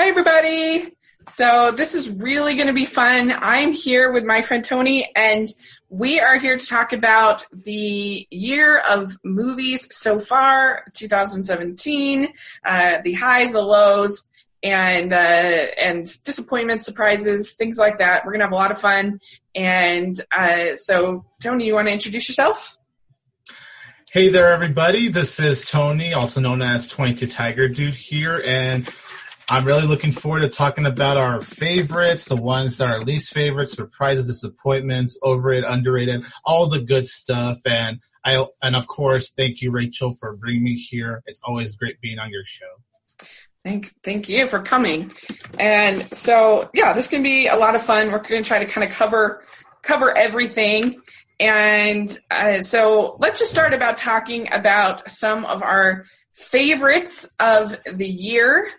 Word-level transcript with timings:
Hey, 0.00 0.08
everybody. 0.08 0.96
So, 1.28 1.72
this 1.72 1.94
is 1.94 2.08
really 2.08 2.54
going 2.54 2.68
to 2.68 2.72
be 2.72 2.86
fun. 2.86 3.34
I'm 3.36 3.74
here 3.74 4.10
with 4.10 4.24
my 4.24 4.40
friend 4.40 4.64
Tony, 4.64 5.12
and 5.14 5.46
we 5.90 6.18
are 6.18 6.38
here 6.38 6.56
to 6.56 6.66
talk 6.66 6.94
about 6.94 7.44
the 7.52 8.26
year 8.30 8.78
of 8.78 9.12
movies 9.24 9.94
so 9.94 10.18
far, 10.18 10.84
2017, 10.94 12.32
uh, 12.64 13.00
the 13.04 13.12
highs, 13.12 13.52
the 13.52 13.60
lows, 13.60 14.26
and 14.62 15.12
uh, 15.12 15.16
and 15.16 16.10
disappointments, 16.24 16.86
surprises, 16.86 17.52
things 17.56 17.76
like 17.76 17.98
that. 17.98 18.24
We're 18.24 18.32
gonna 18.32 18.44
have 18.44 18.52
a 18.52 18.56
lot 18.56 18.70
of 18.70 18.80
fun. 18.80 19.20
And 19.54 20.18
uh, 20.34 20.76
so, 20.76 21.26
Tony, 21.42 21.66
you 21.66 21.74
want 21.74 21.88
to 21.88 21.92
introduce 21.92 22.26
yourself? 22.26 22.78
Hey 24.12 24.30
there, 24.30 24.50
everybody. 24.50 25.08
This 25.08 25.38
is 25.38 25.62
Tony, 25.62 26.14
also 26.14 26.40
known 26.40 26.62
as 26.62 26.88
22 26.88 27.26
Tiger 27.26 27.68
Dude 27.68 27.94
here, 27.94 28.42
and 28.44 28.88
I'm 29.50 29.64
really 29.64 29.86
looking 29.86 30.12
forward 30.12 30.40
to 30.40 30.48
talking 30.48 30.86
about 30.86 31.16
our 31.16 31.40
favorites, 31.40 32.26
the 32.26 32.36
ones 32.36 32.78
that 32.78 32.88
are 32.88 33.00
least 33.00 33.34
favorites, 33.34 33.72
surprises, 33.72 34.28
disappointments, 34.28 35.18
overrated, 35.24 35.64
underrated, 35.64 36.24
all 36.44 36.68
the 36.68 36.78
good 36.78 37.08
stuff. 37.08 37.58
And 37.66 37.98
I, 38.24 38.46
and 38.62 38.76
of 38.76 38.86
course, 38.86 39.30
thank 39.30 39.60
you, 39.60 39.72
Rachel, 39.72 40.12
for 40.12 40.36
bringing 40.36 40.62
me 40.62 40.74
here. 40.76 41.24
It's 41.26 41.40
always 41.42 41.74
great 41.74 42.00
being 42.00 42.20
on 42.20 42.30
your 42.30 42.44
show. 42.44 43.26
Thank, 43.64 43.92
thank 44.04 44.28
you 44.28 44.46
for 44.46 44.62
coming. 44.62 45.12
And 45.58 46.00
so, 46.16 46.70
yeah, 46.72 46.92
this 46.92 47.08
can 47.08 47.24
be 47.24 47.48
a 47.48 47.56
lot 47.56 47.74
of 47.74 47.82
fun. 47.82 48.12
We're 48.12 48.18
going 48.18 48.44
to 48.44 48.48
try 48.48 48.60
to 48.60 48.66
kind 48.66 48.88
of 48.88 48.94
cover 48.94 49.42
cover 49.82 50.16
everything. 50.16 51.00
And 51.40 52.16
uh, 52.30 52.60
so, 52.62 53.16
let's 53.18 53.40
just 53.40 53.50
start 53.50 53.74
about 53.74 53.96
talking 53.96 54.52
about 54.52 55.10
some 55.10 55.44
of 55.44 55.62
our 55.62 56.04
favorites 56.34 57.34
of 57.40 57.76
the 57.84 58.08
year 58.08 58.70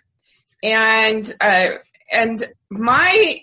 and 0.62 1.32
uh, 1.40 1.70
and 2.10 2.46
my 2.70 3.40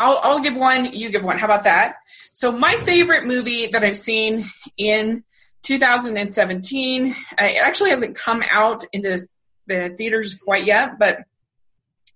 I'll, 0.00 0.18
I'll 0.22 0.40
give 0.40 0.56
one, 0.56 0.92
you 0.94 1.10
give 1.10 1.22
one. 1.22 1.38
How 1.38 1.46
about 1.46 1.64
that? 1.64 1.96
So 2.32 2.50
my 2.50 2.76
favorite 2.76 3.26
movie 3.26 3.66
that 3.66 3.84
I've 3.84 3.98
seen 3.98 4.50
in 4.78 5.24
2017, 5.62 7.10
uh, 7.10 7.14
it 7.38 7.58
actually 7.58 7.90
hasn't 7.90 8.16
come 8.16 8.42
out 8.50 8.84
into 8.94 9.20
the 9.66 9.94
theaters 9.96 10.36
quite 10.36 10.64
yet, 10.64 10.98
but 10.98 11.18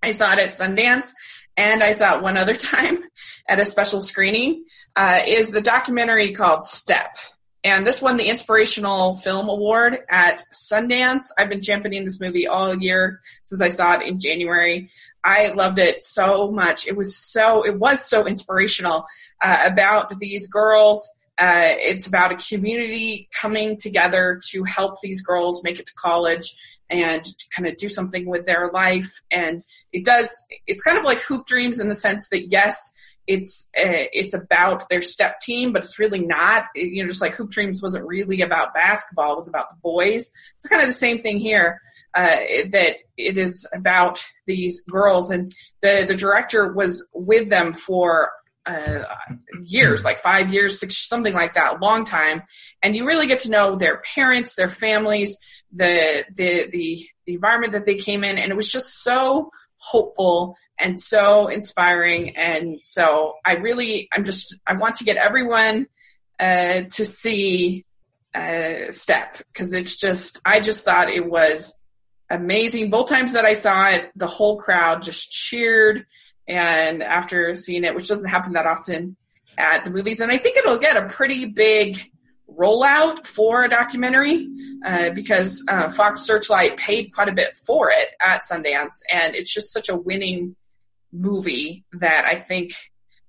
I 0.02 0.12
saw 0.12 0.32
it 0.32 0.38
at 0.38 0.48
Sundance 0.50 1.10
and 1.58 1.82
I 1.82 1.92
saw 1.92 2.16
it 2.16 2.22
one 2.22 2.38
other 2.38 2.54
time 2.54 3.04
at 3.46 3.60
a 3.60 3.66
special 3.66 4.00
screening, 4.00 4.64
uh, 4.96 5.20
is 5.26 5.50
the 5.50 5.60
documentary 5.60 6.32
called 6.32 6.64
Step. 6.64 7.16
And 7.64 7.86
this 7.86 8.02
won 8.02 8.18
the 8.18 8.28
Inspirational 8.28 9.16
Film 9.16 9.48
Award 9.48 10.00
at 10.10 10.42
Sundance. 10.52 11.24
I've 11.38 11.48
been 11.48 11.62
championing 11.62 12.04
this 12.04 12.20
movie 12.20 12.46
all 12.46 12.76
year 12.76 13.20
since 13.44 13.62
I 13.62 13.70
saw 13.70 13.94
it 13.94 14.06
in 14.06 14.18
January. 14.18 14.90
I 15.24 15.48
loved 15.48 15.78
it 15.78 16.02
so 16.02 16.50
much. 16.50 16.86
It 16.86 16.94
was 16.94 17.16
so, 17.16 17.64
it 17.64 17.78
was 17.78 18.04
so 18.04 18.26
inspirational 18.26 19.06
uh, 19.42 19.60
about 19.64 20.18
these 20.18 20.46
girls. 20.46 21.10
Uh, 21.38 21.72
it's 21.78 22.06
about 22.06 22.32
a 22.32 22.36
community 22.36 23.30
coming 23.34 23.78
together 23.78 24.40
to 24.50 24.64
help 24.64 25.00
these 25.00 25.22
girls 25.22 25.64
make 25.64 25.80
it 25.80 25.86
to 25.86 25.94
college 25.94 26.54
and 26.90 27.26
kind 27.56 27.66
of 27.66 27.78
do 27.78 27.88
something 27.88 28.26
with 28.26 28.44
their 28.44 28.70
life. 28.72 29.22
And 29.30 29.64
it 29.90 30.04
does, 30.04 30.28
it's 30.66 30.82
kind 30.82 30.98
of 30.98 31.04
like 31.04 31.20
Hoop 31.22 31.46
Dreams 31.46 31.80
in 31.80 31.88
the 31.88 31.94
sense 31.94 32.28
that 32.28 32.52
yes, 32.52 32.94
it's 33.26 33.70
uh, 33.76 34.06
it's 34.12 34.34
about 34.34 34.88
their 34.88 35.02
step 35.02 35.40
team, 35.40 35.72
but 35.72 35.82
it's 35.82 35.98
really 35.98 36.20
not. 36.20 36.66
You 36.74 37.02
know, 37.02 37.08
just 37.08 37.22
like 37.22 37.34
Hoop 37.34 37.50
Dreams 37.50 37.82
wasn't 37.82 38.06
really 38.06 38.42
about 38.42 38.74
basketball; 38.74 39.32
it 39.32 39.36
was 39.36 39.48
about 39.48 39.70
the 39.70 39.76
boys. 39.82 40.30
It's 40.56 40.68
kind 40.68 40.82
of 40.82 40.88
the 40.88 40.94
same 40.94 41.22
thing 41.22 41.38
here. 41.38 41.80
Uh, 42.14 42.36
that 42.70 42.98
it 43.16 43.36
is 43.36 43.66
about 43.74 44.24
these 44.46 44.84
girls, 44.84 45.30
and 45.30 45.54
the 45.80 46.04
the 46.06 46.14
director 46.14 46.72
was 46.72 47.06
with 47.12 47.50
them 47.50 47.74
for 47.74 48.30
uh, 48.66 49.04
years, 49.62 50.04
like 50.04 50.18
five 50.18 50.52
years, 50.52 50.80
six, 50.80 50.96
something 51.08 51.34
like 51.34 51.54
that, 51.54 51.80
long 51.80 52.04
time. 52.04 52.42
And 52.82 52.96
you 52.96 53.06
really 53.06 53.26
get 53.26 53.40
to 53.40 53.50
know 53.50 53.76
their 53.76 53.98
parents, 54.14 54.54
their 54.54 54.68
families, 54.68 55.36
the 55.72 56.24
the 56.34 56.68
the, 56.70 57.06
the 57.24 57.34
environment 57.34 57.72
that 57.72 57.86
they 57.86 57.96
came 57.96 58.24
in, 58.24 58.38
and 58.38 58.50
it 58.50 58.56
was 58.56 58.70
just 58.70 59.02
so 59.02 59.50
hopeful 59.84 60.56
and 60.78 60.98
so 60.98 61.48
inspiring. 61.48 62.36
And 62.36 62.78
so 62.82 63.34
I 63.44 63.54
really, 63.54 64.08
I'm 64.12 64.24
just, 64.24 64.58
I 64.66 64.74
want 64.74 64.96
to 64.96 65.04
get 65.04 65.16
everyone 65.16 65.86
uh, 66.40 66.82
to 66.90 67.04
see 67.04 67.84
uh, 68.34 68.90
Step 68.90 69.38
because 69.52 69.72
it's 69.72 69.96
just, 69.96 70.40
I 70.44 70.60
just 70.60 70.84
thought 70.84 71.10
it 71.10 71.28
was 71.28 71.78
amazing. 72.30 72.90
Both 72.90 73.08
times 73.08 73.34
that 73.34 73.44
I 73.44 73.54
saw 73.54 73.88
it, 73.90 74.10
the 74.16 74.26
whole 74.26 74.58
crowd 74.58 75.02
just 75.02 75.30
cheered. 75.30 76.06
And 76.48 77.02
after 77.02 77.54
seeing 77.54 77.84
it, 77.84 77.94
which 77.94 78.08
doesn't 78.08 78.28
happen 78.28 78.54
that 78.54 78.66
often 78.66 79.16
at 79.56 79.84
the 79.84 79.90
movies, 79.90 80.20
and 80.20 80.32
I 80.32 80.38
think 80.38 80.56
it'll 80.56 80.78
get 80.78 80.96
a 80.96 81.08
pretty 81.08 81.46
big 81.46 82.10
rollout 82.58 83.26
for 83.26 83.64
a 83.64 83.68
documentary 83.68 84.48
uh, 84.84 85.10
because 85.10 85.64
uh, 85.68 85.88
Fox 85.88 86.22
Searchlight 86.22 86.76
paid 86.76 87.12
quite 87.12 87.28
a 87.28 87.32
bit 87.32 87.56
for 87.56 87.90
it 87.90 88.08
at 88.20 88.42
Sundance, 88.42 89.00
and 89.12 89.34
it's 89.34 89.52
just 89.52 89.72
such 89.72 89.88
a 89.88 89.96
winning 89.96 90.56
movie 91.12 91.84
that 91.92 92.24
I 92.24 92.34
think 92.36 92.74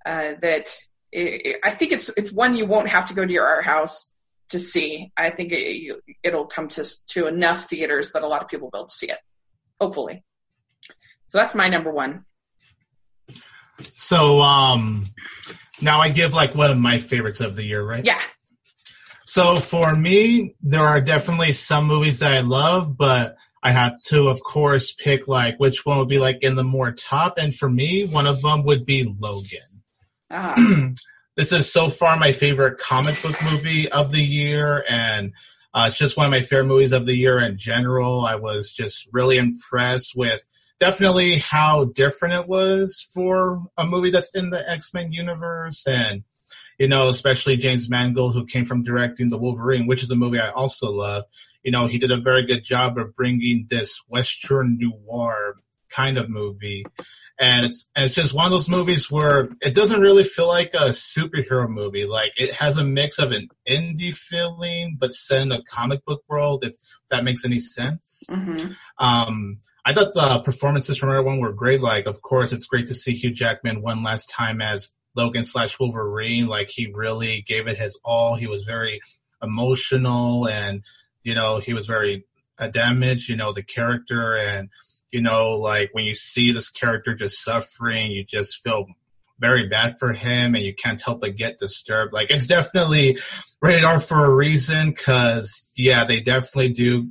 uh, 0.05 0.33
that 0.41 0.75
it, 1.11 1.57
I 1.63 1.71
think 1.71 1.91
it's 1.91 2.09
it's 2.17 2.31
one 2.31 2.55
you 2.55 2.65
won't 2.65 2.89
have 2.89 3.07
to 3.07 3.13
go 3.13 3.25
to 3.25 3.31
your 3.31 3.45
art 3.45 3.65
house 3.65 4.11
to 4.49 4.59
see. 4.59 5.11
I 5.17 5.29
think 5.29 5.51
it, 5.51 6.01
it'll 6.23 6.45
come 6.45 6.67
to 6.69 6.85
to 7.07 7.27
enough 7.27 7.69
theaters 7.69 8.11
that 8.11 8.23
a 8.23 8.27
lot 8.27 8.41
of 8.41 8.47
people 8.47 8.69
will 8.73 8.89
see 8.89 9.09
it. 9.09 9.19
Hopefully, 9.79 10.23
so 11.27 11.37
that's 11.37 11.55
my 11.55 11.67
number 11.67 11.91
one. 11.91 12.25
So 13.93 14.39
um, 14.41 15.07
now 15.81 15.99
I 15.99 16.09
give 16.09 16.33
like 16.33 16.55
one 16.55 16.71
of 16.71 16.77
my 16.77 16.97
favorites 16.97 17.41
of 17.41 17.55
the 17.55 17.63
year, 17.63 17.83
right? 17.83 18.05
Yeah. 18.05 18.21
So 19.25 19.57
for 19.57 19.95
me, 19.95 20.55
there 20.61 20.87
are 20.87 21.01
definitely 21.01 21.51
some 21.51 21.85
movies 21.85 22.19
that 22.19 22.31
I 22.31 22.41
love, 22.41 22.95
but 22.95 23.35
I 23.63 23.71
have 23.71 24.01
to, 24.03 24.27
of 24.27 24.41
course, 24.43 24.91
pick 24.91 25.27
like 25.27 25.59
which 25.59 25.85
one 25.85 25.97
would 25.97 26.07
be 26.07 26.19
like 26.19 26.43
in 26.43 26.55
the 26.55 26.63
more 26.63 26.91
top. 26.91 27.39
And 27.39 27.53
for 27.53 27.67
me, 27.67 28.05
one 28.05 28.27
of 28.27 28.43
them 28.43 28.61
would 28.63 28.85
be 28.85 29.03
Logan. 29.19 29.81
Ah. 30.29 30.53
this 31.35 31.51
is 31.51 31.71
so 31.71 31.89
far 31.89 32.15
my 32.17 32.31
favorite 32.31 32.77
comic 32.77 33.19
book 33.23 33.35
movie 33.51 33.89
of 33.91 34.11
the 34.11 34.21
year, 34.21 34.85
and 34.87 35.33
uh, 35.73 35.85
it's 35.87 35.97
just 35.97 36.15
one 36.15 36.27
of 36.27 36.31
my 36.31 36.41
favorite 36.41 36.67
movies 36.67 36.91
of 36.91 37.07
the 37.07 37.15
year 37.15 37.39
in 37.39 37.57
general. 37.57 38.23
I 38.23 38.35
was 38.35 38.71
just 38.71 39.07
really 39.11 39.37
impressed 39.37 40.13
with 40.15 40.45
definitely 40.79 41.37
how 41.37 41.85
different 41.85 42.35
it 42.35 42.47
was 42.47 43.01
for 43.13 43.65
a 43.77 43.87
movie 43.87 44.11
that's 44.11 44.35
in 44.35 44.51
the 44.51 44.69
X 44.69 44.93
Men 44.93 45.11
universe, 45.11 45.87
and 45.87 46.23
you 46.77 46.87
know, 46.87 47.07
especially 47.07 47.57
James 47.57 47.89
Mangold, 47.89 48.33
who 48.33 48.45
came 48.45 48.65
from 48.65 48.83
directing 48.83 49.29
The 49.29 49.37
Wolverine, 49.37 49.87
which 49.87 50.03
is 50.03 50.11
a 50.11 50.15
movie 50.15 50.39
I 50.39 50.49
also 50.49 50.91
love. 50.91 51.23
You 51.63 51.71
know, 51.71 51.87
he 51.87 51.97
did 51.97 52.11
a 52.11 52.19
very 52.19 52.45
good 52.45 52.63
job 52.63 52.97
of 52.97 53.15
bringing 53.15 53.67
this 53.69 54.01
Western 54.07 54.77
noir 54.79 55.55
kind 55.89 56.17
of 56.17 56.29
movie. 56.29 56.85
And 57.37 57.65
it's, 57.65 57.89
and 57.95 58.05
it's 58.05 58.13
just 58.13 58.33
one 58.33 58.45
of 58.45 58.51
those 58.51 58.69
movies 58.69 59.11
where 59.11 59.49
it 59.61 59.73
doesn't 59.73 59.99
really 59.99 60.23
feel 60.23 60.47
like 60.47 60.73
a 60.73 60.89
superhero 60.89 61.67
movie. 61.67 62.05
Like 62.05 62.31
it 62.37 62.53
has 62.53 62.77
a 62.77 62.83
mix 62.83 63.19
of 63.19 63.31
an 63.31 63.49
indie 63.67 64.13
feeling, 64.13 64.95
but 64.97 65.11
set 65.11 65.41
in 65.41 65.51
a 65.51 65.63
comic 65.63 66.05
book 66.05 66.23
world, 66.29 66.63
if 66.63 66.75
that 67.09 67.25
makes 67.25 67.43
any 67.43 67.59
sense. 67.59 68.23
Mm-hmm. 68.29 68.71
Um, 68.99 69.57
I 69.85 69.93
thought 69.93 70.13
the 70.13 70.41
performances 70.43 70.97
from 70.97 71.09
everyone 71.09 71.39
were 71.39 71.53
great. 71.53 71.81
Like, 71.81 72.05
of 72.05 72.21
course, 72.21 72.53
it's 72.53 72.65
great 72.67 72.87
to 72.87 72.93
see 72.93 73.13
Hugh 73.13 73.31
Jackman 73.31 73.81
one 73.81 74.03
last 74.03 74.29
time 74.29 74.61
as 74.61 74.93
Logan 75.15 75.43
slash 75.43 75.79
Wolverine. 75.79 76.47
Like 76.47 76.69
he 76.69 76.91
really 76.93 77.41
gave 77.41 77.67
it 77.67 77.77
his 77.77 77.99
all. 78.03 78.35
He 78.35 78.47
was 78.47 78.63
very 78.63 79.01
emotional 79.41 80.47
and, 80.47 80.83
you 81.23 81.33
know, 81.33 81.59
he 81.59 81.73
was 81.73 81.87
very 81.87 82.25
damaged, 82.71 83.29
you 83.29 83.35
know, 83.35 83.51
the 83.51 83.63
character 83.63 84.35
and, 84.35 84.69
you 85.11 85.21
know, 85.21 85.51
like 85.51 85.89
when 85.93 86.05
you 86.05 86.15
see 86.15 86.51
this 86.51 86.69
character 86.69 87.13
just 87.13 87.43
suffering, 87.43 88.11
you 88.11 88.23
just 88.23 88.61
feel 88.61 88.85
very 89.39 89.67
bad 89.67 89.97
for 89.99 90.13
him 90.13 90.55
and 90.55 90.63
you 90.63 90.73
can't 90.73 91.01
help 91.01 91.21
but 91.21 91.35
get 91.35 91.59
disturbed. 91.59 92.13
Like 92.13 92.31
it's 92.31 92.47
definitely 92.47 93.17
rated 93.61 93.83
R 93.83 93.99
for 93.99 94.25
a 94.25 94.33
reason 94.33 94.89
because 94.89 95.71
yeah, 95.75 96.05
they 96.05 96.21
definitely 96.21 96.71
do 96.71 97.09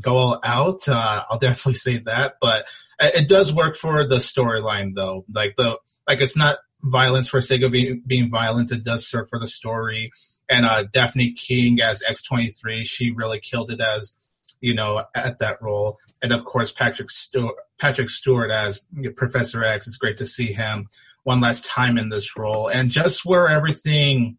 go 0.00 0.16
all 0.16 0.40
out. 0.44 0.88
Uh, 0.88 1.24
I'll 1.30 1.38
definitely 1.38 1.74
say 1.74 1.98
that, 1.98 2.34
but 2.40 2.66
it 3.00 3.28
does 3.28 3.52
work 3.52 3.76
for 3.76 4.06
the 4.06 4.16
storyline 4.16 4.94
though. 4.94 5.24
Like 5.32 5.56
the, 5.56 5.78
like 6.06 6.20
it's 6.20 6.36
not 6.36 6.58
violence 6.84 7.28
for 7.28 7.40
sake 7.40 7.62
of 7.62 7.72
being, 7.72 8.02
being 8.06 8.30
violence. 8.30 8.70
It 8.70 8.84
does 8.84 9.06
serve 9.06 9.28
for 9.28 9.40
the 9.40 9.48
story. 9.48 10.12
And 10.48 10.66
uh, 10.66 10.84
Dafne 10.84 11.34
Keen 11.34 11.80
as 11.80 12.02
X23, 12.02 12.84
she 12.84 13.10
really 13.10 13.40
killed 13.40 13.70
it 13.70 13.80
as, 13.80 14.14
you 14.60 14.74
know, 14.74 15.02
at 15.14 15.38
that 15.38 15.60
role. 15.62 15.98
And 16.22 16.32
of 16.32 16.44
course, 16.44 16.72
Patrick 16.72 17.10
Stewart, 17.10 17.54
Patrick 17.78 18.10
Stewart 18.10 18.50
as 18.50 18.84
Professor 19.16 19.64
X. 19.64 19.86
It's 19.86 19.96
great 19.96 20.18
to 20.18 20.26
see 20.26 20.52
him 20.52 20.88
one 21.22 21.40
last 21.40 21.64
time 21.64 21.96
in 21.96 22.10
this 22.10 22.36
role. 22.36 22.68
And 22.68 22.90
just 22.90 23.24
where 23.24 23.48
everything 23.48 24.36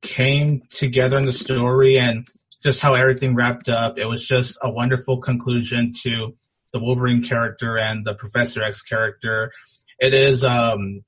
came 0.00 0.62
together 0.70 1.18
in 1.18 1.26
the 1.26 1.32
story 1.32 1.98
and 1.98 2.26
just 2.62 2.80
how 2.80 2.94
everything 2.94 3.34
wrapped 3.34 3.68
up, 3.68 3.98
it 3.98 4.06
was 4.06 4.26
just 4.26 4.58
a 4.62 4.70
wonderful 4.70 5.18
conclusion 5.18 5.92
to 6.02 6.34
the 6.72 6.80
Wolverine 6.80 7.22
character 7.22 7.76
and 7.76 8.06
the 8.06 8.14
Professor 8.14 8.62
X 8.62 8.82
character. 8.82 9.52
It 9.98 10.14
is 10.14 10.42
um 10.42 11.02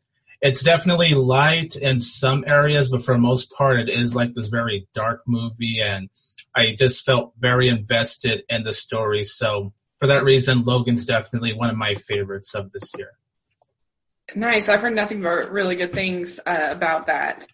it's 0.44 0.62
definitely 0.62 1.14
light 1.14 1.75
in 1.75 1.99
some 1.99 2.44
areas, 2.46 2.91
but 2.91 3.02
for 3.02 3.14
the 3.14 3.20
most 3.20 3.50
part, 3.50 3.81
it 3.81 3.88
is 3.88 4.14
like 4.14 4.35
this 4.35 4.49
very 4.49 4.87
dark 4.93 5.23
movie, 5.26 5.81
and 5.81 6.11
I 6.55 6.76
just 6.79 7.02
felt 7.02 7.32
very 7.38 7.69
invested 7.69 8.43
in 8.50 8.62
the 8.62 8.75
story. 8.75 9.25
So 9.25 9.73
for 9.99 10.06
that 10.08 10.23
reason, 10.23 10.62
Logan's 10.62 11.06
definitely 11.06 11.55
one 11.55 11.70
of 11.70 11.76
my 11.79 11.94
favorites 11.94 12.55
of 12.55 12.70
this 12.73 12.93
year. 12.99 13.12
Nice. 14.37 14.69
I've 14.69 14.82
heard 14.82 14.94
nothing 14.94 15.23
but 15.23 15.50
really 15.50 15.76
good 15.76 15.94
things 15.94 16.38
uh, 16.44 16.69
about 16.70 17.06
that. 17.06 17.46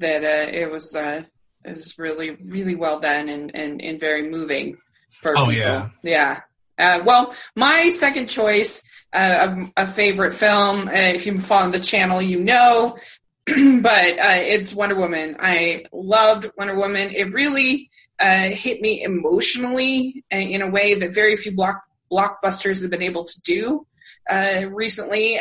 That 0.00 0.22
uh, 0.22 0.50
it 0.52 0.70
was 0.70 0.94
uh, 0.94 1.22
it 1.64 1.74
was 1.74 1.98
really 1.98 2.36
really 2.44 2.74
well 2.74 3.00
done 3.00 3.30
and 3.30 3.54
and, 3.54 3.80
and 3.80 3.98
very 3.98 4.28
moving 4.28 4.76
for 5.22 5.32
oh, 5.32 5.46
people. 5.46 5.54
yeah, 5.54 5.88
yeah. 6.02 6.40
Uh, 6.78 7.00
well, 7.04 7.34
my 7.56 7.88
second 7.88 8.26
choice 8.26 8.82
a, 9.14 9.72
a, 9.76 9.86
favorite 9.86 10.34
film. 10.34 10.88
Uh, 10.88 10.92
if 10.92 11.26
you 11.26 11.40
follow 11.40 11.70
the 11.70 11.80
channel, 11.80 12.20
you 12.20 12.40
know. 12.40 12.98
but 13.46 14.18
uh, 14.18 14.40
it's 14.40 14.74
Wonder 14.74 14.94
Woman. 14.94 15.36
I 15.38 15.84
loved 15.92 16.50
Wonder 16.56 16.74
Woman. 16.74 17.10
It 17.10 17.32
really 17.32 17.90
uh, 18.18 18.48
hit 18.48 18.80
me 18.80 19.02
emotionally 19.02 20.24
uh, 20.32 20.38
in 20.38 20.62
a 20.62 20.70
way 20.70 20.94
that 20.94 21.14
very 21.14 21.36
few 21.36 21.52
block 21.52 21.82
blockbusters 22.10 22.80
have 22.82 22.90
been 22.90 23.02
able 23.02 23.24
to 23.24 23.40
do 23.42 23.86
uh, 24.30 24.64
recently. 24.70 25.38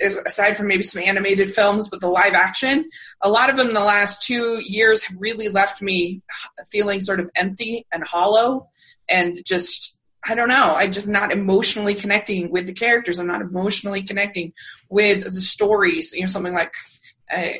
aside 0.00 0.56
from 0.58 0.68
maybe 0.68 0.82
some 0.82 1.02
animated 1.02 1.54
films, 1.54 1.88
but 1.88 2.00
the 2.00 2.08
live 2.08 2.34
action, 2.34 2.88
a 3.22 3.30
lot 3.30 3.48
of 3.48 3.56
them 3.56 3.68
in 3.68 3.74
the 3.74 3.80
last 3.80 4.26
two 4.26 4.60
years 4.62 5.02
have 5.02 5.16
really 5.20 5.48
left 5.48 5.80
me 5.80 6.20
feeling 6.70 7.00
sort 7.00 7.18
of 7.18 7.30
empty 7.34 7.86
and 7.90 8.04
hollow, 8.04 8.68
and 9.08 9.42
just 9.44 9.95
I 10.28 10.34
don't 10.34 10.48
know. 10.48 10.74
I'm 10.74 10.92
just 10.92 11.06
not 11.06 11.30
emotionally 11.30 11.94
connecting 11.94 12.50
with 12.50 12.66
the 12.66 12.72
characters. 12.72 13.18
I'm 13.18 13.26
not 13.26 13.40
emotionally 13.40 14.02
connecting 14.02 14.52
with 14.88 15.24
the 15.24 15.40
stories. 15.40 16.12
You 16.12 16.22
know, 16.22 16.26
something 16.26 16.54
like, 16.54 16.72
uh, 17.32 17.52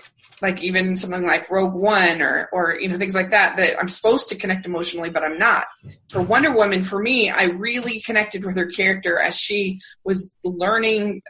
like 0.42 0.62
even 0.62 0.96
something 0.96 1.24
like 1.24 1.50
Rogue 1.50 1.74
One 1.74 2.20
or, 2.20 2.48
or 2.52 2.78
you 2.78 2.88
know 2.88 2.98
things 2.98 3.14
like 3.14 3.30
that. 3.30 3.56
That 3.56 3.78
I'm 3.78 3.88
supposed 3.88 4.28
to 4.30 4.36
connect 4.36 4.66
emotionally, 4.66 5.10
but 5.10 5.22
I'm 5.22 5.38
not. 5.38 5.66
For 6.10 6.20
Wonder 6.20 6.52
Woman, 6.52 6.82
for 6.82 7.00
me, 7.00 7.30
I 7.30 7.44
really 7.44 8.00
connected 8.00 8.44
with 8.44 8.56
her 8.56 8.66
character 8.66 9.18
as 9.18 9.36
she 9.36 9.80
was 10.04 10.34
learning 10.44 11.22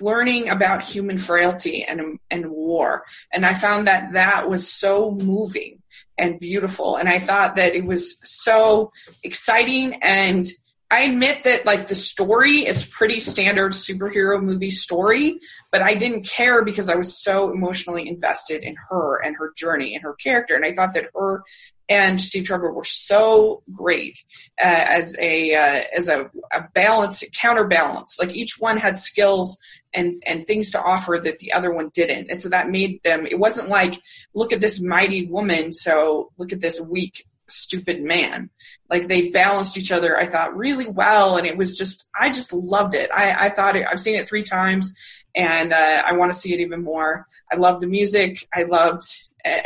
learning 0.00 0.48
about 0.48 0.82
human 0.82 1.16
frailty 1.16 1.84
and 1.84 2.18
and 2.28 2.50
war 2.50 3.04
and 3.32 3.46
i 3.46 3.54
found 3.54 3.86
that 3.86 4.12
that 4.12 4.48
was 4.48 4.68
so 4.68 5.12
moving 5.12 5.80
and 6.18 6.40
beautiful 6.40 6.96
and 6.96 7.08
i 7.08 7.16
thought 7.16 7.54
that 7.54 7.76
it 7.76 7.84
was 7.84 8.18
so 8.24 8.90
exciting 9.22 9.94
and 10.02 10.48
I 10.94 11.00
admit 11.00 11.42
that 11.42 11.66
like 11.66 11.88
the 11.88 11.96
story 11.96 12.64
is 12.64 12.86
pretty 12.86 13.18
standard 13.18 13.72
superhero 13.72 14.40
movie 14.40 14.70
story, 14.70 15.40
but 15.72 15.82
I 15.82 15.94
didn't 15.94 16.22
care 16.22 16.64
because 16.64 16.88
I 16.88 16.94
was 16.94 17.20
so 17.20 17.50
emotionally 17.50 18.06
invested 18.06 18.62
in 18.62 18.76
her 18.90 19.20
and 19.20 19.34
her 19.34 19.52
journey 19.56 19.96
and 19.96 20.04
her 20.04 20.14
character, 20.14 20.54
and 20.54 20.64
I 20.64 20.72
thought 20.72 20.94
that 20.94 21.10
her 21.12 21.42
and 21.88 22.20
Steve 22.20 22.44
Trevor 22.44 22.72
were 22.72 22.84
so 22.84 23.64
great 23.72 24.22
uh, 24.60 24.84
as 24.88 25.16
a 25.18 25.56
uh, 25.56 25.82
as 25.96 26.06
a, 26.06 26.30
a 26.52 26.68
balance 26.74 27.24
counterbalance. 27.34 28.16
Like 28.20 28.32
each 28.32 28.60
one 28.60 28.76
had 28.76 28.96
skills 28.96 29.58
and 29.92 30.22
and 30.24 30.46
things 30.46 30.70
to 30.70 30.80
offer 30.80 31.20
that 31.24 31.40
the 31.40 31.54
other 31.54 31.72
one 31.72 31.90
didn't, 31.92 32.30
and 32.30 32.40
so 32.40 32.50
that 32.50 32.70
made 32.70 33.02
them. 33.02 33.26
It 33.26 33.40
wasn't 33.40 33.68
like 33.68 34.00
look 34.32 34.52
at 34.52 34.60
this 34.60 34.80
mighty 34.80 35.26
woman, 35.26 35.72
so 35.72 36.30
look 36.38 36.52
at 36.52 36.60
this 36.60 36.80
weak 36.80 37.26
stupid 37.48 38.02
man. 38.02 38.50
Like 38.88 39.08
they 39.08 39.30
balanced 39.30 39.76
each 39.76 39.92
other, 39.92 40.16
I 40.16 40.26
thought, 40.26 40.56
really 40.56 40.88
well. 40.88 41.36
And 41.36 41.46
it 41.46 41.56
was 41.56 41.76
just, 41.76 42.06
I 42.18 42.30
just 42.30 42.52
loved 42.52 42.94
it. 42.94 43.10
I, 43.12 43.46
I 43.46 43.50
thought 43.50 43.76
it, 43.76 43.86
I've 43.90 44.00
seen 44.00 44.16
it 44.16 44.28
three 44.28 44.42
times 44.42 44.96
and 45.34 45.72
uh, 45.72 46.02
I 46.06 46.12
want 46.14 46.32
to 46.32 46.38
see 46.38 46.54
it 46.54 46.60
even 46.60 46.82
more. 46.82 47.26
I 47.52 47.56
loved 47.56 47.82
the 47.82 47.86
music. 47.86 48.46
I 48.54 48.62
loved, 48.62 49.02
uh, 49.44 49.58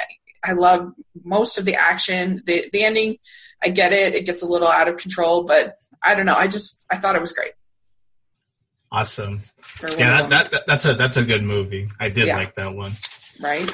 I 0.45 0.53
love 0.53 0.93
most 1.25 1.59
of 1.59 1.65
the 1.65 1.75
action. 1.75 2.43
The, 2.47 2.69
the 2.73 2.85
ending, 2.85 3.19
I 3.63 3.69
get 3.69 3.93
it. 3.93 4.15
It 4.15 4.25
gets 4.27 4.43
a 4.43 4.47
little 4.47 4.69
out 4.69 4.89
of 4.89 4.97
control, 4.97 5.45
but 5.45 5.77
I 6.03 6.15
don't 6.15 6.27
know. 6.27 6.37
I 6.37 6.47
just, 6.47 6.87
I 6.91 6.97
thought 6.97 7.17
it 7.17 7.21
was 7.21 7.33
great. 7.33 7.53
Awesome. 8.91 9.41
Yeah, 9.99 10.27
that, 10.27 10.51
that, 10.51 10.63
that's 10.67 10.87
a, 10.87 10.95
that's 10.95 11.17
a 11.17 11.25
good 11.25 11.45
movie. 11.45 11.89
I 12.01 12.09
did 12.09 12.29
yeah. 12.29 12.37
like 12.37 12.55
that 12.55 12.75
one. 12.75 12.93
Right. 13.41 13.71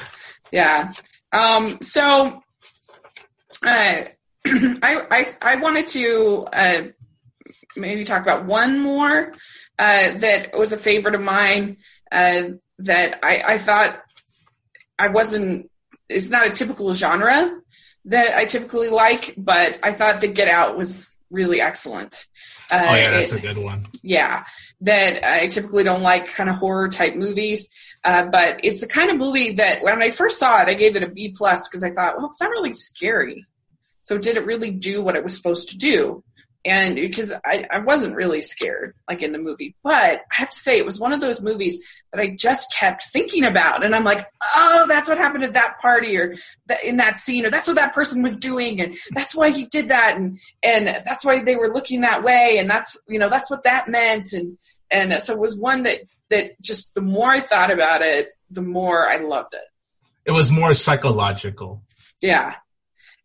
Yeah. 0.51 0.91
Um, 1.31 1.81
so 1.81 2.41
uh, 3.65 4.05
I, 4.45 5.05
I, 5.11 5.25
I 5.41 5.55
wanted 5.55 5.87
to 5.89 6.47
uh, 6.51 6.81
maybe 7.75 8.05
talk 8.05 8.21
about 8.21 8.45
one 8.45 8.79
more 8.79 9.33
uh, 9.77 10.11
that 10.17 10.57
was 10.57 10.71
a 10.71 10.77
favorite 10.77 11.15
of 11.15 11.21
mine 11.21 11.77
uh, 12.11 12.43
that 12.79 13.19
I, 13.23 13.43
I 13.45 13.57
thought 13.57 14.01
I 14.97 15.09
wasn't. 15.09 15.69
It's 16.07 16.29
not 16.29 16.47
a 16.47 16.51
typical 16.51 16.93
genre 16.93 17.59
that 18.05 18.35
I 18.35 18.45
typically 18.45 18.89
like, 18.89 19.33
but 19.37 19.79
I 19.81 19.91
thought 19.91 20.21
the 20.21 20.27
Get 20.27 20.47
Out 20.47 20.77
was 20.77 21.17
really 21.31 21.59
excellent. 21.59 22.25
Uh, 22.71 22.85
oh 22.87 22.95
yeah, 22.95 23.11
that's 23.11 23.33
it, 23.33 23.39
a 23.39 23.41
good 23.41 23.63
one. 23.63 23.85
Yeah, 24.01 24.45
that 24.81 25.23
I 25.23 25.47
typically 25.47 25.83
don't 25.83 26.03
like 26.03 26.27
kind 26.27 26.49
of 26.49 26.57
horror 26.57 26.89
type 26.89 27.15
movies. 27.15 27.73
Uh, 28.03 28.23
but 28.27 28.59
it's 28.63 28.81
the 28.81 28.87
kind 28.87 29.09
of 29.09 29.17
movie 29.17 29.53
that 29.53 29.81
when 29.81 30.01
I 30.03 30.11
first 30.11 30.37
saw 30.37 30.61
it, 30.61 30.69
I 30.69 30.75
gave 30.75 30.95
it 30.95 31.01
a 31.01 31.09
B 31.09 31.33
plus 31.35 31.67
because 31.67 31.83
I 31.83 31.89
thought, 31.89 32.17
well, 32.17 32.27
it's 32.27 32.39
not 32.39 32.51
really 32.51 32.73
scary. 32.73 33.45
So 34.05 34.19
did 34.19 34.37
it 34.37 34.45
really 34.45 34.69
do 34.69 35.01
what 35.01 35.15
it 35.15 35.23
was 35.23 35.35
supposed 35.35 35.69
to 35.69 35.77
do? 35.77 36.23
And 36.63 36.95
because 36.95 37.31
I, 37.31 37.67
I 37.71 37.79
wasn't 37.79 38.15
really 38.15 38.41
scared, 38.41 38.95
like 39.07 39.21
in 39.21 39.31
the 39.31 39.39
movie, 39.39 39.75
but 39.83 39.93
I 39.93 40.21
have 40.31 40.49
to 40.49 40.55
say 40.55 40.77
it 40.77 40.85
was 40.85 40.99
one 40.99 41.13
of 41.13 41.21
those 41.21 41.41
movies 41.41 41.79
that 42.11 42.21
I 42.21 42.35
just 42.35 42.73
kept 42.73 43.03
thinking 43.11 43.45
about. 43.45 43.83
And 43.83 43.95
I'm 43.95 44.03
like, 44.03 44.27
oh, 44.55 44.85
that's 44.87 45.09
what 45.09 45.17
happened 45.17 45.43
at 45.43 45.53
that 45.53 45.79
party 45.79 46.17
or 46.17 46.35
in 46.83 46.97
that 46.97 47.17
scene, 47.17 47.45
or 47.45 47.51
that's 47.51 47.67
what 47.67 47.75
that 47.75 47.93
person 47.93 48.21
was 48.23 48.37
doing. 48.37 48.79
And 48.79 48.95
that's 49.11 49.35
why 49.35 49.49
he 49.51 49.65
did 49.65 49.89
that. 49.89 50.17
And, 50.17 50.39
and 50.63 50.87
that's 50.87 51.25
why 51.25 51.43
they 51.43 51.55
were 51.55 51.73
looking 51.73 52.01
that 52.01 52.23
way. 52.23 52.57
And 52.59 52.69
that's, 52.69 52.97
you 53.07 53.19
know, 53.19 53.29
that's 53.29 53.49
what 53.49 53.63
that 53.63 53.87
meant. 53.87 54.33
And, 54.33 54.57
and 54.89 55.13
uh, 55.13 55.19
so 55.19 55.33
it 55.33 55.39
was 55.39 55.57
one 55.57 55.83
that, 55.83 56.01
that 56.29 56.59
just 56.61 56.93
the 56.93 57.01
more 57.01 57.29
I 57.29 57.41
thought 57.41 57.71
about 57.71 58.01
it, 58.01 58.33
the 58.51 58.63
more 58.63 59.07
I 59.07 59.17
loved 59.17 59.55
it. 59.55 59.65
It 60.25 60.31
was 60.31 60.51
more 60.51 60.73
psychological. 60.73 61.83
Yeah 62.21 62.55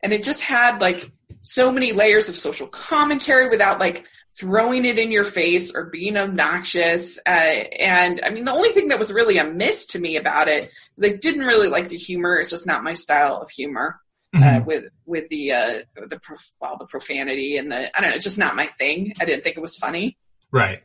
and 0.03 0.13
it 0.13 0.23
just 0.23 0.43
had 0.43 0.81
like 0.81 1.11
so 1.41 1.73
many 1.73 1.93
layers 1.93 2.29
of 2.29 2.37
social 2.37 2.67
commentary 2.67 3.49
without 3.49 3.81
like 3.81 4.05
throwing 4.39 4.85
it 4.85 4.99
in 4.99 5.11
your 5.11 5.25
face 5.25 5.75
or 5.75 5.91
being 5.91 6.17
obnoxious. 6.17 7.19
Uh, 7.27 7.31
and 7.31 8.21
I 8.25 8.31
mean, 8.31 8.45
the 8.45 8.53
only 8.53 8.71
thing 8.71 8.89
that 8.89 8.99
was 8.99 9.13
really 9.13 9.39
amiss 9.39 9.87
to 9.89 9.99
me 9.99 10.17
about 10.17 10.49
it 10.49 10.71
is 10.97 11.05
I 11.05 11.17
didn't 11.17 11.45
really 11.45 11.69
like 11.69 11.89
the 11.89 11.97
humor. 11.97 12.39
It's 12.39 12.51
just 12.51 12.67
not 12.67 12.83
my 12.83 12.95
style 12.95 13.37
of 13.37 13.51
humor. 13.51 14.01
Uh, 14.33 14.39
mm-hmm. 14.39 14.63
Uh, 14.63 14.65
with 14.65 14.85
with 15.07 15.29
the 15.29 15.51
uh, 15.51 15.79
the 16.09 16.21
prof- 16.23 16.55
well 16.61 16.77
the 16.79 16.87
profanity 16.87 17.57
and 17.57 17.73
the 17.73 17.97
I 17.97 18.01
don't 18.01 18.11
know 18.11 18.15
it's 18.15 18.23
just 18.23 18.39
not 18.39 18.55
my 18.55 18.67
thing. 18.67 19.13
I 19.21 19.25
didn't 19.25 19.43
think 19.43 19.57
it 19.57 19.61
was 19.61 19.77
funny. 19.77 20.17
Right. 20.53 20.83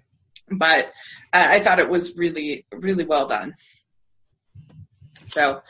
But 0.50 0.86
uh, 1.32 1.48
I 1.52 1.60
thought 1.60 1.78
it 1.78 1.88
was 1.88 2.18
really 2.18 2.66
really 2.74 3.06
well 3.06 3.28
done. 3.28 3.54
So, 5.28 5.62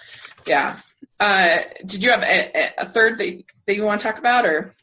yeah. 0.47 0.77
Uh, 1.19 1.59
did 1.85 2.03
you 2.03 2.11
have 2.11 2.23
a, 2.23 2.71
a 2.77 2.85
third 2.85 3.17
that, 3.19 3.43
that 3.67 3.75
you 3.75 3.83
want 3.83 4.01
to 4.01 4.07
talk 4.07 4.17
about, 4.17 4.45
or 4.45 4.75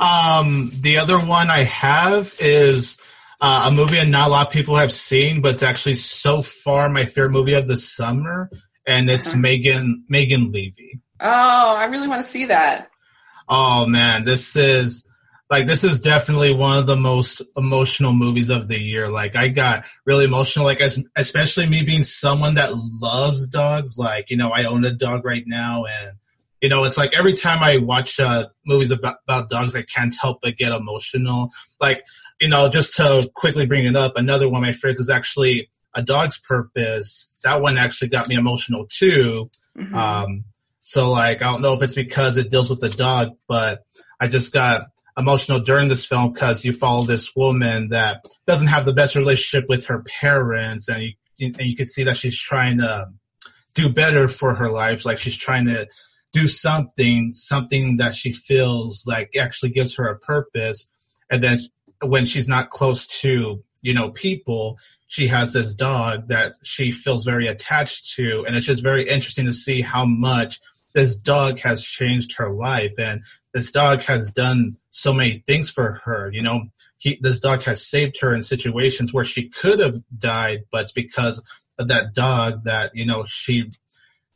Um, 0.00 0.70
the 0.80 0.98
other 0.98 1.18
one 1.18 1.50
I 1.50 1.64
have 1.64 2.34
is 2.40 2.98
uh, 3.40 3.64
a 3.68 3.72
movie 3.72 3.96
that 3.96 4.08
not 4.08 4.28
a 4.28 4.30
lot 4.30 4.46
of 4.48 4.52
people 4.52 4.76
have 4.76 4.92
seen, 4.92 5.40
but 5.40 5.54
it's 5.54 5.62
actually 5.62 5.94
so 5.94 6.42
far 6.42 6.88
my 6.88 7.04
favorite 7.04 7.30
movie 7.30 7.54
of 7.54 7.68
the 7.68 7.76
summer, 7.76 8.50
and 8.86 9.08
it's 9.08 9.28
uh-huh. 9.28 9.38
Megan 9.38 10.04
Megan 10.08 10.52
Leavey. 10.52 11.00
Oh, 11.20 11.76
I 11.76 11.84
really 11.86 12.08
want 12.08 12.22
to 12.22 12.28
see 12.28 12.46
that. 12.46 12.90
Oh 13.48 13.86
man, 13.86 14.24
this 14.24 14.56
is 14.56 15.04
like 15.50 15.66
this 15.66 15.82
is 15.82 16.00
definitely 16.00 16.54
one 16.54 16.78
of 16.78 16.86
the 16.86 16.96
most 16.96 17.42
emotional 17.56 18.12
movies 18.12 18.50
of 18.50 18.68
the 18.68 18.78
year. 18.78 19.08
Like 19.08 19.34
I 19.34 19.48
got 19.48 19.84
really 20.06 20.24
emotional, 20.24 20.64
like 20.64 20.80
as, 20.80 21.02
especially 21.16 21.66
me 21.66 21.82
being 21.82 22.04
someone 22.04 22.54
that 22.54 22.70
loves 22.72 23.48
dogs. 23.48 23.98
Like 23.98 24.30
you 24.30 24.36
know, 24.36 24.50
I 24.50 24.64
own 24.64 24.84
a 24.84 24.94
dog 24.94 25.24
right 25.24 25.42
now, 25.44 25.86
and 25.86 26.12
you 26.60 26.68
know, 26.68 26.84
it's 26.84 26.96
like 26.96 27.14
every 27.14 27.34
time 27.34 27.64
I 27.64 27.78
watch 27.78 28.20
uh, 28.20 28.46
movies 28.64 28.92
about, 28.92 29.16
about 29.26 29.50
dogs, 29.50 29.74
I 29.74 29.82
can't 29.82 30.14
help 30.20 30.38
but 30.40 30.56
get 30.56 30.70
emotional. 30.70 31.50
Like 31.80 32.04
you 32.40 32.48
know, 32.48 32.68
just 32.68 32.94
to 32.96 33.28
quickly 33.34 33.66
bring 33.66 33.86
it 33.86 33.96
up, 33.96 34.12
another 34.16 34.48
one 34.48 34.62
of 34.62 34.66
my 34.66 34.72
favorites 34.72 35.00
is 35.00 35.10
actually 35.10 35.68
A 35.94 36.02
Dog's 36.02 36.38
Purpose. 36.38 37.36
That 37.42 37.60
one 37.60 37.76
actually 37.76 38.08
got 38.08 38.28
me 38.28 38.36
emotional 38.36 38.86
too. 38.86 39.50
Mm-hmm. 39.76 39.94
Um, 39.94 40.44
so 40.82 41.10
like, 41.10 41.42
I 41.42 41.50
don't 41.50 41.60
know 41.60 41.74
if 41.74 41.82
it's 41.82 41.94
because 41.94 42.36
it 42.36 42.50
deals 42.50 42.70
with 42.70 42.80
the 42.80 42.88
dog, 42.88 43.36
but 43.48 43.84
I 44.20 44.28
just 44.28 44.52
got 44.52 44.82
emotional 45.16 45.60
during 45.60 45.88
this 45.88 46.04
film 46.04 46.32
because 46.32 46.64
you 46.64 46.72
follow 46.72 47.02
this 47.02 47.34
woman 47.34 47.88
that 47.90 48.24
doesn't 48.46 48.68
have 48.68 48.84
the 48.84 48.92
best 48.92 49.16
relationship 49.16 49.68
with 49.68 49.86
her 49.86 50.02
parents, 50.20 50.88
and 50.88 51.02
you 51.02 51.12
and 51.40 51.60
you 51.60 51.76
can 51.76 51.86
see 51.86 52.04
that 52.04 52.16
she's 52.16 52.38
trying 52.38 52.78
to 52.78 53.06
do 53.74 53.88
better 53.88 54.28
for 54.28 54.54
her 54.54 54.70
life. 54.70 55.04
Like 55.04 55.18
she's 55.18 55.36
trying 55.36 55.66
to 55.66 55.86
do 56.32 56.46
something, 56.46 57.32
something 57.32 57.96
that 57.96 58.14
she 58.14 58.32
feels 58.32 59.04
like 59.06 59.36
actually 59.36 59.70
gives 59.70 59.96
her 59.96 60.06
a 60.06 60.18
purpose, 60.18 60.86
and 61.30 61.42
then 61.42 61.58
when 62.02 62.26
she's 62.26 62.48
not 62.48 62.70
close 62.70 63.06
to 63.06 63.62
you 63.82 63.94
know 63.94 64.10
people 64.10 64.78
she 65.06 65.26
has 65.26 65.52
this 65.52 65.74
dog 65.74 66.28
that 66.28 66.52
she 66.62 66.92
feels 66.92 67.24
very 67.24 67.46
attached 67.46 68.12
to 68.14 68.44
and 68.46 68.56
it's 68.56 68.66
just 68.66 68.82
very 68.82 69.08
interesting 69.08 69.46
to 69.46 69.52
see 69.52 69.80
how 69.80 70.04
much 70.04 70.60
this 70.94 71.16
dog 71.16 71.58
has 71.60 71.82
changed 71.84 72.36
her 72.36 72.50
life 72.50 72.92
and 72.98 73.22
this 73.54 73.70
dog 73.70 74.02
has 74.02 74.30
done 74.30 74.76
so 74.90 75.12
many 75.12 75.42
things 75.46 75.70
for 75.70 76.00
her 76.04 76.30
you 76.32 76.42
know 76.42 76.62
he, 76.98 77.18
this 77.22 77.38
dog 77.38 77.62
has 77.62 77.86
saved 77.86 78.20
her 78.20 78.34
in 78.34 78.42
situations 78.42 79.12
where 79.12 79.24
she 79.24 79.48
could 79.48 79.80
have 79.80 79.96
died 80.18 80.64
but 80.70 80.92
because 80.94 81.42
of 81.78 81.88
that 81.88 82.12
dog 82.14 82.64
that 82.64 82.94
you 82.94 83.06
know 83.06 83.24
she 83.26 83.70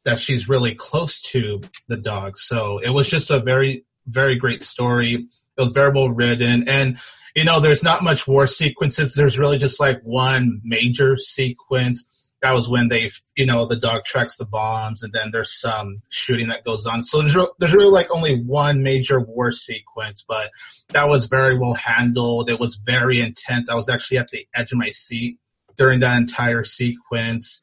that 0.05 0.19
she's 0.19 0.49
really 0.49 0.75
close 0.75 1.21
to 1.21 1.61
the 1.89 1.97
dog 1.97 2.37
so 2.37 2.79
it 2.79 2.91
was 2.91 3.09
just 3.09 3.31
a 3.31 3.41
very 3.41 3.85
very 4.07 4.37
great 4.37 4.63
story 4.63 5.15
it 5.15 5.61
was 5.61 5.71
very 5.71 5.93
well 5.93 6.11
written 6.11 6.69
and 6.69 6.99
you 7.35 7.45
know, 7.45 7.61
there's 7.61 7.83
not 7.83 8.03
much 8.03 8.29
war 8.29 8.47
sequences. 8.47 9.15
There's 9.15 9.39
really 9.39 9.59
just 9.59 9.81
like 9.81 10.01
one 10.03 10.61
major 10.63 11.17
sequence. 11.17 12.24
That 12.45 12.53
was 12.53 12.69
when 12.69 12.89
they, 12.89 13.11
you 13.37 13.47
know, 13.47 13.65
the 13.65 13.75
dog 13.75 14.05
tracks 14.05 14.37
the 14.37 14.45
bombs, 14.45 15.03
and 15.03 15.15
then 15.15 15.31
there's 15.31 15.59
some 15.59 16.03
shooting 16.11 16.49
that 16.49 16.63
goes 16.63 16.87
on. 16.87 17.03
So 17.03 17.23
there's, 17.23 17.35
re- 17.35 17.49
there's 17.59 17.73
really 17.73 17.91
like 17.91 18.11
only 18.11 18.39
one 18.45 18.83
major 18.83 19.19
war 19.19 19.51
sequence, 19.51 20.23
but 20.29 20.51
that 20.91 21.09
was 21.09 21.25
very 21.25 21.59
well 21.59 21.73
handled. 21.73 22.51
It 22.51 22.61
was 22.61 22.77
very 22.77 23.19
intense. 23.19 23.71
I 23.71 23.75
was 23.75 23.89
actually 23.89 24.19
at 24.19 24.29
the 24.29 24.47
edge 24.55 24.73
of 24.73 24.79
my 24.79 24.91
seat 24.91 25.39
during 25.79 26.01
that 26.01 26.19
entire 26.19 26.65
sequence, 26.65 27.63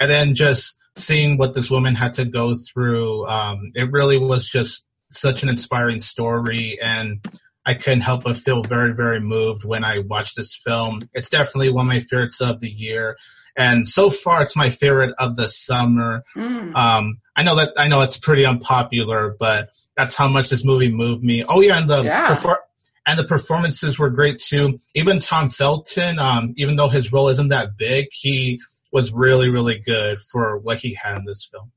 and 0.00 0.10
then 0.10 0.34
just 0.34 0.78
seeing 0.96 1.36
what 1.36 1.52
this 1.52 1.70
woman 1.70 1.94
had 1.94 2.14
to 2.14 2.24
go 2.24 2.54
through. 2.54 3.26
Um, 3.26 3.72
it 3.74 3.92
really 3.92 4.16
was 4.16 4.48
just 4.48 4.86
such 5.10 5.42
an 5.42 5.50
inspiring 5.50 6.00
story, 6.00 6.78
and 6.80 7.22
I 7.66 7.74
couldn't 7.74 8.00
help 8.00 8.24
but 8.24 8.38
feel 8.38 8.62
very, 8.62 8.94
very 8.94 9.20
moved 9.20 9.66
when 9.66 9.84
I 9.84 9.98
watched 9.98 10.36
this 10.36 10.54
film. 10.54 11.00
It's 11.12 11.28
definitely 11.28 11.70
one 11.70 11.84
of 11.84 11.88
my 11.88 12.00
favorites 12.00 12.40
of 12.40 12.60
the 12.60 12.70
year. 12.70 13.18
And 13.56 13.88
so 13.88 14.10
far, 14.10 14.42
it's 14.42 14.56
my 14.56 14.70
favorite 14.70 15.14
of 15.18 15.36
the 15.36 15.46
summer. 15.46 16.24
Mm. 16.36 16.74
Um, 16.74 17.18
I 17.36 17.42
know 17.42 17.56
that 17.56 17.72
I 17.76 17.88
know 17.88 18.00
it's 18.02 18.18
pretty 18.18 18.44
unpopular, 18.44 19.36
but 19.38 19.70
that's 19.96 20.14
how 20.14 20.28
much 20.28 20.48
this 20.50 20.64
movie 20.64 20.90
moved 20.90 21.22
me. 21.22 21.44
Oh 21.44 21.60
yeah, 21.60 21.78
and 21.78 21.88
the 21.88 22.02
yeah. 22.02 22.34
Perfor- 22.34 22.58
and 23.06 23.18
the 23.18 23.24
performances 23.24 23.98
were 23.98 24.10
great 24.10 24.38
too. 24.38 24.78
Even 24.94 25.18
Tom 25.18 25.50
Felton, 25.50 26.18
um, 26.18 26.54
even 26.56 26.76
though 26.76 26.88
his 26.88 27.12
role 27.12 27.28
isn't 27.28 27.48
that 27.48 27.76
big, 27.76 28.08
he 28.12 28.60
was 28.92 29.12
really, 29.12 29.50
really 29.50 29.78
good 29.78 30.20
for 30.20 30.58
what 30.58 30.78
he 30.78 30.94
had 30.94 31.18
in 31.18 31.24
this 31.24 31.44
film. 31.44 31.70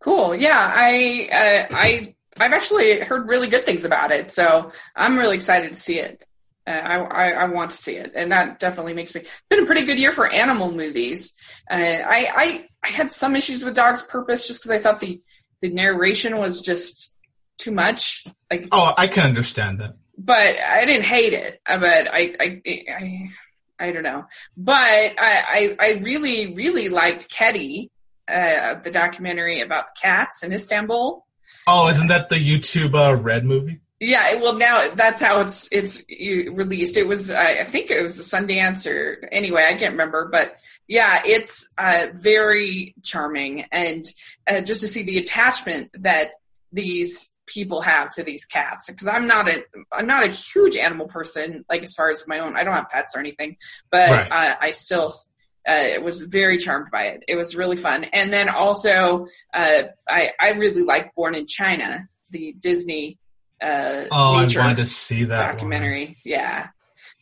Cool. 0.00 0.34
Yeah, 0.34 0.72
I 0.74 1.28
uh, 1.32 1.74
I 1.74 2.14
I've 2.38 2.52
actually 2.52 3.00
heard 3.00 3.28
really 3.28 3.48
good 3.48 3.66
things 3.66 3.84
about 3.84 4.12
it, 4.12 4.30
so 4.30 4.72
I'm 4.96 5.18
really 5.18 5.36
excited 5.36 5.70
to 5.70 5.76
see 5.76 5.98
it. 5.98 6.26
Uh, 6.70 6.72
I, 6.72 6.98
I, 6.98 7.30
I 7.32 7.44
want 7.46 7.72
to 7.72 7.76
see 7.76 7.96
it, 7.96 8.12
and 8.14 8.30
that 8.30 8.60
definitely 8.60 8.94
makes 8.94 9.12
me. 9.12 9.22
It's 9.22 9.30
been 9.48 9.64
a 9.64 9.66
pretty 9.66 9.84
good 9.84 9.98
year 9.98 10.12
for 10.12 10.28
animal 10.28 10.70
movies. 10.70 11.34
Uh, 11.68 11.74
I, 11.74 12.30
I 12.34 12.68
I 12.84 12.88
had 12.88 13.10
some 13.10 13.34
issues 13.34 13.64
with 13.64 13.74
Dog's 13.74 14.02
Purpose 14.02 14.46
just 14.46 14.60
because 14.60 14.70
I 14.70 14.78
thought 14.78 15.00
the 15.00 15.20
the 15.62 15.70
narration 15.70 16.38
was 16.38 16.60
just 16.60 17.16
too 17.58 17.72
much. 17.72 18.24
Like 18.52 18.68
oh, 18.70 18.92
I 18.96 19.08
can 19.08 19.24
understand 19.24 19.80
that, 19.80 19.96
but 20.16 20.60
I 20.60 20.84
didn't 20.84 21.06
hate 21.06 21.32
it. 21.32 21.60
Uh, 21.66 21.78
but 21.78 22.08
I 22.12 22.36
I 22.38 22.62
I, 22.66 23.28
I 23.80 23.90
don't 23.90 24.04
know. 24.04 24.26
But 24.56 24.76
I, 24.78 25.16
I 25.18 25.76
I 25.80 25.92
really 26.02 26.54
really 26.54 26.88
liked 26.88 27.28
Kedi, 27.28 27.90
uh, 28.28 28.74
the 28.74 28.92
documentary 28.92 29.60
about 29.60 29.86
the 29.86 30.00
cats 30.00 30.44
in 30.44 30.52
Istanbul. 30.52 31.26
Oh, 31.66 31.88
isn't 31.88 32.06
that 32.08 32.28
the 32.28 32.36
YouTube 32.36 32.94
uh, 32.94 33.20
Red 33.20 33.44
movie? 33.44 33.80
Yeah, 34.02 34.36
well 34.36 34.54
now 34.54 34.88
that's 34.94 35.20
how 35.20 35.42
it's 35.42 35.68
it's 35.70 36.02
released. 36.08 36.96
It 36.96 37.06
was 37.06 37.30
I 37.30 37.64
think 37.64 37.90
it 37.90 38.00
was 38.02 38.18
a 38.18 38.22
Sundance 38.22 38.90
or 38.90 39.28
anyway 39.30 39.66
I 39.68 39.74
can't 39.74 39.92
remember, 39.92 40.28
but 40.32 40.56
yeah, 40.88 41.20
it's 41.24 41.70
uh, 41.76 42.06
very 42.14 42.94
charming 43.02 43.66
and 43.70 44.06
uh, 44.48 44.62
just 44.62 44.80
to 44.80 44.88
see 44.88 45.02
the 45.02 45.18
attachment 45.18 45.90
that 46.02 46.30
these 46.72 47.36
people 47.44 47.82
have 47.82 48.08
to 48.14 48.22
these 48.22 48.44
cats 48.46 48.90
because 48.90 49.06
I'm 49.06 49.26
not 49.26 49.48
a 49.48 49.64
I'm 49.92 50.06
not 50.06 50.24
a 50.24 50.28
huge 50.28 50.76
animal 50.76 51.06
person 51.06 51.64
like 51.68 51.82
as 51.82 51.94
far 51.94 52.08
as 52.08 52.26
my 52.26 52.38
own 52.38 52.56
I 52.56 52.64
don't 52.64 52.74
have 52.74 52.88
pets 52.88 53.14
or 53.14 53.18
anything, 53.18 53.58
but 53.90 54.08
right. 54.08 54.32
uh, 54.32 54.56
I 54.62 54.70
still 54.70 55.12
uh, 55.68 56.00
was 56.02 56.22
very 56.22 56.58
charmed 56.58 56.90
by 56.90 57.08
it. 57.08 57.24
It 57.28 57.36
was 57.36 57.54
really 57.54 57.76
fun. 57.76 58.04
And 58.04 58.32
then 58.32 58.48
also, 58.48 59.26
uh, 59.52 59.82
I, 60.08 60.30
I 60.40 60.52
really 60.52 60.82
like 60.82 61.14
Born 61.14 61.34
in 61.34 61.46
China, 61.46 62.08
the 62.30 62.54
Disney 62.58 63.18
uh, 63.62 64.04
oh, 64.10 64.34
I 64.34 64.48
wanted 64.56 64.76
to 64.76 64.86
see 64.86 65.24
that 65.24 65.52
documentary. 65.52 66.06
One. 66.06 66.14
Yeah, 66.24 66.68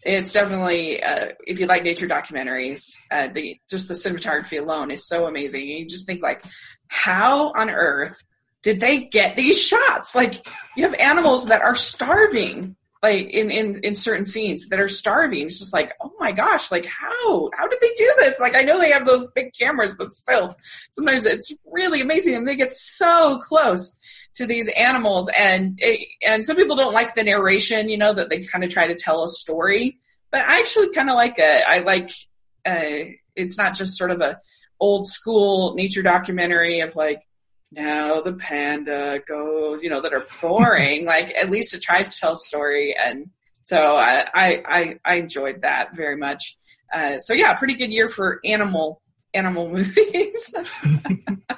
it's 0.02 0.32
definitely 0.32 1.02
uh, 1.02 1.32
if 1.46 1.60
you 1.60 1.66
like 1.66 1.82
nature 1.82 2.06
documentaries, 2.06 2.92
uh, 3.10 3.28
the 3.28 3.58
just 3.68 3.88
the 3.88 3.94
cinematography 3.94 4.60
alone 4.60 4.90
is 4.90 5.06
so 5.06 5.26
amazing. 5.26 5.66
You 5.66 5.86
just 5.86 6.06
think 6.06 6.22
like, 6.22 6.44
how 6.88 7.52
on 7.52 7.70
earth 7.70 8.22
did 8.62 8.80
they 8.80 9.00
get 9.00 9.36
these 9.36 9.60
shots? 9.60 10.14
Like 10.14 10.46
you 10.76 10.84
have 10.84 10.94
animals 10.94 11.46
that 11.48 11.62
are 11.62 11.74
starving 11.74 12.76
like 13.02 13.30
in, 13.30 13.50
in 13.50 13.80
in 13.84 13.94
certain 13.94 14.24
scenes 14.24 14.68
that 14.68 14.80
are 14.80 14.88
starving. 14.88 15.46
It's 15.46 15.58
just 15.58 15.72
like 15.72 15.92
oh 16.00 16.12
my 16.18 16.32
gosh 16.32 16.70
like 16.70 16.86
how 16.86 17.50
how 17.56 17.68
did 17.68 17.80
they 17.80 17.92
do 17.96 18.12
this? 18.18 18.40
Like 18.40 18.54
i 18.54 18.62
know 18.62 18.78
they 18.78 18.90
have 18.90 19.06
those 19.06 19.30
big 19.32 19.52
cameras 19.54 19.94
but 19.94 20.12
still 20.12 20.56
sometimes 20.90 21.24
it's 21.24 21.52
really 21.70 22.00
amazing 22.00 22.34
and 22.34 22.48
they 22.48 22.56
get 22.56 22.72
so 22.72 23.38
close 23.38 23.96
to 24.34 24.46
these 24.46 24.68
animals. 24.76 25.28
And 25.36 25.78
it, 25.78 26.08
and 26.26 26.44
some 26.44 26.56
people 26.56 26.76
don't 26.76 26.94
like 26.94 27.14
the 27.14 27.24
narration 27.24 27.88
you 27.88 27.98
know 27.98 28.12
that 28.12 28.30
they 28.30 28.44
kind 28.44 28.64
of 28.64 28.70
try 28.70 28.86
to 28.86 28.94
tell 28.94 29.24
a 29.24 29.28
story. 29.28 29.98
But 30.30 30.46
i 30.46 30.58
actually 30.60 30.92
kind 30.92 31.10
of 31.10 31.16
like 31.16 31.34
it. 31.38 31.64
I 31.66 31.80
like 31.80 32.10
uh, 32.66 33.14
it's 33.36 33.56
not 33.56 33.74
just 33.74 33.96
sort 33.96 34.10
of 34.10 34.20
a 34.20 34.38
old 34.80 35.06
school 35.06 35.74
nature 35.74 36.02
documentary 36.02 36.80
of 36.80 36.94
like 36.96 37.22
now 37.70 38.20
the 38.20 38.32
panda 38.32 39.20
goes, 39.26 39.82
you 39.82 39.90
know, 39.90 40.00
that 40.00 40.14
are 40.14 40.24
boring. 40.40 41.04
like 41.06 41.34
at 41.36 41.50
least 41.50 41.74
it 41.74 41.82
tries 41.82 42.14
to 42.14 42.20
tell 42.20 42.32
a 42.32 42.36
story, 42.36 42.96
and 42.96 43.30
so 43.64 43.96
I 43.96 44.26
I 44.34 44.98
I, 45.04 45.14
enjoyed 45.16 45.62
that 45.62 45.94
very 45.94 46.16
much. 46.16 46.56
Uh, 46.92 47.18
so 47.18 47.34
yeah, 47.34 47.54
pretty 47.54 47.74
good 47.74 47.92
year 47.92 48.08
for 48.08 48.40
animal 48.44 49.02
animal 49.34 49.68
movies. 49.72 50.54
uh, 50.56 50.64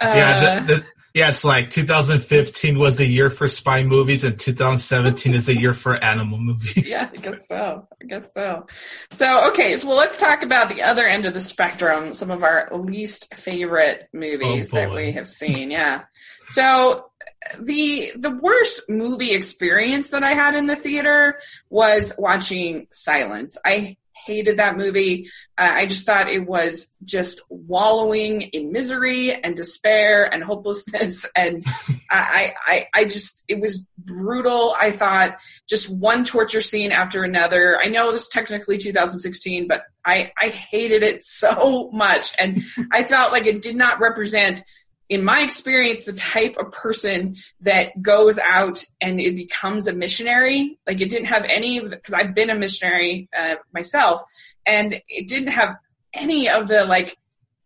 yeah, 0.00 0.60
the, 0.60 0.74
the, 0.74 0.84
yeah, 1.18 1.30
it's 1.30 1.42
like 1.42 1.70
2015 1.70 2.78
was 2.78 2.96
the 2.96 3.06
year 3.06 3.28
for 3.28 3.48
spy 3.48 3.82
movies, 3.82 4.22
and 4.22 4.38
2017 4.38 5.34
is 5.34 5.46
the 5.46 5.58
year 5.58 5.74
for 5.74 5.96
animal 5.96 6.38
movies. 6.38 6.88
Yeah, 6.88 7.10
I 7.12 7.16
guess 7.16 7.48
so. 7.48 7.88
I 8.00 8.06
guess 8.06 8.32
so. 8.32 8.66
So, 9.10 9.48
okay, 9.48 9.76
so 9.76 9.88
well, 9.88 9.96
let's 9.96 10.16
talk 10.16 10.44
about 10.44 10.68
the 10.68 10.82
other 10.82 11.06
end 11.06 11.26
of 11.26 11.34
the 11.34 11.40
spectrum. 11.40 12.14
Some 12.14 12.30
of 12.30 12.44
our 12.44 12.70
least 12.72 13.34
favorite 13.34 14.08
movies 14.12 14.72
oh 14.72 14.76
that 14.76 14.92
we 14.92 15.10
have 15.12 15.26
seen. 15.26 15.72
Yeah. 15.72 16.04
So, 16.50 17.10
the 17.58 18.12
the 18.14 18.30
worst 18.30 18.88
movie 18.88 19.32
experience 19.32 20.10
that 20.10 20.22
I 20.22 20.34
had 20.34 20.54
in 20.54 20.68
the 20.68 20.76
theater 20.76 21.40
was 21.68 22.12
watching 22.16 22.86
Silence. 22.92 23.58
I 23.64 23.96
hated 24.28 24.58
that 24.58 24.76
movie. 24.76 25.30
Uh, 25.56 25.70
I 25.72 25.86
just 25.86 26.04
thought 26.04 26.28
it 26.28 26.46
was 26.46 26.94
just 27.04 27.40
wallowing 27.48 28.42
in 28.42 28.70
misery 28.70 29.32
and 29.32 29.56
despair 29.56 30.32
and 30.32 30.44
hopelessness. 30.44 31.24
And 31.34 31.64
I, 32.10 32.54
I, 32.66 32.86
I 32.94 33.04
just, 33.04 33.44
it 33.48 33.60
was 33.60 33.86
brutal. 33.96 34.74
I 34.78 34.90
thought 34.90 35.38
just 35.68 35.88
one 35.88 36.24
torture 36.24 36.60
scene 36.60 36.90
after 36.90 37.22
another. 37.22 37.78
I 37.82 37.88
know 37.88 38.10
is 38.12 38.28
technically 38.28 38.76
2016, 38.76 39.68
but 39.68 39.84
I, 40.04 40.32
I 40.38 40.48
hated 40.48 41.02
it 41.02 41.22
so 41.22 41.90
much. 41.92 42.32
And 42.38 42.64
I 42.92 43.04
felt 43.04 43.30
like 43.30 43.46
it 43.46 43.62
did 43.62 43.76
not 43.76 44.00
represent 44.00 44.62
in 45.08 45.24
my 45.24 45.40
experience, 45.40 46.04
the 46.04 46.12
type 46.12 46.56
of 46.58 46.70
person 46.70 47.36
that 47.62 48.00
goes 48.02 48.38
out 48.38 48.84
and 49.00 49.20
it 49.20 49.34
becomes 49.34 49.86
a 49.86 49.92
missionary, 49.92 50.78
like 50.86 51.00
it 51.00 51.08
didn't 51.08 51.26
have 51.26 51.44
any 51.48 51.78
of 51.78 51.90
because 51.90 52.12
I've 52.12 52.34
been 52.34 52.50
a 52.50 52.54
missionary 52.54 53.28
uh, 53.36 53.56
myself, 53.72 54.22
and 54.66 54.94
it 55.08 55.26
didn't 55.26 55.52
have 55.52 55.76
any 56.12 56.48
of 56.48 56.68
the 56.68 56.84
like 56.84 57.16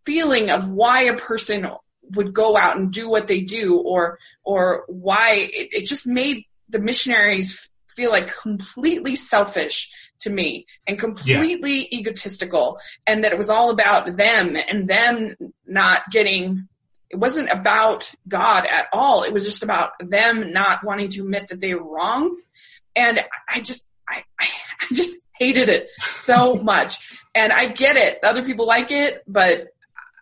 feeling 0.04 0.50
of 0.50 0.70
why 0.70 1.02
a 1.02 1.16
person 1.16 1.68
would 2.14 2.32
go 2.32 2.56
out 2.56 2.76
and 2.76 2.92
do 2.92 3.08
what 3.08 3.26
they 3.26 3.40
do, 3.40 3.78
or 3.78 4.18
or 4.44 4.84
why 4.86 5.48
it, 5.52 5.68
it 5.72 5.86
just 5.86 6.06
made 6.06 6.44
the 6.68 6.78
missionaries 6.78 7.68
feel 7.88 8.10
like 8.10 8.34
completely 8.34 9.16
selfish 9.16 9.90
to 10.20 10.30
me 10.30 10.64
and 10.86 10.98
completely 10.98 11.88
yeah. 11.90 11.98
egotistical, 11.98 12.78
and 13.04 13.24
that 13.24 13.32
it 13.32 13.38
was 13.38 13.50
all 13.50 13.70
about 13.70 14.16
them 14.16 14.56
and 14.56 14.86
them 14.88 15.34
not 15.66 16.02
getting 16.12 16.68
it 17.12 17.18
wasn't 17.18 17.50
about 17.50 18.10
God 18.26 18.66
at 18.66 18.86
all. 18.92 19.22
It 19.22 19.32
was 19.32 19.44
just 19.44 19.62
about 19.62 19.90
them 20.00 20.52
not 20.52 20.82
wanting 20.82 21.10
to 21.10 21.20
admit 21.20 21.48
that 21.48 21.60
they 21.60 21.74
were 21.74 21.94
wrong. 21.94 22.36
And 22.96 23.20
I 23.48 23.60
just, 23.60 23.86
I, 24.08 24.24
I 24.40 24.46
just 24.94 25.20
hated 25.38 25.68
it 25.68 25.88
so 26.14 26.54
much. 26.72 26.98
And 27.34 27.52
I 27.52 27.66
get 27.66 27.96
it. 27.96 28.18
Other 28.24 28.42
people 28.42 28.66
like 28.66 28.90
it, 28.90 29.22
but 29.26 29.68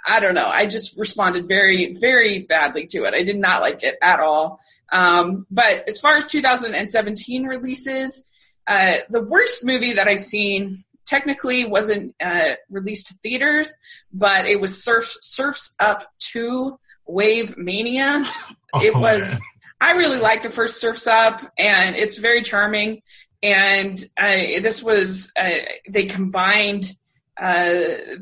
I 0.06 0.20
don't 0.20 0.34
know. 0.34 0.48
I 0.48 0.66
just 0.66 0.98
responded 0.98 1.46
very, 1.46 1.94
very 1.94 2.40
badly 2.40 2.86
to 2.88 3.04
it. 3.04 3.14
I 3.14 3.22
did 3.22 3.38
not 3.38 3.60
like 3.60 3.82
it 3.82 3.96
at 4.02 4.20
all. 4.20 4.60
Um, 4.92 5.46
but 5.50 5.88
as 5.88 6.00
far 6.00 6.16
as 6.16 6.26
2017 6.28 7.44
releases, 7.44 8.26
Uh, 8.66 8.98
the 9.08 9.22
worst 9.22 9.64
movie 9.64 9.94
that 9.94 10.06
I've 10.06 10.22
seen 10.22 10.84
technically 11.10 11.64
wasn't 11.64 12.14
uh, 12.24 12.52
released 12.70 13.08
to 13.08 13.14
theaters, 13.14 13.70
but 14.12 14.46
it 14.46 14.60
was 14.60 14.82
Surf, 14.82 15.16
Surfs 15.20 15.74
Up 15.80 16.06
2 16.20 16.78
Wave 17.06 17.56
Mania. 17.58 18.24
Oh, 18.72 18.80
it 18.80 18.94
was, 18.94 19.32
man. 19.32 19.40
I 19.80 19.92
really 19.94 20.20
liked 20.20 20.44
the 20.44 20.48
first 20.48 20.80
Surfs 20.80 21.08
Up, 21.08 21.42
and 21.58 21.96
it's 21.96 22.18
very 22.18 22.40
charming. 22.40 23.02
And 23.42 23.98
uh, 24.16 24.60
this 24.62 24.80
was, 24.80 25.32
uh, 25.36 25.50
they 25.88 26.04
combined 26.04 26.94
uh, 27.36 27.72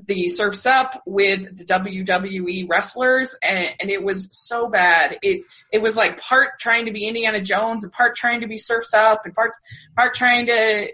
the 0.07 0.31
Surfs 0.31 0.65
Up 0.65 1.03
with 1.05 1.59
the 1.59 1.65
WWE 1.65 2.67
wrestlers, 2.67 3.37
and, 3.43 3.75
and 3.79 3.91
it 3.91 4.03
was 4.03 4.35
so 4.35 4.71
bad. 4.71 5.19
It 5.21 5.43
it 5.71 5.83
was 5.83 5.99
like 5.99 6.19
part 6.19 6.59
trying 6.59 6.87
to 6.87 6.93
be 6.93 7.07
Indiana 7.07 7.43
Jones, 7.43 7.85
and 7.85 7.93
part 7.93 8.17
trying 8.17 8.41
to 8.41 8.47
be 8.47 8.57
Surfs 8.57 8.95
Up, 8.95 9.27
and 9.27 9.35
part 9.35 9.53
part 9.97 10.15
trying 10.15 10.47
to 10.47 10.91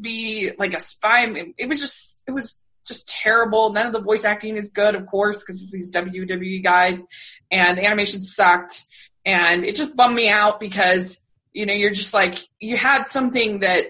be 0.00 0.52
like 0.58 0.74
a 0.74 0.80
spy. 0.80 1.26
It, 1.26 1.54
it 1.58 1.68
was 1.68 1.80
just 1.80 2.22
it 2.26 2.32
was 2.32 2.60
just 2.86 3.08
terrible. 3.08 3.72
None 3.72 3.86
of 3.86 3.92
the 3.92 4.00
voice 4.00 4.24
acting 4.24 4.56
is 4.56 4.68
good, 4.68 4.94
of 4.94 5.06
course, 5.06 5.40
because 5.40 5.62
it's 5.62 5.72
these 5.72 5.92
WWE 5.92 6.62
guys, 6.62 7.04
and 7.50 7.76
the 7.76 7.84
animation 7.84 8.22
sucked, 8.22 8.84
and 9.24 9.64
it 9.64 9.74
just 9.74 9.96
bummed 9.96 10.14
me 10.14 10.28
out 10.28 10.60
because 10.60 11.24
you 11.52 11.66
know 11.66 11.72
you're 11.72 11.90
just 11.90 12.14
like 12.14 12.38
you 12.60 12.76
had 12.76 13.08
something 13.08 13.60
that 13.60 13.86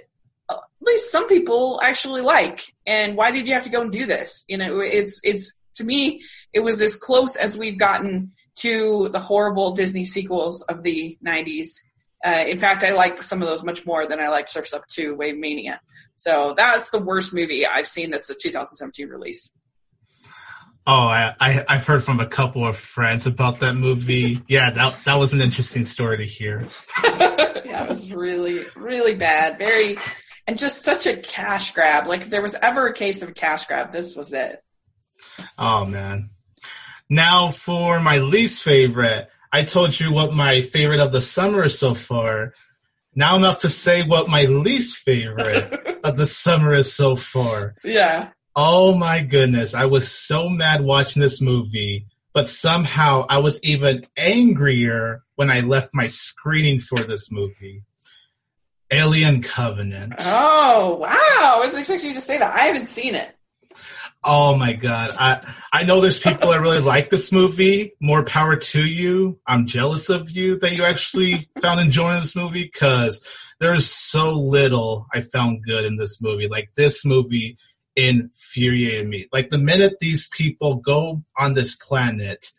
at 0.49 0.59
least 0.81 1.11
some 1.11 1.27
people 1.27 1.81
actually 1.83 2.23
like 2.23 2.63
and 2.87 3.17
why 3.17 3.33
did 3.33 3.49
you 3.49 3.55
have 3.55 3.65
to 3.65 3.71
go 3.71 3.83
and 3.83 3.91
do 3.91 4.07
this 4.07 4.45
you 4.49 4.57
know 4.57 4.79
it's 4.79 5.21
it's 5.25 5.59
to 5.75 5.83
me 5.83 6.23
it 6.53 6.61
was 6.61 6.81
as 6.81 6.95
close 6.95 7.35
as 7.35 7.59
we've 7.59 7.79
gotten 7.79 8.33
to 8.55 9.09
the 9.13 9.19
horrible 9.19 9.75
disney 9.75 10.05
sequels 10.05 10.63
of 10.63 10.85
the 10.85 11.19
90s 11.27 11.81
uh, 12.25 12.45
in 12.47 12.59
fact 12.59 12.85
i 12.85 12.93
like 12.93 13.23
some 13.23 13.43
of 13.43 13.49
those 13.49 13.63
much 13.63 13.87
more 13.87 14.07
than 14.07 14.21
i 14.21 14.29
like 14.29 14.49
surfs 14.49 14.73
up 14.73 14.87
2 14.89 15.15
wave 15.15 15.37
mania 15.37 15.81
so 16.17 16.55
that's 16.57 16.91
the 16.91 16.99
worst 16.99 17.35
movie 17.35 17.67
i've 17.67 17.87
seen 17.87 18.11
that's 18.11 18.31
a 18.31 18.35
2017 18.35 19.09
release 19.09 19.51
Oh, 20.89 20.93
I, 20.93 21.35
I 21.41 21.65
I've 21.69 21.87
heard 21.87 22.05
from 22.05 22.21
a 22.21 22.27
couple 22.27 22.65
of 22.65 22.77
friends 22.77 23.27
about 23.27 23.59
that 23.59 23.75
movie. 23.75 24.41
Yeah, 24.47 24.71
that 24.71 25.05
that 25.05 25.17
was 25.17 25.35
an 25.35 25.41
interesting 25.41 25.85
story 25.85 26.19
to 26.19 26.25
hear. 26.25 26.65
yeah, 27.05 27.83
it 27.83 27.89
was 27.89 28.13
really, 28.13 28.65
really 28.77 29.17
bad. 29.17 29.59
Very, 29.59 29.99
and 30.47 30.57
just 30.57 30.85
such 30.85 31.09
a 31.09 31.17
cash 31.17 31.75
grab. 31.75 32.07
Like 32.07 32.23
if 32.23 32.31
there 32.31 32.43
was 32.43 32.55
ever 32.55 32.87
a 32.87 32.95
case 32.95 33.23
of 33.23 33.31
a 33.31 33.35
cash 33.35 33.67
grab, 33.67 33.93
this 33.93 34.15
was 34.15 34.33
it. 34.33 34.63
Oh 35.59 35.85
man. 35.87 36.31
Now 37.11 37.49
for 37.49 37.99
my 37.99 38.19
least 38.19 38.63
favorite. 38.63 39.29
I 39.57 39.65
told 39.65 39.99
you 39.99 40.13
what 40.13 40.35
my 40.35 40.61
favorite 40.61 41.01
of 41.01 41.13
the 41.13 41.23
summer 41.23 41.65
is 41.65 41.79
so 41.79 41.95
far. 41.95 42.53
Now 43.15 43.35
I'm 43.35 43.43
about 43.43 43.61
to 43.61 43.71
say 43.71 44.03
what 44.03 44.29
my 44.29 44.45
least 44.45 44.99
favorite 44.99 45.99
of 46.05 46.19
the 46.19 46.27
summer 46.27 46.75
is 46.75 46.93
so 46.93 47.17
far. 47.17 47.75
Yeah. 47.83 48.33
Oh 48.55 48.95
my 48.95 49.23
goodness. 49.23 49.75
I 49.75 49.87
was 49.87 50.13
so 50.13 50.51
mad 50.51 50.85
watching 50.85 51.23
this 51.23 51.41
movie, 51.41 52.05
but 52.35 52.49
somehow 52.49 53.25
I 53.31 53.39
was 53.39 53.59
even 53.63 54.07
angrier 54.15 55.23
when 55.37 55.51
I 55.51 55.61
left 55.61 55.95
my 55.95 56.07
screening 56.07 56.79
for 56.79 56.99
this 56.99 57.33
movie. 57.33 57.83
Alien 58.91 59.41
Covenant. 59.41 60.17
Oh 60.27 60.97
wow! 60.97 61.09
I 61.09 61.59
wasn't 61.61 61.81
expecting 61.81 62.11
you 62.11 62.15
to 62.15 62.21
say 62.21 62.37
that. 62.37 62.55
I 62.55 62.67
haven't 62.67 62.89
seen 62.89 63.15
it. 63.15 63.35
Oh 64.29 64.57
my 64.57 64.73
god. 64.73 65.15
I 65.17 65.55
I 65.73 65.85
know 65.85 66.01
there's 66.01 66.19
people 66.19 66.51
that 66.51 66.61
really 66.61 66.81
like 66.81 67.11
this 67.11 67.31
movie. 67.31 67.93
More 68.01 68.25
power 68.25 68.57
to 68.57 68.85
you. 68.85 69.39
I'm 69.47 69.69
jealous 69.69 70.11
of 70.11 70.29
you 70.31 70.59
that 70.59 70.75
you 70.75 70.83
actually 70.83 71.49
found 71.63 71.79
enjoying 71.79 72.21
this 72.21 72.35
movie 72.35 72.69
cuz 72.69 73.21
there's 73.61 73.89
so 73.89 74.33
little 74.33 75.07
I 75.15 75.21
found 75.21 75.63
good 75.63 75.85
in 75.85 75.97
this 75.97 76.21
movie. 76.21 76.49
Like 76.49 76.71
this 76.75 77.05
movie 77.05 77.57
infuriated 77.95 79.09
me. 79.09 79.29
Like 79.33 79.51
the 79.51 79.59
minute 79.59 79.99
these 80.01 80.29
people 80.29 80.75
go 80.75 81.23
on 81.39 81.55
this 81.55 81.77
planet, 81.77 82.51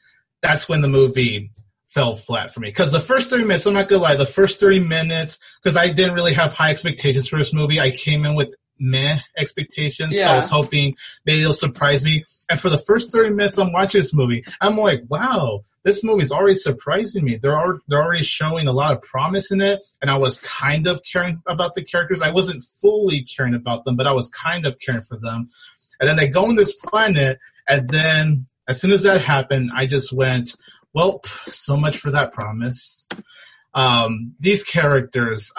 that's 0.41 0.69
when 0.69 0.81
the 0.81 0.87
movie 0.87 1.51
fell 1.87 2.15
flat 2.15 2.53
for 2.53 2.61
me. 2.61 2.69
Because 2.69 2.93
the 2.93 2.99
first 3.01 3.29
30 3.29 3.43
minutes, 3.43 3.65
I'm 3.65 3.73
not 3.73 3.89
gonna 3.89 4.01
lie, 4.01 4.15
the 4.15 4.25
first 4.25 4.61
30 4.61 4.79
minutes, 4.79 5.39
because 5.61 5.75
I 5.75 5.89
didn't 5.89 6.13
really 6.13 6.33
have 6.33 6.53
high 6.53 6.69
expectations 6.69 7.27
for 7.27 7.37
this 7.37 7.53
movie. 7.53 7.81
I 7.81 7.91
came 7.91 8.23
in 8.23 8.35
with 8.35 8.53
meh 8.79 9.19
expectations. 9.37 10.15
So 10.25 10.31
I 10.33 10.35
was 10.35 10.49
hoping 10.49 10.95
maybe 11.25 11.41
it'll 11.41 11.53
surprise 11.53 12.03
me. 12.03 12.25
And 12.49 12.59
for 12.59 12.69
the 12.69 12.77
first 12.77 13.11
30 13.11 13.31
minutes 13.31 13.57
I'm 13.57 13.73
watching 13.73 13.99
this 13.99 14.13
movie, 14.13 14.43
I'm 14.61 14.77
like, 14.77 15.03
wow, 15.09 15.63
this 15.83 16.03
movie's 16.03 16.31
already 16.31 16.55
surprising 16.55 17.23
me. 17.23 17.37
They're, 17.37 17.57
al- 17.57 17.79
they're 17.87 18.03
already 18.03 18.23
showing 18.23 18.67
a 18.67 18.73
lot 18.73 18.91
of 18.91 19.01
promise 19.01 19.51
in 19.51 19.61
it. 19.61 19.85
And 20.01 20.11
I 20.11 20.17
was 20.17 20.39
kind 20.39 20.85
of 20.87 21.01
caring 21.03 21.41
about 21.47 21.75
the 21.75 21.83
characters. 21.83 22.21
I 22.21 22.31
wasn't 22.31 22.61
fully 22.61 23.21
caring 23.23 23.53
about 23.53 23.85
them, 23.85 23.95
but 23.95 24.07
I 24.07 24.11
was 24.11 24.29
kind 24.29 24.65
of 24.65 24.77
caring 24.79 25.01
for 25.01 25.17
them. 25.17 25.49
And 25.99 26.09
then 26.09 26.17
they 26.17 26.27
go 26.27 26.45
on 26.45 26.55
this 26.55 26.75
planet. 26.75 27.39
And 27.67 27.89
then 27.89 28.47
as 28.67 28.81
soon 28.81 28.91
as 28.91 29.03
that 29.03 29.21
happened, 29.21 29.71
I 29.73 29.85
just 29.85 30.11
went, 30.11 30.55
well, 30.93 31.21
so 31.47 31.77
much 31.77 31.97
for 31.97 32.11
that 32.11 32.33
promise. 32.33 33.07
Um, 33.73 34.35
these 34.39 34.63
characters, 34.63 35.51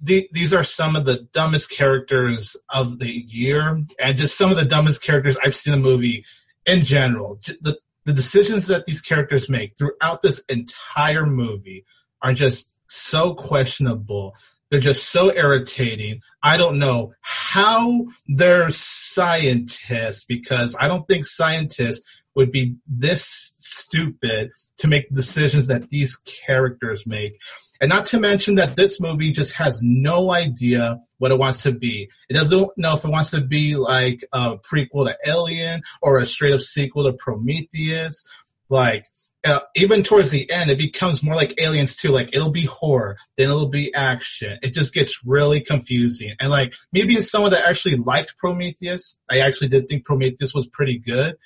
the, 0.00 0.28
these 0.32 0.52
are 0.54 0.64
some 0.64 0.96
of 0.96 1.04
the 1.04 1.26
dumbest 1.32 1.70
characters 1.70 2.56
of 2.68 2.98
the 2.98 3.10
year, 3.10 3.84
and 3.98 4.18
just 4.18 4.36
some 4.38 4.50
of 4.50 4.56
the 4.56 4.64
dumbest 4.64 5.02
characters 5.02 5.36
I've 5.44 5.54
seen 5.54 5.74
in 5.74 5.80
a 5.80 5.82
movie 5.82 6.24
in 6.66 6.84
general. 6.84 7.40
The 7.60 7.78
the 8.04 8.12
decisions 8.12 8.66
that 8.66 8.86
these 8.86 9.00
characters 9.00 9.48
make 9.48 9.76
throughout 9.76 10.22
this 10.22 10.40
entire 10.48 11.26
movie 11.26 11.84
are 12.22 12.34
just 12.34 12.70
so 12.88 13.34
questionable. 13.34 14.34
They're 14.74 14.80
just 14.80 15.12
so 15.12 15.32
irritating. 15.32 16.20
I 16.42 16.56
don't 16.56 16.80
know 16.80 17.12
how 17.20 18.06
they're 18.26 18.70
scientists 18.70 20.24
because 20.24 20.74
I 20.80 20.88
don't 20.88 21.06
think 21.06 21.26
scientists 21.26 22.24
would 22.34 22.50
be 22.50 22.74
this 22.88 23.54
stupid 23.58 24.50
to 24.78 24.88
make 24.88 25.14
decisions 25.14 25.68
that 25.68 25.90
these 25.90 26.16
characters 26.16 27.06
make. 27.06 27.40
And 27.80 27.88
not 27.88 28.06
to 28.06 28.18
mention 28.18 28.56
that 28.56 28.74
this 28.74 29.00
movie 29.00 29.30
just 29.30 29.52
has 29.52 29.78
no 29.80 30.32
idea 30.32 30.98
what 31.18 31.30
it 31.30 31.38
wants 31.38 31.62
to 31.62 31.70
be. 31.70 32.10
It 32.28 32.34
doesn't 32.34 32.70
know 32.76 32.94
if 32.94 33.04
it 33.04 33.10
wants 33.12 33.30
to 33.30 33.42
be 33.42 33.76
like 33.76 34.24
a 34.32 34.58
prequel 34.58 35.06
to 35.06 35.16
Alien 35.24 35.82
or 36.02 36.18
a 36.18 36.26
straight 36.26 36.52
up 36.52 36.62
sequel 36.62 37.04
to 37.04 37.16
Prometheus. 37.16 38.26
Like, 38.68 39.06
uh, 39.44 39.60
even 39.74 40.02
towards 40.02 40.30
the 40.30 40.50
end, 40.50 40.70
it 40.70 40.78
becomes 40.78 41.22
more 41.22 41.34
like 41.34 41.54
Aliens 41.60 41.96
2. 41.96 42.10
Like, 42.10 42.34
it'll 42.34 42.50
be 42.50 42.64
horror, 42.64 43.18
then 43.36 43.50
it'll 43.50 43.68
be 43.68 43.94
action. 43.94 44.58
It 44.62 44.72
just 44.72 44.94
gets 44.94 45.24
really 45.24 45.60
confusing. 45.60 46.34
And 46.40 46.50
like, 46.50 46.74
being 46.92 47.20
someone 47.20 47.50
that 47.52 47.66
actually 47.66 47.96
liked 47.96 48.38
Prometheus, 48.38 49.16
I 49.30 49.40
actually 49.40 49.68
did 49.68 49.88
think 49.88 50.04
Prometheus 50.04 50.54
was 50.54 50.66
pretty 50.66 50.98
good. 50.98 51.36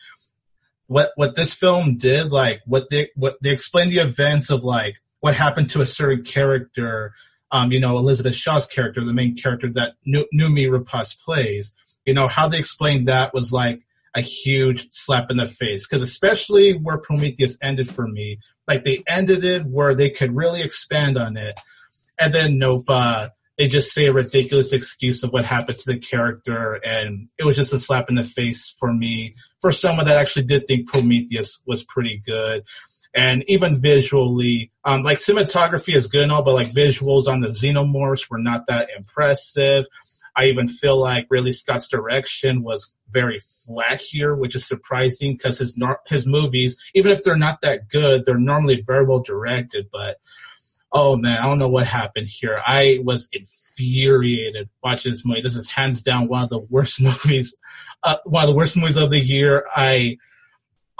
What, 0.87 1.11
what 1.17 1.35
this 1.35 1.53
film 1.55 1.97
did, 1.97 2.31
like, 2.31 2.61
what 2.67 2.89
they, 2.91 3.11
what 3.15 3.37
they 3.43 3.51
explained 3.51 3.93
the 3.93 3.99
events 3.99 4.49
of 4.49 4.65
like, 4.65 4.97
what 5.21 5.35
happened 5.35 5.71
to 5.71 5.81
a 5.81 5.87
certain 5.87 6.25
character, 6.25 7.15
um, 7.51 7.73
you 7.73 7.81
know, 7.81 7.99
Elizabeth 7.99 8.37
Shaw's 8.37 8.67
character, 8.67 9.05
the 9.05 9.13
main 9.13 9.37
character 9.37 9.69
that 9.73 9.95
Nu- 10.05 10.27
Noomi 10.33 10.69
Rapace 10.71 11.19
plays, 11.19 11.75
you 12.07 12.15
know, 12.15 12.29
how 12.29 12.49
they 12.49 12.59
explained 12.59 13.09
that 13.09 13.35
was 13.35 13.53
like 13.53 13.83
a 14.15 14.21
huge 14.21 14.89
slap 14.91 15.31
in 15.31 15.37
the 15.37 15.47
face. 15.47 15.87
Cause 15.87 16.03
especially 16.03 16.73
where 16.73 16.99
Prometheus 16.99 17.59
ended 17.63 17.89
for 17.89 18.07
me, 18.07 18.39
like 18.67 18.85
they 18.85 19.03
ended 19.07 19.45
it 19.45 19.67
where 19.67 19.95
they 19.95 20.11
could 20.11 20.35
really 20.35 20.63
expand 20.63 21.19
on 21.19 21.37
it. 21.37 21.59
And 22.21 22.35
then 22.35 22.59
nope, 22.59 22.83
uh, 22.89 23.29
they 23.57 23.69
just 23.69 23.93
say 23.93 24.07
a 24.07 24.13
ridiculous 24.13 24.73
excuse 24.73 25.23
of 25.23 25.33
what 25.33 25.45
happened 25.45 25.79
to 25.79 25.93
the 25.93 25.99
character 25.99 26.81
and 26.85 27.29
it 27.39 27.45
was 27.45 27.57
just 27.57 27.73
a 27.73 27.79
slap 27.79 28.09
in 28.09 28.15
the 28.15 28.25
face 28.25 28.75
for 28.79 28.93
me, 28.93 29.35
for 29.61 29.73
someone 29.73 30.07
that 30.07 30.19
actually 30.19 30.47
did 30.47 30.67
think 30.67 30.89
Prometheus 30.89 31.61
was 31.67 31.85
pretty 31.85 32.23
good 32.25 32.65
and 33.15 33.45
even 33.49 33.81
visually, 33.81 34.71
um, 34.85 35.03
like 35.03 35.19
cinematography 35.19 35.95
is 35.95 36.07
good 36.09 36.23
and 36.23 36.33
all, 36.33 36.45
but 36.45 36.55
like 36.55 36.69
visuals 36.69 37.27
on 37.27 37.41
the 37.41 37.49
xenomorphs 37.49 38.31
were 38.31 38.39
not 38.39 38.67
that 38.69 38.91
impressive. 38.97 39.87
I 40.39 40.45
even 40.45 40.69
feel 40.69 40.97
like 41.01 41.27
Ridley 41.31 41.51
Scott's 41.51 41.89
direction 41.89 42.63
was 42.63 42.95
very 43.11 43.41
flat 43.41 44.01
here, 44.01 44.37
which 44.37 44.55
is 44.55 44.65
surprising 44.65 45.33
because 45.33 45.59
his 45.59 45.77
nor- 45.77 46.01
his 46.07 46.27
movies, 46.27 46.79
even 46.95 47.11
if 47.11 47.25
they're 47.25 47.37
not 47.37 47.61
that 47.63 47.89
good, 47.89 48.25
they're 48.25 48.39
normally 48.39 48.81
very 48.87 49.05
well 49.05 49.19
directed. 49.19 49.89
But 49.91 50.19
oh 50.93 51.17
man, 51.17 51.39
I 51.39 51.43
don't 51.43 51.59
know 51.59 51.69
what 51.69 51.89
happened 51.89 52.29
here. 52.29 52.63
I 52.65 53.01
was 53.03 53.29
infuriated 53.33 54.69
watching 54.81 55.11
this 55.11 55.27
movie. 55.27 55.43
This 55.43 55.57
is 55.57 55.69
hands 55.69 56.03
down 56.03 56.29
one 56.29 56.45
of 56.45 56.51
the 56.51 56.61
worst 56.61 57.01
movies, 57.01 57.57
uh, 58.05 58.19
one 58.25 58.45
of 58.45 58.49
the 58.49 58.57
worst 58.57 58.77
movies 58.77 58.97
of 58.97 59.11
the 59.11 59.21
year. 59.21 59.67
I 59.75 60.19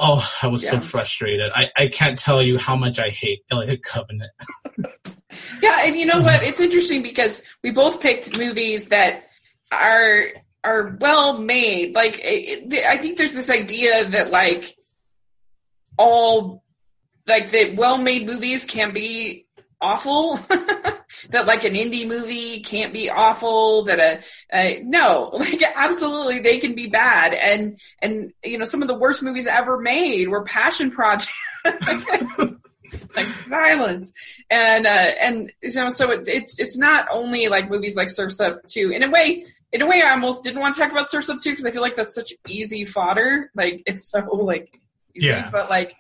Oh, 0.01 0.29
I 0.43 0.47
was 0.47 0.65
so 0.69 0.79
frustrated. 0.79 1.51
I, 1.53 1.71
I 1.77 1.89
can't 1.89 2.17
tell 2.17 2.41
you 2.41 2.57
how 2.57 2.77
much 2.77 3.01
I 3.01 3.09
hate 3.11 3.41
Alien 3.53 3.79
Covenant. 3.79 4.31
Yeah, 5.63 5.85
and 5.85 5.97
you 5.97 6.07
know 6.07 6.21
what? 6.21 6.43
It's 6.43 6.61
interesting 6.61 7.03
because 7.03 7.43
we 7.63 7.71
both 7.71 8.01
picked 8.01 8.39
movies 8.39 8.89
that 8.89 9.28
are 9.73 10.25
are 10.65 10.97
well 11.01 11.39
made. 11.39 11.95
Like, 11.95 12.19
it, 12.19 12.73
it- 12.73 12.85
I 12.87 12.99
think 12.99 13.17
there's 13.19 13.35
this 13.35 13.51
idea 13.51 14.09
that 14.11 14.31
like 14.31 14.77
all 15.97 16.63
like 17.27 17.51
that 17.51 17.77
well 17.77 17.99
made 17.99 18.27
movies 18.27 18.65
can 18.65 18.93
be 18.93 19.47
awful, 19.81 20.37
that 21.31 21.47
like 21.47 21.65
an 21.65 21.75
indie 21.75 22.07
movie 22.07 22.61
can't 22.61 22.93
be 22.93 23.11
awful. 23.11 23.85
That 23.85 23.99
a, 24.01 24.21
a 24.53 24.83
no, 24.85 25.31
like 25.39 25.63
absolutely 25.75 26.41
they 26.41 26.59
can 26.59 26.75
be 26.75 26.87
bad. 26.89 27.35
And 27.35 27.79
and 28.01 28.33
you 28.45 28.59
know 28.59 28.65
some 28.65 28.83
of 28.83 28.89
the 28.89 28.95
worst 28.99 29.23
movies 29.23 29.47
ever 29.47 29.79
made 29.79 30.29
were 30.29 30.45
passion 30.45 30.91
projects. 30.91 31.33
like 33.15 33.27
silence 33.27 34.15
and 34.51 34.87
uh 34.87 34.91
and 35.21 35.53
you 35.63 35.75
know 35.75 35.91
so 35.91 36.11
it, 36.11 36.27
it's 36.27 36.59
it's 36.59 36.79
not 36.79 37.07
only 37.13 37.49
like 37.49 37.69
movies 37.69 37.97
like 37.97 38.09
surfs 38.09 38.41
up 38.41 38.67
too 38.67 38.91
in 38.91 39.03
a 39.03 39.11
way 39.11 39.45
in 39.73 39.83
a 39.83 39.87
way 39.87 40.01
i 40.03 40.11
almost 40.13 40.45
didn't 40.45 40.61
want 40.61 40.75
to 40.75 40.81
talk 40.81 40.91
about 40.91 41.11
surfs 41.11 41.29
up 41.29 41.41
2 41.41 41.51
because 41.51 41.65
i 41.67 41.71
feel 41.71 41.83
like 41.83 41.97
that's 41.97 42.15
such 42.15 42.33
easy 42.47 42.85
fodder. 42.85 43.51
Like 43.55 43.83
it's 43.87 44.09
so 44.11 44.21
like 44.21 44.81
easy, 45.15 45.27
Yeah. 45.29 45.51
but 45.51 45.69
like 45.71 45.95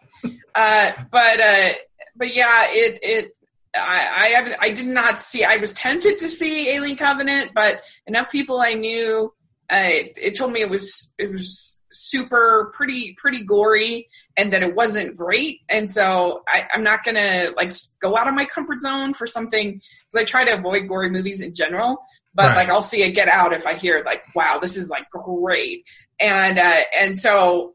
uh 0.54 0.92
but 1.10 1.40
uh 1.40 1.70
but 2.16 2.34
yeah 2.34 2.66
it 2.70 2.98
it 3.02 3.36
I, 3.76 4.08
I 4.24 4.28
haven't 4.28 4.56
I 4.60 4.70
did 4.70 4.86
not 4.86 5.20
see 5.20 5.44
I 5.44 5.56
was 5.58 5.74
tempted 5.74 6.18
to 6.20 6.30
see 6.30 6.70
Alien 6.70 6.96
Covenant, 6.96 7.50
but 7.54 7.82
enough 8.06 8.30
people 8.32 8.58
I 8.60 8.72
knew 8.74 9.32
uh, 9.70 9.84
it 10.16 10.36
told 10.36 10.52
me 10.52 10.62
it 10.62 10.70
was 10.70 11.12
it 11.18 11.30
was 11.30 11.80
super 11.90 12.72
pretty 12.74 13.14
pretty 13.18 13.42
gory 13.44 14.08
and 14.36 14.52
that 14.52 14.62
it 14.62 14.74
wasn't 14.74 15.16
great. 15.16 15.60
And 15.68 15.90
so 15.90 16.42
I, 16.48 16.64
i'm 16.72 16.82
not 16.82 17.04
gonna 17.04 17.50
like 17.56 17.72
go 18.00 18.16
out 18.16 18.26
of 18.28 18.34
my 18.34 18.44
comfort 18.46 18.80
zone 18.80 19.12
for 19.14 19.26
something 19.26 19.72
because 19.74 20.16
i 20.16 20.24
try 20.24 20.44
to 20.44 20.54
avoid 20.54 20.88
gory 20.88 21.10
movies 21.10 21.40
in 21.40 21.54
general 21.54 21.98
but 22.34 22.48
Right. 22.50 22.56
like 22.56 22.68
i'll 22.68 22.82
see 22.82 23.02
a 23.02 23.10
get 23.10 23.28
out 23.28 23.52
if 23.52 23.66
i 23.66 23.74
hear 23.74 24.02
like 24.04 24.22
wow 24.34 24.58
this 24.60 24.76
is 24.76 24.88
like 24.88 25.08
great 25.10 25.84
and 26.20 26.58
uh 26.58 26.80
and 26.98 27.18
so 27.18 27.74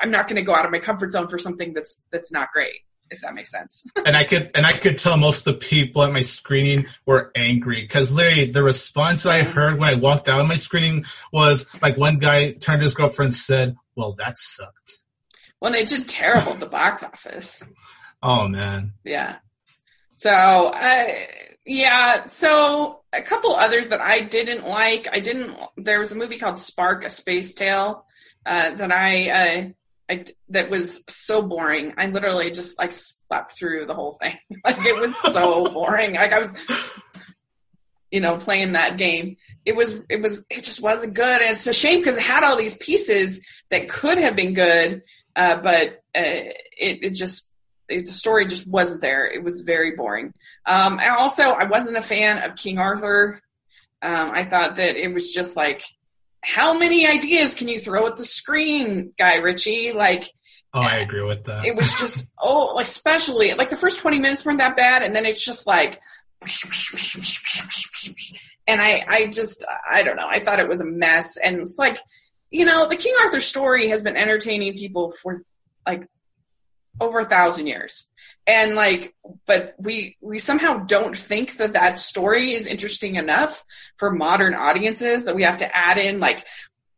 i'm 0.00 0.10
not 0.10 0.28
gonna 0.28 0.42
go 0.42 0.54
out 0.54 0.64
of 0.64 0.70
my 0.72 0.78
comfort 0.78 1.10
zone 1.10 1.28
for 1.28 1.38
something 1.38 1.72
that's 1.74 2.02
that's 2.10 2.32
not 2.32 2.50
great 2.52 2.80
if 3.10 3.20
that 3.20 3.34
makes 3.34 3.50
sense 3.50 3.84
and 4.06 4.16
I 4.16 4.24
could 4.24 4.50
and 4.54 4.64
I 4.66 4.72
could 4.72 4.98
tell 4.98 5.16
most 5.18 5.46
of 5.46 5.54
the 5.54 5.60
people 5.60 6.02
at 6.02 6.12
my 6.12 6.22
screening 6.22 6.86
were 7.06 7.30
angry 7.36 7.82
because 7.82 8.10
literally 8.10 8.50
the 8.50 8.62
response 8.62 9.26
I 9.26 9.42
heard 9.42 9.78
when 9.78 9.88
I 9.90 9.94
walked 9.94 10.28
out 10.28 10.40
of 10.40 10.46
my 10.46 10.56
screening 10.56 11.04
was 11.30 11.66
like 11.82 11.96
one 11.98 12.16
guy 12.18 12.52
turned 12.52 12.80
to 12.80 12.84
his 12.84 12.94
girlfriend 12.94 13.28
and 13.28 13.34
said, 13.36 13.76
"Well, 13.94 14.14
that 14.18 14.36
sucked." 14.38 15.02
when 15.60 15.74
it 15.74 15.86
did 15.88 16.08
terrible 16.08 16.52
at 16.54 16.60
the 16.60 16.66
box 16.66 17.02
office 17.02 17.62
Oh 18.22 18.48
man, 18.48 18.94
Yeah. 19.04 19.36
So, 20.16 20.30
uh, 20.30 21.06
yeah. 21.64 22.26
So, 22.28 23.00
a 23.12 23.22
couple 23.22 23.54
others 23.54 23.88
that 23.88 24.00
I 24.00 24.20
didn't 24.20 24.66
like. 24.66 25.08
I 25.10 25.20
didn't. 25.20 25.56
There 25.76 25.98
was 25.98 26.12
a 26.12 26.16
movie 26.16 26.38
called 26.38 26.58
Spark: 26.58 27.04
A 27.04 27.10
Space 27.10 27.54
Tale 27.54 28.04
uh, 28.44 28.74
that 28.74 28.92
I, 28.92 29.30
uh, 29.30 29.68
I 30.10 30.24
that 30.50 30.70
was 30.70 31.04
so 31.08 31.42
boring. 31.42 31.94
I 31.96 32.06
literally 32.06 32.50
just 32.50 32.78
like 32.78 32.92
slept 32.92 33.52
through 33.52 33.86
the 33.86 33.94
whole 33.94 34.12
thing. 34.12 34.36
like 34.64 34.76
it 34.78 35.00
was 35.00 35.16
so 35.16 35.68
boring. 35.72 36.14
Like 36.14 36.32
I 36.32 36.40
was, 36.40 36.52
you 38.10 38.20
know, 38.20 38.36
playing 38.36 38.72
that 38.72 38.98
game. 38.98 39.36
It 39.64 39.74
was. 39.74 40.02
It 40.10 40.20
was. 40.20 40.44
It 40.50 40.64
just 40.64 40.82
wasn't 40.82 41.14
good. 41.14 41.40
And 41.40 41.52
it's 41.52 41.66
a 41.66 41.72
shame 41.72 42.00
because 42.00 42.16
it 42.16 42.22
had 42.22 42.44
all 42.44 42.56
these 42.56 42.76
pieces 42.76 43.44
that 43.70 43.88
could 43.88 44.18
have 44.18 44.36
been 44.36 44.52
good, 44.52 45.02
uh, 45.34 45.56
but 45.56 46.02
uh, 46.14 46.52
it, 46.76 47.04
it 47.04 47.10
just 47.10 47.53
the 47.88 48.06
story 48.06 48.46
just 48.46 48.66
wasn't 48.66 49.00
there. 49.00 49.26
It 49.26 49.42
was 49.42 49.62
very 49.62 49.96
boring. 49.96 50.32
Um, 50.66 50.98
and 50.98 51.10
also, 51.10 51.50
I 51.50 51.64
wasn't 51.64 51.96
a 51.96 52.02
fan 52.02 52.42
of 52.42 52.56
King 52.56 52.78
Arthur. 52.78 53.38
Um, 54.02 54.30
I 54.32 54.44
thought 54.44 54.76
that 54.76 54.96
it 54.96 55.12
was 55.12 55.32
just 55.32 55.56
like, 55.56 55.84
how 56.42 56.76
many 56.76 57.06
ideas 57.06 57.54
can 57.54 57.68
you 57.68 57.80
throw 57.80 58.06
at 58.06 58.16
the 58.16 58.24
screen, 58.24 59.12
Guy 59.18 59.36
Ritchie? 59.36 59.92
Like, 59.92 60.30
oh 60.74 60.80
I 60.80 60.96
agree 60.96 61.22
with 61.22 61.44
that. 61.44 61.64
it 61.64 61.74
was 61.74 61.94
just, 62.00 62.28
oh, 62.38 62.74
like, 62.74 62.86
especially, 62.86 63.54
like, 63.54 63.70
the 63.70 63.76
first 63.76 64.00
20 64.00 64.18
minutes 64.18 64.44
weren't 64.44 64.58
that 64.58 64.76
bad, 64.76 65.02
and 65.02 65.14
then 65.14 65.24
it's 65.26 65.44
just 65.44 65.66
like, 65.66 66.00
and 68.66 68.80
I, 68.80 69.04
I 69.08 69.26
just, 69.28 69.64
I 69.90 70.02
don't 70.02 70.16
know. 70.16 70.28
I 70.28 70.40
thought 70.40 70.60
it 70.60 70.68
was 70.68 70.80
a 70.80 70.84
mess. 70.84 71.36
And 71.36 71.60
it's 71.60 71.78
like, 71.78 71.98
you 72.50 72.64
know, 72.64 72.88
the 72.88 72.96
King 72.96 73.14
Arthur 73.22 73.40
story 73.40 73.88
has 73.88 74.02
been 74.02 74.16
entertaining 74.16 74.74
people 74.74 75.12
for 75.12 75.42
like 75.86 76.06
over 77.00 77.20
a 77.20 77.24
thousand 77.24 77.66
years. 77.66 78.08
And 78.46 78.74
like, 78.74 79.14
but 79.46 79.74
we, 79.78 80.16
we 80.20 80.38
somehow 80.38 80.78
don't 80.78 81.16
think 81.16 81.56
that 81.56 81.72
that 81.72 81.98
story 81.98 82.52
is 82.52 82.66
interesting 82.66 83.16
enough 83.16 83.64
for 83.96 84.10
modern 84.10 84.54
audiences 84.54 85.24
that 85.24 85.34
we 85.34 85.44
have 85.44 85.58
to 85.58 85.76
add 85.76 85.96
in 85.96 86.20
like, 86.20 86.46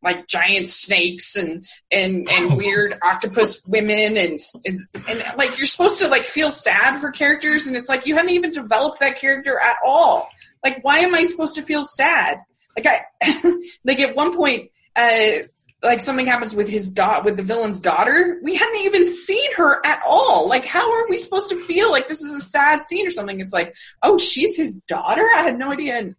like 0.02 0.26
giant 0.26 0.68
snakes 0.68 1.37
and, 1.37 1.64
and, 1.90 2.28
and 2.30 2.56
weird 2.56 2.98
octopus 3.02 3.64
women 3.66 4.16
and, 4.16 4.38
and, 4.64 4.78
and 5.09 5.22
like 5.37 5.56
you're 5.56 5.66
supposed 5.66 6.00
to 6.00 6.09
like 6.09 6.24
feel 6.24 6.50
sad 6.50 7.00
for 7.00 7.11
characters 7.11 7.66
and 7.66 7.76
it's 7.76 7.88
like 7.88 8.06
you 8.06 8.16
hadn't 8.16 8.30
even 8.30 8.52
developed 8.52 9.00
that 9.00 9.18
character 9.18 9.59
at 9.59 9.76
all. 9.85 10.28
Like, 10.64 10.82
why 10.82 10.98
am 10.98 11.14
I 11.14 11.24
supposed 11.24 11.54
to 11.54 11.62
feel 11.62 11.85
sad? 11.85 12.38
Like 12.76 12.87
I, 12.87 13.52
like 13.85 14.00
at 14.00 14.16
one 14.16 14.37
point, 14.37 14.70
uh, 14.96 15.42
like 15.82 16.00
something 16.00 16.26
happens 16.26 16.54
with 16.54 16.68
his 16.68 16.90
dot 16.90 17.24
with 17.24 17.36
the 17.36 17.42
villain's 17.42 17.80
daughter. 17.80 18.38
We 18.42 18.54
hadn't 18.54 18.82
even 18.82 19.06
seen 19.06 19.52
her 19.56 19.84
at 19.84 20.00
all. 20.06 20.48
Like, 20.48 20.64
how 20.64 20.90
are 20.90 21.08
we 21.08 21.18
supposed 21.18 21.50
to 21.50 21.64
feel 21.64 21.90
like 21.90 22.08
this 22.08 22.22
is 22.22 22.34
a 22.34 22.40
sad 22.40 22.84
scene 22.84 23.06
or 23.06 23.10
something? 23.10 23.40
It's 23.40 23.52
like, 23.52 23.74
oh, 24.02 24.18
she's 24.18 24.56
his 24.56 24.80
daughter. 24.88 25.28
I 25.34 25.42
had 25.42 25.58
no 25.58 25.72
idea. 25.72 25.98
And 25.98 26.14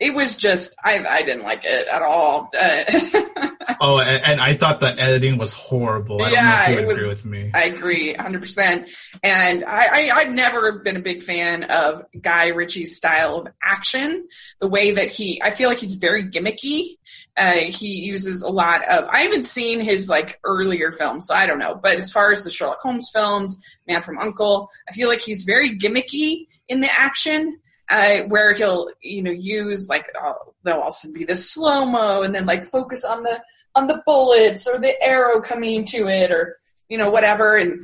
it 0.00 0.14
was 0.14 0.36
just, 0.36 0.74
I, 0.82 1.04
I 1.06 1.22
didn't 1.22 1.42
like 1.44 1.60
it 1.64 1.86
at 1.86 2.00
all. 2.02 2.50
Uh, 2.58 2.84
oh, 3.80 3.98
and, 4.00 4.24
and 4.24 4.40
I 4.40 4.54
thought 4.54 4.80
the 4.80 4.98
editing 4.98 5.36
was 5.38 5.52
horrible. 5.52 6.22
I 6.22 6.30
Yeah, 6.30 6.42
don't 6.42 6.48
know 6.48 6.62
if 6.62 6.68
it 6.78 6.80
you 6.80 6.86
was- 6.86 6.96
agree 6.96 7.08
with 7.08 7.24
me. 7.26 7.50
I 7.54 7.62
agree 7.64 8.14
100%. 8.14 8.86
And 9.22 9.64
I, 9.64 10.08
I, 10.08 10.10
I've 10.14 10.32
never 10.32 10.78
been 10.80 10.96
a 10.96 11.00
big 11.00 11.22
fan 11.22 11.64
of 11.64 12.02
Guy 12.20 12.46
Ritchie's 12.48 12.96
style 12.96 13.40
of 13.40 13.48
action. 13.62 14.26
The 14.60 14.68
way 14.68 14.92
that 14.92 15.10
he, 15.10 15.40
I 15.42 15.50
feel 15.50 15.68
like 15.68 15.78
he's 15.78 15.96
very 15.96 16.24
gimmicky. 16.28 16.96
Uh, 17.36 17.52
he 17.52 17.88
uses 18.00 18.42
a 18.42 18.48
lot 18.48 18.82
of, 18.90 19.06
I 19.08 19.20
haven't 19.20 19.44
seen 19.44 19.80
his 19.80 20.08
like 20.08 20.40
earlier 20.44 20.92
films, 20.92 21.26
so 21.26 21.34
I 21.34 21.46
don't 21.46 21.58
know. 21.58 21.74
But 21.74 21.96
as 21.98 22.10
far 22.10 22.30
as 22.30 22.42
the 22.42 22.50
Sherlock 22.50 22.80
Holmes 22.80 23.10
films, 23.12 23.60
Man 23.86 24.02
from 24.02 24.18
Uncle, 24.18 24.68
I 24.88 24.92
feel 24.92 25.08
like 25.08 25.20
he's 25.20 25.44
very 25.44 25.78
gimmicky 25.78 26.46
in 26.68 26.80
the 26.80 26.90
action. 26.90 27.58
Uh, 27.90 28.20
where 28.28 28.54
he'll, 28.54 28.88
you 29.02 29.20
know, 29.20 29.32
use 29.32 29.88
like, 29.88 30.06
uh, 30.22 30.32
there'll 30.62 30.80
also 30.80 31.12
be 31.12 31.24
the 31.24 31.34
slow 31.34 31.84
mo 31.84 32.22
and 32.22 32.32
then 32.32 32.46
like 32.46 32.62
focus 32.62 33.02
on 33.02 33.24
the, 33.24 33.42
on 33.74 33.88
the 33.88 34.00
bullets 34.06 34.68
or 34.68 34.78
the 34.78 34.94
arrow 35.02 35.40
coming 35.40 35.84
to 35.84 36.06
it 36.06 36.30
or, 36.30 36.56
you 36.88 36.96
know, 36.96 37.10
whatever. 37.10 37.56
And 37.56 37.82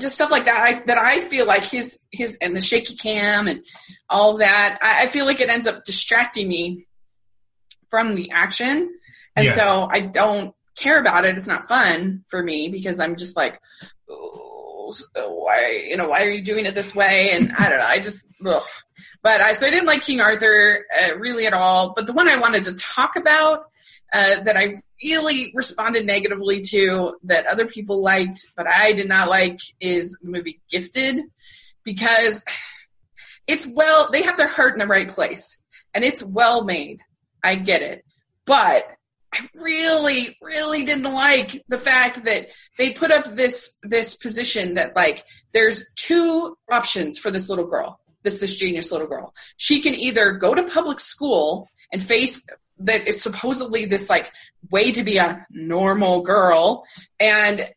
just 0.00 0.16
stuff 0.16 0.32
like 0.32 0.46
that. 0.46 0.60
I, 0.60 0.82
that 0.86 0.98
I 0.98 1.20
feel 1.20 1.46
like 1.46 1.64
his, 1.64 2.00
his, 2.10 2.36
and 2.42 2.56
the 2.56 2.60
shaky 2.60 2.96
cam 2.96 3.46
and 3.46 3.62
all 4.10 4.38
that, 4.38 4.80
I, 4.82 5.04
I 5.04 5.06
feel 5.06 5.26
like 5.26 5.38
it 5.38 5.48
ends 5.48 5.68
up 5.68 5.84
distracting 5.84 6.48
me 6.48 6.88
from 7.90 8.16
the 8.16 8.32
action. 8.32 8.92
And 9.36 9.46
Yeah. 9.46 9.52
so 9.52 9.88
I 9.88 10.00
don't 10.00 10.54
care 10.76 11.00
about 11.00 11.24
it. 11.24 11.36
It's 11.36 11.46
not 11.46 11.68
fun 11.68 12.24
for 12.28 12.42
me 12.42 12.68
because 12.68 12.98
I'm 12.98 13.14
just 13.14 13.36
like, 13.36 13.60
why, 15.14 15.86
you 15.88 15.96
know, 15.96 16.08
why 16.08 16.24
are 16.24 16.30
you 16.30 16.42
doing 16.42 16.66
it 16.66 16.74
this 16.74 16.94
way? 16.94 17.32
And 17.32 17.52
I 17.56 17.68
don't 17.68 17.78
know. 17.78 17.86
I 17.86 17.98
just, 18.00 18.32
ugh. 18.44 18.62
But 19.22 19.40
I, 19.40 19.52
so 19.52 19.66
I 19.66 19.70
didn't 19.70 19.86
like 19.86 20.02
King 20.02 20.20
Arthur 20.20 20.84
uh, 21.00 21.16
really 21.16 21.46
at 21.46 21.52
all. 21.52 21.92
But 21.94 22.06
the 22.06 22.12
one 22.12 22.28
I 22.28 22.38
wanted 22.38 22.64
to 22.64 22.74
talk 22.74 23.16
about 23.16 23.64
uh, 24.12 24.40
that 24.40 24.56
I 24.56 24.74
really 25.04 25.52
responded 25.54 26.06
negatively 26.06 26.62
to 26.62 27.16
that 27.24 27.46
other 27.46 27.66
people 27.66 28.02
liked, 28.02 28.46
but 28.56 28.66
I 28.66 28.92
did 28.92 29.08
not 29.08 29.28
like 29.28 29.60
is 29.80 30.18
the 30.22 30.30
movie 30.30 30.60
Gifted 30.70 31.20
because 31.84 32.44
it's 33.46 33.66
well, 33.66 34.08
they 34.10 34.22
have 34.22 34.36
their 34.36 34.48
heart 34.48 34.74
in 34.74 34.78
the 34.78 34.86
right 34.86 35.08
place 35.08 35.60
and 35.94 36.04
it's 36.04 36.22
well 36.22 36.64
made. 36.64 37.00
I 37.42 37.54
get 37.54 37.82
it. 37.82 38.04
But 38.46 38.90
I 39.32 39.48
really, 39.54 40.36
really 40.40 40.84
didn't 40.84 41.12
like 41.12 41.62
the 41.68 41.78
fact 41.78 42.24
that 42.24 42.48
they 42.76 42.90
put 42.90 43.10
up 43.10 43.34
this, 43.34 43.78
this 43.82 44.16
position 44.16 44.74
that 44.74 44.96
like, 44.96 45.24
there's 45.52 45.90
two 45.96 46.56
options 46.70 47.18
for 47.18 47.30
this 47.30 47.48
little 47.48 47.66
girl, 47.66 48.00
this, 48.22 48.40
this 48.40 48.54
genius 48.56 48.90
little 48.90 49.06
girl. 49.06 49.34
She 49.56 49.80
can 49.80 49.94
either 49.94 50.32
go 50.32 50.54
to 50.54 50.62
public 50.62 51.00
school 51.00 51.68
and 51.92 52.02
face 52.02 52.46
that 52.80 53.08
it's 53.08 53.22
supposedly 53.22 53.84
this 53.84 54.08
like 54.08 54.30
way 54.70 54.92
to 54.92 55.02
be 55.02 55.18
a 55.18 55.46
normal 55.50 56.22
girl 56.22 56.84
and 57.18 57.68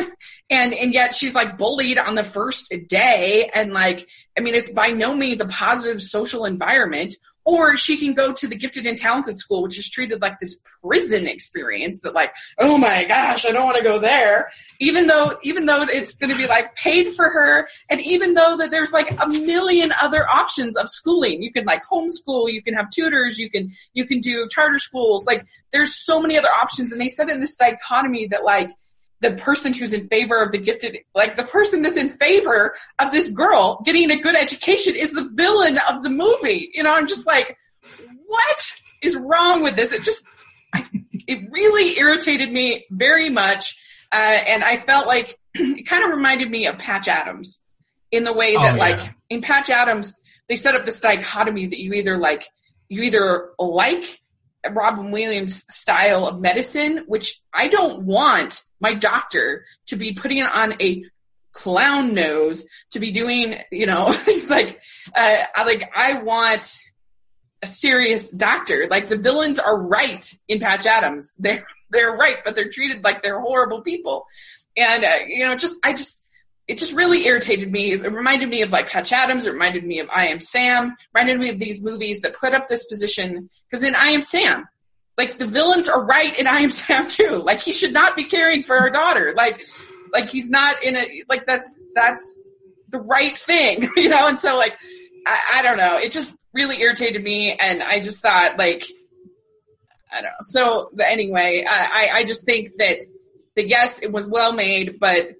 and 0.50 0.74
and 0.74 0.92
yet 0.92 1.14
she's 1.14 1.34
like 1.34 1.56
bullied 1.56 1.98
on 1.98 2.14
the 2.14 2.24
first 2.24 2.72
day 2.88 3.50
and 3.54 3.72
like 3.72 4.08
i 4.36 4.40
mean 4.40 4.54
it's 4.54 4.70
by 4.70 4.88
no 4.88 5.14
means 5.14 5.40
a 5.40 5.46
positive 5.46 6.02
social 6.02 6.44
environment 6.44 7.14
or 7.50 7.76
she 7.76 7.96
can 7.96 8.14
go 8.14 8.32
to 8.32 8.46
the 8.46 8.56
gifted 8.56 8.86
and 8.86 8.96
talented 8.96 9.36
school 9.36 9.62
which 9.62 9.78
is 9.78 9.90
treated 9.90 10.20
like 10.20 10.38
this 10.38 10.62
prison 10.82 11.26
experience 11.26 12.00
that 12.02 12.14
like 12.14 12.32
oh 12.58 12.78
my 12.78 13.04
gosh 13.04 13.44
i 13.46 13.50
don't 13.50 13.66
want 13.66 13.76
to 13.76 13.82
go 13.82 13.98
there. 13.98 14.50
Even 14.78 15.06
though 15.06 15.38
even 15.42 15.66
though 15.66 15.82
it's 15.82 16.14
going 16.16 16.30
to 16.30 16.36
be 16.36 16.46
like 16.46 16.74
paid 16.74 17.14
for 17.14 17.30
her 17.30 17.68
and 17.88 18.00
even 18.00 18.34
though 18.34 18.56
that 18.56 18.70
there's 18.70 18.92
like 18.92 19.10
a 19.20 19.28
million 19.28 19.92
other 20.02 20.28
options 20.28 20.76
of 20.76 20.88
schooling. 20.88 21.42
You 21.42 21.52
can 21.52 21.64
like 21.64 21.82
homeschool 21.84 22.52
you 22.52 22.62
can 22.62 22.74
have 22.74 22.90
tutors 22.90 23.38
you 23.38 23.50
can 23.50 23.72
you 23.92 24.06
can 24.06 24.20
do 24.20 24.48
charter 24.50 24.78
schools. 24.78 25.26
Like 25.26 25.46
there's 25.72 25.94
so 25.94 26.20
many 26.20 26.38
other 26.38 26.48
options 26.48 26.92
and 26.92 27.00
they 27.00 27.08
said 27.08 27.28
in 27.28 27.40
this 27.40 27.56
dichotomy 27.56 28.26
that 28.28 28.44
like 28.44 28.70
the 29.20 29.32
person 29.32 29.72
who's 29.72 29.92
in 29.92 30.08
favor 30.08 30.42
of 30.42 30.52
the 30.52 30.58
gifted, 30.58 30.98
like 31.14 31.36
the 31.36 31.42
person 31.42 31.82
that's 31.82 31.96
in 31.96 32.08
favor 32.08 32.74
of 32.98 33.12
this 33.12 33.30
girl 33.30 33.82
getting 33.84 34.10
a 34.10 34.18
good 34.18 34.34
education 34.34 34.96
is 34.96 35.12
the 35.12 35.28
villain 35.34 35.78
of 35.90 36.02
the 36.02 36.10
movie. 36.10 36.70
You 36.72 36.82
know, 36.82 36.94
I'm 36.94 37.06
just 37.06 37.26
like, 37.26 37.56
what 38.26 38.72
is 39.02 39.16
wrong 39.16 39.62
with 39.62 39.76
this? 39.76 39.92
It 39.92 40.02
just, 40.02 40.24
I, 40.74 40.86
it 41.26 41.50
really 41.50 41.98
irritated 41.98 42.50
me 42.50 42.86
very 42.90 43.28
much. 43.28 43.78
Uh, 44.12 44.16
and 44.16 44.64
I 44.64 44.78
felt 44.78 45.06
like 45.06 45.38
it 45.54 45.86
kind 45.86 46.04
of 46.04 46.10
reminded 46.10 46.50
me 46.50 46.66
of 46.66 46.78
Patch 46.78 47.06
Adams 47.06 47.62
in 48.10 48.24
the 48.24 48.32
way 48.32 48.54
that, 48.56 48.74
oh, 48.74 48.76
yeah. 48.76 48.96
like, 48.96 49.14
in 49.28 49.42
Patch 49.42 49.70
Adams, 49.70 50.18
they 50.48 50.56
set 50.56 50.74
up 50.74 50.84
this 50.84 50.98
dichotomy 50.98 51.66
that 51.66 51.78
you 51.78 51.92
either 51.92 52.16
like, 52.16 52.48
you 52.88 53.02
either 53.02 53.50
like 53.58 54.19
Robin 54.68 55.10
Williams 55.10 55.64
style 55.74 56.26
of 56.26 56.40
medicine, 56.40 57.04
which 57.06 57.40
I 57.52 57.68
don't 57.68 58.02
want 58.02 58.62
my 58.80 58.94
doctor 58.94 59.64
to 59.86 59.96
be 59.96 60.12
putting 60.12 60.42
on 60.42 60.74
a 60.80 61.04
clown 61.52 62.14
nose 62.14 62.66
to 62.92 63.00
be 63.00 63.10
doing, 63.10 63.56
you 63.70 63.86
know, 63.86 64.12
things 64.12 64.50
like, 64.50 64.80
uh, 65.16 65.38
I 65.54 65.64
like, 65.64 65.90
I 65.94 66.22
want 66.22 66.78
a 67.62 67.66
serious 67.66 68.30
doctor. 68.30 68.86
Like 68.90 69.08
the 69.08 69.16
villains 69.16 69.58
are 69.58 69.86
right 69.86 70.32
in 70.48 70.60
Patch 70.60 70.86
Adams. 70.86 71.32
They're, 71.38 71.66
they're 71.90 72.12
right, 72.12 72.36
but 72.44 72.54
they're 72.54 72.70
treated 72.70 73.04
like 73.04 73.22
they're 73.22 73.40
horrible 73.40 73.82
people. 73.82 74.26
And, 74.76 75.04
uh, 75.04 75.18
you 75.26 75.46
know, 75.46 75.56
just, 75.56 75.78
I 75.84 75.92
just, 75.92 76.29
it 76.70 76.78
just 76.78 76.92
really 76.92 77.26
irritated 77.26 77.72
me. 77.72 77.90
It 77.90 78.12
reminded 78.12 78.48
me 78.48 78.62
of 78.62 78.70
like 78.70 78.88
Patch 78.88 79.12
Adams. 79.12 79.44
It 79.44 79.52
reminded 79.52 79.84
me 79.84 79.98
of 79.98 80.08
I 80.08 80.28
Am 80.28 80.38
Sam. 80.38 80.96
Reminded 81.12 81.40
me 81.40 81.48
of 81.48 81.58
these 81.58 81.82
movies 81.82 82.20
that 82.20 82.34
put 82.34 82.54
up 82.54 82.68
this 82.68 82.86
position 82.86 83.50
because 83.68 83.82
in 83.82 83.96
I 83.96 84.10
Am 84.10 84.22
Sam, 84.22 84.68
like 85.18 85.36
the 85.36 85.48
villains 85.48 85.88
are 85.88 86.04
right 86.04 86.38
in 86.38 86.46
I 86.46 86.60
Am 86.60 86.70
Sam 86.70 87.08
too. 87.08 87.42
Like 87.44 87.60
he 87.60 87.72
should 87.72 87.92
not 87.92 88.14
be 88.14 88.22
caring 88.22 88.62
for 88.62 88.80
her 88.80 88.88
daughter. 88.88 89.34
Like, 89.36 89.60
like 90.12 90.30
he's 90.30 90.48
not 90.48 90.84
in 90.84 90.94
a 90.94 91.24
like 91.28 91.44
that's 91.44 91.76
that's 91.96 92.40
the 92.88 93.00
right 93.00 93.36
thing, 93.36 93.90
you 93.96 94.08
know. 94.08 94.28
And 94.28 94.38
so 94.38 94.56
like 94.56 94.78
I, 95.26 95.40
I 95.54 95.62
don't 95.62 95.76
know. 95.76 95.96
It 95.96 96.12
just 96.12 96.36
really 96.54 96.80
irritated 96.80 97.24
me, 97.24 97.52
and 97.52 97.82
I 97.82 97.98
just 97.98 98.20
thought 98.20 98.58
like 98.58 98.86
I 100.12 100.20
don't 100.20 100.30
know. 100.30 100.36
So 100.42 100.92
anyway, 101.00 101.66
I 101.68 102.10
I 102.14 102.24
just 102.24 102.44
think 102.44 102.68
that 102.78 103.00
that 103.56 103.66
yes, 103.66 104.00
it 104.04 104.12
was 104.12 104.28
well 104.28 104.52
made, 104.52 105.00
but 105.00 105.30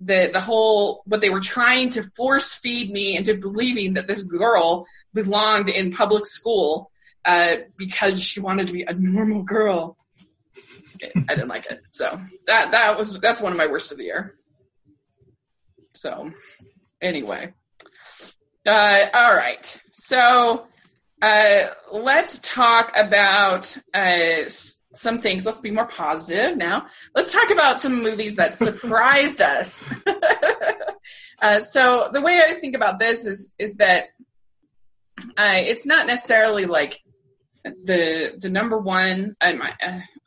the 0.00 0.30
the 0.32 0.40
whole 0.40 1.02
what 1.06 1.20
they 1.20 1.30
were 1.30 1.40
trying 1.40 1.90
to 1.90 2.02
force 2.16 2.54
feed 2.54 2.90
me 2.90 3.16
into 3.16 3.34
believing 3.34 3.94
that 3.94 4.06
this 4.06 4.22
girl 4.22 4.86
belonged 5.12 5.68
in 5.68 5.92
public 5.92 6.26
school 6.26 6.90
uh, 7.24 7.56
because 7.76 8.20
she 8.20 8.40
wanted 8.40 8.66
to 8.66 8.72
be 8.72 8.82
a 8.82 8.94
normal 8.94 9.42
girl. 9.42 9.96
I 11.02 11.34
didn't 11.34 11.48
like 11.48 11.66
it. 11.66 11.80
So 11.92 12.18
that 12.46 12.72
that 12.72 12.98
was 12.98 13.18
that's 13.20 13.40
one 13.40 13.52
of 13.52 13.58
my 13.58 13.66
worst 13.66 13.92
of 13.92 13.98
the 13.98 14.04
year. 14.04 14.34
So 15.94 16.30
anyway, 17.02 17.52
uh, 18.66 19.06
all 19.12 19.34
right. 19.34 19.80
So 19.92 20.66
uh, 21.20 21.62
let's 21.92 22.40
talk 22.42 22.92
about 22.96 23.76
uh, 23.92 24.48
some 24.94 25.18
things. 25.18 25.46
Let's 25.46 25.60
be 25.60 25.70
more 25.70 25.86
positive 25.86 26.56
now. 26.56 26.86
Let's 27.14 27.32
talk 27.32 27.50
about 27.50 27.80
some 27.80 28.02
movies 28.02 28.36
that 28.36 28.56
surprised 28.56 29.40
us. 29.40 29.84
uh, 31.42 31.60
so 31.60 32.10
the 32.12 32.20
way 32.20 32.42
I 32.44 32.54
think 32.54 32.74
about 32.74 32.98
this 32.98 33.26
is 33.26 33.54
is 33.58 33.76
that 33.76 34.04
uh, 35.36 35.56
it's 35.56 35.86
not 35.86 36.06
necessarily 36.06 36.66
like 36.66 37.00
the 37.64 38.34
the 38.38 38.50
number 38.50 38.78
one 38.78 39.36
uh, 39.40 39.52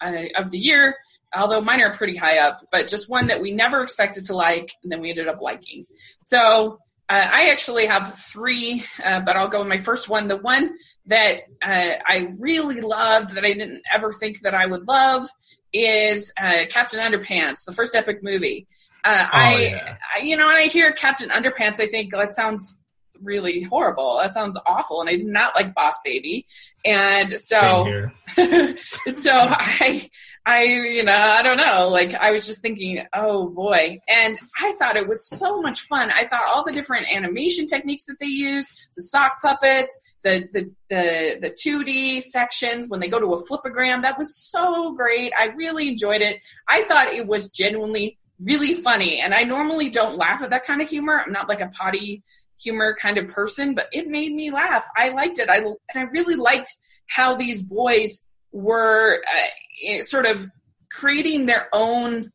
uh, 0.01 0.23
of 0.37 0.51
the 0.51 0.59
year. 0.59 0.95
Although 1.35 1.61
mine 1.61 1.81
are 1.81 1.93
pretty 1.93 2.15
high 2.15 2.37
up, 2.37 2.63
but 2.71 2.87
just 2.87 3.09
one 3.09 3.27
that 3.27 3.41
we 3.41 3.51
never 3.51 3.81
expected 3.81 4.27
to 4.27 4.35
like, 4.35 4.71
and 4.83 4.91
then 4.91 5.01
we 5.01 5.09
ended 5.09 5.27
up 5.27 5.41
liking. 5.41 5.85
So 6.25 6.77
uh, 7.09 7.27
I 7.31 7.49
actually 7.49 7.87
have 7.87 8.15
three, 8.15 8.85
uh, 9.03 9.19
but 9.21 9.35
I'll 9.35 9.47
go 9.47 9.59
with 9.59 9.67
my 9.67 9.79
first 9.79 10.07
one. 10.09 10.27
The 10.27 10.37
one 10.37 10.75
that 11.07 11.41
uh, 11.61 11.93
I 12.05 12.33
really 12.39 12.81
loved 12.81 13.31
that 13.35 13.43
I 13.43 13.53
didn't 13.53 13.81
ever 13.93 14.13
think 14.13 14.41
that 14.41 14.53
I 14.53 14.65
would 14.65 14.87
love 14.87 15.27
is 15.73 16.31
uh, 16.39 16.65
Captain 16.69 16.99
Underpants, 16.99 17.65
the 17.65 17.73
first 17.73 17.95
epic 17.95 18.19
movie. 18.21 18.67
Uh, 19.03 19.25
oh, 19.25 19.29
I, 19.31 19.57
yeah. 19.59 19.97
I, 20.15 20.19
you 20.19 20.37
know, 20.37 20.47
when 20.47 20.55
I 20.55 20.67
hear 20.67 20.91
Captain 20.93 21.29
Underpants, 21.29 21.79
I 21.79 21.87
think 21.87 22.13
that 22.13 22.33
sounds 22.33 22.79
really 23.21 23.63
horrible. 23.63 24.17
That 24.17 24.33
sounds 24.33 24.57
awful. 24.65 25.01
And 25.01 25.09
I 25.09 25.15
did 25.15 25.25
not 25.25 25.55
like 25.55 25.73
Boss 25.73 25.95
Baby. 26.05 26.45
And 26.85 27.39
so, 27.39 28.09
so 28.37 29.31
I, 29.33 30.09
I, 30.45 30.63
you 30.63 31.03
know, 31.03 31.15
I 31.15 31.41
don't 31.41 31.57
know. 31.57 31.87
Like 31.89 32.13
I 32.13 32.31
was 32.31 32.45
just 32.45 32.61
thinking, 32.61 33.05
oh 33.13 33.47
boy. 33.47 34.01
And 34.09 34.37
I 34.59 34.73
thought 34.77 34.97
it 34.97 35.07
was 35.07 35.25
so 35.25 35.61
much 35.61 35.81
fun. 35.81 36.11
I 36.13 36.25
thought 36.25 36.43
all 36.53 36.65
the 36.65 36.73
different 36.73 37.07
animation 37.13 37.65
techniques 37.65 38.05
that 38.05 38.19
they 38.19 38.27
use, 38.27 38.69
the 38.97 39.03
sock 39.03 39.41
puppets, 39.41 39.97
the, 40.23 40.47
the, 40.51 40.71
the, 40.89 41.39
the 41.41 41.49
2D 41.49 42.23
sections 42.23 42.89
when 42.89 42.99
they 42.99 43.07
go 43.07 43.19
to 43.19 43.33
a 43.33 43.43
flipogram, 43.47 44.01
that 44.01 44.17
was 44.17 44.35
so 44.35 44.93
great. 44.93 45.31
I 45.37 45.45
really 45.55 45.87
enjoyed 45.87 46.21
it. 46.21 46.41
I 46.67 46.83
thought 46.83 47.13
it 47.13 47.25
was 47.25 47.49
genuinely 47.49 48.17
really 48.41 48.73
funny. 48.73 49.19
And 49.19 49.33
I 49.33 49.43
normally 49.43 49.89
don't 49.89 50.17
laugh 50.17 50.41
at 50.41 50.49
that 50.49 50.65
kind 50.65 50.81
of 50.81 50.89
humor. 50.89 51.23
I'm 51.25 51.31
not 51.31 51.47
like 51.47 51.61
a 51.61 51.67
potty 51.67 52.21
humor 52.61 52.97
kind 52.99 53.17
of 53.17 53.27
person, 53.29 53.75
but 53.75 53.87
it 53.93 54.07
made 54.07 54.33
me 54.33 54.51
laugh. 54.51 54.83
I 54.95 55.09
liked 55.09 55.39
it. 55.39 55.49
I 55.49 55.57
and 55.57 55.77
I 55.95 56.03
really 56.03 56.35
liked 56.35 56.73
how 57.07 57.35
these 57.35 57.61
boys 57.61 58.25
were 58.53 59.21
uh, 59.27 60.03
sort 60.03 60.25
of 60.25 60.49
creating 60.89 61.47
their 61.47 61.67
own 61.73 62.31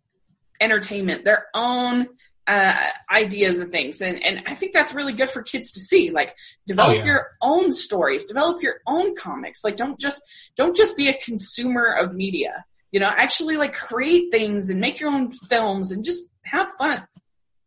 entertainment, 0.60 1.24
their 1.24 1.46
own 1.54 2.08
uh, 2.46 2.86
ideas 3.10 3.60
and 3.60 3.70
things, 3.70 4.02
and 4.02 4.22
and 4.22 4.42
I 4.46 4.54
think 4.54 4.72
that's 4.72 4.92
really 4.92 5.12
good 5.12 5.30
for 5.30 5.42
kids 5.42 5.72
to 5.72 5.80
see. 5.80 6.10
Like 6.10 6.34
develop 6.66 6.90
oh, 6.90 6.98
yeah. 6.98 7.04
your 7.04 7.28
own 7.40 7.72
stories, 7.72 8.26
develop 8.26 8.62
your 8.62 8.80
own 8.86 9.14
comics. 9.14 9.64
Like 9.64 9.76
don't 9.76 9.98
just 9.98 10.20
don't 10.56 10.76
just 10.76 10.96
be 10.96 11.08
a 11.08 11.14
consumer 11.14 11.86
of 11.86 12.14
media. 12.14 12.64
You 12.90 13.00
know, 13.00 13.08
actually 13.08 13.58
like 13.58 13.74
create 13.74 14.30
things 14.30 14.70
and 14.70 14.80
make 14.80 14.98
your 14.98 15.10
own 15.10 15.30
films 15.30 15.92
and 15.92 16.04
just 16.04 16.28
have 16.42 16.68
fun. 16.78 17.06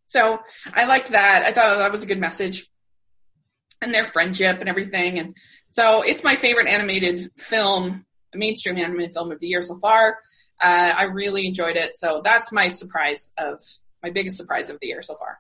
So 0.08 0.42
I 0.74 0.86
liked 0.86 1.12
that. 1.12 1.44
I 1.44 1.52
thought 1.52 1.78
that 1.78 1.92
was 1.92 2.04
a 2.04 2.08
good 2.08 2.20
message 2.20 2.68
and 3.82 3.94
their 3.94 4.06
friendship 4.06 4.60
and 4.60 4.68
everything. 4.68 5.20
And 5.20 5.36
so 5.70 6.02
it's 6.02 6.24
my 6.24 6.36
favorite 6.36 6.68
animated 6.68 7.32
film, 7.38 8.06
mainstream 8.34 8.78
animated 8.78 9.14
film 9.14 9.32
of 9.32 9.40
the 9.40 9.48
year 9.48 9.62
so 9.62 9.76
far. 9.76 10.20
Uh, 10.62 10.94
I 10.96 11.04
really 11.04 11.48
enjoyed 11.48 11.76
it. 11.76 11.98
So 11.98 12.22
that's 12.24 12.52
my 12.52 12.68
surprise 12.68 13.34
of 13.38 13.62
my 14.04 14.10
biggest 14.10 14.38
surprise 14.38 14.70
of 14.70 14.80
the 14.80 14.88
year 14.88 15.02
so 15.02 15.16
far. 15.16 15.40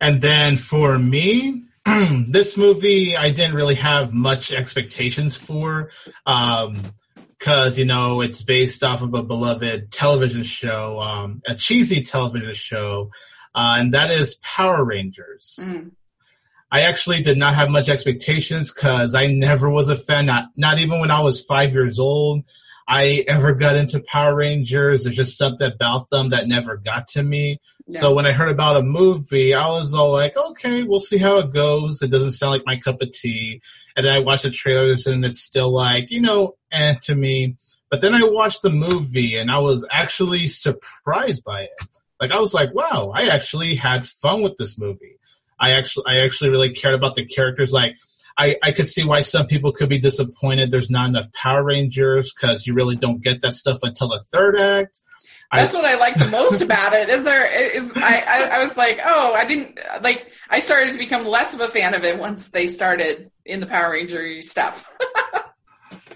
And 0.00 0.20
then 0.20 0.56
for 0.56 0.98
me, 0.98 1.64
this 2.28 2.56
movie 2.56 3.16
I 3.16 3.30
didn't 3.30 3.54
really 3.54 3.76
have 3.76 4.12
much 4.12 4.52
expectations 4.52 5.36
for. 5.36 5.90
Um, 6.26 6.82
because 7.38 7.78
you 7.78 7.84
know 7.84 8.22
it's 8.22 8.42
based 8.42 8.82
off 8.82 9.02
of 9.02 9.14
a 9.14 9.22
beloved 9.22 9.92
television 9.92 10.42
show, 10.42 10.98
um, 11.00 11.42
a 11.46 11.54
cheesy 11.54 12.02
television 12.02 12.54
show, 12.54 13.10
uh, 13.54 13.76
and 13.78 13.94
that 13.94 14.10
is 14.10 14.36
Power 14.36 14.84
Rangers. 14.84 15.58
Mm. 15.62 15.90
I 16.70 16.82
actually 16.82 17.22
did 17.22 17.38
not 17.38 17.54
have 17.54 17.70
much 17.70 17.88
expectations 17.88 18.72
because 18.72 19.14
I 19.14 19.26
never 19.28 19.70
was 19.70 19.88
a 19.88 19.96
fan. 19.96 20.26
Not 20.26 20.48
not 20.56 20.78
even 20.78 21.00
when 21.00 21.10
I 21.10 21.20
was 21.20 21.44
five 21.44 21.72
years 21.72 21.98
old. 21.98 22.44
I 22.88 23.24
ever 23.26 23.52
got 23.52 23.76
into 23.76 24.00
Power 24.00 24.34
Rangers. 24.36 25.04
There's 25.04 25.16
just 25.16 25.36
something 25.36 25.70
about 25.70 26.10
them 26.10 26.28
that 26.28 26.46
never 26.46 26.76
got 26.76 27.08
to 27.08 27.22
me. 27.22 27.60
So 27.88 28.12
when 28.12 28.26
I 28.26 28.32
heard 28.32 28.48
about 28.48 28.76
a 28.76 28.82
movie, 28.82 29.54
I 29.54 29.68
was 29.68 29.94
all 29.94 30.12
like, 30.12 30.36
okay, 30.36 30.82
we'll 30.82 30.98
see 30.98 31.18
how 31.18 31.38
it 31.38 31.52
goes. 31.52 32.02
It 32.02 32.10
doesn't 32.10 32.32
sound 32.32 32.52
like 32.52 32.66
my 32.66 32.78
cup 32.78 33.00
of 33.00 33.12
tea. 33.12 33.60
And 33.96 34.04
then 34.04 34.12
I 34.12 34.18
watched 34.18 34.42
the 34.42 34.50
trailers 34.50 35.06
and 35.06 35.24
it's 35.24 35.40
still 35.40 35.70
like, 35.70 36.10
you 36.10 36.20
know, 36.20 36.56
eh 36.72 36.94
to 37.02 37.14
me. 37.14 37.56
But 37.88 38.00
then 38.00 38.12
I 38.12 38.24
watched 38.24 38.62
the 38.62 38.70
movie 38.70 39.36
and 39.36 39.52
I 39.52 39.58
was 39.58 39.86
actually 39.92 40.48
surprised 40.48 41.44
by 41.44 41.62
it. 41.62 41.82
Like 42.20 42.32
I 42.32 42.40
was 42.40 42.52
like, 42.52 42.74
wow, 42.74 43.12
I 43.14 43.28
actually 43.28 43.76
had 43.76 44.04
fun 44.04 44.42
with 44.42 44.56
this 44.56 44.78
movie. 44.78 45.18
I 45.58 45.72
actually, 45.72 46.04
I 46.06 46.18
actually 46.18 46.50
really 46.50 46.70
cared 46.70 46.94
about 46.94 47.14
the 47.14 47.24
characters. 47.24 47.72
Like, 47.72 47.96
I, 48.38 48.56
I 48.62 48.72
could 48.72 48.86
see 48.86 49.04
why 49.04 49.22
some 49.22 49.46
people 49.46 49.72
could 49.72 49.88
be 49.88 49.98
disappointed 49.98 50.70
there's 50.70 50.90
not 50.90 51.08
enough 51.08 51.32
Power 51.32 51.64
Rangers 51.64 52.34
because 52.34 52.66
you 52.66 52.74
really 52.74 52.96
don't 52.96 53.22
get 53.22 53.40
that 53.42 53.54
stuff 53.54 53.78
until 53.82 54.08
the 54.08 54.18
third 54.18 54.58
act. 54.58 55.02
That's 55.52 55.74
I, 55.74 55.76
what 55.76 55.86
I 55.86 55.96
like 55.96 56.18
the 56.18 56.28
most 56.28 56.60
about 56.60 56.92
it. 56.92 57.08
Is 57.08 57.24
there 57.24 57.46
is 57.46 57.92
I, 57.96 58.24
I, 58.26 58.56
I 58.56 58.64
was 58.64 58.76
like, 58.76 59.00
oh, 59.04 59.32
I 59.32 59.46
didn't 59.46 59.78
like. 60.02 60.26
I 60.50 60.58
started 60.58 60.92
to 60.92 60.98
become 60.98 61.24
less 61.24 61.54
of 61.54 61.60
a 61.60 61.68
fan 61.68 61.94
of 61.94 62.04
it 62.04 62.18
once 62.18 62.50
they 62.50 62.68
started 62.68 63.30
in 63.44 63.60
the 63.60 63.66
Power 63.66 63.92
Ranger 63.92 64.42
stuff. 64.42 64.90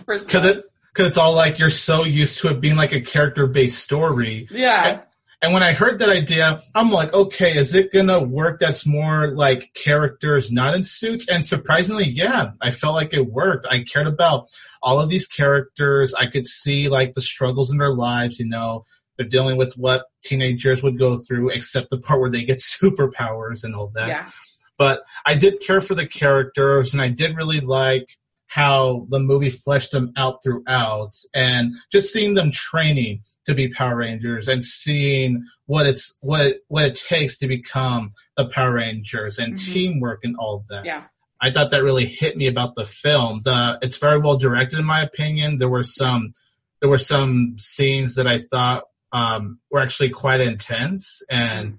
Because 0.06 0.44
it 0.44 0.64
because 0.92 1.08
it's 1.08 1.18
all 1.18 1.34
like 1.34 1.60
you're 1.60 1.70
so 1.70 2.04
used 2.04 2.40
to 2.40 2.48
it 2.48 2.60
being 2.60 2.74
like 2.76 2.92
a 2.92 3.00
character 3.00 3.46
based 3.46 3.78
story. 3.78 4.48
Yeah. 4.50 5.02
And, 5.42 5.52
when 5.54 5.62
I 5.62 5.72
heard 5.72 5.98
that 5.98 6.10
idea, 6.10 6.60
I'm 6.74 6.90
like, 6.90 7.12
okay, 7.14 7.56
is 7.56 7.74
it 7.74 7.92
gonna 7.92 8.20
work? 8.20 8.60
That's 8.60 8.86
more 8.86 9.28
like 9.28 9.72
characters 9.74 10.52
not 10.52 10.74
in 10.74 10.84
suits. 10.84 11.28
And 11.28 11.44
surprisingly, 11.44 12.04
yeah, 12.04 12.52
I 12.60 12.70
felt 12.70 12.94
like 12.94 13.14
it 13.14 13.26
worked. 13.26 13.66
I 13.70 13.84
cared 13.84 14.06
about 14.06 14.48
all 14.82 15.00
of 15.00 15.08
these 15.08 15.26
characters. 15.26 16.14
I 16.14 16.26
could 16.26 16.46
see 16.46 16.88
like 16.88 17.14
the 17.14 17.20
struggles 17.20 17.70
in 17.70 17.78
their 17.78 17.94
lives, 17.94 18.38
you 18.38 18.46
know, 18.46 18.84
they're 19.20 19.28
dealing 19.28 19.58
with 19.58 19.74
what 19.74 20.06
teenagers 20.24 20.82
would 20.82 20.98
go 20.98 21.18
through, 21.18 21.50
except 21.50 21.90
the 21.90 21.98
part 21.98 22.20
where 22.20 22.30
they 22.30 22.42
get 22.42 22.58
superpowers 22.82 23.64
and 23.64 23.74
all 23.74 23.92
that. 23.94 24.08
Yeah. 24.08 24.30
But 24.78 25.02
I 25.26 25.34
did 25.34 25.60
care 25.60 25.82
for 25.82 25.94
the 25.94 26.06
characters, 26.06 26.94
and 26.94 27.02
I 27.02 27.08
did 27.08 27.36
really 27.36 27.60
like 27.60 28.06
how 28.50 29.06
the 29.10 29.20
movie 29.20 29.48
fleshed 29.48 29.92
them 29.92 30.12
out 30.16 30.42
throughout, 30.42 31.12
and 31.32 31.74
just 31.92 32.12
seeing 32.12 32.34
them 32.34 32.50
training 32.50 33.22
to 33.46 33.54
be 33.54 33.68
Power 33.68 33.94
Rangers 33.96 34.48
and 34.48 34.64
seeing 34.64 35.44
what 35.66 35.86
it's 35.86 36.16
what 36.20 36.56
what 36.66 36.84
it 36.84 36.96
takes 36.96 37.38
to 37.38 37.46
become 37.46 38.10
the 38.36 38.46
Power 38.46 38.72
Rangers 38.72 39.38
and 39.38 39.54
Mhm. 39.54 39.72
teamwork 39.72 40.20
and 40.24 40.34
all 40.36 40.56
of 40.56 40.66
that. 40.66 40.84
Yeah. 40.84 41.04
I 41.40 41.52
thought 41.52 41.70
that 41.70 41.84
really 41.84 42.06
hit 42.06 42.36
me 42.36 42.48
about 42.48 42.74
the 42.74 42.84
film. 42.84 43.42
The 43.44 43.78
it's 43.82 43.98
very 43.98 44.18
well 44.18 44.36
directed 44.36 44.80
in 44.80 44.84
my 44.84 45.00
opinion. 45.00 45.58
There 45.58 45.68
were 45.68 45.84
some 45.84 46.34
there 46.80 46.90
were 46.90 46.98
some 46.98 47.54
scenes 47.56 48.16
that 48.16 48.26
I 48.26 48.40
thought 48.40 48.82
um, 49.12 49.58
were 49.70 49.80
actually 49.80 50.10
quite 50.10 50.40
intense 50.40 51.22
and 51.30 51.78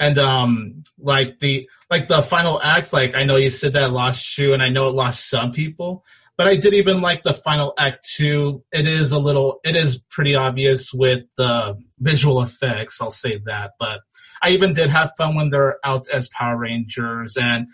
and 0.00 0.18
um 0.18 0.82
like 0.98 1.38
the 1.38 1.68
like 1.90 2.08
the 2.08 2.22
final 2.22 2.60
act 2.60 2.92
like 2.92 3.14
I 3.16 3.24
know 3.24 3.36
you 3.36 3.50
said 3.50 3.72
that 3.74 3.92
lost 3.92 4.36
you 4.38 4.52
and 4.54 4.62
I 4.62 4.68
know 4.68 4.86
it 4.88 4.94
lost 4.94 5.28
some 5.28 5.52
people 5.52 6.04
but 6.38 6.46
I 6.46 6.54
did 6.54 6.72
even 6.72 7.00
like 7.00 7.24
the 7.24 7.34
final 7.34 7.74
act 7.76 8.08
too. 8.14 8.62
It 8.72 8.86
is 8.86 9.10
a 9.10 9.18
little 9.18 9.58
it 9.64 9.74
is 9.74 9.98
pretty 10.08 10.36
obvious 10.36 10.92
with 10.94 11.24
the 11.36 11.76
visual 11.98 12.40
effects, 12.42 13.02
I'll 13.02 13.10
say 13.10 13.40
that, 13.46 13.72
but 13.80 14.02
I 14.40 14.50
even 14.50 14.72
did 14.72 14.88
have 14.88 15.10
fun 15.18 15.34
when 15.34 15.50
they're 15.50 15.78
out 15.84 16.06
as 16.14 16.28
Power 16.28 16.56
Rangers 16.56 17.36
and 17.36 17.66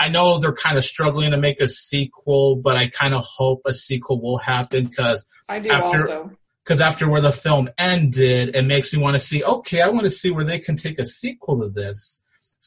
I 0.00 0.08
know 0.08 0.38
they're 0.40 0.52
kind 0.52 0.76
of 0.76 0.82
struggling 0.84 1.30
to 1.30 1.36
make 1.36 1.60
a 1.60 1.68
sequel, 1.68 2.56
but 2.56 2.76
I 2.76 2.88
kind 2.88 3.14
of 3.14 3.24
hope 3.24 3.62
a 3.64 3.72
sequel 3.72 4.20
will 4.20 4.38
happen 4.38 4.86
because 4.88 5.24
I 5.48 5.60
do 5.60 5.70
After- 5.70 6.10
also. 6.10 6.30
because 6.64 6.80
after 6.80 7.08
where 7.08 7.20
the 7.20 7.30
film 7.30 7.68
ended, 7.78 8.56
it 8.56 8.62
makes 8.62 8.92
me 8.92 9.00
want 9.00 9.14
to 9.14 9.20
see. 9.20 9.44
Okay, 9.44 9.80
I 9.80 9.90
want 9.90 10.02
to 10.02 10.10
see 10.10 10.32
where 10.32 10.44
they 10.44 10.58
can 10.58 10.74
take 10.74 10.98
a 10.98 11.06
sequel 11.06 11.60
to 11.60 11.68
this. 11.68 12.20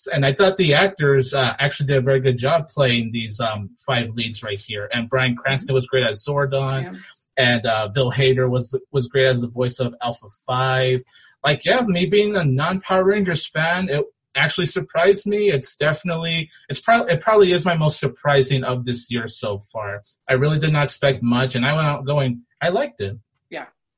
And 0.08 0.26
I 0.26 0.34
thought 0.34 0.58
the 0.58 0.74
actors 0.74 1.34
uh, 1.34 1.56
actually 1.60 1.88
did 1.88 1.98
a 1.98 2.02
very 2.02 2.20
good 2.20 2.38
job 2.38 2.70
playing 2.70 3.12
these 3.12 3.40
um, 3.40 3.72
five 3.86 4.10
leads 4.12 4.44
right 4.44 4.60
here. 4.60 4.90
And 4.94 5.10
Bryan 5.10 5.36
Cranston 5.36 5.74
was 5.76 5.88
great 5.88 6.06
as 6.08 6.24
Zordon, 6.26 6.84
Yeah. 6.84 6.94
and 7.38 7.66
uh, 7.66 7.88
Bill 7.90 8.12
Hader 8.12 8.50
was 8.50 8.78
was 8.92 9.08
great 9.08 9.28
as 9.28 9.42
the 9.42 9.48
voice 9.50 9.80
of 9.80 9.96
Alpha 10.02 10.28
Five. 10.46 11.02
Like, 11.44 11.66
yeah, 11.66 11.82
me 11.86 12.06
being 12.06 12.36
a 12.36 12.44
non 12.44 12.82
Power 12.82 13.04
Rangers 13.04 13.48
fan, 13.48 13.90
it 13.90 14.06
actually 14.36 14.68
surprised 14.68 15.26
me. 15.28 15.50
It's 15.50 15.76
definitely 15.76 16.50
it's 16.70 16.80
probably 16.80 17.14
it 17.14 17.22
probably 17.22 17.52
is 17.52 17.66
my 17.66 17.76
most 17.76 18.00
surprising 18.00 18.64
of 18.64 18.86
this 18.86 19.12
year 19.12 19.28
so 19.28 19.60
far. 19.60 20.04
I 20.30 20.34
really 20.34 20.60
did 20.60 20.72
not 20.74 20.84
expect 20.86 21.22
much, 21.24 21.56
and 21.56 21.66
I 21.66 21.74
went 21.74 21.88
out 21.88 22.06
going, 22.06 22.44
I 22.62 22.70
liked 22.70 23.02
it. 23.02 23.18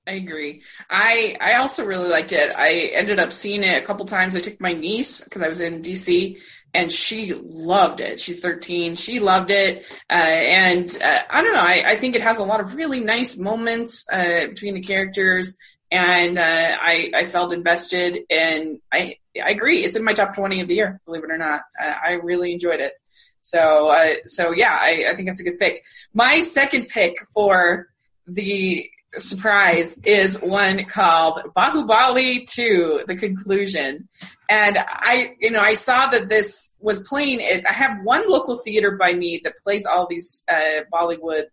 I 0.06 0.13
agree. 0.13 0.63
I 0.89 1.38
I 1.39 1.54
also 1.56 1.86
really 1.86 2.10
liked 2.10 2.34
it. 2.34 2.54
I 2.56 2.92
ended 2.94 3.20
up 3.20 3.32
seeing 3.32 3.63
it 3.63 3.82
a 3.82 3.86
couple 3.86 4.06
times. 4.06 4.36
I 4.36 4.42
took 4.42 4.60
my 4.60 4.74
niece 4.74 5.24
because 5.24 5.42
I 5.42 5.48
was 5.48 5.62
in 5.62 5.82
DC, 5.82 6.38
and 6.74 6.92
she 6.92 7.34
loved 7.34 8.02
it. 8.02 8.20
She's 8.20 8.42
13. 8.42 8.96
She 8.96 9.20
loved 9.22 9.50
it, 9.50 9.86
uh, 10.10 10.13
and 10.13 10.98
uh, 11.02 11.20
I 11.30 11.42
don't 11.42 11.54
know. 11.54 11.62
I, 11.62 11.92
I 11.92 11.98
think 11.98 12.16
it 12.16 12.22
has 12.22 12.39
a 12.39 12.44
lot 12.44 12.60
of 12.60 12.76
really 12.76 13.00
nice 13.00 13.38
moments 13.38 14.06
uh, 14.12 14.48
between 14.48 14.74
the 14.74 14.82
characters, 14.82 15.56
and 15.89 16.38
uh, 16.38 16.78
I 16.82 17.12
I 17.16 17.26
felt 17.26 17.54
invested. 17.54 18.20
And 18.30 18.80
I 18.92 19.18
I 19.42 19.52
agree. 19.52 19.86
It's 19.86 19.96
in 19.96 20.04
my 20.04 20.13
top 20.13 20.36
20 20.36 20.60
of 20.60 20.68
the 20.68 20.76
year. 20.76 21.00
Believe 21.06 21.24
it 21.24 21.32
or 21.32 21.38
not, 21.38 21.62
uh, 21.82 21.94
I 22.04 22.13
really 22.13 22.52
enjoyed 22.52 22.82
it. 22.82 22.92
So 23.39 23.89
uh, 23.89 24.16
so 24.26 24.52
yeah, 24.52 24.78
I, 24.78 25.08
I 25.12 25.16
think 25.16 25.30
that's 25.30 25.39
a 25.39 25.44
good 25.44 25.60
pick. 25.60 25.86
My 26.13 26.42
second 26.42 26.89
pick 26.89 27.16
for 27.34 27.88
the 28.28 28.89
surprise 29.17 29.99
is 29.99 30.41
one 30.41 30.86
called 30.86 31.41
Baahubali 31.56 32.47
2, 32.47 33.04
The 33.08 33.15
Conclusion. 33.15 34.08
And 34.49 34.78
I, 34.80 35.36
you 35.39 35.52
know, 35.52 35.60
I 35.60 35.73
saw 35.76 36.08
that 36.08 36.30
this 36.30 36.76
was 36.80 36.99
playing 37.08 37.39
it. 37.41 37.65
I 37.65 37.73
have 37.73 38.04
one 38.04 38.30
local 38.30 38.58
theater 38.58 38.91
by 38.91 39.13
me 39.13 39.41
that 39.43 39.54
plays 39.63 39.86
all 39.86 40.08
these, 40.08 40.43
uh, 40.49 40.84
Bollywood, 40.91 41.45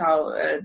uh, 0.00 0.60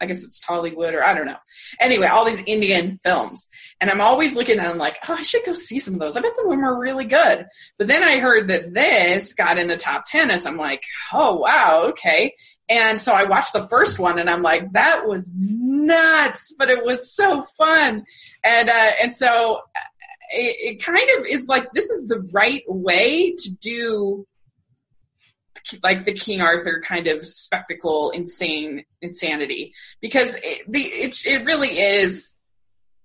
I 0.00 0.06
guess 0.06 0.24
it's 0.24 0.44
Tollywood 0.44 0.92
or 0.92 1.04
I 1.04 1.14
don't 1.14 1.26
know. 1.26 1.38
Anyway, 1.80 2.06
all 2.06 2.24
these 2.24 2.42
Indian 2.46 2.98
films. 3.02 3.48
And 3.80 3.90
I'm 3.90 4.00
always 4.00 4.34
looking 4.34 4.58
at 4.58 4.68
them 4.68 4.78
like, 4.78 4.96
oh, 5.08 5.14
I 5.14 5.22
should 5.22 5.44
go 5.46 5.52
see 5.52 5.78
some 5.78 5.94
of 5.94 6.00
those. 6.00 6.16
I 6.16 6.20
bet 6.20 6.34
some 6.34 6.46
of 6.46 6.50
them 6.50 6.64
are 6.64 6.78
really 6.78 7.04
good. 7.04 7.46
But 7.78 7.86
then 7.86 8.02
I 8.02 8.18
heard 8.18 8.48
that 8.48 8.74
this 8.74 9.32
got 9.32 9.58
in 9.58 9.68
the 9.68 9.76
top 9.76 10.04
10 10.06 10.30
and 10.30 10.42
so 10.42 10.50
I'm 10.50 10.56
like, 10.56 10.82
oh 11.12 11.36
wow, 11.36 11.82
okay. 11.86 12.34
And 12.68 13.00
so 13.00 13.12
I 13.12 13.24
watched 13.24 13.52
the 13.52 13.66
first 13.68 13.98
one 13.98 14.18
and 14.18 14.30
I'm 14.30 14.42
like, 14.42 14.72
that 14.72 15.06
was 15.06 15.32
nuts, 15.36 16.54
but 16.58 16.70
it 16.70 16.84
was 16.84 17.14
so 17.14 17.42
fun. 17.58 18.04
And, 18.42 18.70
uh, 18.70 18.90
and 19.02 19.14
so 19.14 19.60
it, 20.30 20.76
it 20.76 20.82
kind 20.82 21.08
of 21.18 21.26
is 21.26 21.46
like, 21.46 21.70
this 21.72 21.90
is 21.90 22.06
the 22.06 22.20
right 22.32 22.62
way 22.66 23.34
to 23.36 23.50
do 23.56 24.26
like 25.82 26.04
the 26.04 26.12
King 26.12 26.40
Arthur 26.40 26.82
kind 26.84 27.06
of 27.06 27.26
spectacle, 27.26 28.10
insane 28.10 28.84
insanity, 29.00 29.72
because 30.00 30.36
it, 30.42 30.70
the, 30.70 30.82
it, 30.82 31.16
it 31.26 31.44
really 31.44 31.78
is 31.78 32.36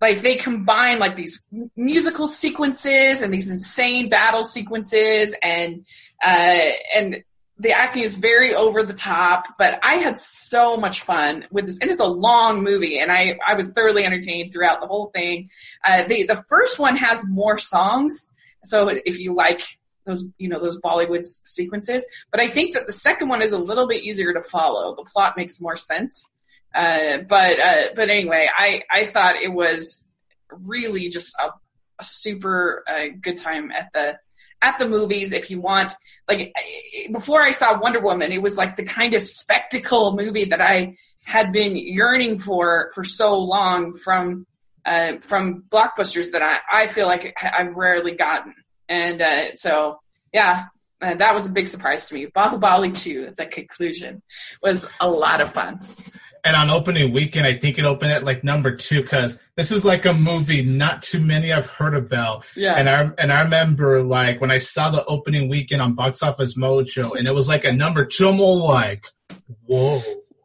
like 0.02 0.22
they 0.22 0.36
combine 0.36 1.00
like 1.00 1.18
these 1.18 1.44
musical 1.76 2.28
sequences 2.28 3.22
and 3.22 3.34
these 3.34 3.50
insane 3.50 4.10
battle 4.10 4.44
sequences 4.44 5.36
and, 5.44 5.86
uh, 6.24 6.70
and 6.96 7.24
the 7.60 7.74
acting 7.74 8.04
is 8.04 8.16
very 8.16 8.56
over 8.56 8.84
the 8.84 8.94
top, 8.94 9.46
but 9.58 9.80
I 9.84 9.96
had 9.96 10.18
so 10.18 10.78
much 10.78 11.02
fun 11.02 11.46
with 11.52 11.66
this. 11.66 11.78
And 11.80 11.92
it's 11.92 12.00
a 12.00 12.06
long 12.06 12.64
movie, 12.64 13.00
and 13.00 13.12
I, 13.12 13.38
I 13.46 13.56
was 13.56 13.72
thoroughly 13.72 14.06
entertained 14.06 14.54
throughout 14.54 14.80
the 14.80 14.88
whole 14.88 15.08
thing. 15.08 15.50
Uh, 15.84 16.04
the 16.04 16.24
the 16.24 16.44
first 16.48 16.80
one 16.80 16.96
has 16.96 17.24
more 17.28 17.58
songs, 17.58 18.30
so 18.64 18.88
if 18.88 19.20
you 19.20 19.36
like 19.36 19.62
those 20.06 20.26
you 20.38 20.48
know 20.48 20.60
those 20.60 20.80
Bollywood 20.80 21.26
sequences, 21.26 22.06
but 22.32 22.40
I 22.40 22.48
think 22.48 22.74
that 22.74 22.88
the 22.88 22.94
second 22.94 23.28
one 23.28 23.42
is 23.42 23.52
a 23.52 23.60
little 23.60 23.88
bit 23.88 24.04
easier 24.04 24.34
to 24.34 24.42
follow. 24.42 24.96
The 24.96 25.04
plot 25.04 25.36
makes 25.36 25.60
more 25.60 25.76
sense. 25.76 26.30
Uh, 26.74 27.20
but 27.28 27.60
uh, 27.60 27.84
but 27.96 28.10
anyway, 28.10 28.48
I 28.56 28.84
I 28.90 29.06
thought 29.06 29.36
it 29.36 29.52
was 29.52 30.08
really 30.52 31.10
just 31.10 31.36
a, 31.40 31.50
a 32.00 32.06
super 32.06 32.84
uh, 32.88 33.08
good 33.22 33.38
time 33.38 33.72
at 33.72 33.90
the 33.94 34.18
at 34.62 34.78
the 34.78 34.88
movies 34.88 35.32
if 35.32 35.50
you 35.50 35.62
want 35.62 35.94
like 36.28 36.54
before 37.12 37.42
I 37.42 37.52
saw 37.52 37.80
Wonder 37.80 38.00
Woman, 38.00 38.32
it 38.32 38.42
was 38.42 38.58
like 38.58 38.76
the 38.76 38.84
kind 38.84 39.14
of 39.14 39.24
spectacle 39.24 40.16
movie 40.16 40.46
that 40.46 40.62
I 40.62 40.96
had 41.24 41.52
been 41.52 41.76
yearning 41.78 42.38
for 42.38 42.92
for 42.94 43.04
so 43.04 43.38
long 43.38 43.94
from 43.94 44.46
uh, 44.86 45.18
from 45.20 45.64
blockbusters 45.70 46.32
that 46.32 46.42
I, 46.42 46.60
I 46.72 46.88
feel 46.88 47.08
like 47.08 47.38
I've 47.44 47.76
rarely 47.76 48.14
gotten. 48.14 48.56
And 48.88 49.22
uh, 49.22 49.54
so, 49.54 50.00
yeah, 50.34 50.66
uh, 51.02 51.14
that 51.16 51.36
was 51.36 51.46
a 51.46 51.52
big 51.52 51.68
surprise 51.68 52.08
to 52.08 52.16
me. 52.16 52.26
Baahubali 52.28 52.98
2, 52.98 53.34
the 53.38 53.46
conclusion, 53.46 54.22
was 54.64 54.88
a 55.00 55.08
lot 55.08 55.42
of 55.42 55.54
fun. 55.54 55.80
And 56.44 56.56
on 56.56 56.70
opening 56.70 57.14
weekend, 57.14 57.46
I 57.46 57.54
think 57.54 57.78
it 57.78 57.86
opened 57.86 58.12
at 58.12 58.24
like 58.24 58.44
number 58.44 58.76
two 58.76 59.02
because 59.02 59.40
this 59.56 59.72
is 59.72 59.84
like 59.84 60.06
a 60.06 60.14
movie 60.14 60.64
not 60.64 61.02
too 61.02 61.20
many 61.20 61.52
I've 61.52 61.68
heard 61.68 61.96
about. 61.96 62.46
Yeah. 62.56 62.76
And 62.76 62.90
I 62.90 63.12
and 63.18 63.32
I 63.32 63.42
remember 63.42 64.02
like 64.04 64.42
when 64.42 64.52
I 64.52 64.58
saw 64.58 64.92
the 64.92 65.04
opening 65.06 65.50
weekend 65.50 65.82
on 65.82 65.94
Box 65.94 66.24
Office 66.24 66.58
Mojo, 66.58 67.18
and 67.18 67.28
it 67.28 67.34
was 67.34 67.48
like 67.48 67.66
a 67.66 67.74
number 67.74 68.06
two. 68.06 68.30
I'm 68.30 68.40
all 68.40 68.58
like, 68.58 69.04
whoa. 69.66 70.02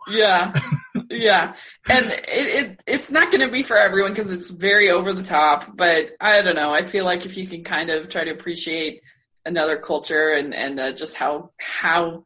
Yeah, 0.09 0.53
yeah, 1.11 1.55
and 1.89 2.07
it, 2.11 2.29
it 2.29 2.83
it's 2.87 3.11
not 3.11 3.31
going 3.31 3.41
to 3.41 3.51
be 3.51 3.63
for 3.63 3.77
everyone 3.77 4.13
because 4.13 4.31
it's 4.31 4.51
very 4.51 4.91
over 4.91 5.15
the 5.15 5.23
top. 5.23 5.77
But 5.77 6.11
I 6.21 6.43
don't 6.43 6.57
know. 6.57 6.75
I 6.75 6.83
feel 6.83 7.07
like 7.07 7.25
if 7.25 7.37
you 7.37 7.47
can 7.47 7.65
kind 7.65 7.89
of 7.89 8.09
try 8.09 8.25
to 8.25 8.31
appreciate 8.31 9.01
another 9.47 9.79
culture 9.79 10.33
and 10.33 10.55
and 10.55 10.79
uh, 10.79 10.93
just 10.93 11.17
how 11.17 11.53
how 11.59 12.25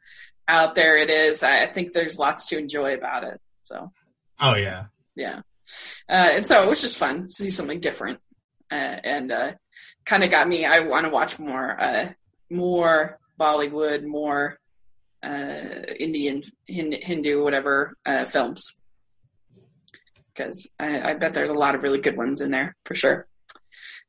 out 0.48 0.74
there 0.74 0.96
it 0.96 1.11
is, 1.11 1.42
I, 1.42 1.64
I 1.64 1.66
think 1.66 1.92
there's 1.92 2.18
lots 2.18 2.46
to 2.48 2.59
enjoy 2.59 2.94
about 2.94 3.24
it. 3.24 3.40
So 3.68 3.92
Oh 4.40 4.57
yeah. 4.57 4.87
yeah, 5.14 5.40
uh, 6.09 6.31
and 6.37 6.46
so 6.46 6.62
it 6.62 6.68
was 6.68 6.81
just 6.81 6.96
fun 6.96 7.22
to 7.24 7.28
see 7.28 7.50
something 7.50 7.81
different, 7.81 8.20
uh, 8.70 8.96
and 9.04 9.31
uh, 9.31 9.52
kind 10.07 10.24
of 10.24 10.31
got 10.31 10.48
me. 10.48 10.64
I 10.64 10.81
want 10.81 11.04
to 11.04 11.11
watch 11.11 11.38
more, 11.38 11.78
uh, 11.78 12.09
more 12.50 13.19
Bollywood, 13.38 14.04
more 14.04 14.58
uh, 15.23 15.83
Indian, 15.98 16.42
Hin- 16.66 17.02
Hindu, 17.02 17.42
whatever 17.42 17.94
uh, 18.06 18.25
films, 18.25 18.79
because 20.35 20.71
I, 20.79 21.10
I 21.10 21.14
bet 21.14 21.35
there's 21.35 21.50
a 21.50 21.54
lot 21.54 21.75
of 21.75 21.83
really 21.83 22.00
good 22.00 22.16
ones 22.16 22.40
in 22.40 22.50
there 22.50 22.75
for 22.85 22.94
sure. 22.94 23.27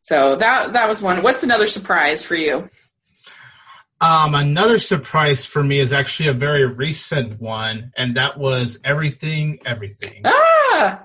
So 0.01 0.37
that 0.37 0.73
that 0.73 0.87
was 0.87 1.01
one. 1.01 1.21
What's 1.23 1.43
another 1.43 1.67
surprise 1.67 2.23
for 2.23 2.35
you? 2.35 2.69
Um, 4.01 4.33
another 4.33 4.79
surprise 4.79 5.45
for 5.45 5.61
me 5.61 5.79
is 5.79 5.91
actually 5.91 6.29
a 6.29 6.33
very 6.33 6.65
recent 6.65 7.39
one, 7.41 7.91
and 7.97 8.15
that 8.15 8.37
was 8.37 8.79
everything, 8.83 9.59
everything. 9.65 10.21
Ah, 10.23 11.03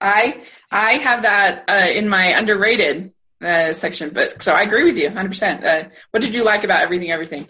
I 0.00 0.42
I 0.70 0.92
have 0.92 1.22
that 1.22 1.64
uh, 1.68 1.90
in 1.90 2.08
my 2.08 2.26
underrated 2.26 3.12
uh, 3.42 3.72
section, 3.72 4.10
but 4.10 4.42
so 4.42 4.52
I 4.52 4.62
agree 4.62 4.84
with 4.84 4.96
you 4.96 5.06
100. 5.06 5.28
percent 5.28 5.64
uh, 5.64 5.84
What 6.12 6.22
did 6.22 6.34
you 6.34 6.44
like 6.44 6.62
about 6.62 6.82
everything? 6.82 7.10
Everything? 7.10 7.48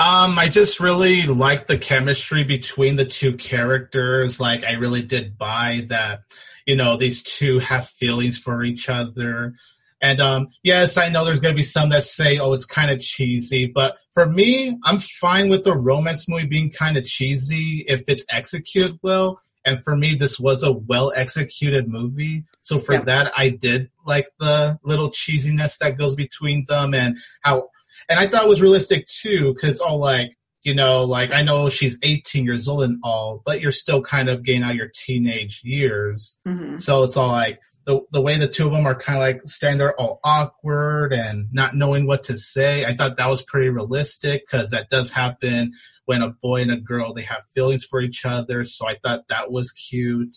Um, 0.00 0.38
I 0.38 0.48
just 0.48 0.80
really 0.80 1.26
liked 1.26 1.66
the 1.66 1.76
chemistry 1.76 2.42
between 2.42 2.96
the 2.96 3.04
two 3.04 3.36
characters. 3.36 4.40
Like, 4.40 4.64
I 4.64 4.72
really 4.72 5.02
did 5.02 5.36
buy 5.36 5.84
that, 5.90 6.22
you 6.64 6.74
know, 6.74 6.96
these 6.96 7.22
two 7.22 7.58
have 7.58 7.86
feelings 7.86 8.38
for 8.38 8.64
each 8.64 8.88
other. 8.88 9.56
And 10.02 10.20
um, 10.20 10.48
yes, 10.62 10.96
I 10.96 11.08
know 11.08 11.24
there's 11.24 11.40
going 11.40 11.54
to 11.54 11.58
be 11.58 11.62
some 11.62 11.90
that 11.90 12.04
say, 12.04 12.38
oh, 12.38 12.52
it's 12.52 12.64
kind 12.64 12.90
of 12.90 13.00
cheesy. 13.00 13.66
But 13.66 13.96
for 14.14 14.26
me, 14.26 14.78
I'm 14.84 14.98
fine 14.98 15.48
with 15.48 15.64
the 15.64 15.76
romance 15.76 16.28
movie 16.28 16.46
being 16.46 16.70
kind 16.70 16.96
of 16.96 17.04
cheesy 17.04 17.84
if 17.86 18.04
it's 18.08 18.24
executed 18.30 18.98
well. 19.02 19.40
And 19.66 19.82
for 19.84 19.94
me, 19.94 20.14
this 20.14 20.40
was 20.40 20.62
a 20.62 20.72
well 20.72 21.12
executed 21.14 21.86
movie. 21.86 22.44
So 22.62 22.78
for 22.78 22.94
yeah. 22.94 23.02
that, 23.02 23.32
I 23.36 23.50
did 23.50 23.90
like 24.06 24.28
the 24.38 24.78
little 24.82 25.10
cheesiness 25.10 25.76
that 25.78 25.98
goes 25.98 26.14
between 26.14 26.64
them 26.66 26.94
and 26.94 27.18
how, 27.42 27.68
and 28.08 28.18
I 28.18 28.26
thought 28.26 28.44
it 28.44 28.48
was 28.48 28.62
realistic 28.62 29.06
too, 29.06 29.52
because 29.52 29.70
it's 29.70 29.80
all 29.80 29.98
like, 29.98 30.34
you 30.62 30.74
know, 30.74 31.04
like 31.04 31.32
I 31.32 31.42
know 31.42 31.68
she's 31.68 31.98
18 32.02 32.44
years 32.44 32.68
old 32.68 32.82
and 32.84 32.98
all, 33.02 33.42
but 33.44 33.60
you're 33.60 33.72
still 33.72 34.02
kind 34.02 34.28
of 34.28 34.42
getting 34.42 34.62
out 34.62 34.74
your 34.74 34.90
teenage 34.94 35.62
years. 35.62 36.38
Mm-hmm. 36.46 36.78
So 36.78 37.02
it's 37.02 37.16
all 37.16 37.28
like, 37.28 37.60
the 37.84 38.00
the 38.12 38.20
way 38.20 38.36
the 38.36 38.48
two 38.48 38.66
of 38.66 38.72
them 38.72 38.86
are 38.86 38.94
kind 38.94 39.16
of 39.16 39.22
like 39.22 39.42
standing 39.46 39.78
there 39.78 39.98
all 39.98 40.20
awkward 40.22 41.12
and 41.12 41.48
not 41.52 41.74
knowing 41.74 42.06
what 42.06 42.24
to 42.24 42.36
say. 42.36 42.84
I 42.84 42.94
thought 42.94 43.16
that 43.16 43.28
was 43.28 43.42
pretty 43.42 43.68
realistic 43.68 44.46
because 44.46 44.70
that 44.70 44.90
does 44.90 45.12
happen 45.12 45.72
when 46.04 46.22
a 46.22 46.30
boy 46.30 46.62
and 46.62 46.70
a 46.70 46.76
girl 46.76 47.14
they 47.14 47.22
have 47.22 47.44
feelings 47.54 47.84
for 47.84 48.00
each 48.00 48.24
other. 48.24 48.64
So 48.64 48.86
I 48.86 48.96
thought 49.02 49.28
that 49.28 49.50
was 49.50 49.72
cute, 49.72 50.36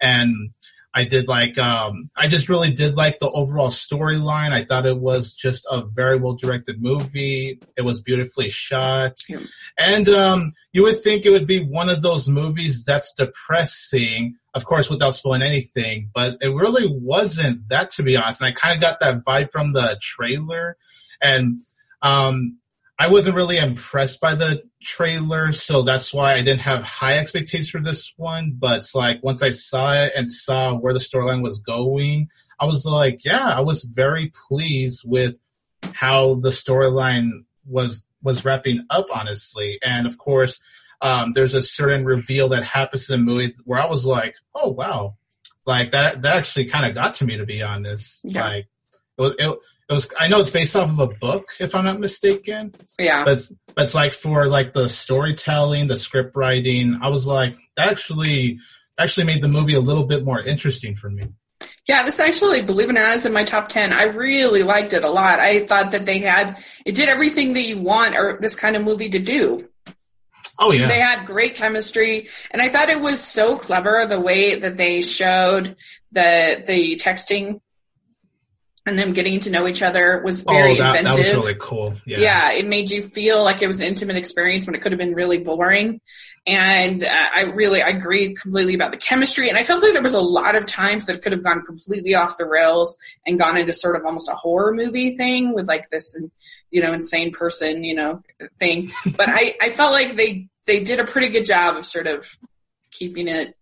and 0.00 0.50
I 0.94 1.04
did 1.04 1.26
like 1.26 1.58
um, 1.58 2.10
I 2.16 2.28
just 2.28 2.48
really 2.48 2.72
did 2.72 2.94
like 2.94 3.18
the 3.18 3.30
overall 3.30 3.70
storyline. 3.70 4.52
I 4.52 4.64
thought 4.64 4.86
it 4.86 4.98
was 4.98 5.34
just 5.34 5.66
a 5.70 5.84
very 5.84 6.18
well 6.18 6.34
directed 6.34 6.80
movie. 6.80 7.60
It 7.76 7.82
was 7.82 8.00
beautifully 8.00 8.50
shot, 8.50 9.18
and 9.76 10.08
um, 10.08 10.52
you 10.72 10.84
would 10.84 11.00
think 11.02 11.26
it 11.26 11.30
would 11.30 11.48
be 11.48 11.64
one 11.64 11.90
of 11.90 12.02
those 12.02 12.28
movies 12.28 12.84
that's 12.84 13.12
depressing 13.14 14.36
of 14.54 14.64
course, 14.64 14.88
without 14.88 15.14
spoiling 15.14 15.42
anything, 15.42 16.10
but 16.14 16.38
it 16.40 16.48
really 16.48 16.86
wasn't 16.86 17.68
that, 17.68 17.90
to 17.90 18.02
be 18.02 18.16
honest. 18.16 18.40
And 18.40 18.48
I 18.48 18.52
kind 18.52 18.74
of 18.74 18.80
got 18.80 19.00
that 19.00 19.24
vibe 19.24 19.50
from 19.50 19.72
the 19.72 19.98
trailer, 20.00 20.76
and 21.20 21.60
um, 22.02 22.58
I 22.98 23.08
wasn't 23.08 23.34
really 23.34 23.56
impressed 23.56 24.20
by 24.20 24.36
the 24.36 24.62
trailer, 24.80 25.50
so 25.52 25.82
that's 25.82 26.14
why 26.14 26.34
I 26.34 26.42
didn't 26.42 26.60
have 26.60 26.82
high 26.82 27.14
expectations 27.14 27.70
for 27.70 27.80
this 27.80 28.12
one. 28.16 28.56
But 28.56 28.78
it's 28.78 28.94
like 28.94 29.22
once 29.24 29.42
I 29.42 29.50
saw 29.50 29.94
it 29.94 30.12
and 30.14 30.30
saw 30.30 30.74
where 30.74 30.94
the 30.94 31.00
storyline 31.00 31.42
was 31.42 31.60
going, 31.60 32.28
I 32.60 32.66
was 32.66 32.86
like, 32.86 33.24
yeah, 33.24 33.48
I 33.48 33.60
was 33.60 33.82
very 33.82 34.32
pleased 34.48 35.02
with 35.04 35.40
how 35.92 36.36
the 36.36 36.50
storyline 36.50 37.44
was 37.66 38.04
was 38.22 38.44
wrapping 38.44 38.86
up, 38.90 39.06
honestly. 39.12 39.78
And 39.82 40.06
of 40.06 40.16
course, 40.18 40.60
um, 41.04 41.34
there's 41.34 41.52
a 41.52 41.60
certain 41.60 42.04
reveal 42.04 42.48
that 42.48 42.64
happens 42.64 43.10
in 43.10 43.20
the 43.20 43.24
movie 43.24 43.54
where 43.64 43.78
I 43.78 43.86
was 43.86 44.06
like, 44.06 44.34
oh 44.54 44.70
wow, 44.70 45.16
like 45.66 45.90
that 45.90 46.22
that 46.22 46.36
actually 46.36 46.64
kind 46.64 46.86
of 46.86 46.94
got 46.94 47.16
to 47.16 47.26
me 47.26 47.36
to 47.36 47.44
be 47.44 47.62
honest. 47.62 48.22
Yeah. 48.24 48.44
Like 48.44 48.68
it 49.18 49.22
was, 49.22 49.34
it, 49.38 49.58
it, 49.90 49.92
was 49.92 50.14
I 50.18 50.28
know 50.28 50.40
it's 50.40 50.48
based 50.48 50.74
off 50.74 50.88
of 50.88 50.98
a 50.98 51.06
book 51.06 51.50
if 51.60 51.74
I'm 51.74 51.84
not 51.84 52.00
mistaken. 52.00 52.74
Yeah. 52.98 53.22
But, 53.24 53.46
but 53.74 53.84
it's 53.84 53.94
like 53.94 54.14
for 54.14 54.46
like 54.46 54.72
the 54.72 54.88
storytelling, 54.88 55.88
the 55.88 55.98
script 55.98 56.34
writing, 56.34 56.98
I 57.02 57.10
was 57.10 57.26
like 57.26 57.54
that 57.76 57.90
actually 57.90 58.60
actually 58.96 59.26
made 59.26 59.42
the 59.42 59.48
movie 59.48 59.74
a 59.74 59.80
little 59.80 60.04
bit 60.04 60.24
more 60.24 60.40
interesting 60.40 60.96
for 60.96 61.10
me. 61.10 61.24
Yeah, 61.86 62.02
this 62.02 62.18
actually, 62.18 62.62
believe 62.62 62.88
it 62.88 62.92
or 62.92 62.94
not, 62.94 63.16
is 63.16 63.26
in 63.26 63.34
my 63.34 63.44
top 63.44 63.68
10. 63.68 63.92
I 63.92 64.04
really 64.04 64.62
liked 64.62 64.94
it 64.94 65.04
a 65.04 65.10
lot. 65.10 65.38
I 65.38 65.66
thought 65.66 65.90
that 65.90 66.06
they 66.06 66.18
had, 66.18 66.56
it 66.86 66.94
did 66.94 67.10
everything 67.10 67.52
that 67.52 67.62
you 67.62 67.78
want 67.78 68.16
or 68.16 68.38
this 68.40 68.54
kind 68.54 68.74
of 68.74 68.82
movie 68.82 69.10
to 69.10 69.18
do. 69.18 69.68
Oh 70.58 70.72
yeah. 70.72 70.88
They 70.88 71.00
had 71.00 71.26
great 71.26 71.56
chemistry 71.56 72.28
and 72.50 72.62
I 72.62 72.68
thought 72.68 72.90
it 72.90 73.00
was 73.00 73.22
so 73.22 73.56
clever 73.56 74.06
the 74.06 74.20
way 74.20 74.54
that 74.54 74.76
they 74.76 75.02
showed 75.02 75.76
the 76.12 76.62
the 76.66 76.96
texting 76.96 77.60
and 78.86 78.98
them 78.98 79.14
getting 79.14 79.40
to 79.40 79.50
know 79.50 79.66
each 79.66 79.82
other 79.82 80.20
was 80.22 80.42
very 80.42 80.72
oh, 80.72 80.76
that, 80.76 80.96
inventive. 80.96 81.24
That 81.24 81.36
was 81.36 81.44
really 81.44 81.58
cool. 81.58 81.94
Yeah. 82.04 82.18
yeah, 82.18 82.52
it 82.52 82.66
made 82.66 82.90
you 82.90 83.02
feel 83.02 83.42
like 83.42 83.62
it 83.62 83.66
was 83.66 83.80
an 83.80 83.86
intimate 83.86 84.16
experience 84.16 84.66
when 84.66 84.74
it 84.74 84.82
could 84.82 84.92
have 84.92 84.98
been 84.98 85.14
really 85.14 85.38
boring. 85.38 86.00
And 86.46 87.02
uh, 87.02 87.28
I 87.34 87.44
really 87.44 87.80
I 87.80 87.88
agreed 87.88 88.38
completely 88.38 88.74
about 88.74 88.90
the 88.90 88.98
chemistry. 88.98 89.48
And 89.48 89.56
I 89.56 89.62
felt 89.62 89.82
like 89.82 89.94
there 89.94 90.02
was 90.02 90.12
a 90.12 90.20
lot 90.20 90.54
of 90.54 90.66
times 90.66 91.06
that 91.06 91.22
could 91.22 91.32
have 91.32 91.42
gone 91.42 91.64
completely 91.64 92.14
off 92.14 92.36
the 92.36 92.44
rails 92.44 92.98
and 93.26 93.38
gone 93.38 93.56
into 93.56 93.72
sort 93.72 93.96
of 93.96 94.04
almost 94.04 94.28
a 94.28 94.34
horror 94.34 94.74
movie 94.74 95.16
thing 95.16 95.54
with 95.54 95.66
like 95.66 95.88
this, 95.90 96.14
you 96.70 96.82
know, 96.82 96.92
insane 96.92 97.32
person, 97.32 97.84
you 97.84 97.94
know, 97.94 98.20
thing. 98.58 98.92
But 99.16 99.30
I 99.30 99.54
I 99.62 99.70
felt 99.70 99.92
like 99.92 100.16
they 100.16 100.48
they 100.66 100.80
did 100.80 101.00
a 101.00 101.04
pretty 101.04 101.28
good 101.28 101.46
job 101.46 101.76
of 101.76 101.86
sort 101.86 102.06
of 102.06 102.28
keeping 102.90 103.28
it 103.28 103.54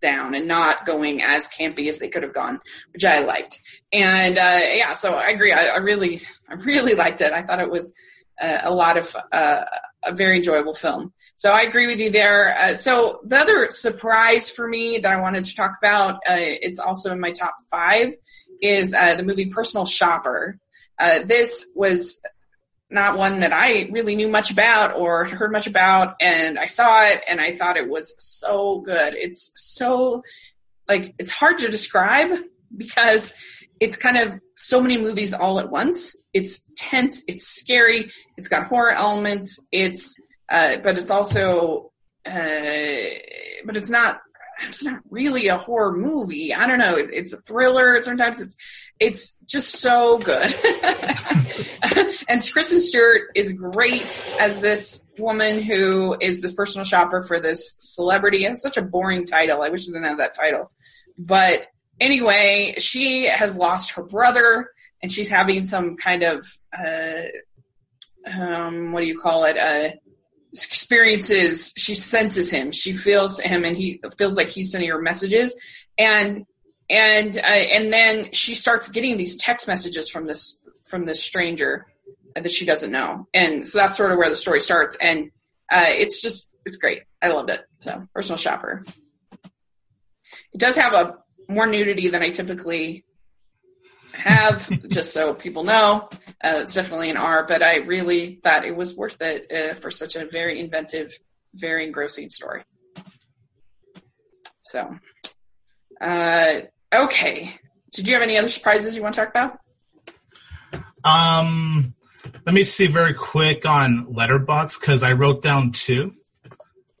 down 0.00 0.34
and 0.34 0.48
not 0.48 0.86
going 0.86 1.22
as 1.22 1.48
campy 1.48 1.88
as 1.88 1.98
they 1.98 2.08
could 2.08 2.22
have 2.22 2.34
gone, 2.34 2.60
which 2.92 3.04
I 3.04 3.20
liked. 3.20 3.60
And 3.92 4.38
uh, 4.38 4.60
yeah, 4.74 4.94
so 4.94 5.14
I 5.14 5.28
agree. 5.28 5.52
I, 5.52 5.66
I, 5.66 5.76
really, 5.76 6.20
I 6.48 6.54
really 6.54 6.94
liked 7.04 7.20
it. 7.20 7.32
I 7.32 7.42
thought 7.42 7.60
it 7.60 7.70
was 7.70 7.94
uh, 8.40 8.58
a 8.62 8.74
lot 8.74 8.96
of 8.96 9.14
uh, 9.32 9.64
a 10.04 10.12
very 10.12 10.36
enjoyable 10.36 10.74
film. 10.74 11.12
So 11.36 11.50
I 11.52 11.62
agree 11.62 11.86
with 11.86 12.00
you 12.00 12.10
there. 12.10 12.56
Uh, 12.58 12.74
so 12.74 13.20
the 13.24 13.38
other 13.38 13.68
surprise 13.70 14.50
for 14.50 14.66
me 14.66 14.98
that 14.98 15.12
I 15.12 15.20
wanted 15.20 15.44
to 15.44 15.54
talk 15.54 15.76
about, 15.78 16.14
uh, 16.28 16.36
it's 16.38 16.78
also 16.78 17.12
in 17.12 17.20
my 17.20 17.30
top 17.30 17.54
five, 17.70 18.12
is 18.60 18.94
uh, 18.94 19.14
the 19.16 19.22
movie 19.22 19.46
Personal 19.46 19.86
Shopper. 19.86 20.58
this 21.26 21.70
was 21.74 22.20
not 22.92 23.16
one 23.16 23.40
that 23.40 23.52
I 23.52 23.88
really 23.90 24.14
knew 24.14 24.28
much 24.28 24.50
about 24.50 24.94
or 24.94 25.24
heard 25.26 25.52
much 25.52 25.66
about. 25.66 26.16
And 26.20 26.58
I 26.58 26.66
saw 26.66 27.04
it 27.04 27.22
and 27.28 27.40
I 27.40 27.52
thought 27.52 27.76
it 27.76 27.88
was 27.88 28.14
so 28.18 28.80
good. 28.80 29.14
It's 29.14 29.52
so, 29.54 30.22
like, 30.88 31.14
it's 31.18 31.30
hard 31.30 31.58
to 31.58 31.68
describe 31.68 32.30
because 32.76 33.32
it's 33.80 33.96
kind 33.96 34.16
of 34.16 34.38
so 34.56 34.80
many 34.80 34.98
movies 34.98 35.34
all 35.34 35.58
at 35.58 35.70
once. 35.70 36.16
It's 36.32 36.64
tense, 36.76 37.24
it's 37.28 37.46
scary, 37.46 38.10
it's 38.36 38.48
got 38.48 38.66
horror 38.66 38.92
elements, 38.92 39.66
it's, 39.70 40.14
uh, 40.48 40.76
but 40.82 40.98
it's 40.98 41.10
also, 41.10 41.92
uh, 42.26 43.10
but 43.64 43.76
it's 43.76 43.90
not 43.90 44.20
it's 44.66 44.84
not 44.84 45.00
really 45.10 45.48
a 45.48 45.56
horror 45.56 45.96
movie. 45.96 46.54
I 46.54 46.66
don't 46.66 46.78
know. 46.78 46.96
It's 46.96 47.32
a 47.32 47.38
thriller. 47.38 48.00
Sometimes 48.02 48.40
it's 48.40 48.56
it's 49.00 49.36
just 49.46 49.78
so 49.78 50.18
good. 50.18 50.54
and 52.28 52.48
Kristen 52.52 52.80
Stewart 52.80 53.22
is 53.34 53.52
great 53.52 54.20
as 54.40 54.60
this 54.60 55.10
woman 55.18 55.62
who 55.62 56.16
is 56.20 56.40
this 56.40 56.52
personal 56.52 56.84
shopper 56.84 57.22
for 57.22 57.40
this 57.40 57.74
celebrity. 57.78 58.44
It 58.44 58.50
has 58.50 58.62
such 58.62 58.76
a 58.76 58.82
boring 58.82 59.26
title. 59.26 59.62
I 59.62 59.68
wish 59.68 59.88
it 59.88 59.92
didn't 59.92 60.04
have 60.04 60.18
that 60.18 60.34
title. 60.34 60.70
But 61.18 61.66
anyway, 62.00 62.74
she 62.78 63.24
has 63.24 63.56
lost 63.56 63.92
her 63.92 64.04
brother 64.04 64.68
and 65.02 65.10
she's 65.10 65.30
having 65.30 65.64
some 65.64 65.96
kind 65.96 66.22
of 66.22 66.46
uh, 66.76 67.22
um, 68.30 68.92
what 68.92 69.00
do 69.00 69.06
you 69.06 69.18
call 69.18 69.44
it? 69.44 69.58
Uh, 69.58 69.96
experiences 70.52 71.72
she 71.78 71.94
senses 71.94 72.50
him 72.50 72.72
she 72.72 72.92
feels 72.92 73.40
him 73.40 73.64
and 73.64 73.74
he 73.74 73.98
feels 74.18 74.36
like 74.36 74.48
he's 74.48 74.70
sending 74.70 74.90
her 74.90 75.00
messages 75.00 75.56
and 75.96 76.44
and 76.92 77.38
uh, 77.38 77.40
and 77.40 77.92
then 77.92 78.30
she 78.32 78.54
starts 78.54 78.88
getting 78.88 79.16
these 79.16 79.36
text 79.36 79.66
messages 79.66 80.10
from 80.10 80.26
this 80.26 80.60
from 80.84 81.06
this 81.06 81.22
stranger 81.22 81.86
that 82.34 82.50
she 82.50 82.66
doesn't 82.66 82.90
know. 82.90 83.26
And 83.32 83.66
so 83.66 83.78
that's 83.78 83.96
sort 83.96 84.12
of 84.12 84.18
where 84.18 84.28
the 84.28 84.36
story 84.36 84.60
starts. 84.60 84.96
And 85.00 85.30
uh, 85.70 85.86
it's 85.88 86.20
just 86.20 86.54
it's 86.66 86.76
great. 86.76 87.02
I 87.20 87.28
loved 87.28 87.50
it. 87.50 87.62
So 87.80 88.06
personal 88.14 88.36
shopper. 88.36 88.84
It 90.52 90.58
does 90.58 90.76
have 90.76 90.92
a 90.92 91.18
more 91.48 91.66
nudity 91.66 92.08
than 92.08 92.22
i 92.22 92.30
typically 92.30 93.04
have, 94.12 94.68
just 94.88 95.14
so 95.14 95.32
people 95.32 95.64
know. 95.64 96.10
Uh, 96.44 96.60
it's 96.60 96.74
definitely 96.74 97.08
an 97.10 97.16
R, 97.16 97.46
but 97.46 97.62
I 97.62 97.76
really 97.76 98.38
thought 98.42 98.66
it 98.66 98.76
was 98.76 98.94
worth 98.94 99.20
it 99.22 99.50
uh, 99.50 99.74
for 99.74 99.90
such 99.90 100.14
a 100.14 100.26
very 100.26 100.60
inventive, 100.60 101.12
very 101.54 101.86
engrossing 101.86 102.28
story. 102.28 102.62
So, 104.64 104.96
uh, 106.00 106.60
okay. 106.92 107.54
Did 107.92 108.08
you 108.08 108.14
have 108.14 108.22
any 108.22 108.38
other 108.38 108.48
surprises 108.48 108.96
you 108.96 109.02
want 109.02 109.14
to 109.14 109.20
talk 109.20 109.30
about? 109.30 109.58
Um, 111.04 111.94
let 112.46 112.54
me 112.54 112.64
see 112.64 112.86
very 112.86 113.14
quick 113.14 113.66
on 113.66 114.06
Letterboxd 114.06 114.80
because 114.80 115.02
I 115.02 115.12
wrote 115.12 115.42
down 115.42 115.72
two. 115.72 116.14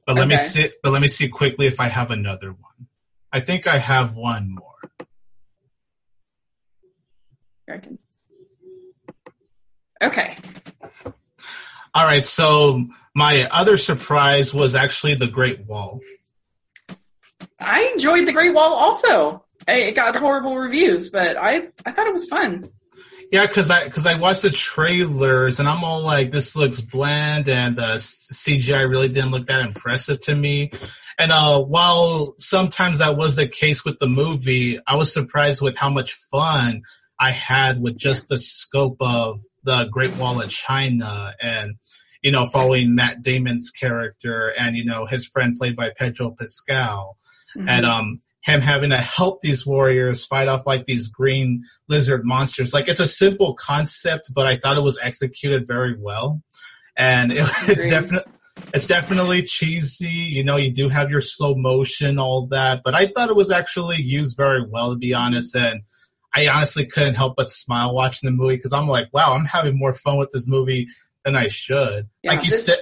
But 0.06 0.16
let 0.16 0.22
okay. 0.22 0.28
me 0.30 0.36
see. 0.36 0.70
But 0.82 0.92
let 0.92 1.00
me 1.00 1.08
see 1.08 1.28
quickly 1.28 1.66
if 1.66 1.80
I 1.80 1.88
have 1.88 2.10
another 2.10 2.48
one. 2.48 2.88
I 3.32 3.40
think 3.40 3.66
I 3.66 3.78
have 3.78 4.16
one 4.16 4.54
more. 4.54 4.72
Okay. 10.02 10.36
All 11.94 12.04
right. 12.04 12.24
So 12.24 12.84
my 13.14 13.48
other 13.50 13.76
surprise 13.76 14.52
was 14.52 14.74
actually 14.74 15.14
the 15.14 15.28
Great 15.28 15.64
Wall. 15.66 16.00
I 17.60 17.82
enjoyed 17.92 18.26
the 18.26 18.32
Great 18.32 18.52
Wall 18.52 18.74
also. 18.74 19.44
It 19.68 19.94
got 19.94 20.16
horrible 20.16 20.56
reviews, 20.56 21.10
but 21.10 21.36
I 21.36 21.68
I 21.84 21.92
thought 21.92 22.06
it 22.06 22.12
was 22.12 22.26
fun. 22.28 22.70
Yeah, 23.32 23.46
because 23.46 23.70
I 23.70 23.84
because 23.84 24.06
I 24.06 24.18
watched 24.18 24.42
the 24.42 24.50
trailers 24.50 25.58
and 25.58 25.68
I'm 25.68 25.84
all 25.84 26.02
like, 26.02 26.30
this 26.30 26.54
looks 26.54 26.80
bland 26.80 27.48
and 27.48 27.76
the 27.76 27.94
CGI 27.94 28.88
really 28.88 29.08
didn't 29.08 29.30
look 29.30 29.46
that 29.46 29.60
impressive 29.60 30.20
to 30.22 30.34
me. 30.34 30.70
And 31.18 31.32
uh, 31.32 31.62
while 31.62 32.34
sometimes 32.38 32.98
that 32.98 33.16
was 33.16 33.36
the 33.36 33.48
case 33.48 33.84
with 33.84 33.98
the 33.98 34.06
movie, 34.06 34.78
I 34.86 34.96
was 34.96 35.12
surprised 35.12 35.62
with 35.62 35.76
how 35.76 35.88
much 35.88 36.12
fun 36.12 36.82
I 37.18 37.30
had 37.30 37.80
with 37.80 37.96
just 37.96 38.28
the 38.28 38.38
scope 38.38 38.96
of 39.00 39.40
the 39.62 39.84
Great 39.90 40.14
Wall 40.16 40.42
of 40.42 40.50
China 40.50 41.34
and 41.40 41.76
you 42.22 42.32
know 42.32 42.44
following 42.46 42.94
Matt 42.94 43.22
Damon's 43.22 43.70
character 43.70 44.52
and 44.58 44.76
you 44.76 44.84
know 44.84 45.06
his 45.06 45.26
friend 45.26 45.56
played 45.56 45.76
by 45.76 45.90
Pedro 45.96 46.34
Pascal 46.38 47.16
mm-hmm. 47.56 47.68
and 47.68 47.86
um 47.86 48.16
him 48.42 48.60
having 48.60 48.90
to 48.90 48.98
help 48.98 49.40
these 49.40 49.64
warriors 49.64 50.24
fight 50.24 50.48
off 50.48 50.66
like 50.66 50.84
these 50.84 51.08
green 51.08 51.64
lizard 51.88 52.24
monsters. 52.24 52.74
Like 52.74 52.88
it's 52.88 53.00
a 53.00 53.06
simple 53.06 53.54
concept, 53.54 54.32
but 54.34 54.46
I 54.46 54.56
thought 54.56 54.76
it 54.76 54.82
was 54.82 54.98
executed 55.00 55.66
very 55.66 55.96
well. 55.96 56.42
And 56.96 57.30
it, 57.32 57.38
it's 57.68 57.88
definitely 57.88 58.32
it's 58.74 58.86
definitely 58.86 59.42
cheesy. 59.42 60.08
You 60.08 60.44
know, 60.44 60.56
you 60.56 60.72
do 60.72 60.88
have 60.88 61.10
your 61.10 61.20
slow 61.20 61.54
motion, 61.54 62.18
all 62.18 62.46
that, 62.48 62.82
but 62.84 62.94
I 62.94 63.06
thought 63.06 63.30
it 63.30 63.36
was 63.36 63.50
actually 63.50 64.02
used 64.02 64.36
very 64.36 64.66
well, 64.66 64.90
to 64.90 64.96
be 64.96 65.14
honest. 65.14 65.54
And 65.54 65.82
I 66.34 66.48
honestly 66.48 66.86
couldn't 66.86 67.14
help 67.14 67.36
but 67.36 67.48
smile 67.48 67.94
watching 67.94 68.28
the 68.28 68.36
movie 68.36 68.56
because 68.56 68.72
I'm 68.72 68.88
like, 68.88 69.08
wow, 69.12 69.34
I'm 69.34 69.44
having 69.44 69.78
more 69.78 69.92
fun 69.92 70.18
with 70.18 70.30
this 70.32 70.48
movie 70.48 70.88
than 71.24 71.36
I 71.36 71.48
should. 71.48 72.08
Yeah, 72.22 72.32
like 72.32 72.44
you 72.44 72.50
this, 72.50 72.66
said, 72.66 72.78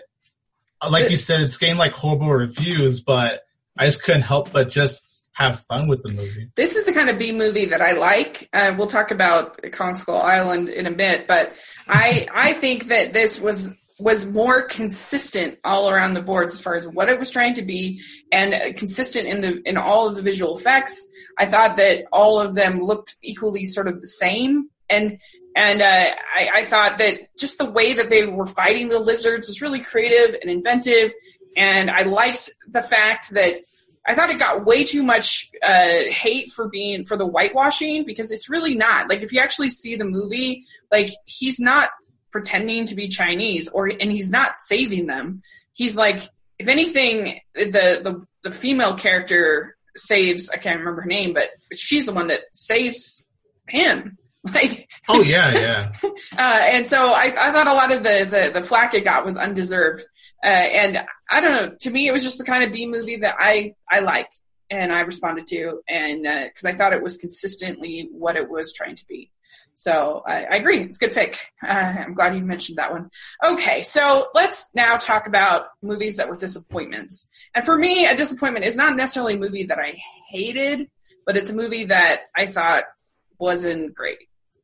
like 0.89 1.05
this, 1.05 1.13
you 1.13 1.17
said, 1.19 1.41
it's 1.43 1.59
getting 1.59 1.77
like 1.77 1.93
horrible 1.93 2.31
reviews, 2.31 3.03
but 3.03 3.43
I 3.77 3.87
just 3.87 4.03
couldn't 4.03 4.23
help 4.23 4.53
but 4.53 4.71
just 4.71 5.10
have 5.41 5.61
fun 5.61 5.89
with 5.89 6.03
the 6.03 6.13
movie. 6.13 6.49
This 6.55 6.77
is 6.77 6.85
the 6.85 6.93
kind 6.93 7.09
of 7.09 7.19
B 7.19 7.33
movie 7.33 7.67
that 7.67 7.81
I 7.81 7.93
like. 7.93 8.49
Uh, 8.53 8.75
we'll 8.77 8.87
talk 8.87 9.11
about 9.11 9.61
Kong 9.73 9.95
Skull 9.95 10.21
Island 10.21 10.69
in 10.69 10.87
a 10.87 10.91
bit, 10.91 11.27
but 11.27 11.55
I 11.89 12.29
I 12.33 12.53
think 12.53 12.89
that 12.89 13.13
this 13.13 13.41
was 13.41 13.71
was 13.99 14.27
more 14.27 14.63
consistent 14.63 15.59
all 15.65 15.91
around 15.91 16.15
the 16.15 16.23
boards 16.23 16.55
as 16.55 16.61
far 16.61 16.75
as 16.75 16.89
what 16.89 17.09
it 17.09 17.19
was 17.19 17.31
trying 17.31 17.55
to 17.55 17.63
be 17.63 18.03
and 18.33 18.77
consistent 18.77 19.27
in 19.27 19.41
the 19.41 19.63
in 19.69 19.77
all 19.77 20.09
of 20.09 20.15
the 20.15 20.23
visual 20.23 20.57
effects. 20.57 21.09
I 21.39 21.47
thought 21.47 21.77
that 21.79 22.05
all 22.13 22.41
of 22.41 22.55
them 22.55 22.81
looked 22.81 23.17
equally 23.23 23.65
sort 23.65 23.89
of 23.89 24.01
the 24.01 24.07
same 24.07 24.69
and 24.89 25.19
and 25.57 25.83
uh, 25.83 26.11
I, 26.35 26.51
I 26.55 26.65
thought 26.65 26.99
that 26.99 27.37
just 27.37 27.59
the 27.59 27.71
way 27.71 27.95
that 27.95 28.09
they 28.09 28.25
were 28.25 28.47
fighting 28.47 28.89
the 28.89 29.01
lizards 29.01 29.49
was 29.49 29.61
really 29.61 29.81
creative 29.81 30.37
and 30.41 30.51
inventive 30.51 31.13
and 31.57 31.91
I 31.91 32.03
liked 32.03 32.51
the 32.71 32.83
fact 32.83 33.31
that 33.31 33.57
I 34.07 34.15
thought 34.15 34.31
it 34.31 34.39
got 34.39 34.65
way 34.65 34.85
too 34.85 35.03
much 35.03 35.51
uh, 35.63 36.05
hate 36.09 36.53
for 36.53 36.69
being 36.69 37.05
for 37.05 37.17
the 37.17 37.27
whitewashing 37.27 38.05
because 38.05 38.31
it's 38.31 38.49
really 38.49 38.75
not. 38.75 39.09
Like 39.09 39.23
if 39.23 39.33
you 39.33 39.41
actually 39.41 39.71
see 39.71 39.97
the 39.97 40.05
movie, 40.05 40.65
like 40.91 41.11
he's 41.27 41.61
not 41.61 41.91
pretending 42.31 42.87
to 42.87 42.95
be 42.95 43.09
Chinese 43.09 43.69
or 43.69 43.89
and 43.89 44.11
he's 44.11 44.31
not 44.31 44.57
saving 44.57 45.07
them. 45.07 45.43
He's 45.73 45.97
like 45.97 46.29
if 46.59 46.69
anything 46.69 47.41
the 47.55 48.01
the 48.03 48.27
the 48.43 48.51
female 48.51 48.95
character 48.95 49.77
saves 49.97 50.49
I 50.49 50.57
can't 50.57 50.79
remember 50.79 51.03
her 51.03 51.09
name, 51.09 51.35
but 51.35 51.51
she's 51.75 52.07
the 52.07 52.13
one 52.13 52.29
that 52.29 52.43
saves 52.53 53.27
him. 53.69 54.17
Like, 54.55 54.89
oh 55.07 55.21
yeah, 55.21 55.53
yeah. 55.53 55.93
uh, 56.39 56.61
and 56.63 56.87
so 56.87 57.13
I, 57.13 57.25
I 57.25 57.53
thought 57.53 57.67
a 57.67 57.75
lot 57.75 57.93
of 57.93 58.03
the, 58.03 58.25
the, 58.25 58.61
the 58.61 58.67
flack 58.67 58.95
it 58.95 59.05
got 59.05 59.27
was 59.27 59.37
undeserved. 59.37 60.03
Uh, 60.43 60.47
and 60.47 60.99
I 61.29 61.41
don't 61.43 61.53
know. 61.53 61.77
To 61.81 61.91
me, 61.91 62.09
it 62.09 62.13
was 62.13 62.23
just 62.23 62.39
the 62.39 62.45
kind 62.45 62.65
of 62.65 62.73
B 62.73 62.87
movie 62.87 63.17
that 63.17 63.37
I 63.39 63.75
I 63.91 64.01
liked 64.01 64.41
and 64.71 64.93
I 64.93 65.01
responded 65.01 65.47
to, 65.49 65.83
and 65.89 66.23
because 66.23 66.65
uh, 66.65 66.69
I 66.69 66.73
thought 66.73 66.95
it 66.95 67.03
was 67.03 67.19
consistently 67.19 68.09
what 68.13 68.37
it 68.37 68.49
was 68.49 68.73
trying 68.73 68.95
to 68.95 69.07
be. 69.07 69.31
So 69.75 70.23
I, 70.27 70.45
I 70.45 70.57
agree. 70.57 70.81
It's 70.83 70.99
a 70.99 71.07
good 71.07 71.15
pick. 71.15 71.39
Uh, 71.67 71.73
I'm 71.73 72.15
glad 72.15 72.35
you 72.35 72.43
mentioned 72.43 72.79
that 72.79 72.93
one. 72.93 73.11
Okay, 73.45 73.83
so 73.83 74.29
let's 74.35 74.71
now 74.75 74.97
talk 74.97 75.27
about 75.27 75.67
movies 75.83 76.17
that 76.17 76.29
were 76.29 76.37
disappointments. 76.37 77.29
And 77.55 77.65
for 77.65 77.79
me, 77.79 78.07
a 78.07 78.17
disappointment 78.17 78.67
is 78.67 78.77
not 78.77 78.97
necessarily 78.97 79.35
a 79.35 79.39
movie 79.39 79.65
that 79.65 79.79
I 79.79 79.99
hated, 80.29 80.89
but 81.25 81.37
it's 81.37 81.51
a 81.51 81.55
movie 81.55 81.85
that 81.85 82.23
I 82.37 82.47
thought 82.47 82.85
wasn't 83.39 83.95
great. 83.95 84.19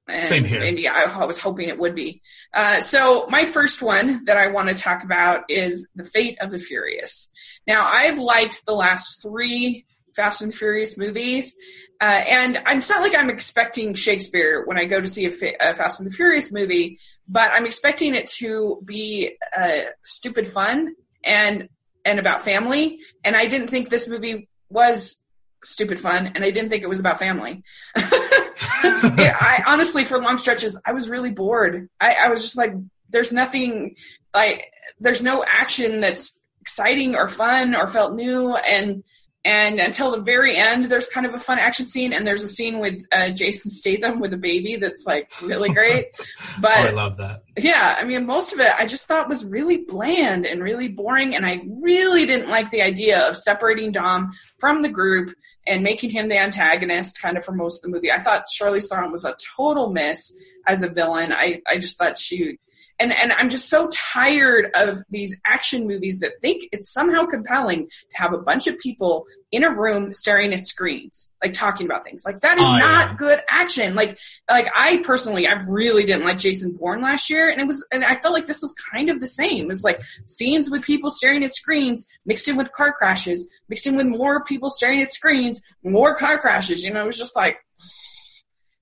And, 0.09 0.29
Same 0.29 0.45
here. 0.45 0.63
And 0.63 0.79
yeah, 0.79 1.11
I, 1.15 1.25
was 1.25 1.41
hoping 1.41 1.69
it 1.69 1.79
would 1.79 1.95
be. 1.95 2.23
Uh, 2.55 2.81
so 2.81 3.27
my 3.29 3.45
first 3.45 3.83
one 3.83 4.25
that 4.27 4.37
I 4.37 4.49
want 4.49 4.69
to 4.69 4.75
talk 4.75 5.03
about 5.03 5.45
is 5.49 5.89
The 5.97 6.05
Fate 6.05 6.39
of 6.41 6.53
the 6.53 6.59
Furious. 6.59 7.29
Now, 7.67 7.89
I've 7.89 8.19
liked 8.19 8.65
the 8.67 8.75
last 8.75 9.21
three 9.21 9.85
Fast 10.15 10.43
and 10.43 10.55
Furious 10.55 10.97
movies, 10.97 11.57
uh, 12.01 12.05
and 12.05 12.59
I'm 12.65 12.79
it's 12.79 12.89
not 12.89 13.03
like 13.03 13.17
I'm 13.17 13.31
expecting 13.31 13.95
Shakespeare 13.95 14.65
when 14.65 14.79
I 14.79 14.85
go 14.85 15.01
to 15.01 15.09
see 15.09 15.27
a, 15.27 15.31
a, 15.61 15.75
Fast 15.75 16.01
and 16.01 16.11
the 16.11 16.15
Furious 16.15 16.53
movie, 16.53 16.99
but 17.29 17.51
I'm 17.51 17.67
expecting 17.67 18.15
it 18.15 18.29
to 18.39 18.81
be 18.85 19.37
uh, 19.57 19.81
stupid 20.05 20.49
fun 20.49 20.95
and 21.23 21.69
and 22.05 22.19
about 22.19 22.45
family. 22.45 23.01
And 23.25 23.37
I 23.37 23.47
didn't 23.47 23.69
think 23.69 23.91
this 23.91 24.09
movie 24.09 24.49
was 24.71 25.21
stupid 25.63 25.99
fun, 26.01 26.29
and 26.29 26.45
I 26.45 26.51
didn't 26.51 26.71
think 26.71 26.83
it 26.83 26.89
was 26.89 27.01
about 27.01 27.19
family. 27.19 27.63
I 27.97 29.63
honestly, 29.67 30.05
for 30.05 30.21
long 30.21 30.39
stretches, 30.39 30.81
I 30.87 30.93
was 30.93 31.09
really 31.09 31.31
bored. 31.31 31.89
I, 32.01 32.15
I 32.15 32.29
was 32.29 32.43
just 32.43 32.57
like, 32.57 32.75
there's 33.11 33.33
nothing 33.33 33.97
like, 34.35 34.73
there's 35.01 35.23
no 35.23 35.45
action 35.47 36.01
that's 36.01 36.41
exciting 36.61 37.17
or 37.17 37.29
fun 37.29 37.75
or 37.75 37.87
felt 37.87 38.15
new, 38.15 38.57
and 38.57 39.05
and 39.47 39.79
until 39.79 40.11
the 40.11 40.21
very 40.21 40.57
end, 40.57 40.87
there's 40.87 41.09
kind 41.09 41.25
of 41.25 41.33
a 41.33 41.39
fun 41.39 41.61
action 41.61 41.87
scene, 41.87 42.13
and 42.13 42.27
there's 42.27 42.43
a 42.43 42.49
scene 42.49 42.81
with 42.81 43.07
uh, 43.13 43.29
Jason 43.29 43.71
Statham 43.71 44.19
with 44.19 44.33
a 44.33 44.37
baby 44.37 44.75
that's 44.75 45.05
like 45.07 45.31
really 45.41 45.69
great. 45.69 46.07
But 46.61 46.79
oh, 46.79 46.89
I 46.89 46.91
love 46.91 47.17
that. 47.19 47.43
Yeah, 47.57 47.97
I 47.99 48.05
mean, 48.05 48.25
most 48.25 48.53
of 48.53 48.61
it 48.61 48.73
I 48.79 48.87
just 48.87 49.07
thought 49.07 49.29
was 49.29 49.45
really 49.45 49.79
bland 49.79 50.47
and 50.47 50.63
really 50.63 50.89
boring, 50.89 51.37
and 51.37 51.47
I 51.47 51.61
really 51.81 52.27
didn't 52.27 52.49
like 52.49 52.71
the 52.71 52.83
idea 52.83 53.29
of 53.29 53.37
separating 53.37 53.93
Dom 53.93 54.33
from 54.59 54.83
the 54.83 54.89
group 54.89 55.35
and 55.67 55.83
making 55.83 56.11
him 56.11 56.29
the 56.29 56.39
antagonist, 56.39 57.21
kind 57.21 57.37
of 57.37 57.45
for 57.45 57.53
most 57.53 57.79
of 57.79 57.83
the 57.83 57.95
movie. 57.95 58.11
I 58.11 58.19
thought 58.19 58.47
Charlize 58.59 58.89
Theron 58.89 59.13
was 59.13 59.25
a 59.25 59.37
total 59.57 59.93
miss 59.93 60.37
as 60.67 60.83
a 60.83 60.89
villain. 60.89 61.33
I 61.33 61.63
I 61.69 61.79
just 61.79 61.99
thought 61.99 62.19
she 62.19 62.59
and 62.99 63.13
and 63.13 63.33
I'm 63.33 63.51
just 63.51 63.69
so 63.69 63.89
tired 63.93 64.71
of 64.75 65.03
these 65.11 65.39
action 65.45 65.87
movies 65.87 66.21
that 66.21 66.41
think 66.41 66.69
it's 66.73 66.93
somehow 66.93 67.27
compelling 67.27 67.89
to 67.89 68.17
have 68.17 68.33
a 68.33 68.39
bunch 68.39 68.67
of 68.67 68.79
people 68.79 69.27
in 69.53 69.65
a 69.65 69.71
room 69.71 70.13
staring 70.13 70.55
at 70.55 70.67
screens, 70.67 71.31
like 71.43 71.53
talking 71.53 71.87
about 71.87 72.05
things. 72.05 72.25
Like 72.25 72.41
that 72.41 72.59
is 72.59 72.65
oh, 72.65 72.79
not 72.79 73.11
yeah. 73.11 73.17
good 73.17 73.41
action. 73.49 73.95
Like 73.95 74.19
like 74.49 74.69
I 74.75 74.99
personally, 74.99 75.47
I 75.47 75.53
really 75.69 76.05
didn't 76.05 76.25
like 76.25 76.39
Jason 76.39 76.73
Bourne 76.73 77.03
last 77.03 77.29
year, 77.29 77.51
and 77.51 77.61
it 77.61 77.67
was 77.67 77.87
and 77.93 78.05
I 78.05 78.17
felt 78.17 78.33
like 78.33 78.47
this 78.47 78.63
was 78.63 78.75
kind 78.91 79.11
of 79.11 79.21
the 79.21 79.27
same. 79.27 79.65
It 79.65 79.69
was 79.69 79.85
like 79.85 80.01
scenes 80.25 80.71
with 80.71 80.83
people 80.83 81.11
staring 81.11 81.45
at 81.45 81.55
screens 81.55 82.07
mixed 82.25 82.49
in 82.49 82.57
with 82.57 82.73
car 82.73 82.93
crashes, 82.93 83.49
mixed 83.69 83.87
in 83.87 83.97
with 83.97 84.07
more 84.07 84.43
people 84.45 84.71
staring 84.71 85.03
at 85.03 85.13
screens, 85.13 85.61
more 85.85 86.15
car 86.15 86.39
crashes. 86.39 86.83
You 86.83 86.93
know, 86.93 87.03
it 87.03 87.07
was 87.07 87.19
just 87.19 87.37
like. 87.37 87.59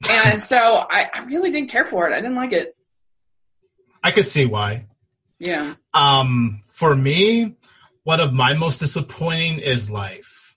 And 0.07 0.43
so 0.43 0.85
I, 0.91 1.09
I 1.15 1.25
really 1.25 1.51
didn't 1.51 1.71
care 1.71 1.87
for 1.87 2.07
it. 2.07 2.13
I 2.13 2.21
didn't 2.21 2.37
like 2.37 2.53
it. 2.53 2.77
I 4.05 4.11
could 4.11 4.27
see 4.27 4.45
why. 4.45 4.87
Yeah. 5.39 5.75
Um, 5.95 6.61
for 6.65 6.95
me, 6.95 7.57
one 8.05 8.21
of 8.21 8.35
my 8.35 8.53
most 8.53 8.79
disappointing 8.79 9.59
is 9.61 9.91
Life. 9.91 10.55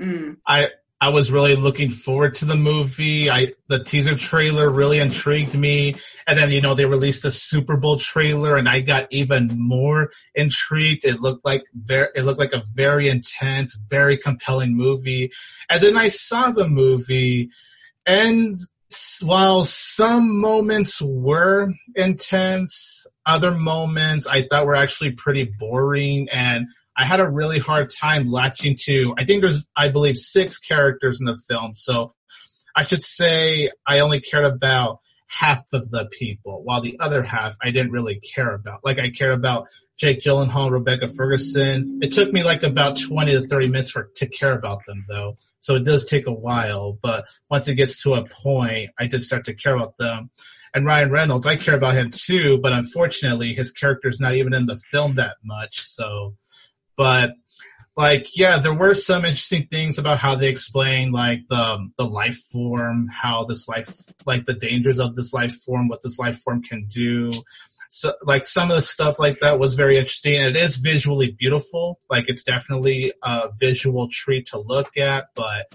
Mm. 0.00 0.38
I 0.46 0.70
I 1.00 1.08
was 1.08 1.32
really 1.32 1.56
looking 1.56 1.90
forward 1.90 2.34
to 2.36 2.44
the 2.44 2.56
movie. 2.56 3.30
I 3.30 3.52
the 3.68 3.82
teaser 3.82 4.16
trailer 4.16 4.68
really 4.68 4.98
intrigued 4.98 5.54
me, 5.54 5.94
and 6.26 6.38
then 6.38 6.50
you 6.50 6.60
know 6.60 6.74
they 6.74 6.84
released 6.84 7.22
the 7.22 7.30
Super 7.30 7.76
Bowl 7.76 7.98
trailer, 7.98 8.56
and 8.56 8.68
I 8.68 8.80
got 8.80 9.06
even 9.10 9.48
more 9.56 10.10
intrigued. 10.34 11.04
It 11.04 11.20
looked 11.20 11.44
like 11.44 11.62
very 11.74 12.08
it 12.14 12.22
looked 12.22 12.40
like 12.40 12.52
a 12.52 12.64
very 12.74 13.08
intense, 13.08 13.78
very 13.88 14.18
compelling 14.18 14.76
movie, 14.76 15.30
and 15.70 15.82
then 15.82 15.96
I 15.96 16.08
saw 16.08 16.50
the 16.50 16.68
movie, 16.68 17.50
and 18.04 18.58
while 19.22 19.64
some 19.64 20.38
moments 20.38 21.00
were 21.02 21.72
intense, 21.94 23.06
other 23.26 23.52
moments 23.52 24.26
I 24.26 24.46
thought 24.48 24.66
were 24.66 24.74
actually 24.74 25.12
pretty 25.12 25.50
boring 25.58 26.28
and 26.30 26.66
I 26.96 27.04
had 27.04 27.20
a 27.20 27.28
really 27.28 27.58
hard 27.58 27.90
time 27.90 28.30
latching 28.30 28.76
to 28.84 29.14
I 29.16 29.24
think 29.24 29.40
there's 29.40 29.64
I 29.76 29.88
believe 29.88 30.18
six 30.18 30.58
characters 30.58 31.20
in 31.20 31.26
the 31.26 31.36
film. 31.48 31.74
So 31.74 32.12
I 32.76 32.82
should 32.82 33.02
say 33.02 33.70
I 33.86 34.00
only 34.00 34.20
cared 34.20 34.44
about 34.44 34.98
half 35.30 35.64
of 35.72 35.88
the 35.90 36.08
people, 36.10 36.62
while 36.64 36.80
the 36.80 36.96
other 37.00 37.22
half 37.22 37.56
I 37.62 37.70
didn't 37.70 37.92
really 37.92 38.20
care 38.20 38.52
about. 38.52 38.84
Like 38.84 38.98
I 38.98 39.10
care 39.10 39.32
about 39.32 39.66
Jake 39.96 40.20
Gyllenhaal, 40.20 40.70
Rebecca 40.70 41.08
Ferguson. 41.08 42.00
It 42.02 42.12
took 42.12 42.32
me 42.32 42.42
like 42.42 42.62
about 42.62 42.98
20 42.98 43.32
to 43.32 43.40
30 43.40 43.68
minutes 43.68 43.90
for 43.90 44.10
to 44.16 44.26
care 44.26 44.52
about 44.52 44.84
them 44.86 45.04
though. 45.08 45.38
So 45.60 45.76
it 45.76 45.84
does 45.84 46.04
take 46.04 46.26
a 46.26 46.32
while, 46.32 46.98
but 47.00 47.26
once 47.50 47.68
it 47.68 47.74
gets 47.74 48.02
to 48.02 48.14
a 48.14 48.26
point, 48.26 48.90
I 48.98 49.06
did 49.06 49.22
start 49.22 49.44
to 49.44 49.54
care 49.54 49.76
about 49.76 49.98
them. 49.98 50.30
And 50.74 50.86
Ryan 50.86 51.10
Reynolds, 51.10 51.46
I 51.46 51.56
care 51.56 51.76
about 51.76 51.94
him 51.94 52.10
too, 52.10 52.58
but 52.62 52.72
unfortunately 52.72 53.54
his 53.54 53.70
character's 53.70 54.20
not 54.20 54.34
even 54.34 54.54
in 54.54 54.66
the 54.66 54.78
film 54.78 55.16
that 55.16 55.36
much. 55.44 55.82
So, 55.82 56.36
but 56.96 57.34
like 57.96 58.28
yeah 58.36 58.58
there 58.58 58.74
were 58.74 58.94
some 58.94 59.24
interesting 59.24 59.66
things 59.66 59.98
about 59.98 60.18
how 60.18 60.34
they 60.36 60.48
explain 60.48 61.12
like 61.12 61.40
the 61.48 61.88
the 61.98 62.04
life 62.04 62.38
form 62.50 63.08
how 63.08 63.44
this 63.44 63.68
life 63.68 63.92
like 64.26 64.46
the 64.46 64.54
dangers 64.54 64.98
of 64.98 65.16
this 65.16 65.32
life 65.32 65.54
form 65.62 65.88
what 65.88 66.02
this 66.02 66.18
life 66.18 66.38
form 66.38 66.62
can 66.62 66.86
do. 66.86 67.32
So 67.92 68.12
like 68.22 68.46
some 68.46 68.70
of 68.70 68.76
the 68.76 68.82
stuff 68.82 69.18
like 69.18 69.40
that 69.40 69.58
was 69.58 69.74
very 69.74 69.98
interesting. 69.98 70.34
It 70.34 70.56
is 70.56 70.76
visually 70.76 71.32
beautiful. 71.36 71.98
Like 72.08 72.28
it's 72.28 72.44
definitely 72.44 73.12
a 73.24 73.48
visual 73.58 74.08
treat 74.08 74.46
to 74.46 74.60
look 74.60 74.96
at 74.96 75.26
but 75.34 75.66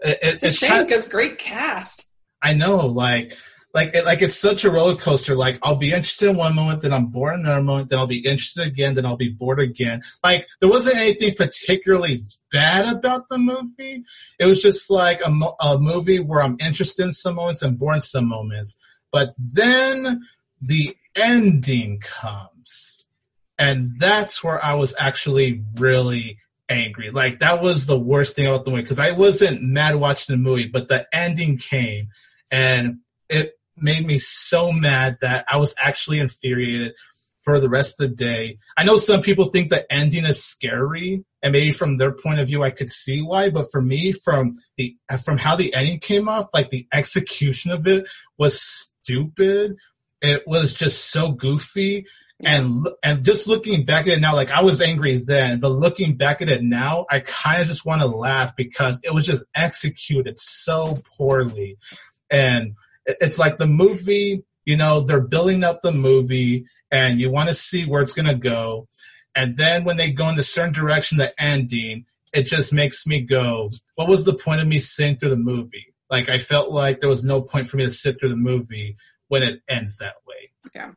it, 0.00 0.18
it's 0.22 0.42
a 0.42 0.52
shame 0.52 0.82
because 0.82 1.06
great 1.06 1.38
cast. 1.38 2.08
I 2.42 2.54
know 2.54 2.86
like 2.86 3.38
like 3.74 3.92
it, 3.92 4.04
like 4.04 4.22
it's 4.22 4.38
such 4.38 4.64
a 4.64 4.70
roller 4.70 4.94
coaster. 4.94 5.34
Like 5.34 5.58
I'll 5.62 5.76
be 5.76 5.92
interested 5.92 6.30
in 6.30 6.36
one 6.36 6.54
moment, 6.54 6.82
then 6.82 6.92
I'm 6.92 7.06
bored 7.06 7.34
in 7.34 7.44
another 7.44 7.62
moment, 7.62 7.88
then 7.90 7.98
I'll 7.98 8.06
be 8.06 8.24
interested 8.24 8.66
again, 8.66 8.94
then 8.94 9.04
I'll 9.04 9.16
be 9.16 9.30
bored 9.30 9.58
again. 9.58 10.02
Like 10.22 10.46
there 10.60 10.70
wasn't 10.70 10.96
anything 10.96 11.34
particularly 11.34 12.22
bad 12.52 12.94
about 12.94 13.28
the 13.28 13.38
movie. 13.38 14.04
It 14.38 14.46
was 14.46 14.62
just 14.62 14.90
like 14.90 15.20
a, 15.20 15.32
a 15.60 15.78
movie 15.78 16.20
where 16.20 16.40
I'm 16.40 16.56
interested 16.60 17.04
in 17.04 17.12
some 17.12 17.34
moments 17.34 17.62
and 17.62 17.76
bored 17.76 17.96
in 17.96 18.00
some 18.00 18.28
moments. 18.28 18.78
But 19.10 19.34
then 19.38 20.22
the 20.60 20.96
ending 21.16 22.00
comes, 22.00 23.06
and 23.58 23.96
that's 23.98 24.42
where 24.42 24.64
I 24.64 24.74
was 24.74 24.94
actually 24.98 25.64
really 25.76 26.38
angry. 26.68 27.10
Like 27.10 27.40
that 27.40 27.60
was 27.60 27.86
the 27.86 27.98
worst 27.98 28.36
thing 28.36 28.46
about 28.46 28.64
the 28.64 28.70
movie 28.70 28.82
because 28.82 29.00
I 29.00 29.10
wasn't 29.10 29.62
mad 29.62 29.96
watching 29.96 30.34
the 30.34 30.42
movie, 30.42 30.68
but 30.68 30.88
the 30.88 31.06
ending 31.12 31.58
came 31.58 32.10
and 32.50 33.00
it 33.28 33.54
made 33.76 34.06
me 34.06 34.18
so 34.18 34.72
mad 34.72 35.18
that 35.20 35.44
I 35.50 35.56
was 35.56 35.74
actually 35.78 36.18
infuriated 36.20 36.92
for 37.44 37.60
the 37.60 37.68
rest 37.68 38.00
of 38.00 38.08
the 38.08 38.16
day. 38.16 38.58
I 38.76 38.84
know 38.84 38.96
some 38.96 39.20
people 39.20 39.44
think 39.46 39.68
the 39.68 39.90
ending 39.92 40.24
is 40.24 40.42
scary, 40.42 41.24
and 41.42 41.52
maybe 41.52 41.72
from 41.72 41.98
their 41.98 42.12
point 42.12 42.40
of 42.40 42.48
view, 42.48 42.62
I 42.62 42.70
could 42.70 42.90
see 42.90 43.20
why. 43.20 43.50
But 43.50 43.66
for 43.70 43.82
me, 43.82 44.12
from 44.12 44.54
the 44.76 44.96
from 45.22 45.38
how 45.38 45.54
the 45.54 45.74
ending 45.74 46.00
came 46.00 46.28
off, 46.28 46.48
like 46.54 46.70
the 46.70 46.86
execution 46.92 47.70
of 47.70 47.86
it 47.86 48.08
was 48.38 48.60
stupid. 48.60 49.76
It 50.22 50.46
was 50.46 50.72
just 50.72 51.10
so 51.10 51.32
goofy, 51.32 52.06
and 52.42 52.88
and 53.02 53.24
just 53.24 53.46
looking 53.46 53.84
back 53.84 54.06
at 54.06 54.16
it 54.16 54.20
now, 54.20 54.34
like 54.34 54.50
I 54.50 54.62
was 54.62 54.80
angry 54.80 55.18
then, 55.18 55.60
but 55.60 55.72
looking 55.72 56.16
back 56.16 56.40
at 56.40 56.48
it 56.48 56.62
now, 56.62 57.04
I 57.10 57.20
kind 57.20 57.60
of 57.60 57.68
just 57.68 57.84
want 57.84 58.00
to 58.00 58.06
laugh 58.06 58.56
because 58.56 59.00
it 59.04 59.12
was 59.12 59.26
just 59.26 59.44
executed 59.54 60.38
so 60.38 61.02
poorly, 61.16 61.76
and 62.30 62.74
it's 63.06 63.38
like 63.38 63.58
the 63.58 63.66
movie, 63.66 64.44
you 64.64 64.76
know, 64.76 65.00
they're 65.00 65.20
building 65.20 65.64
up 65.64 65.82
the 65.82 65.92
movie 65.92 66.66
and 66.90 67.20
you 67.20 67.30
want 67.30 67.48
to 67.48 67.54
see 67.54 67.84
where 67.84 68.02
it's 68.02 68.14
going 68.14 68.26
to 68.26 68.34
go. 68.34 68.88
And 69.34 69.56
then 69.56 69.84
when 69.84 69.96
they 69.96 70.10
go 70.10 70.28
in 70.28 70.38
a 70.38 70.42
certain 70.42 70.72
direction, 70.72 71.18
the 71.18 71.40
ending, 71.42 72.06
it 72.32 72.44
just 72.44 72.72
makes 72.72 73.06
me 73.06 73.20
go, 73.20 73.70
what 73.96 74.08
was 74.08 74.24
the 74.24 74.34
point 74.34 74.60
of 74.60 74.66
me 74.66 74.78
sitting 74.78 75.16
through 75.16 75.30
the 75.30 75.36
movie? 75.36 75.94
Like 76.10 76.28
I 76.28 76.38
felt 76.38 76.70
like 76.70 77.00
there 77.00 77.08
was 77.08 77.24
no 77.24 77.42
point 77.42 77.66
for 77.66 77.76
me 77.76 77.84
to 77.84 77.90
sit 77.90 78.20
through 78.20 78.30
the 78.30 78.36
movie 78.36 78.96
when 79.28 79.42
it 79.42 79.62
ends 79.68 79.96
that 79.98 80.14
way. 80.26 80.50
Yeah. 80.74 80.92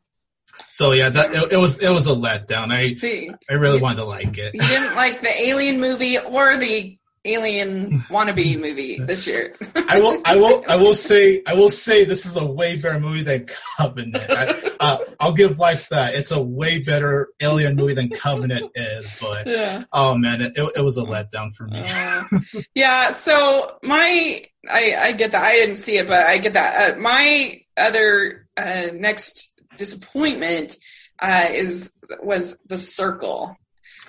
So 0.71 0.91
yeah, 0.91 1.09
that 1.09 1.33
it, 1.33 1.53
it, 1.53 1.57
was 1.57 1.79
it 1.79 1.89
was 1.89 2.07
a 2.07 2.11
letdown. 2.11 2.71
I 2.71 2.93
See, 2.93 3.31
I 3.49 3.53
really 3.53 3.79
wanted 3.79 3.97
to 3.97 4.05
like 4.05 4.37
it. 4.37 4.53
You 4.53 4.61
didn't 4.61 4.95
like 4.95 5.21
the 5.21 5.41
Alien 5.41 5.79
movie 5.79 6.17
or 6.19 6.57
the 6.57 6.97
alien 7.27 7.99
wannabe 8.09 8.59
movie 8.59 8.97
this 8.99 9.27
year. 9.27 9.53
I 9.75 9.99
will, 9.99 10.21
I 10.25 10.35
will, 10.37 10.63
I 10.67 10.75
will 10.77 10.93
say, 10.93 11.43
I 11.45 11.53
will 11.53 11.69
say 11.69 12.05
this 12.05 12.25
is 12.25 12.35
a 12.35 12.45
way 12.45 12.77
better 12.77 12.99
movie 12.99 13.23
than 13.23 13.47
Covenant. 13.77 14.29
I, 14.29 14.73
uh, 14.79 15.31
give 15.37 15.59
life 15.59 15.87
that 15.89 16.15
it's 16.15 16.31
a 16.31 16.41
way 16.41 16.79
better 16.79 17.29
alien 17.39 17.75
movie 17.75 17.93
than 17.93 18.09
Covenant 18.09 18.71
is. 18.75 19.17
But 19.21 19.47
yeah. 19.47 19.83
oh 19.93 20.17
man, 20.17 20.41
it, 20.41 20.53
it, 20.57 20.81
was 20.81 20.97
a 20.97 21.03
letdown 21.03 21.53
for 21.53 21.67
me. 21.67 21.83
Uh, 21.85 22.23
yeah. 22.73 23.13
So 23.13 23.77
my, 23.83 24.43
I, 24.69 24.95
I 24.95 25.11
get 25.11 25.31
that. 25.33 25.43
I 25.43 25.53
didn't 25.53 25.77
see 25.77 25.97
it, 25.97 26.07
but 26.07 26.25
I 26.25 26.37
get 26.39 26.53
that. 26.53 26.97
Uh, 26.97 26.99
my 26.99 27.61
other 27.77 28.47
uh, 28.57 28.87
next 28.93 29.61
disappointment 29.77 30.75
uh, 31.19 31.47
is 31.51 31.91
was 32.21 32.57
the 32.65 32.77
Circle. 32.77 33.55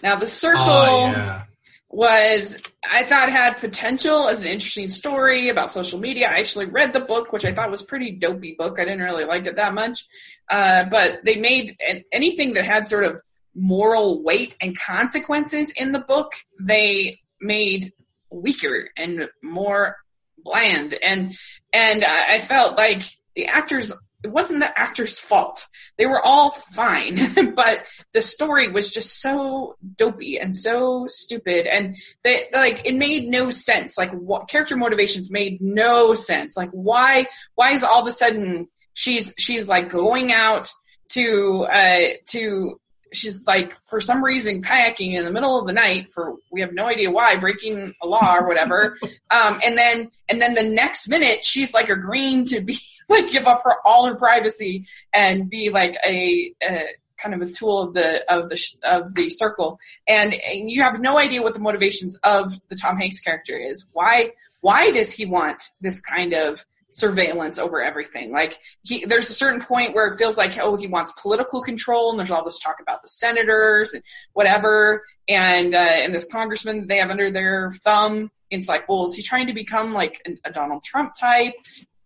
Now 0.03 0.17
the 0.17 0.27
Circle. 0.27 0.65
Oh, 0.67 1.11
yeah 1.11 1.43
was 1.91 2.59
I 2.89 3.03
thought 3.05 3.31
had 3.31 3.59
potential 3.59 4.29
as 4.29 4.43
an 4.43 4.49
interesting 4.49 4.89
story 4.89 5.49
about 5.49 5.73
social 5.73 5.99
media. 5.99 6.29
I 6.29 6.39
actually 6.39 6.67
read 6.67 6.93
the 6.93 7.01
book, 7.01 7.33
which 7.33 7.45
I 7.45 7.53
thought 7.53 7.71
was 7.71 7.83
pretty 7.83 8.13
dopey 8.13 8.55
book. 8.59 8.79
I 8.79 8.85
didn't 8.85 9.01
really 9.01 9.25
like 9.25 9.47
it 9.47 9.57
that 9.57 9.75
much, 9.75 10.07
uh, 10.51 10.85
but 10.85 11.21
they 11.25 11.37
made 11.37 11.77
anything 12.13 12.55
that 12.55 12.65
had 12.65 12.87
sort 12.87 13.05
of 13.05 13.21
moral 13.55 14.23
weight 14.23 14.55
and 14.61 14.79
consequences 14.79 15.71
in 15.71 15.93
the 15.93 15.99
book. 15.99 16.33
They 16.61 17.21
made 17.41 17.93
weaker 18.31 18.91
and 18.97 19.29
more 19.43 19.97
bland, 20.37 20.95
and 21.03 21.37
and 21.73 22.05
I 22.05 22.41
felt 22.41 22.77
like 22.77 23.03
the 23.35 23.47
actors 23.47 23.93
it 24.25 24.29
wasn't 24.29 24.61
the 24.61 24.79
actor's 24.79 25.19
fault. 25.19 25.67
They 25.97 26.07
were 26.07 26.21
all 26.21 26.51
fine, 26.51 27.53
but 27.55 27.85
the 28.13 28.21
story 28.21 28.69
was 28.69 28.91
just 28.91 29.21
so 29.21 29.77
dopey 29.97 30.39
and 30.39 30.57
so 30.57 31.07
stupid, 31.09 31.67
and 31.67 31.97
they 32.25 32.47
like 32.53 32.83
it 32.85 32.97
made 32.97 33.29
no 33.29 33.51
sense. 33.51 33.97
Like 33.97 34.11
what 34.13 34.49
character 34.49 34.77
motivations 34.77 35.31
made 35.31 35.61
no 35.61 36.15
sense. 36.15 36.57
Like 36.57 36.71
why 36.71 37.27
why 37.55 37.73
is 37.73 37.85
all 37.85 38.01
of 38.01 38.09
a 38.09 38.13
sudden 38.13 38.69
she's 38.95 39.35
she's 39.39 39.69
like 39.69 39.89
going 39.89 40.33
out 40.33 40.69
to 41.11 41.67
uh 41.73 42.09
to 42.31 42.81
she's 43.13 43.47
like 43.47 43.75
for 43.89 44.01
some 44.01 44.23
reason 44.23 44.63
kayaking 44.63 45.15
in 45.15 45.25
the 45.25 45.31
middle 45.31 45.59
of 45.59 45.67
the 45.67 45.73
night 45.73 46.11
for 46.13 46.35
we 46.51 46.61
have 46.61 46.75
no 46.75 46.87
idea 46.87 47.11
why 47.11 47.37
breaking 47.37 47.95
a 48.03 48.07
law 48.07 48.35
or 48.35 48.47
whatever 48.47 48.97
um 49.31 49.61
and 49.65 49.79
then 49.79 50.11
and 50.29 50.43
then 50.43 50.53
the 50.53 50.63
next 50.63 51.09
minute 51.09 51.43
she's 51.43 51.73
like 51.73 51.89
agreeing 51.89 52.45
to 52.45 52.61
be 52.61 52.79
like 53.19 53.31
give 53.31 53.47
up 53.47 53.63
her 53.65 53.77
all 53.85 54.07
her 54.07 54.15
privacy 54.15 54.87
and 55.13 55.49
be 55.49 55.71
like 55.71 55.97
a, 56.07 56.53
a 56.63 56.87
kind 57.19 57.35
of 57.35 57.47
a 57.47 57.51
tool 57.51 57.83
of 57.83 57.95
the 57.95 58.23
of 58.33 58.49
the 58.49 58.61
of 58.85 59.15
the 59.15 59.29
circle. 59.31 59.79
And, 60.07 60.35
and 60.35 60.71
you 60.71 60.83
have 60.83 61.01
no 61.01 61.19
idea 61.19 61.43
what 61.43 61.55
the 61.55 61.61
motivations 61.61 62.19
of 62.25 62.61
the 62.69 62.77
Tom 62.77 62.97
Hanks 62.97 63.21
character 63.21 63.57
is. 63.57 63.89
Why 63.93 64.33
why 64.61 64.91
does 64.91 65.13
he 65.13 65.27
want 65.27 65.63
this 65.81 66.01
kind 66.01 66.33
of 66.33 66.65
surveillance 66.91 67.59
over 67.59 67.83
everything? 67.83 68.33
Like 68.33 68.59
he 68.83 69.05
there's 69.05 69.31
a 69.31 69.35
certain 69.35 69.61
point 69.61 69.95
where 69.95 70.07
it 70.07 70.19
feels 70.19 70.39
like 70.39 70.59
oh 70.59 70.77
he 70.77 70.87
wants 70.87 71.13
political 71.21 71.63
control 71.63 72.11
and 72.11 72.19
there's 72.19 72.31
all 72.31 72.45
this 72.45 72.61
talk 72.61 72.77
about 72.81 73.03
the 73.03 73.09
senators 73.09 73.93
and 73.93 74.03
whatever. 74.33 75.05
And 75.29 75.75
uh, 75.75 75.79
and 75.79 76.15
this 76.15 76.31
congressman 76.31 76.87
they 76.87 76.99
have 76.99 77.11
under 77.11 77.31
their 77.31 77.73
thumb 77.85 78.31
it's 78.51 78.69
like 78.69 78.89
well 78.89 79.05
is 79.05 79.15
he 79.15 79.23
trying 79.23 79.47
to 79.47 79.53
become 79.53 79.93
like 79.93 80.23
a, 80.27 80.49
a 80.49 80.53
donald 80.53 80.83
trump 80.83 81.13
type 81.19 81.53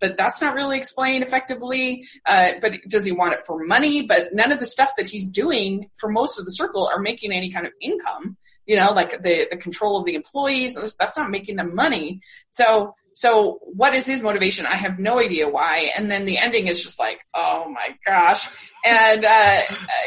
but 0.02 0.18
that's 0.18 0.42
not 0.42 0.54
really 0.54 0.76
explained 0.76 1.22
effectively. 1.22 2.04
Uh, 2.26 2.50
but 2.60 2.72
does 2.88 3.04
he 3.04 3.12
want 3.12 3.34
it 3.34 3.46
for 3.46 3.64
money? 3.64 4.02
But 4.02 4.34
none 4.34 4.52
of 4.52 4.58
the 4.58 4.66
stuff 4.66 4.90
that 4.98 5.06
he's 5.06 5.28
doing 5.30 5.88
for 5.94 6.10
most 6.10 6.38
of 6.38 6.44
the 6.44 6.50
circle 6.50 6.90
are 6.92 7.00
making 7.00 7.32
any 7.32 7.50
kind 7.50 7.66
of 7.66 7.72
income. 7.80 8.36
You 8.66 8.76
know, 8.76 8.92
like 8.92 9.22
the 9.22 9.48
the 9.50 9.56
control 9.56 9.98
of 9.98 10.04
the 10.04 10.14
employees. 10.14 10.74
That's 10.98 11.16
not 11.16 11.30
making 11.30 11.56
them 11.56 11.74
money. 11.74 12.20
So 12.50 12.94
so 13.14 13.60
what 13.62 13.94
is 13.94 14.06
his 14.06 14.22
motivation? 14.22 14.66
I 14.66 14.76
have 14.76 14.98
no 14.98 15.18
idea 15.18 15.48
why. 15.48 15.92
And 15.96 16.10
then 16.10 16.24
the 16.24 16.38
ending 16.38 16.66
is 16.66 16.82
just 16.82 16.98
like, 16.98 17.20
oh 17.34 17.68
my 17.68 17.96
gosh. 18.06 18.48
And 18.84 19.24
uh, 19.24 19.60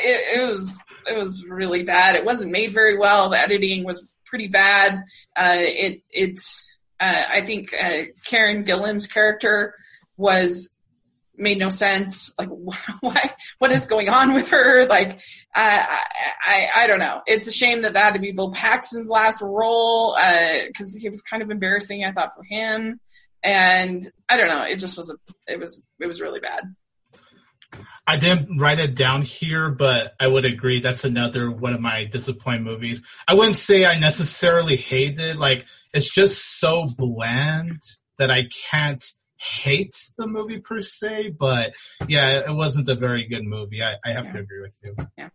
it, 0.03 0.39
it 0.39 0.45
was 0.45 0.77
it 1.07 1.17
was 1.17 1.45
really 1.49 1.83
bad. 1.83 2.15
It 2.15 2.25
wasn't 2.25 2.51
made 2.51 2.71
very 2.71 2.97
well. 2.97 3.29
The 3.29 3.39
editing 3.39 3.85
was 3.85 4.07
pretty 4.25 4.47
bad. 4.47 5.03
Uh, 5.35 5.55
it 5.57 6.01
it's 6.09 6.64
uh, 6.99 7.23
I 7.29 7.41
think 7.41 7.73
uh, 7.73 8.03
Karen 8.25 8.63
Gillan's 8.63 9.07
character 9.07 9.75
was 10.17 10.75
made 11.37 11.57
no 11.57 11.69
sense. 11.69 12.33
Like, 12.37 12.49
why? 13.01 13.31
What 13.59 13.71
is 13.71 13.85
going 13.85 14.09
on 14.09 14.33
with 14.33 14.49
her? 14.49 14.85
Like, 14.85 15.21
I, 15.53 16.01
I, 16.45 16.67
I 16.75 16.87
don't 16.87 16.99
know. 16.99 17.21
It's 17.25 17.47
a 17.47 17.53
shame 17.53 17.81
that 17.81 17.93
that 17.93 18.03
had 18.03 18.13
to 18.13 18.19
be 18.19 18.31
Bill 18.31 18.51
Paxton's 18.51 19.09
last 19.09 19.41
role 19.41 20.15
because 20.15 20.95
uh, 20.95 20.99
he 20.99 21.09
was 21.09 21.21
kind 21.21 21.43
of 21.43 21.51
embarrassing. 21.51 22.03
I 22.03 22.11
thought 22.11 22.33
for 22.35 22.43
him, 22.43 22.99
and 23.43 24.09
I 24.29 24.37
don't 24.37 24.47
know. 24.49 24.63
It 24.63 24.77
just 24.77 24.97
was 24.97 25.09
a. 25.09 25.51
It 25.51 25.59
was. 25.59 25.85
It 25.99 26.07
was 26.07 26.21
really 26.21 26.39
bad. 26.39 26.63
I 28.07 28.17
didn't 28.17 28.57
write 28.57 28.79
it 28.79 28.95
down 28.95 29.23
here, 29.23 29.69
but 29.69 30.13
I 30.19 30.27
would 30.27 30.45
agree 30.45 30.79
that's 30.79 31.05
another 31.05 31.49
one 31.49 31.73
of 31.73 31.81
my 31.81 32.05
disappointing 32.05 32.63
movies. 32.63 33.01
I 33.27 33.33
wouldn't 33.33 33.55
say 33.55 33.85
I 33.85 33.97
necessarily 33.97 34.75
hated 34.75 35.21
it. 35.21 35.35
Like 35.37 35.65
it's 35.93 36.13
just 36.13 36.59
so 36.59 36.85
bland 36.85 37.81
that 38.17 38.29
I 38.29 38.47
can't 38.69 39.03
hate 39.37 40.11
the 40.17 40.27
movie 40.27 40.59
per 40.59 40.81
se, 40.81 41.35
but 41.37 41.73
yeah, 42.07 42.49
it 42.49 42.53
wasn't 42.53 42.87
a 42.89 42.95
very 42.95 43.27
good 43.27 43.43
movie. 43.43 43.83
I, 43.83 43.95
I 44.05 44.11
have 44.11 44.25
yeah. 44.25 44.33
to 44.33 44.39
agree 44.39 44.61
with 44.61 44.79
you. 44.83 44.95
Yeah. 45.17 45.29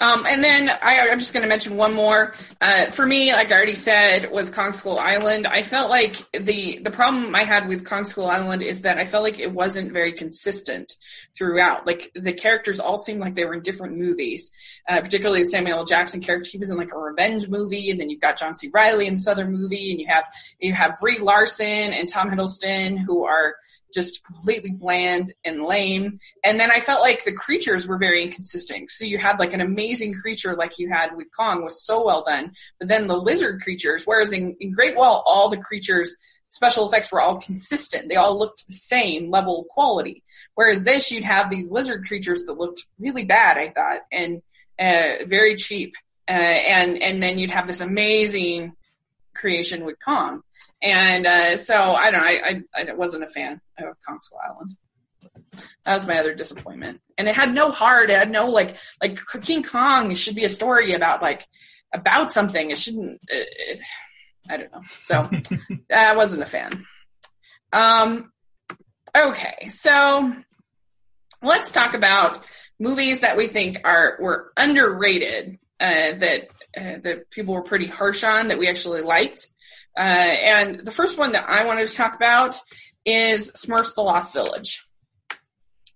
Um, 0.00 0.26
and 0.26 0.42
then 0.42 0.70
I, 0.82 0.94
am 1.08 1.18
just 1.18 1.32
going 1.32 1.42
to 1.42 1.48
mention 1.48 1.76
one 1.76 1.92
more. 1.92 2.34
Uh, 2.60 2.86
for 2.86 3.06
me, 3.06 3.32
like 3.32 3.50
I 3.50 3.56
already 3.56 3.74
said, 3.74 4.30
was 4.30 4.50
Kong 4.50 4.72
Skull 4.72 4.98
Island. 4.98 5.46
I 5.46 5.62
felt 5.62 5.90
like 5.90 6.16
the 6.32 6.78
the 6.78 6.90
problem 6.90 7.34
I 7.34 7.44
had 7.44 7.68
with 7.68 7.84
Kong 7.84 8.04
Skull 8.04 8.28
Island 8.28 8.62
is 8.62 8.82
that 8.82 8.98
I 8.98 9.06
felt 9.06 9.24
like 9.24 9.38
it 9.38 9.52
wasn't 9.52 9.92
very 9.92 10.12
consistent 10.12 10.96
throughout. 11.36 11.86
Like 11.86 12.12
the 12.14 12.32
characters 12.32 12.80
all 12.80 12.98
seemed 12.98 13.20
like 13.20 13.34
they 13.34 13.44
were 13.44 13.54
in 13.54 13.62
different 13.62 13.96
movies. 13.96 14.50
Uh, 14.88 15.00
particularly 15.00 15.42
the 15.42 15.46
Samuel 15.46 15.78
L. 15.78 15.84
Jackson 15.84 16.20
character, 16.20 16.50
he 16.50 16.58
was 16.58 16.70
in 16.70 16.76
like 16.76 16.92
a 16.92 16.98
revenge 16.98 17.48
movie, 17.48 17.90
and 17.90 18.00
then 18.00 18.10
you've 18.10 18.20
got 18.20 18.38
John 18.38 18.54
C. 18.54 18.70
Reilly 18.72 19.06
in 19.06 19.14
this 19.14 19.28
other 19.28 19.46
movie, 19.46 19.90
and 19.90 20.00
you 20.00 20.06
have 20.06 20.24
you 20.58 20.72
have 20.72 20.96
Brie 20.98 21.18
Larson 21.18 21.92
and 21.92 22.08
Tom 22.08 22.30
Hiddleston 22.30 22.98
who 22.98 23.24
are 23.24 23.31
just 23.92 24.24
completely 24.24 24.70
bland 24.70 25.34
and 25.44 25.64
lame. 25.64 26.18
And 26.44 26.58
then 26.58 26.70
I 26.70 26.80
felt 26.80 27.02
like 27.02 27.24
the 27.24 27.32
creatures 27.32 27.86
were 27.86 27.98
very 27.98 28.24
inconsistent. 28.24 28.90
So 28.90 29.04
you 29.04 29.18
had 29.18 29.38
like 29.38 29.52
an 29.52 29.60
amazing 29.60 30.14
creature 30.14 30.54
like 30.56 30.78
you 30.78 30.88
had 30.88 31.14
with 31.14 31.28
Kong 31.36 31.62
was 31.62 31.84
so 31.84 32.04
well 32.04 32.24
done. 32.26 32.52
But 32.78 32.88
then 32.88 33.06
the 33.06 33.16
lizard 33.16 33.60
creatures, 33.62 34.04
whereas 34.04 34.32
in, 34.32 34.56
in 34.60 34.72
Great 34.72 34.96
Wall, 34.96 35.22
all 35.26 35.48
the 35.48 35.58
creatures 35.58 36.16
special 36.52 36.86
effects 36.86 37.10
were 37.10 37.20
all 37.20 37.38
consistent. 37.38 38.08
They 38.08 38.16
all 38.16 38.38
looked 38.38 38.66
the 38.66 38.74
same 38.74 39.30
level 39.30 39.60
of 39.60 39.68
quality. 39.68 40.22
Whereas 40.54 40.84
this, 40.84 41.10
you'd 41.10 41.24
have 41.24 41.48
these 41.48 41.72
lizard 41.72 42.04
creatures 42.06 42.44
that 42.44 42.58
looked 42.58 42.84
really 42.98 43.24
bad, 43.24 43.56
I 43.56 43.70
thought, 43.70 44.00
and 44.12 44.42
uh, 44.78 45.24
very 45.26 45.56
cheap. 45.56 45.94
Uh, 46.28 46.32
and 46.32 47.02
and 47.02 47.22
then 47.22 47.38
you'd 47.38 47.50
have 47.50 47.66
this 47.66 47.80
amazing 47.80 48.74
creation 49.34 49.84
with 49.84 49.96
Kong. 50.04 50.42
And 50.82 51.26
uh, 51.26 51.56
so 51.56 51.94
I 51.94 52.10
don't 52.10 52.20
know. 52.20 52.26
I, 52.26 52.62
I, 52.74 52.90
I 52.90 52.92
wasn't 52.94 53.24
a 53.24 53.28
fan 53.28 53.60
of 53.78 53.96
Skull 54.20 54.40
Island. 54.44 54.76
That 55.84 55.94
was 55.94 56.06
my 56.06 56.18
other 56.18 56.34
disappointment. 56.34 57.00
And 57.16 57.28
it 57.28 57.34
had 57.36 57.54
no 57.54 57.70
heart. 57.70 58.10
It 58.10 58.18
had 58.18 58.30
no 58.30 58.48
like 58.48 58.76
like 59.00 59.18
King 59.42 59.62
Kong 59.62 60.14
should 60.14 60.34
be 60.34 60.44
a 60.44 60.50
story 60.50 60.94
about 60.94 61.22
like 61.22 61.46
about 61.94 62.32
something. 62.32 62.70
It 62.70 62.78
shouldn't. 62.78 63.20
It, 63.28 63.48
it, 63.50 63.80
I 64.50 64.56
don't 64.56 64.72
know. 64.72 64.82
So 65.00 65.30
I 65.94 66.16
wasn't 66.16 66.42
a 66.42 66.46
fan. 66.46 66.84
Um. 67.72 68.32
Okay, 69.14 69.68
so 69.68 70.34
let's 71.42 71.70
talk 71.70 71.94
about 71.94 72.42
movies 72.80 73.20
that 73.20 73.36
we 73.36 73.46
think 73.46 73.78
are 73.84 74.16
were 74.20 74.52
underrated 74.56 75.58
uh, 75.80 76.12
that 76.18 76.48
uh, 76.76 76.98
that 77.02 77.30
people 77.30 77.54
were 77.54 77.62
pretty 77.62 77.86
harsh 77.86 78.24
on 78.24 78.48
that 78.48 78.58
we 78.58 78.68
actually 78.68 79.02
liked. 79.02 79.48
Uh, 79.96 80.00
and 80.00 80.80
the 80.80 80.90
first 80.90 81.18
one 81.18 81.32
that 81.32 81.48
I 81.48 81.66
wanted 81.66 81.88
to 81.88 81.94
talk 81.94 82.14
about 82.14 82.58
is 83.04 83.52
Smurfs: 83.52 83.94
The 83.94 84.02
Lost 84.02 84.32
Village. 84.32 84.84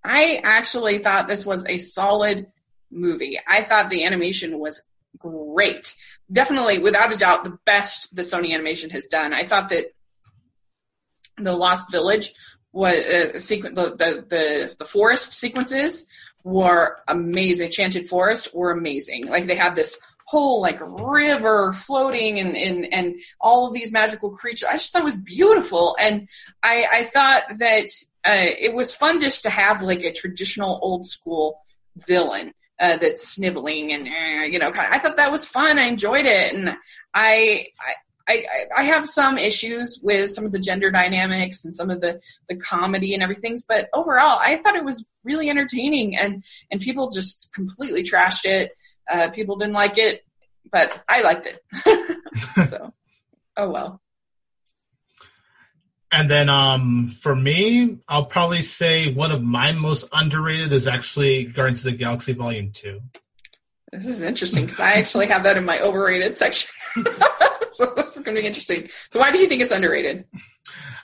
I 0.05 0.41
actually 0.43 0.99
thought 0.99 1.29
this 1.29 1.47
was 1.47 1.67
a 1.67 1.79
solid 1.79 2.47
movie. 2.91 3.39
I 3.47 3.63
thought 3.63 3.91
the 3.91 4.05
animation 4.05 4.59
was 4.59 4.83
great. 5.19 5.95
Definitely, 6.31 6.79
without 6.79 7.13
a 7.13 7.17
doubt, 7.17 7.45
the 7.45 7.59
best 7.65 8.15
the 8.15 8.23
Sony 8.23 8.53
animation 8.53 8.91
has 8.91 9.07
done. 9.07 9.33
I 9.33 9.47
thought 9.47 9.69
that 9.71 9.87
the 11.39 11.53
Lost 11.53 11.91
Village 11.91 12.33
was 12.73 12.95
uh, 12.95 13.31
sequ- 13.37 13.75
the, 13.75 13.91
the, 13.97 14.25
the 14.29 14.77
the 14.79 14.85
forest 14.85 15.33
sequences 15.33 16.07
were 16.47 16.99
amazing. 17.09 17.73
Chanted 17.73 18.09
Forest 18.09 18.55
were 18.55 18.71
amazing. 18.71 19.27
Like 19.27 19.47
they 19.47 19.57
had 19.57 19.75
this 19.75 19.99
whole 20.27 20.61
like 20.61 20.79
river 20.81 21.73
floating 21.73 22.39
and, 22.39 22.57
and, 22.57 22.87
and 22.93 23.17
all 23.41 23.67
of 23.67 23.75
these 23.75 23.91
magical 23.91 24.31
creatures. 24.31 24.69
I 24.71 24.75
just 24.75 24.93
thought 24.93 25.03
it 25.03 25.05
was 25.05 25.17
beautiful. 25.17 25.97
And 25.99 26.29
I, 26.63 26.87
I 26.93 27.05
thought 27.05 27.43
that, 27.59 27.87
uh, 28.25 28.47
it 28.67 28.75
was 28.75 28.95
fun 28.95 29.21
just 29.21 29.43
to 29.43 29.51
have 29.51 29.83
like 29.83 30.05
a 30.05 30.13
traditional 30.13 30.79
old 30.83 31.05
school 31.07 31.59
villain. 31.97 32.53
Uh, 32.79 32.99
that's 32.99 33.27
sniveling 33.27 33.91
and 33.95 34.07
uh, 34.07 34.45
you 34.45 34.59
know 34.59 34.71
kind 34.71 34.87
of, 34.87 34.93
I 34.93 34.99
thought 34.99 35.17
that 35.17 35.33
was 35.33 35.49
fun. 35.49 35.79
I 35.79 35.85
enjoyed 35.85 36.27
it, 36.27 36.53
and 36.53 36.77
I 37.15 37.69
I, 38.29 38.45
I 38.77 38.83
have 38.85 39.09
some 39.09 39.39
issues 39.39 40.01
with 40.03 40.31
some 40.31 40.45
of 40.45 40.53
the 40.53 40.59
gender 40.59 40.91
dynamics 40.91 41.65
and 41.65 41.75
some 41.75 41.91
of 41.91 42.01
the, 42.01 42.21
the 42.49 42.57
comedy 42.57 43.15
and 43.15 43.23
everything, 43.23 43.57
but 43.69 43.89
overall, 43.93 44.39
I 44.41 44.57
thought 44.57 44.75
it 44.75 44.85
was 44.85 45.07
really 45.25 45.49
entertaining 45.49 46.17
and, 46.17 46.45
and 46.71 46.81
people 46.81 47.11
just 47.11 47.53
completely 47.53 48.03
trashed 48.03 48.45
it. 48.45 48.73
Uh, 49.11 49.29
people 49.29 49.57
didn't 49.57 49.75
like 49.75 49.97
it, 49.99 50.25
but 50.73 51.03
I 51.09 51.23
liked 51.23 51.47
it. 51.47 52.19
so, 52.69 52.93
oh 53.57 53.71
well. 53.71 54.01
And 56.11 56.31
then 56.31 56.49
um, 56.49 57.09
for 57.09 57.35
me, 57.35 57.99
I'll 58.09 58.27
probably 58.27 58.63
say 58.63 59.13
one 59.13 59.33
of 59.33 59.43
my 59.43 59.73
most 59.73 60.09
underrated 60.13 60.73
is 60.73 60.87
actually 60.87 61.45
Guardians 61.45 61.85
of 61.85 61.93
the 61.93 61.99
Galaxy 61.99 62.33
Volume 62.33 62.71
2. 62.73 63.01
This 63.93 64.07
is 64.07 64.21
interesting 64.21 64.65
because 64.65 64.81
I 64.81 64.93
actually 64.93 65.27
have 65.27 65.45
that 65.45 65.57
in 65.57 65.65
my 65.65 65.81
overrated 65.81 66.37
section. 66.37 66.71
so 67.77 67.93
this 67.97 68.17
is 68.17 68.23
going 68.23 68.35
to 68.35 68.43
be 68.43 68.47
interesting. 68.47 68.89
So 69.11 69.21
why 69.21 69.33
do 69.33 69.39
you 69.39 69.47
think 69.47 69.63
it's 69.63 69.73
underrated? 69.73 70.25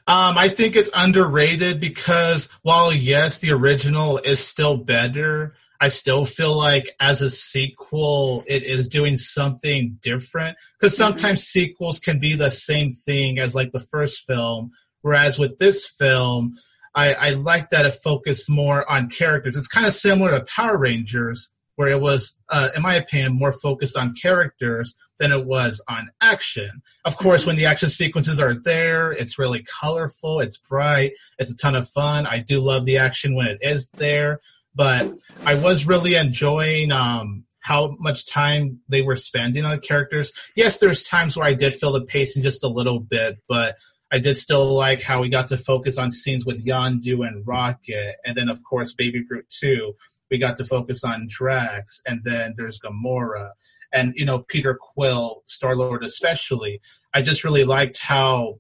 Um, 0.06 0.36
I 0.36 0.48
think 0.48 0.74
it's 0.74 0.90
underrated 0.94 1.78
because 1.78 2.48
while 2.62 2.92
yes, 2.92 3.38
the 3.38 3.52
original 3.52 4.18
is 4.18 4.40
still 4.40 4.76
better, 4.76 5.54
I 5.80 5.88
still 5.88 6.24
feel 6.24 6.56
like 6.56 6.90
as 6.98 7.22
a 7.22 7.30
sequel, 7.30 8.44
it 8.46 8.62
is 8.62 8.88
doing 8.88 9.16
something 9.16 9.98
different. 10.00 10.56
Because 10.78 10.94
mm-hmm. 10.94 11.04
sometimes 11.04 11.40
mm-hmm. 11.40 11.60
sequels 11.60 12.00
can 12.00 12.18
be 12.18 12.34
the 12.34 12.50
same 12.50 12.90
thing 12.90 13.38
as 13.38 13.54
like 13.54 13.72
the 13.72 13.80
first 13.80 14.26
film, 14.26 14.72
whereas 15.02 15.38
with 15.38 15.58
this 15.58 15.86
film, 15.86 16.56
I, 16.94 17.14
I 17.14 17.30
like 17.30 17.70
that 17.70 17.86
it 17.86 17.94
focused 17.94 18.50
more 18.50 18.90
on 18.90 19.08
characters. 19.08 19.56
It's 19.56 19.68
kind 19.68 19.86
of 19.86 19.92
similar 19.92 20.38
to 20.38 20.44
Power 20.44 20.76
Rangers, 20.76 21.50
where 21.82 21.90
it 21.90 22.00
was, 22.00 22.36
uh, 22.48 22.68
in 22.76 22.82
my 22.82 22.94
opinion, 22.94 23.32
more 23.32 23.50
focused 23.50 23.96
on 23.96 24.14
characters 24.14 24.94
than 25.18 25.32
it 25.32 25.44
was 25.44 25.82
on 25.88 26.12
action. 26.20 26.80
Of 27.04 27.16
course, 27.16 27.44
when 27.44 27.56
the 27.56 27.66
action 27.66 27.88
sequences 27.88 28.38
are 28.38 28.54
there, 28.54 29.10
it's 29.10 29.36
really 29.36 29.64
colorful, 29.80 30.38
it's 30.38 30.58
bright, 30.58 31.14
it's 31.40 31.50
a 31.50 31.56
ton 31.56 31.74
of 31.74 31.88
fun. 31.88 32.24
I 32.24 32.38
do 32.38 32.60
love 32.60 32.84
the 32.84 32.98
action 32.98 33.34
when 33.34 33.48
it 33.48 33.58
is 33.62 33.88
there, 33.96 34.38
but 34.76 35.12
I 35.44 35.54
was 35.54 35.84
really 35.84 36.14
enjoying 36.14 36.92
um, 36.92 37.46
how 37.58 37.96
much 37.98 38.26
time 38.26 38.78
they 38.88 39.02
were 39.02 39.16
spending 39.16 39.64
on 39.64 39.72
the 39.72 39.80
characters. 39.80 40.32
Yes, 40.54 40.78
there's 40.78 41.02
times 41.02 41.36
where 41.36 41.48
I 41.48 41.54
did 41.54 41.74
feel 41.74 41.90
the 41.90 42.04
pacing 42.04 42.44
just 42.44 42.62
a 42.62 42.68
little 42.68 43.00
bit, 43.00 43.38
but 43.48 43.74
I 44.12 44.20
did 44.20 44.36
still 44.36 44.72
like 44.72 45.02
how 45.02 45.20
we 45.20 45.30
got 45.30 45.48
to 45.48 45.56
focus 45.56 45.98
on 45.98 46.12
scenes 46.12 46.46
with 46.46 46.64
Yondu 46.64 47.26
and 47.26 47.44
Rocket, 47.44 48.18
and 48.24 48.36
then 48.36 48.48
of 48.48 48.62
course 48.62 48.94
Baby 48.94 49.24
Groot 49.24 49.50
too 49.50 49.94
we 50.32 50.38
got 50.38 50.56
to 50.56 50.64
focus 50.64 51.04
on 51.04 51.26
Drax, 51.28 52.00
and 52.06 52.22
then 52.24 52.54
there's 52.56 52.80
Gamora, 52.80 53.50
and 53.92 54.14
you 54.16 54.24
know 54.24 54.40
Peter 54.40 54.74
Quill, 54.80 55.42
Star 55.46 55.76
Lord 55.76 56.02
especially. 56.02 56.80
I 57.14 57.20
just 57.20 57.44
really 57.44 57.64
liked 57.64 57.98
how 57.98 58.58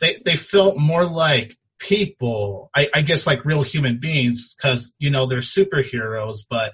they 0.00 0.20
they 0.24 0.36
felt 0.36 0.76
more 0.76 1.06
like 1.06 1.54
people. 1.78 2.70
I, 2.74 2.88
I 2.92 3.02
guess 3.02 3.26
like 3.26 3.44
real 3.44 3.62
human 3.62 3.98
beings 3.98 4.54
because 4.54 4.92
you 4.98 5.10
know 5.10 5.26
they're 5.26 5.38
superheroes, 5.38 6.40
but 6.50 6.72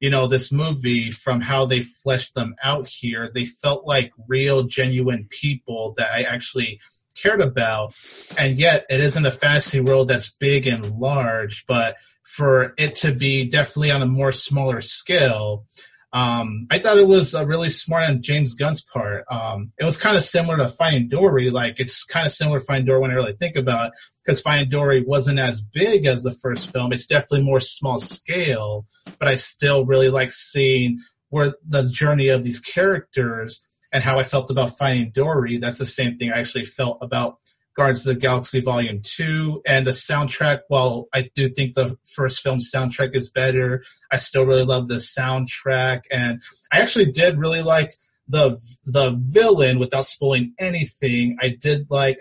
you 0.00 0.08
know 0.08 0.26
this 0.26 0.50
movie 0.50 1.10
from 1.10 1.42
how 1.42 1.66
they 1.66 1.82
fleshed 1.82 2.34
them 2.34 2.54
out 2.64 2.88
here, 2.88 3.30
they 3.34 3.44
felt 3.44 3.86
like 3.86 4.12
real, 4.26 4.62
genuine 4.62 5.26
people 5.28 5.94
that 5.98 6.10
I 6.10 6.22
actually 6.22 6.80
cared 7.14 7.42
about. 7.42 7.94
And 8.38 8.58
yet, 8.58 8.86
it 8.88 9.00
isn't 9.00 9.26
a 9.26 9.30
fantasy 9.30 9.80
world 9.80 10.08
that's 10.08 10.30
big 10.30 10.66
and 10.66 10.98
large, 10.98 11.66
but 11.66 11.96
for 12.36 12.74
it 12.78 12.94
to 12.94 13.12
be 13.12 13.48
definitely 13.48 13.90
on 13.90 14.02
a 14.02 14.06
more 14.06 14.32
smaller 14.32 14.80
scale. 14.80 15.66
Um, 16.12 16.66
I 16.70 16.78
thought 16.78 16.98
it 16.98 17.06
was 17.06 17.34
really 17.34 17.68
smart 17.68 18.08
on 18.08 18.22
James 18.22 18.54
Gunn's 18.54 18.82
part. 18.82 19.24
Um, 19.30 19.72
it 19.78 19.84
was 19.84 19.96
kind 19.96 20.16
of 20.16 20.24
similar 20.24 20.56
to 20.58 20.68
Finding 20.68 21.08
Dory. 21.08 21.50
Like 21.50 21.78
it's 21.78 22.04
kind 22.04 22.26
of 22.26 22.32
similar 22.32 22.58
to 22.58 22.64
Finding 22.64 22.86
Dory 22.86 23.00
when 23.00 23.10
I 23.10 23.14
really 23.14 23.32
think 23.32 23.56
about 23.56 23.88
it, 23.88 23.92
because 24.24 24.40
Finding 24.40 24.68
Dory 24.68 25.04
wasn't 25.04 25.38
as 25.38 25.60
big 25.60 26.06
as 26.06 26.22
the 26.22 26.32
first 26.42 26.72
film. 26.72 26.92
It's 26.92 27.06
definitely 27.06 27.42
more 27.42 27.60
small 27.60 27.98
scale, 27.98 28.86
but 29.18 29.28
I 29.28 29.36
still 29.36 29.86
really 29.86 30.08
like 30.08 30.32
seeing 30.32 30.98
where 31.28 31.54
the 31.66 31.88
journey 31.88 32.28
of 32.28 32.42
these 32.42 32.58
characters 32.58 33.62
and 33.92 34.02
how 34.02 34.18
I 34.18 34.22
felt 34.22 34.50
about 34.50 34.78
Finding 34.78 35.12
Dory. 35.12 35.58
That's 35.58 35.78
the 35.78 35.86
same 35.86 36.16
thing 36.16 36.32
I 36.32 36.38
actually 36.38 36.64
felt 36.64 36.98
about 37.02 37.38
Guardians 37.80 38.06
of 38.06 38.14
the 38.14 38.20
Galaxy 38.20 38.60
Volume 38.60 39.00
2. 39.02 39.62
And 39.66 39.86
the 39.86 39.92
soundtrack, 39.92 40.60
while 40.68 41.08
I 41.14 41.30
do 41.34 41.48
think 41.48 41.74
the 41.74 41.96
first 42.04 42.40
film 42.40 42.58
soundtrack 42.58 43.16
is 43.16 43.30
better, 43.30 43.82
I 44.12 44.18
still 44.18 44.44
really 44.44 44.66
love 44.66 44.88
the 44.88 44.96
soundtrack. 44.96 46.02
And 46.10 46.42
I 46.70 46.80
actually 46.80 47.10
did 47.10 47.38
really 47.38 47.62
like 47.62 47.94
the 48.28 48.58
the 48.84 49.18
villain 49.32 49.78
without 49.78 50.04
spoiling 50.04 50.52
anything. 50.58 51.38
I 51.40 51.56
did 51.58 51.86
like 51.88 52.20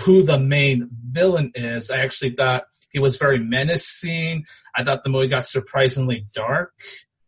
who 0.00 0.24
the 0.24 0.40
main 0.40 0.88
villain 1.08 1.52
is. 1.54 1.88
I 1.92 1.98
actually 1.98 2.30
thought 2.30 2.64
he 2.90 2.98
was 2.98 3.16
very 3.16 3.38
menacing. 3.38 4.44
I 4.74 4.82
thought 4.82 5.04
the 5.04 5.10
movie 5.10 5.28
got 5.28 5.46
surprisingly 5.46 6.26
dark 6.34 6.72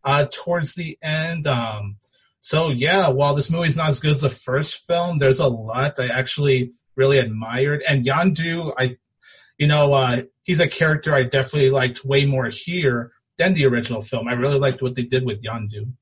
uh, 0.03 0.27
towards 0.33 0.75
the 0.75 0.99
end. 1.01 1.47
Um, 1.47 1.99
so 2.41 2.71
yeah, 2.71 3.09
while 3.09 3.37
this 3.37 3.53
movie's 3.53 3.77
not 3.77 3.91
as 3.91 4.01
good 4.01 4.11
as 4.11 4.21
the 4.21 4.31
first 4.31 4.85
film, 4.85 5.19
there's 5.19 5.39
a 5.39 5.47
lot 5.47 6.01
I 6.01 6.09
actually 6.09 6.73
really 6.97 7.18
admired. 7.18 7.82
And 7.88 8.05
Yondu, 8.05 8.72
I, 8.78 8.97
you 9.59 9.66
know, 9.66 9.93
uh, 9.93 10.22
he's 10.43 10.61
a 10.61 10.68
character 10.68 11.14
I 11.14 11.24
definitely 11.24 11.70
liked 11.70 12.05
way 12.05 12.26
more 12.26 12.47
here 12.47 13.12
than 13.38 13.55
the 13.55 13.66
original 13.66 14.03
film. 14.03 14.28
I 14.28 14.32
really 14.32 14.59
liked 14.59 14.82
what 14.82 14.95
they 14.95 15.03
did 15.03 15.24
with 15.24 15.43
Yondu. 15.43 15.93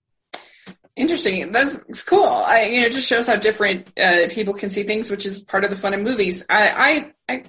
Interesting. 0.97 1.53
That's 1.53 2.05
cool. 2.05 2.29
I, 2.29 2.65
you 2.65 2.81
know, 2.81 2.87
it 2.89 2.93
just 2.93 3.09
shows 3.09 3.27
how 3.27 3.37
different 3.37 3.99
uh, 3.99 4.29
people 4.29 4.55
can 4.55 4.69
see 4.69 4.83
things, 4.83 5.11
which 5.11 5.25
is 5.25 5.41
part 5.41 5.65
of 5.65 5.71
the 5.71 5.77
fun 5.77 5.95
of 5.95 6.01
movies. 6.01 6.45
I, 6.51 7.13
I, 7.29 7.45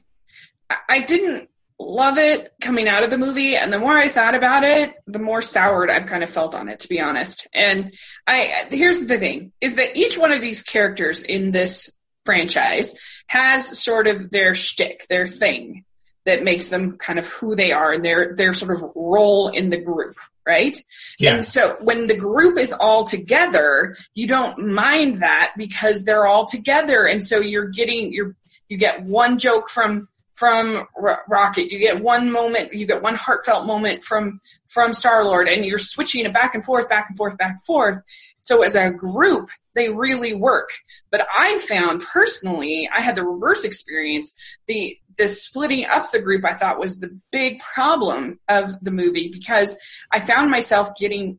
I, 0.69 0.79
I 0.87 0.99
didn't 1.01 1.49
love 1.79 2.17
it 2.17 2.53
coming 2.61 2.87
out 2.87 3.03
of 3.03 3.09
the 3.09 3.17
movie, 3.17 3.55
and 3.55 3.73
the 3.73 3.79
more 3.79 3.97
I 3.97 4.07
thought 4.07 4.35
about 4.35 4.63
it, 4.63 4.93
the 5.07 5.19
more 5.19 5.41
soured 5.41 5.89
I've 5.89 6.05
kind 6.05 6.23
of 6.23 6.29
felt 6.29 6.55
on 6.55 6.69
it, 6.69 6.81
to 6.81 6.87
be 6.87 7.01
honest. 7.01 7.47
And 7.53 7.93
I, 8.27 8.67
here's 8.69 9.05
the 9.05 9.17
thing: 9.17 9.51
is 9.59 9.75
that 9.75 9.97
each 9.97 10.17
one 10.17 10.31
of 10.31 10.41
these 10.41 10.63
characters 10.63 11.21
in 11.21 11.51
this 11.51 11.91
franchise 12.25 12.95
has 13.27 13.81
sort 13.81 14.07
of 14.07 14.31
their 14.31 14.53
shtick, 14.53 15.07
their 15.07 15.27
thing 15.27 15.85
that 16.25 16.43
makes 16.43 16.69
them 16.69 16.97
kind 16.97 17.17
of 17.17 17.27
who 17.27 17.55
they 17.55 17.71
are 17.71 17.93
and 17.93 18.05
their 18.05 18.35
their 18.35 18.53
sort 18.53 18.71
of 18.71 18.91
role 18.95 19.47
in 19.47 19.69
the 19.69 19.77
group, 19.77 20.15
right? 20.45 20.77
Yeah. 21.19 21.35
And 21.35 21.45
so 21.45 21.77
when 21.81 22.07
the 22.07 22.15
group 22.15 22.57
is 22.57 22.73
all 22.73 23.05
together, 23.05 23.95
you 24.13 24.27
don't 24.27 24.57
mind 24.59 25.21
that 25.21 25.53
because 25.57 26.05
they're 26.05 26.27
all 26.27 26.45
together, 26.45 27.05
and 27.05 27.25
so 27.25 27.39
you're 27.39 27.69
getting 27.69 28.13
you're 28.13 28.35
you 28.69 28.77
get 28.77 29.03
one 29.03 29.37
joke 29.37 29.69
from 29.69 30.07
from 30.33 30.87
Rocket. 31.27 31.71
You 31.71 31.77
get 31.77 32.01
one 32.01 32.31
moment, 32.31 32.73
you 32.73 32.87
get 32.87 33.03
one 33.03 33.13
heartfelt 33.13 33.67
moment 33.67 34.01
from 34.01 34.41
from 34.67 34.93
Star 34.93 35.23
Lord, 35.23 35.47
and 35.47 35.65
you're 35.65 35.77
switching 35.77 36.25
it 36.25 36.33
back 36.33 36.55
and 36.55 36.65
forth, 36.65 36.89
back 36.89 37.07
and 37.09 37.17
forth, 37.17 37.37
back 37.37 37.51
and 37.51 37.61
forth. 37.61 38.01
So 38.43 38.63
as 38.63 38.75
a 38.75 38.89
group, 38.89 39.49
they 39.75 39.89
really 39.89 40.33
work. 40.33 40.69
But 41.11 41.27
I 41.33 41.59
found 41.59 42.01
personally, 42.01 42.89
I 42.93 43.01
had 43.01 43.15
the 43.15 43.23
reverse 43.23 43.63
experience. 43.63 44.33
The 44.67 44.97
the 45.17 45.27
splitting 45.27 45.85
up 45.85 46.09
the 46.11 46.19
group 46.19 46.45
I 46.45 46.53
thought 46.53 46.79
was 46.79 46.99
the 46.99 47.19
big 47.31 47.59
problem 47.59 48.39
of 48.47 48.83
the 48.83 48.91
movie 48.91 49.29
because 49.31 49.77
I 50.11 50.19
found 50.19 50.49
myself 50.49 50.95
getting 50.97 51.37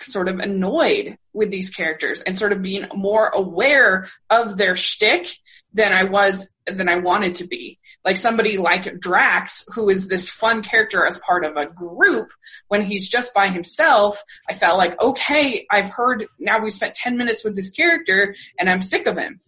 sort 0.00 0.28
of 0.28 0.38
annoyed 0.38 1.16
with 1.32 1.50
these 1.50 1.70
characters 1.70 2.20
and 2.22 2.38
sort 2.38 2.52
of 2.52 2.62
being 2.62 2.86
more 2.94 3.28
aware 3.28 4.08
of 4.30 4.56
their 4.56 4.76
shtick 4.76 5.28
than 5.72 5.92
I 5.92 6.04
was 6.04 6.51
than 6.66 6.88
I 6.88 6.96
wanted 6.96 7.34
to 7.36 7.46
be. 7.46 7.78
Like 8.04 8.16
somebody 8.16 8.58
like 8.58 9.00
Drax, 9.00 9.64
who 9.74 9.88
is 9.88 10.08
this 10.08 10.30
fun 10.30 10.62
character 10.62 11.06
as 11.06 11.18
part 11.18 11.44
of 11.44 11.56
a 11.56 11.66
group, 11.66 12.30
when 12.68 12.82
he's 12.82 13.08
just 13.08 13.34
by 13.34 13.48
himself, 13.48 14.22
I 14.48 14.54
felt 14.54 14.78
like, 14.78 15.00
okay, 15.00 15.66
I've 15.70 15.90
heard 15.90 16.26
now 16.38 16.60
we 16.60 16.70
spent 16.70 16.94
10 16.94 17.16
minutes 17.16 17.44
with 17.44 17.56
this 17.56 17.70
character 17.70 18.34
and 18.58 18.70
I'm 18.70 18.82
sick 18.82 19.06
of 19.06 19.16
him 19.16 19.40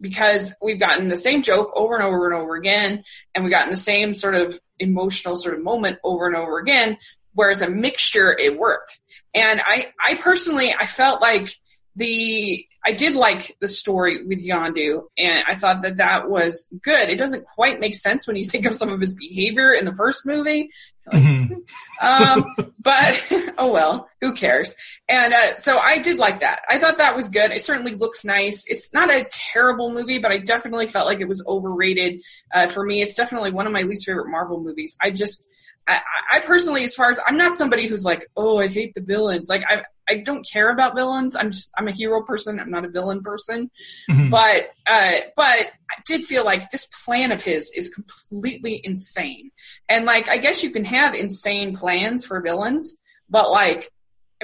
because 0.00 0.54
we've 0.62 0.80
gotten 0.80 1.08
the 1.08 1.16
same 1.16 1.42
joke 1.42 1.72
over 1.74 1.94
and 1.94 2.04
over 2.04 2.26
and 2.26 2.34
over 2.34 2.54
again 2.54 3.02
and 3.34 3.44
we've 3.44 3.52
gotten 3.52 3.70
the 3.70 3.76
same 3.76 4.14
sort 4.14 4.34
of 4.34 4.60
emotional 4.78 5.36
sort 5.36 5.56
of 5.56 5.62
moment 5.62 5.98
over 6.04 6.26
and 6.26 6.36
over 6.36 6.58
again 6.58 6.96
whereas 7.34 7.62
a 7.62 7.68
mixture 7.68 8.36
it 8.38 8.58
worked 8.58 9.00
and 9.34 9.60
i 9.64 9.88
i 10.00 10.14
personally 10.14 10.72
i 10.78 10.86
felt 10.86 11.20
like 11.20 11.52
the 11.98 12.64
I 12.86 12.92
did 12.92 13.16
like 13.16 13.56
the 13.60 13.68
story 13.68 14.24
with 14.24 14.42
Yondu, 14.42 15.02
and 15.18 15.44
I 15.46 15.56
thought 15.56 15.82
that 15.82 15.98
that 15.98 16.30
was 16.30 16.72
good. 16.82 17.10
It 17.10 17.18
doesn't 17.18 17.44
quite 17.44 17.80
make 17.80 17.94
sense 17.94 18.26
when 18.26 18.36
you 18.36 18.44
think 18.44 18.64
of 18.64 18.74
some 18.74 18.90
of 18.90 19.00
his 19.00 19.14
behavior 19.14 19.72
in 19.72 19.84
the 19.84 19.94
first 19.94 20.24
movie, 20.24 20.70
like, 21.12 21.22
mm-hmm. 21.22 21.54
um, 22.06 22.72
but 22.78 23.22
oh 23.58 23.70
well, 23.72 24.08
who 24.20 24.32
cares? 24.32 24.74
And 25.08 25.34
uh, 25.34 25.56
so 25.56 25.78
I 25.78 25.98
did 25.98 26.18
like 26.18 26.40
that. 26.40 26.60
I 26.68 26.78
thought 26.78 26.98
that 26.98 27.16
was 27.16 27.28
good. 27.28 27.50
It 27.50 27.62
certainly 27.62 27.94
looks 27.94 28.24
nice. 28.24 28.64
It's 28.68 28.94
not 28.94 29.10
a 29.10 29.26
terrible 29.30 29.92
movie, 29.92 30.18
but 30.18 30.30
I 30.30 30.38
definitely 30.38 30.86
felt 30.86 31.06
like 31.06 31.20
it 31.20 31.28
was 31.28 31.44
overrated. 31.46 32.22
Uh, 32.54 32.68
for 32.68 32.84
me, 32.84 33.02
it's 33.02 33.16
definitely 33.16 33.50
one 33.50 33.66
of 33.66 33.72
my 33.72 33.82
least 33.82 34.06
favorite 34.06 34.30
Marvel 34.30 34.62
movies. 34.62 34.96
I 35.02 35.10
just 35.10 35.48
I, 35.88 36.00
I, 36.32 36.40
personally, 36.40 36.84
as 36.84 36.94
far 36.94 37.10
as 37.10 37.18
I'm 37.26 37.38
not 37.38 37.54
somebody 37.54 37.86
who's 37.86 38.04
like, 38.04 38.28
oh, 38.36 38.58
I 38.58 38.68
hate 38.68 38.94
the 38.94 39.00
villains. 39.00 39.48
Like 39.48 39.64
I, 39.66 39.84
I 40.08 40.16
don't 40.16 40.46
care 40.46 40.70
about 40.70 40.94
villains. 40.94 41.36
I'm 41.36 41.50
just, 41.50 41.70
I'm 41.76 41.88
a 41.88 41.92
hero 41.92 42.22
person. 42.22 42.58
I'm 42.58 42.70
not 42.70 42.84
a 42.84 42.88
villain 42.88 43.22
person. 43.22 43.70
Mm-hmm. 44.10 44.30
But, 44.30 44.70
uh, 44.86 45.20
but 45.36 45.66
I 45.90 45.94
did 46.06 46.24
feel 46.24 46.44
like 46.44 46.70
this 46.70 46.88
plan 47.04 47.32
of 47.32 47.42
his 47.42 47.70
is 47.76 47.88
completely 47.88 48.80
insane. 48.82 49.50
And 49.88 50.06
like, 50.06 50.28
I 50.28 50.38
guess 50.38 50.62
you 50.62 50.70
can 50.70 50.84
have 50.84 51.14
insane 51.14 51.74
plans 51.74 52.24
for 52.24 52.40
villains, 52.40 52.98
but 53.28 53.50
like, 53.50 53.90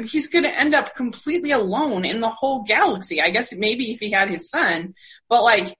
he's 0.06 0.28
going 0.28 0.44
to 0.44 0.58
end 0.58 0.74
up 0.74 0.94
completely 0.94 1.52
alone 1.52 2.04
in 2.04 2.20
the 2.20 2.28
whole 2.28 2.64
galaxy. 2.64 3.20
I 3.20 3.30
guess 3.30 3.52
maybe 3.52 3.92
if 3.92 4.00
he 4.00 4.10
had 4.10 4.28
his 4.28 4.50
son, 4.50 4.94
but 5.28 5.42
like, 5.42 5.76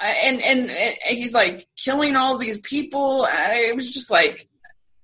and, 0.00 0.40
and, 0.40 0.70
and 0.70 0.96
he's 1.04 1.34
like 1.34 1.66
killing 1.76 2.16
all 2.16 2.38
these 2.38 2.58
people. 2.60 3.26
it 3.30 3.74
was 3.74 3.90
just 3.90 4.10
like, 4.10 4.48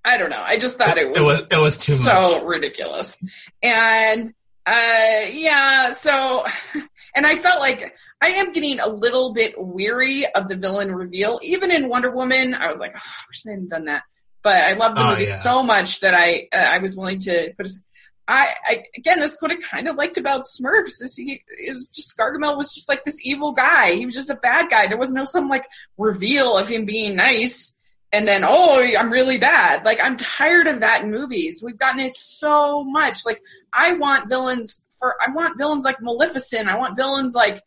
I 0.06 0.18
don't 0.18 0.30
know. 0.30 0.42
I 0.42 0.56
just 0.56 0.78
thought 0.78 0.98
it 0.98 1.08
was 1.08 1.18
it 1.18 1.22
was, 1.22 1.46
it 1.50 1.56
was 1.58 1.76
too 1.76 1.96
so 1.96 2.38
much. 2.38 2.44
ridiculous. 2.44 3.22
And 3.60 4.32
uh 4.64 5.26
yeah, 5.32 5.92
so 5.92 6.44
and 7.14 7.26
I 7.26 7.34
felt 7.34 7.58
like 7.58 7.92
I 8.22 8.28
am 8.28 8.52
getting 8.52 8.78
a 8.78 8.88
little 8.88 9.34
bit 9.34 9.54
weary 9.58 10.24
of 10.32 10.48
the 10.48 10.54
villain 10.54 10.94
reveal. 10.94 11.40
Even 11.42 11.72
in 11.72 11.88
Wonder 11.88 12.12
Woman, 12.12 12.54
I 12.54 12.68
was 12.68 12.78
like, 12.78 12.92
oh, 12.96 13.00
I 13.04 13.24
wish 13.28 13.42
they 13.42 13.50
hadn't 13.50 13.68
done 13.68 13.86
that. 13.86 14.02
But 14.44 14.64
I 14.64 14.74
love 14.74 14.94
the 14.94 15.04
oh, 15.04 15.10
movie 15.10 15.24
yeah. 15.24 15.34
so 15.34 15.64
much 15.64 16.00
that 16.00 16.14
I 16.14 16.48
uh, 16.52 16.56
I 16.56 16.78
was 16.78 16.96
willing 16.96 17.18
to 17.20 17.52
put. 17.56 17.66
A, 17.66 17.70
I, 18.28 18.54
I 18.64 18.84
again, 18.96 19.18
that's 19.18 19.42
what 19.42 19.50
I 19.50 19.56
kind 19.56 19.88
of 19.88 19.96
liked 19.96 20.18
about 20.18 20.42
Smurfs. 20.42 21.02
Is 21.02 21.16
he 21.16 21.42
it 21.48 21.74
was 21.74 21.88
just 21.88 22.16
Gargamel 22.16 22.56
was 22.56 22.72
just 22.72 22.88
like 22.88 23.04
this 23.04 23.18
evil 23.24 23.50
guy. 23.50 23.94
He 23.94 24.06
was 24.06 24.14
just 24.14 24.30
a 24.30 24.36
bad 24.36 24.70
guy. 24.70 24.86
There 24.86 24.98
was 24.98 25.12
no 25.12 25.24
some 25.24 25.48
like 25.48 25.64
reveal 25.98 26.56
of 26.56 26.68
him 26.68 26.84
being 26.84 27.16
nice 27.16 27.75
and 28.16 28.26
then 28.26 28.44
oh 28.44 28.80
i'm 28.80 29.10
really 29.10 29.36
bad. 29.36 29.84
Like 29.84 30.00
i'm 30.02 30.16
tired 30.16 30.66
of 30.66 30.80
that 30.80 31.02
in 31.02 31.10
movies. 31.10 31.62
We've 31.62 31.78
gotten 31.78 32.00
it 32.00 32.14
so 32.14 32.82
much. 32.82 33.26
Like 33.26 33.42
i 33.74 33.92
want 33.92 34.30
villains 34.30 34.86
for 34.98 35.14
i 35.20 35.30
want 35.30 35.58
villains 35.58 35.84
like 35.84 36.00
maleficent. 36.00 36.68
I 36.68 36.78
want 36.78 36.96
villains 36.96 37.34
like 37.34 37.62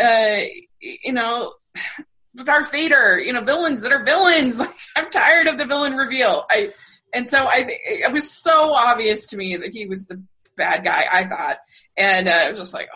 uh 0.00 0.42
you 0.80 1.12
know 1.12 1.54
darth 2.44 2.70
vader 2.70 3.18
you 3.18 3.32
know 3.32 3.40
villains 3.40 3.80
that 3.80 3.92
are 3.92 4.04
villains. 4.04 4.58
Like 4.58 4.74
i'm 4.96 5.10
tired 5.10 5.48
of 5.48 5.58
the 5.58 5.66
villain 5.66 5.96
reveal. 5.96 6.46
I 6.48 6.70
and 7.12 7.28
so 7.28 7.46
i 7.46 7.66
it 7.68 8.12
was 8.12 8.30
so 8.30 8.72
obvious 8.74 9.26
to 9.28 9.36
me 9.36 9.56
that 9.56 9.72
he 9.72 9.86
was 9.86 10.06
the 10.06 10.22
bad 10.56 10.84
guy 10.84 11.06
i 11.12 11.24
thought. 11.24 11.58
And 11.96 12.28
uh, 12.28 12.32
i 12.32 12.50
was 12.50 12.58
just 12.60 12.74
like 12.74 12.88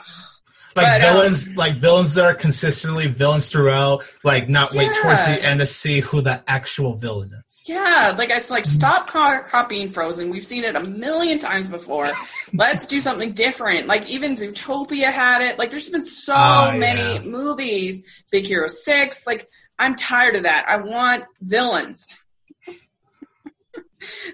like 0.75 0.87
but, 0.87 1.03
um, 1.03 1.15
villains, 1.15 1.49
um, 1.49 1.55
like 1.55 1.75
villains 1.75 2.15
that 2.15 2.25
are 2.25 2.35
consistently 2.35 3.07
villains 3.07 3.49
throughout. 3.49 4.05
Like 4.25 4.49
not 4.49 4.73
wait 4.73 4.87
yeah. 4.87 5.03
towards 5.03 5.25
the 5.27 5.43
end 5.45 5.61
to 5.61 5.67
see 5.67 6.01
who 6.01 6.21
the 6.21 6.43
actual 6.47 6.95
villain 6.95 7.33
is. 7.47 7.65
Yeah, 7.69 8.15
like 8.17 8.31
it's 8.31 8.51
like 8.51 8.65
stop 8.65 9.09
co- 9.09 9.43
copying 9.47 9.89
Frozen. 9.89 10.31
We've 10.31 10.45
seen 10.45 10.65
it 10.65 10.77
a 10.77 10.89
million 10.89 11.39
times 11.39 11.69
before. 11.69 12.09
Let's 12.55 12.87
do 12.87 13.01
something 13.01 13.33
different. 13.33 13.87
Like 13.87 14.07
even 14.09 14.35
Zootopia 14.35 15.13
had 15.13 15.43
it. 15.43 15.59
Like 15.59 15.71
there's 15.71 15.89
been 15.89 16.05
so 16.05 16.35
uh, 16.35 16.75
many 16.77 17.01
yeah. 17.01 17.21
movies. 17.21 18.03
Big 18.31 18.47
Hero 18.47 18.69
Six. 18.69 19.27
Like 19.27 19.49
I'm 19.79 19.97
tired 19.97 20.37
of 20.37 20.45
that. 20.45 20.67
I 20.69 20.77
want 20.79 21.25
villains 21.41 22.25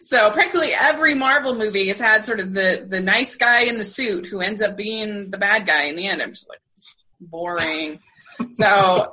so 0.02 0.30
practically 0.30 0.72
every 0.72 1.14
Marvel 1.14 1.54
movie 1.54 1.88
has 1.88 2.00
had 2.00 2.24
sort 2.24 2.40
of 2.40 2.54
the 2.54 2.86
the 2.88 3.00
nice 3.00 3.36
guy 3.36 3.62
in 3.62 3.78
the 3.78 3.84
suit 3.84 4.26
who 4.26 4.40
ends 4.40 4.62
up 4.62 4.76
being 4.76 5.30
the 5.30 5.38
bad 5.38 5.66
guy 5.66 5.84
in 5.84 5.96
the 5.96 6.06
end. 6.06 6.22
I'm 6.22 6.30
just 6.30 6.48
like 6.48 6.60
boring. 7.20 8.00
so 8.50 9.12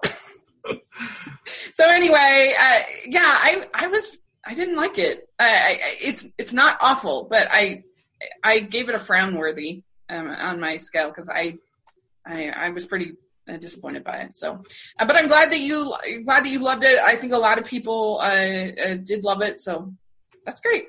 so 1.72 1.90
anyway, 1.90 2.54
uh, 2.60 2.80
yeah, 3.06 3.22
I 3.24 3.68
I 3.74 3.88
was 3.88 4.18
I 4.46 4.54
didn't 4.54 4.76
like 4.76 4.98
it. 4.98 5.28
I, 5.40 5.46
I, 5.46 5.80
it's 6.02 6.28
it's 6.38 6.54
not 6.54 6.78
awful, 6.82 7.28
but 7.30 7.48
I 7.52 7.84
I 8.44 8.60
gave 8.60 8.90
it 8.90 8.96
a 8.96 9.00
frown 9.00 9.36
worthy 9.36 9.84
um, 10.10 10.28
on 10.30 10.60
my 10.60 10.78
scale 10.78 11.10
because 11.10 11.30
I, 11.30 11.58
I 12.26 12.50
I 12.50 12.70
was 12.70 12.86
pretty 12.86 13.14
uh, 13.50 13.58
disappointed 13.58 14.04
by 14.04 14.18
it. 14.18 14.38
So, 14.38 14.64
uh, 15.00 15.06
but 15.06 15.16
I'm 15.16 15.28
glad 15.28 15.52
that 15.52 15.60
you 15.60 15.96
glad 16.24 16.46
that 16.46 16.50
you 16.50 16.60
loved 16.60 16.84
it. 16.84 17.00
I 17.00 17.16
think 17.16 17.34
a 17.34 17.38
lot 17.38 17.58
of 17.58 17.66
people 17.66 18.20
uh, 18.22 18.26
uh 18.26 18.96
did 19.04 19.24
love 19.24 19.42
it. 19.42 19.62
So 19.62 19.94
that's 20.46 20.62
great. 20.62 20.86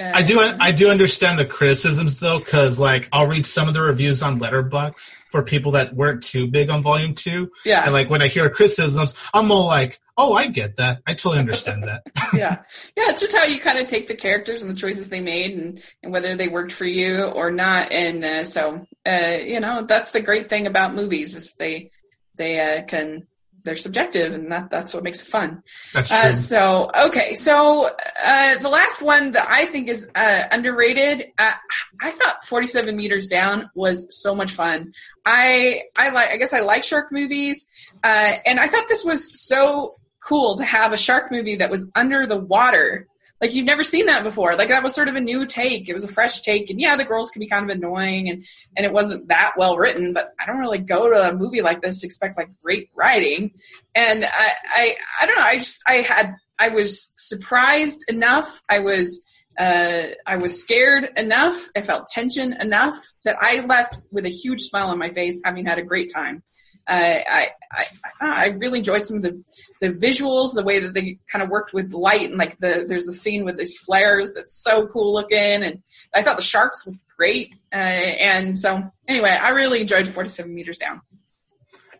Uh, 0.00 0.12
I 0.14 0.22
do 0.22 0.40
I 0.40 0.72
do 0.72 0.88
understand 0.88 1.38
the 1.38 1.44
criticisms 1.44 2.20
though, 2.20 2.38
because 2.38 2.80
like 2.80 3.08
I'll 3.12 3.26
read 3.26 3.44
some 3.44 3.68
of 3.68 3.74
the 3.74 3.82
reviews 3.82 4.22
on 4.22 4.40
Letterboxd 4.40 5.14
for 5.30 5.42
people 5.42 5.72
that 5.72 5.94
weren't 5.94 6.22
too 6.22 6.46
big 6.46 6.70
on 6.70 6.82
Volume 6.82 7.14
Two. 7.14 7.50
Yeah, 7.66 7.84
and 7.84 7.92
like 7.92 8.08
when 8.08 8.22
I 8.22 8.28
hear 8.28 8.48
criticisms, 8.48 9.14
I'm 9.34 9.52
all 9.52 9.66
like, 9.66 10.00
"Oh, 10.16 10.32
I 10.32 10.46
get 10.46 10.76
that. 10.76 11.02
I 11.06 11.12
totally 11.12 11.38
understand 11.38 11.84
that." 11.84 12.02
yeah, 12.32 12.62
yeah. 12.96 13.10
It's 13.10 13.20
just 13.20 13.36
how 13.36 13.44
you 13.44 13.60
kind 13.60 13.78
of 13.78 13.86
take 13.86 14.08
the 14.08 14.14
characters 14.14 14.62
and 14.62 14.70
the 14.70 14.74
choices 14.74 15.10
they 15.10 15.20
made, 15.20 15.58
and, 15.58 15.82
and 16.02 16.12
whether 16.12 16.34
they 16.34 16.48
worked 16.48 16.72
for 16.72 16.86
you 16.86 17.24
or 17.24 17.50
not. 17.50 17.92
And 17.92 18.24
uh, 18.24 18.44
so, 18.44 18.86
uh, 19.06 19.36
you 19.44 19.60
know, 19.60 19.84
that's 19.84 20.12
the 20.12 20.22
great 20.22 20.48
thing 20.48 20.66
about 20.66 20.94
movies 20.94 21.36
is 21.36 21.54
they 21.56 21.90
they 22.36 22.58
uh, 22.58 22.84
can 22.84 23.26
they're 23.70 23.76
subjective, 23.76 24.34
and 24.34 24.50
that 24.50 24.68
that's 24.68 24.92
what 24.92 25.04
makes 25.04 25.22
it 25.22 25.28
fun. 25.28 25.62
That's 25.94 26.10
uh, 26.10 26.22
true. 26.22 26.30
Uh, 26.30 26.34
so 26.34 26.90
okay, 27.06 27.34
so 27.36 27.88
uh, 28.20 28.58
the 28.58 28.68
last 28.68 29.00
one 29.00 29.30
that 29.30 29.46
I 29.48 29.64
think 29.66 29.86
is 29.86 30.08
uh, 30.12 30.42
underrated. 30.50 31.26
Uh, 31.38 31.52
I 32.00 32.10
thought 32.10 32.44
Forty 32.44 32.66
Seven 32.66 32.96
Meters 32.96 33.28
Down 33.28 33.70
was 33.76 34.20
so 34.20 34.34
much 34.34 34.50
fun. 34.50 34.92
I 35.24 35.82
I 35.96 36.08
like 36.08 36.30
I 36.30 36.36
guess 36.36 36.52
I 36.52 36.62
like 36.62 36.82
shark 36.82 37.12
movies, 37.12 37.68
uh, 38.02 38.32
and 38.44 38.58
I 38.58 38.66
thought 38.66 38.88
this 38.88 39.04
was 39.04 39.40
so 39.40 39.94
cool 40.20 40.56
to 40.56 40.64
have 40.64 40.92
a 40.92 40.96
shark 40.96 41.30
movie 41.30 41.54
that 41.54 41.70
was 41.70 41.88
under 41.94 42.26
the 42.26 42.38
water. 42.38 43.06
Like 43.40 43.54
you've 43.54 43.66
never 43.66 43.82
seen 43.82 44.06
that 44.06 44.22
before. 44.22 44.56
Like 44.56 44.68
that 44.68 44.82
was 44.82 44.94
sort 44.94 45.08
of 45.08 45.16
a 45.16 45.20
new 45.20 45.46
take. 45.46 45.88
It 45.88 45.94
was 45.94 46.04
a 46.04 46.08
fresh 46.08 46.42
take. 46.42 46.68
And 46.68 46.80
yeah, 46.80 46.96
the 46.96 47.04
girls 47.04 47.30
can 47.30 47.40
be 47.40 47.48
kind 47.48 47.68
of 47.68 47.74
annoying 47.74 48.28
and, 48.28 48.44
and 48.76 48.84
it 48.84 48.92
wasn't 48.92 49.28
that 49.28 49.54
well 49.56 49.76
written, 49.78 50.12
but 50.12 50.34
I 50.38 50.46
don't 50.46 50.58
really 50.58 50.78
go 50.78 51.10
to 51.10 51.30
a 51.30 51.32
movie 51.32 51.62
like 51.62 51.80
this 51.80 52.00
to 52.00 52.06
expect 52.06 52.36
like 52.36 52.50
great 52.62 52.90
writing. 52.94 53.52
And 53.94 54.24
I, 54.24 54.52
I, 54.68 54.96
I 55.22 55.26
don't 55.26 55.36
know. 55.36 55.44
I 55.44 55.58
just, 55.58 55.82
I 55.86 55.94
had, 55.94 56.34
I 56.58 56.68
was 56.68 57.14
surprised 57.16 58.04
enough. 58.08 58.62
I 58.68 58.80
was, 58.80 59.24
uh, 59.58 60.08
I 60.26 60.36
was 60.36 60.60
scared 60.60 61.10
enough. 61.16 61.68
I 61.74 61.80
felt 61.82 62.08
tension 62.08 62.52
enough 62.52 62.96
that 63.24 63.36
I 63.40 63.60
left 63.60 64.02
with 64.10 64.26
a 64.26 64.30
huge 64.30 64.60
smile 64.62 64.88
on 64.88 64.98
my 64.98 65.10
face, 65.10 65.40
having 65.44 65.66
had 65.66 65.78
a 65.78 65.82
great 65.82 66.12
time. 66.12 66.42
Uh, 66.88 67.18
I, 67.28 67.48
I, 67.72 67.86
I 68.20 68.46
really 68.48 68.78
enjoyed 68.78 69.04
some 69.04 69.18
of 69.18 69.22
the, 69.22 69.42
the 69.80 69.90
visuals, 69.92 70.54
the 70.54 70.64
way 70.64 70.80
that 70.80 70.94
they 70.94 71.18
kind 71.30 71.42
of 71.42 71.48
worked 71.48 71.72
with 71.72 71.92
light 71.92 72.28
and 72.28 72.38
like 72.38 72.58
the, 72.58 72.84
there's 72.88 73.06
a 73.06 73.12
scene 73.12 73.44
with 73.44 73.56
these 73.56 73.78
flares 73.78 74.32
that's 74.34 74.52
so 74.52 74.86
cool 74.88 75.12
looking. 75.12 75.38
And 75.62 75.82
I 76.14 76.22
thought 76.22 76.36
the 76.36 76.42
sharks 76.42 76.86
looked 76.86 76.98
great. 77.16 77.54
Uh, 77.72 77.76
and 77.76 78.58
so 78.58 78.90
anyway, 79.06 79.30
I 79.30 79.50
really 79.50 79.80
enjoyed 79.80 80.08
47 80.08 80.52
meters 80.52 80.78
down. 80.78 81.00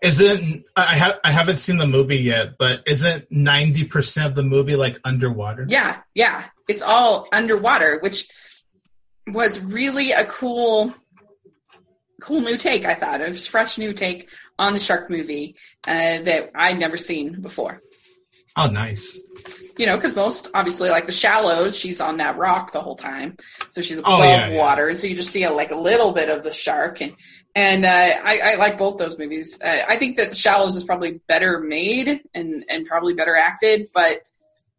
Isn't 0.02 0.64
I 0.74 0.96
have 0.96 1.20
I 1.22 1.30
haven't 1.30 1.58
seen 1.58 1.76
the 1.76 1.86
movie 1.86 2.16
yet, 2.16 2.56
but 2.58 2.82
isn't 2.86 3.30
ninety 3.30 3.84
percent 3.84 4.28
of 4.28 4.34
the 4.34 4.42
movie 4.42 4.74
like 4.74 4.98
underwater? 5.04 5.66
Yeah, 5.68 5.98
yeah, 6.14 6.46
it's 6.68 6.80
all 6.80 7.28
underwater, 7.34 7.98
which 8.00 8.26
was 9.26 9.60
really 9.60 10.12
a 10.12 10.24
cool, 10.24 10.94
cool 12.22 12.40
new 12.40 12.56
take. 12.56 12.86
I 12.86 12.94
thought 12.94 13.20
it 13.20 13.28
was 13.28 13.46
fresh 13.46 13.76
new 13.76 13.92
take 13.92 14.30
on 14.60 14.74
the 14.74 14.78
shark 14.78 15.10
movie 15.10 15.56
uh, 15.88 16.18
that 16.22 16.50
I'd 16.54 16.78
never 16.78 16.96
seen 16.96 17.40
before. 17.40 17.82
Oh, 18.56 18.68
nice. 18.68 19.20
You 19.78 19.86
know, 19.86 19.96
because 19.96 20.14
most 20.14 20.48
obviously, 20.52 20.90
like 20.90 21.06
the 21.06 21.12
shallows, 21.12 21.76
she's 21.76 22.00
on 22.00 22.18
that 22.18 22.36
rock 22.36 22.72
the 22.72 22.82
whole 22.82 22.96
time, 22.96 23.36
so 23.70 23.80
she's 23.80 23.96
above 23.96 24.20
Oh, 24.20 24.22
yeah, 24.22 24.54
water, 24.56 24.88
and 24.88 24.98
so 24.98 25.06
you 25.06 25.16
just 25.16 25.30
see 25.30 25.44
a, 25.44 25.50
like 25.50 25.70
a 25.70 25.76
little 25.76 26.12
bit 26.12 26.28
of 26.28 26.42
the 26.44 26.52
shark. 26.52 27.00
And 27.00 27.14
and 27.54 27.86
uh, 27.86 27.88
I, 28.22 28.40
I 28.40 28.54
like 28.56 28.76
both 28.76 28.98
those 28.98 29.18
movies. 29.18 29.58
Uh, 29.64 29.82
I 29.88 29.96
think 29.96 30.18
that 30.18 30.30
the 30.30 30.36
shallows 30.36 30.76
is 30.76 30.84
probably 30.84 31.20
better 31.26 31.60
made 31.60 32.20
and 32.34 32.64
and 32.68 32.86
probably 32.86 33.14
better 33.14 33.34
acted, 33.34 33.88
but 33.94 34.20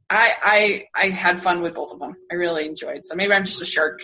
I 0.09 0.33
I 0.43 0.85
I 0.93 1.09
had 1.09 1.39
fun 1.39 1.61
with 1.61 1.73
both 1.73 1.91
of 1.91 1.99
them. 1.99 2.15
I 2.31 2.35
really 2.35 2.67
enjoyed. 2.67 3.07
So 3.07 3.15
maybe 3.15 3.33
I'm 3.33 3.45
just 3.45 3.61
a 3.61 3.65
shark 3.65 4.03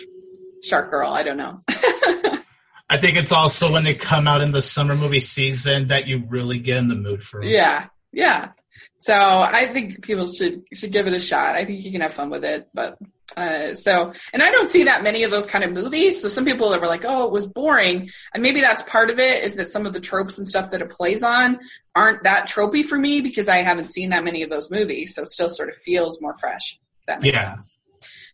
shark 0.62 0.90
girl. 0.90 1.12
I 1.12 1.22
don't 1.22 1.36
know. 1.36 1.60
I 2.90 2.96
think 2.96 3.16
it's 3.16 3.32
also 3.32 3.70
when 3.70 3.84
they 3.84 3.94
come 3.94 4.26
out 4.26 4.40
in 4.40 4.52
the 4.52 4.62
summer 4.62 4.94
movie 4.94 5.20
season 5.20 5.88
that 5.88 6.06
you 6.06 6.24
really 6.28 6.58
get 6.58 6.78
in 6.78 6.88
the 6.88 6.94
mood 6.94 7.22
for 7.22 7.40
them. 7.40 7.50
Yeah, 7.50 7.86
yeah. 8.12 8.52
So 8.98 9.14
I 9.14 9.66
think 9.66 10.02
people 10.02 10.26
should 10.26 10.62
should 10.72 10.92
give 10.92 11.06
it 11.06 11.12
a 11.12 11.18
shot. 11.18 11.54
I 11.56 11.64
think 11.64 11.84
you 11.84 11.92
can 11.92 12.00
have 12.00 12.12
fun 12.14 12.30
with 12.30 12.44
it. 12.44 12.68
But 12.72 12.98
uh, 13.36 13.74
so, 13.74 14.12
and 14.32 14.42
I 14.42 14.50
don't 14.50 14.68
see 14.68 14.84
that 14.84 15.02
many 15.02 15.22
of 15.22 15.30
those 15.30 15.46
kind 15.46 15.62
of 15.62 15.72
movies. 15.72 16.20
So 16.20 16.28
some 16.28 16.44
people 16.44 16.70
that 16.70 16.80
were 16.80 16.86
like, 16.86 17.04
"Oh, 17.06 17.24
it 17.26 17.30
was 17.30 17.46
boring," 17.46 18.10
and 18.32 18.42
maybe 18.42 18.60
that's 18.60 18.82
part 18.84 19.10
of 19.10 19.18
it. 19.18 19.44
Is 19.44 19.56
that 19.56 19.68
some 19.68 19.86
of 19.86 19.92
the 19.92 20.00
tropes 20.00 20.38
and 20.38 20.46
stuff 20.46 20.70
that 20.70 20.80
it 20.80 20.88
plays 20.90 21.22
on 21.22 21.58
aren't 21.94 22.24
that 22.24 22.48
tropey 22.48 22.84
for 22.84 22.98
me 22.98 23.20
because 23.20 23.48
I 23.48 23.58
haven't 23.58 23.86
seen 23.86 24.10
that 24.10 24.24
many 24.24 24.42
of 24.42 24.50
those 24.50 24.70
movies. 24.70 25.14
So 25.14 25.22
it 25.22 25.28
still 25.28 25.50
sort 25.50 25.68
of 25.68 25.74
feels 25.76 26.20
more 26.22 26.34
fresh. 26.34 26.78
That 27.06 27.22
makes 27.22 27.36
Yeah. 27.36 27.54
sense. 27.54 27.77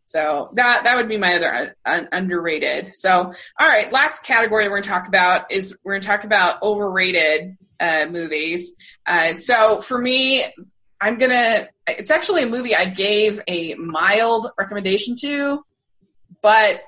So 0.06 0.50
that 0.54 0.84
that 0.84 0.96
would 0.96 1.08
be 1.08 1.16
my 1.16 1.36
other 1.36 1.76
un- 1.84 2.08
underrated. 2.12 2.94
So 2.94 3.10
all 3.12 3.68
right, 3.68 3.92
last 3.92 4.24
category 4.24 4.64
we're 4.68 4.80
going 4.80 4.82
to 4.82 4.88
talk 4.88 5.08
about 5.08 5.50
is 5.50 5.76
we're 5.84 5.94
going 5.94 6.02
to 6.02 6.06
talk 6.06 6.24
about 6.24 6.62
overrated 6.62 7.56
uh, 7.80 8.06
movies. 8.10 8.76
Uh, 9.06 9.34
so 9.34 9.80
for 9.80 9.98
me, 9.98 10.44
I'm 11.00 11.18
gonna. 11.18 11.68
It's 11.86 12.10
actually 12.10 12.42
a 12.42 12.46
movie 12.46 12.74
I 12.74 12.86
gave 12.86 13.40
a 13.46 13.74
mild 13.74 14.50
recommendation 14.58 15.16
to, 15.20 15.64
but 16.42 16.80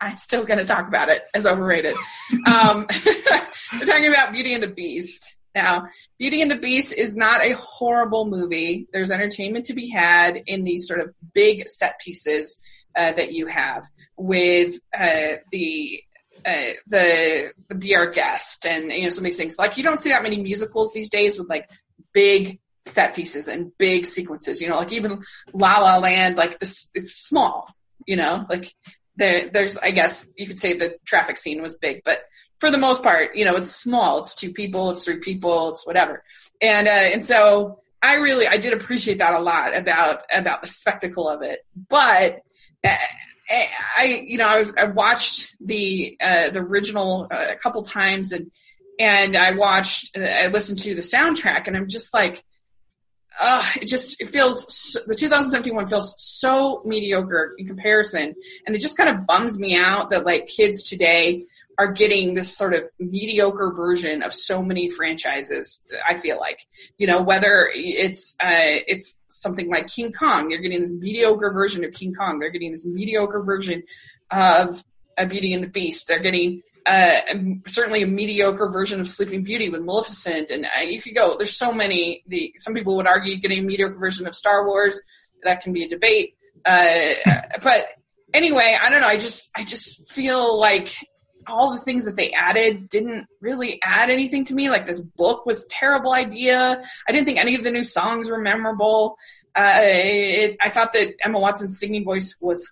I'm 0.00 0.16
still 0.16 0.44
going 0.44 0.58
to 0.58 0.64
talk 0.64 0.88
about 0.88 1.08
it 1.08 1.22
as 1.32 1.46
overrated. 1.46 1.94
um, 2.46 2.86
we're 3.06 3.86
talking 3.86 4.08
about 4.08 4.32
Beauty 4.32 4.54
and 4.54 4.62
the 4.62 4.68
Beast. 4.68 5.31
Now, 5.54 5.88
Beauty 6.18 6.42
and 6.42 6.50
the 6.50 6.56
Beast 6.56 6.92
is 6.94 7.16
not 7.16 7.44
a 7.44 7.52
horrible 7.52 8.24
movie. 8.24 8.86
There's 8.92 9.10
entertainment 9.10 9.66
to 9.66 9.74
be 9.74 9.90
had 9.90 10.40
in 10.46 10.64
these 10.64 10.86
sort 10.86 11.00
of 11.00 11.14
big 11.34 11.68
set 11.68 11.98
pieces 12.00 12.62
uh, 12.96 13.12
that 13.12 13.32
you 13.32 13.46
have 13.46 13.84
with 14.16 14.76
uh, 14.96 15.36
the 15.50 16.02
uh, 16.44 16.72
the 16.86 17.52
the 17.68 17.74
be 17.74 17.94
our 17.94 18.10
guest 18.10 18.66
and 18.66 18.90
you 18.90 19.04
know 19.04 19.08
some 19.08 19.22
of 19.22 19.26
these 19.26 19.36
things. 19.36 19.58
Like 19.58 19.76
you 19.76 19.84
don't 19.84 20.00
see 20.00 20.10
that 20.10 20.22
many 20.22 20.40
musicals 20.40 20.92
these 20.92 21.10
days 21.10 21.38
with 21.38 21.48
like 21.48 21.68
big 22.12 22.58
set 22.84 23.14
pieces 23.14 23.48
and 23.48 23.72
big 23.78 24.06
sequences. 24.06 24.60
You 24.60 24.68
know, 24.68 24.76
like 24.76 24.92
even 24.92 25.22
La 25.52 25.78
La 25.78 25.98
Land, 25.98 26.36
like 26.36 26.58
this, 26.58 26.90
it's 26.94 27.12
small. 27.12 27.68
You 28.06 28.16
know, 28.16 28.46
like 28.48 28.74
there, 29.16 29.50
there's 29.52 29.76
I 29.78 29.90
guess 29.90 30.30
you 30.36 30.46
could 30.46 30.58
say 30.58 30.76
the 30.76 30.96
traffic 31.06 31.38
scene 31.38 31.62
was 31.62 31.78
big, 31.78 32.02
but 32.04 32.18
for 32.62 32.70
the 32.70 32.78
most 32.78 33.02
part, 33.02 33.34
you 33.34 33.44
know, 33.44 33.56
it's 33.56 33.74
small. 33.74 34.20
It's 34.20 34.36
two 34.36 34.52
people, 34.52 34.90
it's 34.90 35.04
three 35.04 35.18
people, 35.18 35.70
it's 35.70 35.84
whatever. 35.84 36.22
And 36.60 36.86
uh, 36.86 36.92
and 36.92 37.24
so 37.24 37.80
I 38.00 38.14
really 38.14 38.46
I 38.46 38.56
did 38.56 38.72
appreciate 38.72 39.18
that 39.18 39.34
a 39.34 39.40
lot 39.40 39.76
about 39.76 40.22
about 40.32 40.62
the 40.62 40.68
spectacle 40.68 41.28
of 41.28 41.42
it, 41.42 41.66
but. 41.88 42.40
Uh, 42.84 42.96
I, 43.98 44.24
you 44.26 44.38
know, 44.38 44.46
I, 44.46 44.60
was, 44.60 44.72
I 44.78 44.84
watched 44.84 45.54
the 45.60 46.16
uh, 46.22 46.48
the 46.50 46.60
original 46.60 47.28
uh, 47.30 47.48
a 47.50 47.56
couple 47.56 47.82
times, 47.82 48.32
and 48.32 48.50
and 48.98 49.36
I 49.36 49.52
watched, 49.52 50.16
I 50.16 50.46
listened 50.46 50.78
to 50.80 50.94
the 50.94 51.02
soundtrack, 51.02 51.66
and 51.66 51.76
I'm 51.76 51.86
just 51.86 52.14
like, 52.14 52.42
uh, 53.38 53.62
it 53.76 53.88
just 53.88 54.22
it 54.22 54.30
feels 54.30 54.96
the 55.06 55.14
2017 55.14 55.74
one 55.74 55.86
feels 55.86 56.14
so 56.18 56.82
mediocre 56.86 57.54
in 57.58 57.66
comparison, 57.66 58.34
and 58.66 58.74
it 58.74 58.78
just 58.78 58.96
kind 58.96 59.10
of 59.10 59.26
bums 59.26 59.58
me 59.58 59.76
out 59.76 60.10
that 60.10 60.24
like 60.24 60.46
kids 60.46 60.84
today 60.84 61.44
are 61.78 61.90
getting 61.90 62.34
this 62.34 62.56
sort 62.56 62.74
of 62.74 62.88
mediocre 62.98 63.72
version 63.74 64.22
of 64.22 64.32
so 64.32 64.62
many 64.62 64.88
franchises. 64.88 65.84
I 66.06 66.14
feel 66.14 66.38
like, 66.38 66.66
you 66.98 67.06
know, 67.06 67.22
whether 67.22 67.70
it's 67.74 68.36
uh, 68.42 68.80
it's 68.86 69.22
something 69.28 69.70
like 69.70 69.88
King 69.88 70.12
Kong, 70.12 70.48
they're 70.48 70.58
getting 70.58 70.80
this 70.80 70.92
mediocre 70.92 71.50
version 71.52 71.84
of 71.84 71.92
King 71.92 72.14
Kong. 72.14 72.38
They're 72.38 72.50
getting 72.50 72.70
this 72.70 72.86
mediocre 72.86 73.42
version 73.42 73.82
of 74.30 74.84
a 75.18 75.26
Beauty 75.26 75.52
and 75.52 75.62
the 75.62 75.68
Beast. 75.68 76.08
They're 76.08 76.20
getting 76.20 76.62
uh, 76.86 77.20
certainly 77.66 78.02
a 78.02 78.06
mediocre 78.06 78.68
version 78.68 79.00
of 79.00 79.08
Sleeping 79.08 79.42
Beauty 79.42 79.68
with 79.68 79.82
Maleficent, 79.82 80.50
and 80.50 80.66
uh, 80.66 80.80
you 80.80 81.00
could 81.00 81.14
go. 81.14 81.36
There's 81.36 81.56
so 81.56 81.72
many. 81.72 82.22
The 82.26 82.52
some 82.56 82.74
people 82.74 82.96
would 82.96 83.06
argue 83.06 83.36
getting 83.36 83.60
a 83.60 83.62
mediocre 83.62 83.98
version 83.98 84.26
of 84.26 84.34
Star 84.34 84.66
Wars. 84.66 85.00
That 85.44 85.60
can 85.60 85.72
be 85.72 85.84
a 85.84 85.88
debate, 85.88 86.36
uh, 86.64 87.14
but 87.62 87.86
anyway, 88.34 88.76
I 88.80 88.90
don't 88.90 89.00
know. 89.00 89.06
I 89.06 89.16
just 89.16 89.50
I 89.56 89.64
just 89.64 90.10
feel 90.12 90.58
like 90.58 90.94
all 91.46 91.72
the 91.72 91.80
things 91.80 92.04
that 92.04 92.16
they 92.16 92.32
added 92.32 92.88
didn't 92.88 93.26
really 93.40 93.80
add 93.82 94.10
anything 94.10 94.44
to 94.46 94.54
me. 94.54 94.70
Like 94.70 94.86
this 94.86 95.00
book 95.00 95.46
was 95.46 95.66
terrible 95.66 96.12
idea. 96.12 96.82
I 97.08 97.12
didn't 97.12 97.26
think 97.26 97.38
any 97.38 97.54
of 97.54 97.64
the 97.64 97.70
new 97.70 97.84
songs 97.84 98.28
were 98.28 98.38
memorable. 98.38 99.16
Uh, 99.56 99.80
it, 99.82 100.56
I 100.60 100.70
thought 100.70 100.92
that 100.94 101.14
Emma 101.24 101.38
Watson's 101.38 101.78
singing 101.78 102.04
voice 102.04 102.36
was 102.40 102.66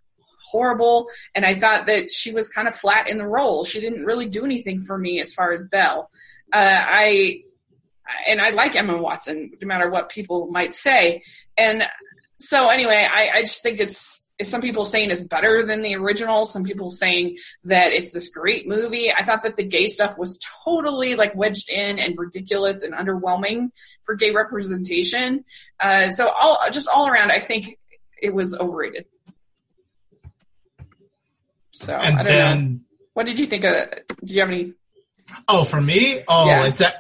horrible, 0.51 1.09
and 1.35 1.45
I 1.45 1.55
thought 1.55 1.87
that 1.87 2.11
she 2.11 2.33
was 2.33 2.49
kind 2.49 2.67
of 2.67 2.75
flat 2.75 3.09
in 3.09 3.19
the 3.19 3.27
role. 3.27 3.65
She 3.65 3.81
didn't 3.81 4.05
really 4.05 4.27
do 4.27 4.45
anything 4.45 4.81
for 4.81 4.99
me 4.99 5.21
as 5.21 5.33
far 5.33 5.53
as 5.53 5.63
Belle. 5.63 6.11
Uh, 6.53 6.81
I 6.83 7.43
and 8.27 8.41
I 8.41 8.51
like 8.51 8.77
Emma 8.77 9.01
Watson, 9.01 9.53
no 9.61 9.67
matter 9.67 9.89
what 9.89 10.09
people 10.09 10.49
might 10.51 10.75
say. 10.75 11.23
And 11.57 11.85
so 12.39 12.69
anyway, 12.69 13.07
I, 13.11 13.29
I 13.35 13.41
just 13.43 13.63
think 13.63 13.79
it's 13.81 14.20
some 14.43 14.61
people 14.61 14.85
saying 14.85 15.11
it's 15.11 15.23
better 15.23 15.65
than 15.65 15.83
the 15.83 15.95
original. 15.97 16.45
Some 16.45 16.65
people 16.65 16.91
saying 16.91 17.39
that 17.65 17.93
it's 17.93 18.13
this 18.13 18.29
great 18.29 18.67
movie. 18.69 19.13
I 19.13 19.23
thought 19.25 19.43
that 19.43 19.57
the 19.57 19.63
gay 19.65 19.87
stuff 19.87 20.19
was 20.19 20.39
totally 20.65 21.15
like 21.15 21.35
wedged 21.35 21.69
in 21.71 21.99
and 21.99 22.17
ridiculous 22.19 22.83
and 22.83 22.95
underwhelming 22.95 23.71
for 24.05 24.15
gay 24.15 24.31
representation. 24.31 25.45
Uh, 25.79 26.11
so 26.11 26.31
all 26.41 26.59
just 26.71 26.89
all 26.89 27.07
around, 27.09 27.33
I 27.33 27.41
think 27.41 27.79
it 28.23 28.35
was 28.35 28.57
overrated. 28.59 29.07
So 31.73 31.95
And 31.95 32.19
I 32.19 32.23
don't 32.23 32.25
then, 32.33 32.73
know. 32.73 32.79
What 33.15 33.27
did 33.27 33.39
you 33.39 33.47
think 33.47 33.65
of 33.65 33.73
it? 33.75 34.13
Do 34.25 34.35
you 34.35 34.41
have 34.41 34.51
any? 34.51 34.75
oh, 35.49 35.65
for 35.65 35.81
me, 35.81 36.23
oh, 36.29 36.47
Yeah. 36.47 36.67
it's 36.67 36.81
a, 36.81 36.93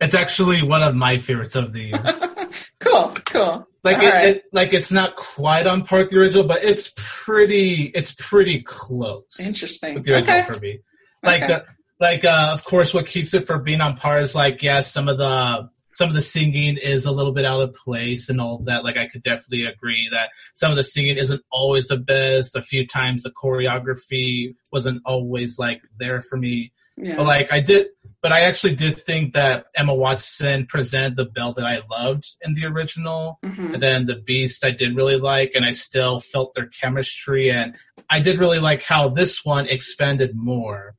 it's 0.00 0.14
actually 0.14 0.62
one 0.62 0.82
of 0.82 0.94
my 0.94 1.18
favorites 1.18 1.56
of 1.56 1.72
the 1.72 1.82
year. 1.84 2.48
cool, 2.80 3.12
cool. 3.26 3.68
Like 3.84 4.02
it, 4.02 4.06
right. 4.12 4.26
it, 4.36 4.44
like 4.52 4.72
it's 4.74 4.90
not 4.90 5.14
quite 5.16 5.66
on 5.66 5.84
par 5.84 6.00
with 6.00 6.10
the 6.10 6.18
original, 6.18 6.44
but 6.44 6.64
it's 6.64 6.92
pretty, 6.96 7.84
it's 7.94 8.14
pretty 8.18 8.62
close. 8.62 9.38
Interesting. 9.38 9.94
with 9.94 10.04
the 10.04 10.14
original 10.14 10.38
Okay. 10.40 10.52
for 10.52 10.58
me. 10.60 10.80
Like 11.22 11.42
Okay. 11.42 11.52
the 11.54 11.64
like 12.00 12.24
uh 12.24 12.50
of 12.52 12.64
course 12.64 12.92
what 12.92 13.06
keeps 13.06 13.34
it 13.34 13.46
from 13.46 13.62
being 13.62 13.80
on 13.80 13.96
par 13.96 14.18
is 14.18 14.34
like 14.34 14.62
yeah, 14.62 14.80
some 14.80 15.08
of 15.08 15.16
the 15.18 15.68
some 15.94 16.08
of 16.08 16.14
the 16.14 16.20
singing 16.20 16.76
is 16.76 17.06
a 17.06 17.12
little 17.12 17.30
bit 17.32 17.44
out 17.44 17.62
of 17.62 17.72
place 17.72 18.28
and 18.28 18.40
all 18.40 18.56
of 18.56 18.64
that. 18.64 18.82
Like 18.82 18.96
I 18.96 19.06
could 19.06 19.22
definitely 19.22 19.64
agree 19.64 20.08
that 20.10 20.30
some 20.54 20.72
of 20.72 20.76
the 20.76 20.82
singing 20.82 21.16
isn't 21.16 21.42
always 21.52 21.86
the 21.86 21.96
best. 21.98 22.56
A 22.56 22.62
few 22.62 22.84
times 22.86 23.22
the 23.22 23.30
choreography 23.30 24.54
wasn't 24.72 25.02
always 25.04 25.58
like 25.58 25.82
there 25.98 26.20
for 26.22 26.36
me. 26.36 26.72
Yeah. 26.96 27.16
But 27.16 27.26
like 27.26 27.52
I 27.52 27.60
did 27.60 27.88
but 28.24 28.32
I 28.32 28.40
actually 28.40 28.74
did 28.74 28.98
think 28.98 29.34
that 29.34 29.66
Emma 29.76 29.94
Watson 29.94 30.64
presented 30.64 31.14
the 31.14 31.26
Belle 31.26 31.52
that 31.52 31.66
I 31.66 31.82
loved 31.90 32.36
in 32.40 32.54
the 32.54 32.64
original. 32.64 33.38
Mhm. 33.44 33.74
And 33.74 33.82
then 33.82 34.06
the 34.06 34.16
Beast 34.16 34.64
I 34.64 34.70
did 34.70 34.96
really 34.96 35.18
like, 35.18 35.52
and 35.54 35.62
I 35.62 35.72
still 35.72 36.20
felt 36.20 36.54
their 36.54 36.68
chemistry. 36.68 37.50
And 37.50 37.76
I 38.08 38.20
did 38.20 38.38
really 38.38 38.60
like 38.60 38.82
how 38.82 39.10
this 39.10 39.44
one 39.44 39.66
expanded 39.66 40.34
more 40.34 40.94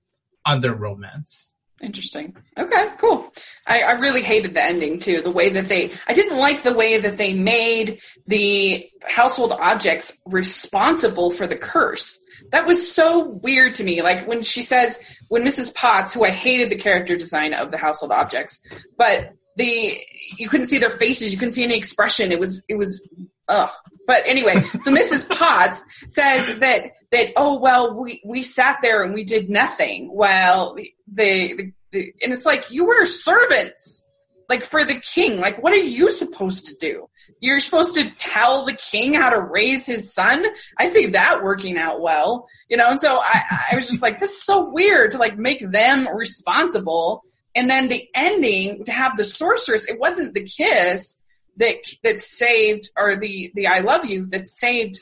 on 0.46 0.60
their 0.60 0.76
romance. 0.76 1.55
Interesting. 1.86 2.36
Okay, 2.58 2.90
cool. 2.98 3.32
I, 3.68 3.84
I 3.84 3.92
really 3.92 4.24
hated 4.24 4.56
the 4.56 4.64
ending 4.64 5.00
too. 5.00 5.22
The 5.22 5.30
way 5.30 5.50
that 5.50 5.68
they, 5.68 5.92
I 6.08 6.14
didn't 6.14 6.40
like 6.40 6.64
the 6.64 6.74
way 6.74 7.00
that 7.00 7.18
they 7.18 7.36
made 7.36 8.00
the 8.26 8.90
household 9.08 9.52
objects 9.52 10.20
responsible 10.26 11.30
for 11.30 11.46
the 11.46 11.56
curse. 11.56 12.18
That 12.52 12.66
was 12.66 12.92
so 12.92 13.30
weird 13.30 13.76
to 13.76 13.84
me. 13.84 14.02
Like 14.02 14.28
when 14.28 14.42
she 14.42 14.64
says, 14.64 15.00
when 15.28 15.44
Mrs. 15.44 15.76
Potts, 15.76 16.12
who 16.12 16.26
I 16.26 16.32
hated 16.32 16.72
the 16.72 16.76
character 16.76 17.16
design 17.16 17.54
of 17.54 17.70
the 17.70 17.78
household 17.78 18.12
objects, 18.12 18.60
but 18.98 19.34
the, 19.56 20.02
you 20.38 20.50
couldn't 20.50 20.66
see 20.66 20.80
their 20.80 20.90
faces, 20.90 21.32
you 21.32 21.38
couldn't 21.38 21.52
see 21.52 21.64
any 21.64 21.78
expression. 21.78 22.32
It 22.32 22.40
was, 22.40 22.66
it 22.68 22.80
was, 22.80 23.08
ugh. 23.48 23.70
But 24.08 24.24
anyway, 24.26 24.62
so 24.82 24.92
Mrs. 24.92 25.30
Potts 25.30 25.84
says 26.08 26.60
that, 26.60 26.92
that, 27.12 27.34
oh, 27.36 27.60
well, 27.60 27.96
we, 27.96 28.22
we 28.26 28.44
sat 28.44 28.80
there 28.82 29.04
and 29.04 29.14
we 29.14 29.24
did 29.24 29.50
nothing. 29.50 30.10
Well, 30.14 30.76
the, 30.76 30.94
the, 31.12 31.72
the 31.92 32.14
and 32.22 32.34
it's 32.34 32.46
like, 32.46 32.70
you 32.70 32.86
were 32.86 33.06
servants, 33.06 34.08
like 34.50 34.64
for 34.64 34.86
the 34.86 35.00
king. 35.00 35.40
Like, 35.40 35.62
what 35.62 35.74
are 35.74 35.78
you 35.78 36.12
supposed 36.12 36.68
to 36.68 36.76
do? 36.76 37.08
You're 37.40 37.60
supposed 37.60 37.96
to 37.96 38.10
tell 38.12 38.66
the 38.66 38.74
king 38.74 39.14
how 39.14 39.30
to 39.30 39.42
raise 39.42 39.86
his 39.86 40.14
son. 40.14 40.46
I 40.78 40.86
see 40.86 41.08
that 41.08 41.42
working 41.42 41.78
out 41.78 42.02
well, 42.02 42.48
you 42.70 42.78
know. 42.78 42.92
And 42.92 43.00
so 43.00 43.20
I, 43.22 43.42
I 43.72 43.76
was 43.76 43.88
just 43.88 44.02
like, 44.02 44.20
this 44.20 44.32
is 44.32 44.44
so 44.44 44.70
weird 44.70 45.12
to 45.12 45.18
like 45.18 45.38
make 45.38 45.60
them 45.72 46.08
responsible. 46.16 47.24
And 47.56 47.70
then 47.70 47.88
the 47.88 48.08
ending 48.14 48.86
to 48.86 48.92
have 48.92 49.18
the 49.18 49.24
sorceress, 49.24 49.90
it 49.90 50.00
wasn't 50.00 50.34
the 50.34 50.44
kiss 50.44 51.22
that 51.58 51.76
that 52.04 52.20
saved 52.20 52.90
or 52.98 53.18
the 53.18 53.52
the 53.56 53.68
I 53.68 53.80
love 53.80 54.06
you 54.06 54.26
that 54.28 54.48
saved 54.48 55.00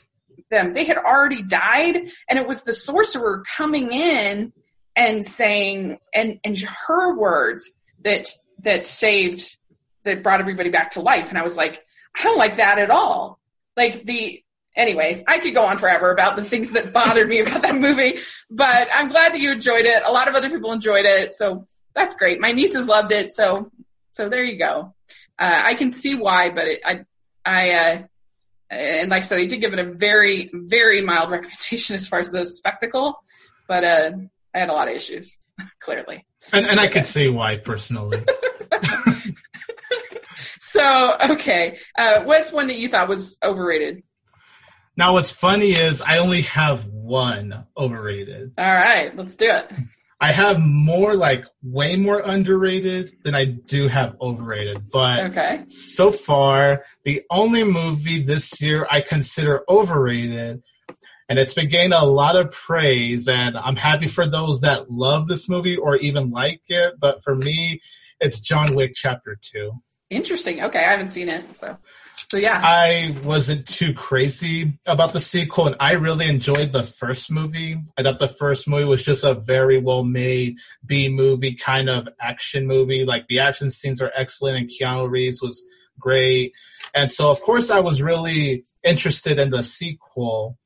them. 0.50 0.74
They 0.74 0.84
had 0.84 0.98
already 0.98 1.42
died, 1.42 1.96
and 2.28 2.38
it 2.38 2.46
was 2.46 2.62
the 2.62 2.72
sorcerer 2.72 3.44
coming 3.56 3.92
in 3.92 4.52
and 4.96 5.24
saying 5.24 5.98
and 6.14 6.38
and 6.44 6.58
her 6.58 7.16
words 7.16 7.70
that 8.02 8.28
that 8.60 8.86
saved 8.86 9.56
that 10.04 10.22
brought 10.22 10.40
everybody 10.40 10.70
back 10.70 10.92
to 10.92 11.00
life. 11.00 11.30
And 11.30 11.38
I 11.38 11.42
was 11.42 11.56
like, 11.56 11.82
I 12.14 12.22
don't 12.22 12.38
like 12.38 12.56
that 12.56 12.78
at 12.78 12.90
all. 12.90 13.40
Like 13.76 14.04
the 14.04 14.42
anyways, 14.76 15.24
I 15.26 15.38
could 15.38 15.54
go 15.54 15.64
on 15.64 15.78
forever 15.78 16.10
about 16.10 16.36
the 16.36 16.44
things 16.44 16.72
that 16.72 16.92
bothered 16.92 17.28
me 17.28 17.40
about 17.40 17.62
that 17.62 17.76
movie, 17.76 18.18
but 18.50 18.88
I'm 18.94 19.08
glad 19.08 19.32
that 19.32 19.40
you 19.40 19.52
enjoyed 19.52 19.86
it. 19.86 20.02
A 20.04 20.12
lot 20.12 20.28
of 20.28 20.34
other 20.34 20.50
people 20.50 20.72
enjoyed 20.72 21.06
it, 21.06 21.34
so 21.34 21.66
that's 21.94 22.14
great. 22.14 22.40
My 22.40 22.52
nieces 22.52 22.86
loved 22.86 23.12
it, 23.12 23.32
so 23.32 23.70
so 24.12 24.28
there 24.28 24.44
you 24.44 24.58
go. 24.58 24.94
Uh, 25.38 25.62
I 25.64 25.74
can 25.74 25.90
see 25.90 26.14
why, 26.14 26.50
but 26.50 26.68
it, 26.68 26.80
I 26.84 27.04
I 27.44 27.70
uh, 27.72 28.02
and 28.70 29.10
like 29.10 29.22
I 29.22 29.24
said, 29.24 29.38
I 29.38 29.46
did 29.46 29.60
give 29.60 29.72
it 29.72 29.78
a 29.78 29.92
very 29.92 30.50
very 30.52 31.02
mild 31.02 31.30
recommendation 31.32 31.96
as 31.96 32.08
far 32.08 32.18
as 32.18 32.30
the 32.30 32.46
spectacle, 32.46 33.16
but 33.68 33.84
uh, 33.84 34.12
I 34.54 34.58
had 34.58 34.70
a 34.70 34.72
lot 34.72 34.88
of 34.88 34.94
issues 34.94 35.42
clearly. 35.80 36.26
And, 36.52 36.66
and 36.66 36.78
I 36.78 36.88
could 36.88 37.06
see 37.06 37.28
why 37.28 37.56
personally. 37.56 38.22
So 40.74 41.16
okay, 41.30 41.78
uh, 41.96 42.22
what's 42.24 42.50
one 42.50 42.66
that 42.66 42.78
you 42.78 42.88
thought 42.88 43.08
was 43.08 43.38
overrated? 43.44 44.02
now, 44.96 45.12
what's 45.12 45.30
funny 45.30 45.70
is 45.70 46.02
I 46.02 46.18
only 46.18 46.42
have 46.42 46.88
one 46.88 47.64
overrated. 47.76 48.52
All 48.58 48.64
right, 48.64 49.16
let's 49.16 49.36
do 49.36 49.48
it. 49.50 49.70
I 50.20 50.32
have 50.32 50.60
more 50.60 51.14
like 51.14 51.44
way 51.62 51.96
more 51.96 52.20
underrated 52.20 53.16
than 53.24 53.34
I 53.34 53.44
do 53.44 53.88
have 53.88 54.16
overrated. 54.20 54.90
But 54.90 55.26
Okay. 55.26 55.64
so 55.66 56.10
far, 56.10 56.84
the 57.04 57.22
only 57.30 57.64
movie 57.64 58.22
this 58.22 58.60
year 58.62 58.86
I 58.90 59.00
consider 59.00 59.62
overrated, 59.68 60.62
and 61.28 61.38
it's 61.38 61.54
been 61.54 61.68
getting 61.68 61.92
a 61.92 62.04
lot 62.04 62.36
of 62.36 62.52
praise, 62.52 63.28
and 63.28 63.56
I'm 63.56 63.76
happy 63.76 64.06
for 64.06 64.28
those 64.28 64.60
that 64.60 64.90
love 64.90 65.26
this 65.28 65.48
movie 65.48 65.76
or 65.76 65.96
even 65.96 66.30
like 66.30 66.62
it. 66.68 66.94
But 66.98 67.22
for 67.22 67.34
me, 67.34 67.80
it's 68.20 68.40
John 68.40 68.74
Wick 68.74 68.92
Chapter 68.94 69.36
2. 69.40 69.72
Interesting. 70.10 70.62
Okay, 70.62 70.78
I 70.78 70.90
haven't 70.92 71.08
seen 71.08 71.28
it, 71.28 71.56
so 71.56 71.76
so 72.34 72.40
yeah. 72.40 72.60
I 72.64 73.14
wasn't 73.22 73.64
too 73.68 73.94
crazy 73.94 74.76
about 74.86 75.12
the 75.12 75.20
sequel, 75.20 75.68
and 75.68 75.76
I 75.78 75.92
really 75.92 76.26
enjoyed 76.26 76.72
the 76.72 76.82
first 76.82 77.30
movie. 77.30 77.80
I 77.96 78.02
thought 78.02 78.18
the 78.18 78.26
first 78.26 78.66
movie 78.66 78.82
was 78.82 79.04
just 79.04 79.22
a 79.22 79.34
very 79.34 79.78
well 79.78 80.02
made 80.02 80.56
B 80.84 81.08
movie 81.08 81.54
kind 81.54 81.88
of 81.88 82.08
action 82.20 82.66
movie. 82.66 83.04
Like 83.04 83.28
the 83.28 83.38
action 83.38 83.70
scenes 83.70 84.02
are 84.02 84.10
excellent, 84.16 84.56
and 84.56 84.68
Keanu 84.68 85.08
Reeves 85.08 85.40
was 85.40 85.62
great. 86.00 86.54
And 86.92 87.12
so, 87.12 87.30
of 87.30 87.40
course, 87.40 87.70
I 87.70 87.78
was 87.78 88.02
really 88.02 88.64
interested 88.82 89.38
in 89.38 89.50
the 89.50 89.62
sequel. 89.62 90.58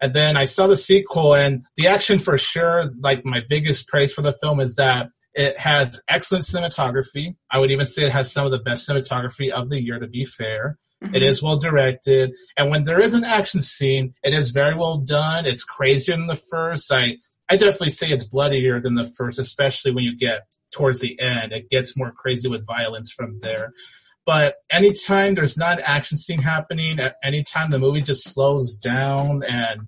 And 0.00 0.14
then 0.14 0.36
I 0.36 0.44
saw 0.44 0.68
the 0.68 0.76
sequel, 0.76 1.34
and 1.34 1.64
the 1.74 1.88
action 1.88 2.20
for 2.20 2.38
sure, 2.38 2.92
like 3.00 3.24
my 3.24 3.40
biggest 3.48 3.88
praise 3.88 4.12
for 4.12 4.22
the 4.22 4.32
film 4.40 4.60
is 4.60 4.76
that 4.76 5.08
it 5.34 5.58
has 5.58 6.00
excellent 6.08 6.44
cinematography. 6.44 7.34
I 7.50 7.58
would 7.58 7.72
even 7.72 7.86
say 7.86 8.04
it 8.04 8.12
has 8.12 8.30
some 8.30 8.46
of 8.46 8.52
the 8.52 8.60
best 8.60 8.88
cinematography 8.88 9.50
of 9.50 9.68
the 9.68 9.82
year, 9.82 9.98
to 9.98 10.06
be 10.06 10.24
fair. 10.24 10.78
It 11.00 11.06
mm-hmm. 11.06 11.22
is 11.22 11.42
well 11.42 11.58
directed, 11.58 12.32
and 12.56 12.70
when 12.70 12.82
there 12.82 12.98
is 12.98 13.14
an 13.14 13.22
action 13.22 13.62
scene, 13.62 14.14
it 14.24 14.34
is 14.34 14.50
very 14.50 14.76
well 14.76 14.98
done. 14.98 15.46
It's 15.46 15.62
crazier 15.62 16.16
than 16.16 16.26
the 16.26 16.34
first. 16.34 16.90
I 16.90 17.18
I 17.48 17.56
definitely 17.56 17.90
say 17.90 18.10
it's 18.10 18.24
bloodier 18.24 18.80
than 18.80 18.94
the 18.94 19.04
first, 19.04 19.38
especially 19.38 19.92
when 19.92 20.04
you 20.04 20.16
get 20.16 20.42
towards 20.72 21.00
the 21.00 21.18
end. 21.20 21.52
It 21.52 21.70
gets 21.70 21.96
more 21.96 22.12
crazy 22.12 22.48
with 22.48 22.66
violence 22.66 23.10
from 23.10 23.40
there. 23.40 23.72
But 24.26 24.56
anytime 24.70 25.34
there's 25.34 25.56
not 25.56 25.78
an 25.78 25.84
action 25.86 26.18
scene 26.18 26.42
happening, 26.42 26.98
at 26.98 27.16
any 27.22 27.42
time 27.42 27.70
the 27.70 27.78
movie 27.78 28.02
just 28.02 28.28
slows 28.28 28.76
down 28.76 29.42
and 29.44 29.86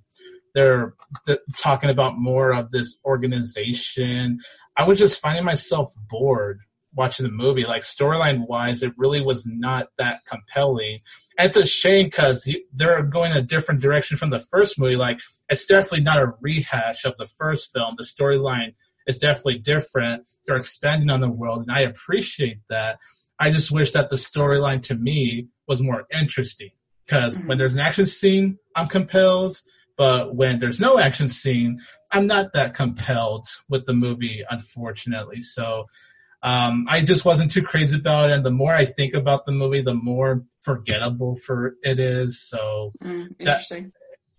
they're 0.55 0.95
th- 1.27 1.41
talking 1.59 1.91
about 1.91 2.19
more 2.19 2.55
of 2.55 2.71
this 2.71 2.97
organization, 3.05 4.39
I 4.79 4.85
was 4.85 4.99
just 4.99 5.21
finding 5.21 5.45
myself 5.45 5.93
bored 6.09 6.61
watching 6.95 7.25
the 7.25 7.33
movie. 7.33 7.65
Like 7.65 7.83
storyline 7.83 8.47
wise, 8.49 8.83
it 8.83 8.93
really 8.97 9.21
was 9.21 9.47
not 9.47 9.89
that 9.99 10.25
compelling. 10.25 11.01
It's 11.39 11.57
a 11.57 11.67
shame 11.67 12.07
because 12.07 12.49
they're 12.73 13.03
going 13.03 13.33
a 13.33 13.43
different 13.43 13.81
direction 13.81 14.17
from 14.17 14.31
the 14.31 14.41
first 14.41 14.79
movie. 14.79 14.97
Like 14.97 15.21
it's 15.49 15.67
definitely 15.67 16.03
not 16.03 16.23
a 16.23 16.33
rehash 16.41 17.05
of 17.05 17.17
the 17.19 17.27
first 17.27 17.73
film. 17.73 17.95
The 17.97 18.05
storyline 18.05 18.75
is 19.07 19.19
definitely 19.19 19.59
different. 19.59 20.29
They're 20.47 20.57
expanding 20.57 21.11
on 21.11 21.21
the 21.21 21.31
world, 21.31 21.63
and 21.63 21.73
I 21.73 21.81
appreciate 21.81 22.59
that. 22.69 22.99
I 23.39 23.51
just 23.51 23.71
wish 23.71 23.93
that 23.93 24.11
the 24.11 24.17
storyline 24.17 24.83
to 24.83 24.95
me 24.95 25.49
was 25.67 25.83
more 25.83 26.07
interesting 26.13 26.71
because 27.07 27.41
Mhm. 27.41 27.47
when 27.47 27.59
there's 27.59 27.75
an 27.75 27.81
action 27.81 28.07
scene, 28.07 28.59
I'm 28.77 28.87
compelled. 28.89 29.61
But 29.97 30.35
when 30.35 30.59
there's 30.59 30.81
no 30.81 30.99
action 30.99 31.29
scene, 31.29 31.81
I'm 32.11 32.27
not 32.27 32.53
that 32.55 32.75
compelled 32.75 33.47
with 33.69 33.87
the 33.87 33.93
movie, 33.95 34.43
unfortunately. 34.51 35.41
So 35.41 35.87
um, 36.43 36.87
I 36.89 37.03
just 37.03 37.25
wasn't 37.25 37.51
too 37.51 37.63
crazy 37.63 37.97
about 37.97 38.31
it. 38.31 38.35
And 38.35 38.45
the 38.47 38.51
more 38.51 38.73
I 38.75 38.85
think 38.85 39.15
about 39.15 39.47
the 39.47 39.53
movie, 39.53 39.83
the 39.83 39.95
more 39.95 40.43
forgettable 40.63 41.37
for 41.37 41.75
it 41.83 41.99
is. 41.99 42.41
So 42.43 42.93
Mm, 43.03 43.29
interesting. 43.39 43.93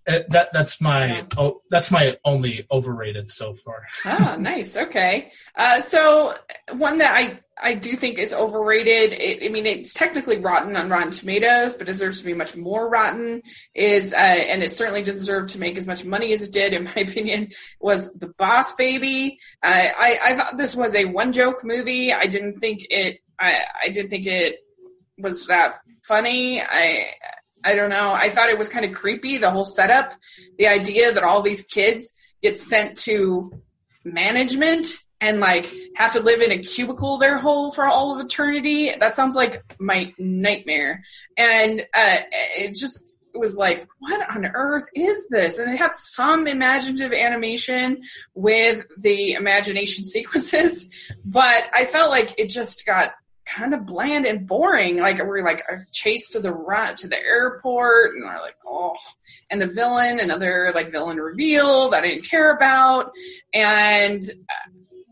it, 0.07 0.29
that 0.31 0.47
that's 0.53 0.81
my 0.81 1.05
Yeah. 1.07 1.23
oh, 1.37 1.61
that's 1.69 1.91
my 1.91 2.17
only 2.25 2.65
overrated 2.71 3.29
so 3.29 3.53
far. 3.53 3.83
ah, 4.05 4.35
nice. 4.39 4.75
Okay. 4.75 5.31
Uh, 5.55 5.81
so 5.83 6.33
one 6.73 6.97
that 6.99 7.15
I 7.15 7.39
I 7.61 7.75
do 7.75 7.95
think 7.95 8.17
is 8.17 8.33
overrated. 8.33 9.13
It, 9.13 9.45
I 9.45 9.49
mean, 9.49 9.67
it's 9.67 9.93
technically 9.93 10.39
rotten 10.39 10.75
on 10.75 10.89
Rotten 10.89 11.11
Tomatoes, 11.11 11.75
but 11.75 11.85
deserves 11.85 12.19
to 12.19 12.25
be 12.25 12.33
much 12.33 12.57
more 12.57 12.89
rotten. 12.89 13.43
Is 13.75 14.13
uh, 14.13 14.15
and 14.15 14.63
it 14.63 14.71
certainly 14.71 15.03
deserved 15.03 15.51
to 15.51 15.59
make 15.59 15.77
as 15.77 15.85
much 15.85 16.03
money 16.03 16.33
as 16.33 16.41
it 16.41 16.51
did, 16.51 16.73
in 16.73 16.85
my 16.85 16.93
opinion. 16.95 17.51
Was 17.79 18.13
the 18.13 18.27
Boss 18.27 18.73
Baby? 18.75 19.39
I 19.61 19.91
I, 19.97 20.31
I 20.31 20.35
thought 20.35 20.57
this 20.57 20.75
was 20.75 20.95
a 20.95 21.05
one 21.05 21.31
joke 21.31 21.63
movie. 21.63 22.11
I 22.11 22.25
didn't 22.25 22.57
think 22.57 22.87
it. 22.89 23.19
I 23.39 23.61
I 23.83 23.89
didn't 23.89 24.09
think 24.09 24.25
it 24.25 24.57
was 25.19 25.47
that 25.47 25.75
funny. 26.03 26.61
I 26.61 27.11
I 27.63 27.75
don't 27.75 27.91
know. 27.91 28.11
I 28.11 28.31
thought 28.31 28.49
it 28.49 28.57
was 28.57 28.69
kind 28.69 28.85
of 28.85 28.93
creepy. 28.93 29.37
The 29.37 29.51
whole 29.51 29.63
setup, 29.63 30.13
the 30.57 30.67
idea 30.67 31.13
that 31.13 31.23
all 31.23 31.43
these 31.43 31.67
kids 31.67 32.15
get 32.41 32.57
sent 32.57 32.97
to 32.97 33.51
management 34.03 34.87
and 35.21 35.39
like 35.39 35.71
have 35.95 36.13
to 36.13 36.19
live 36.19 36.41
in 36.41 36.51
a 36.51 36.57
cubicle 36.57 37.17
their 37.17 37.37
whole 37.37 37.71
for 37.71 37.85
all 37.85 38.13
of 38.13 38.25
eternity. 38.25 38.91
That 38.99 39.15
sounds 39.15 39.35
like 39.35 39.63
my 39.79 40.13
nightmare. 40.17 41.03
And 41.37 41.81
uh, 41.93 42.17
it 42.57 42.73
just 42.73 43.13
it 43.33 43.37
was 43.37 43.55
like, 43.55 43.87
what 43.99 44.29
on 44.35 44.45
earth 44.45 44.87
is 44.93 45.29
this? 45.29 45.57
And 45.57 45.71
it 45.71 45.77
had 45.77 45.95
some 45.95 46.47
imaginative 46.47 47.13
animation 47.13 48.01
with 48.33 48.85
the 48.97 49.33
imagination 49.33 50.03
sequences, 50.05 50.89
but 51.23 51.65
I 51.71 51.85
felt 51.85 52.09
like 52.09 52.37
it 52.37 52.49
just 52.49 52.85
got 52.85 53.13
kind 53.45 53.73
of 53.73 53.85
bland 53.85 54.25
and 54.25 54.47
boring. 54.47 54.97
Like 54.97 55.19
we're 55.19 55.45
like 55.45 55.63
a 55.69 55.85
chase 55.91 56.29
to 56.31 56.39
the 56.39 56.51
run 56.51 56.95
to 56.97 57.07
the 57.07 57.17
airport, 57.17 58.15
and 58.15 58.23
we're 58.23 58.41
like, 58.41 58.57
oh, 58.65 58.95
and 59.49 59.61
the 59.61 59.67
villain, 59.67 60.19
another 60.19 60.71
like 60.75 60.91
villain 60.91 61.17
reveal 61.17 61.89
that 61.89 62.03
I 62.03 62.09
didn't 62.09 62.29
care 62.29 62.55
about, 62.55 63.11
and 63.53 64.23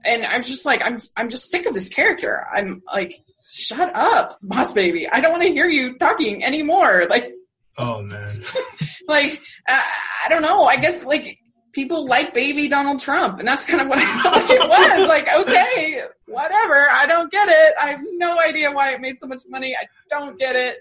and 0.06 0.26
I'm 0.26 0.44
just 0.44 0.66
like, 0.66 0.82
I'm, 0.84 0.98
I'm 1.18 1.30
just 1.30 1.50
sick 1.50 1.66
of 1.66 1.74
this 1.74 1.90
character. 1.90 2.46
I'm 2.54 2.82
like, 2.94 3.24
shut 3.46 3.96
up, 3.96 4.38
boss 4.42 4.74
baby. 4.74 5.08
I 5.10 5.20
don't 5.22 5.32
want 5.32 5.44
to 5.44 5.50
hear 5.50 5.68
you 5.68 5.98
talking 5.98 6.44
anymore. 6.44 7.08
Like, 7.10 7.34
oh 7.78 8.02
man, 8.02 8.42
like, 9.08 9.42
uh, 9.68 9.82
I 10.26 10.30
don't 10.30 10.42
know. 10.42 10.66
I 10.66 10.78
guess 10.78 11.06
like 11.06 11.40
people 11.72 12.06
like 12.08 12.34
baby 12.34 12.68
Donald 12.68 13.00
Trump, 13.00 13.40
and 13.40 13.48
that's 13.48 13.66
kind 13.66 13.82
of 13.82 13.88
what 13.88 14.00
I 14.00 14.22
felt 14.22 14.36
like 14.36 14.50
it 14.50 14.60
was. 14.70 15.08
like, 15.08 15.28
okay, 15.34 16.04
whatever. 16.28 16.90
I 16.90 17.06
don't 17.06 17.32
get 17.32 17.48
it. 17.50 17.76
I 17.82 17.92
have 17.92 18.02
no 18.14 18.40
idea 18.40 18.72
why 18.72 18.94
it 18.94 19.02
made 19.02 19.20
so 19.20 19.28
much 19.28 19.44
money. 19.48 19.76
I 19.80 19.86
don't 20.10 20.38
get 20.40 20.56
it. 20.56 20.78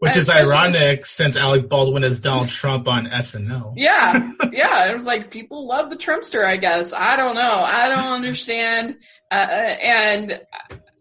Which 0.00 0.16
is 0.16 0.30
ironic 0.30 1.04
since 1.04 1.36
Alec 1.36 1.68
Baldwin 1.68 2.04
is 2.04 2.20
Donald 2.20 2.48
Trump 2.48 2.88
on 2.88 3.06
SNL. 3.06 3.74
Yeah, 3.76 4.32
yeah. 4.50 4.90
It 4.90 4.94
was 4.94 5.04
like 5.04 5.30
people 5.30 5.66
love 5.66 5.90
the 5.90 5.96
Trumpster. 5.96 6.42
I 6.42 6.56
guess 6.56 6.94
I 6.94 7.16
don't 7.16 7.34
know. 7.34 7.62
I 7.62 7.88
don't 7.88 8.12
understand. 8.12 8.96
Uh, 9.30 9.34
and 9.34 10.40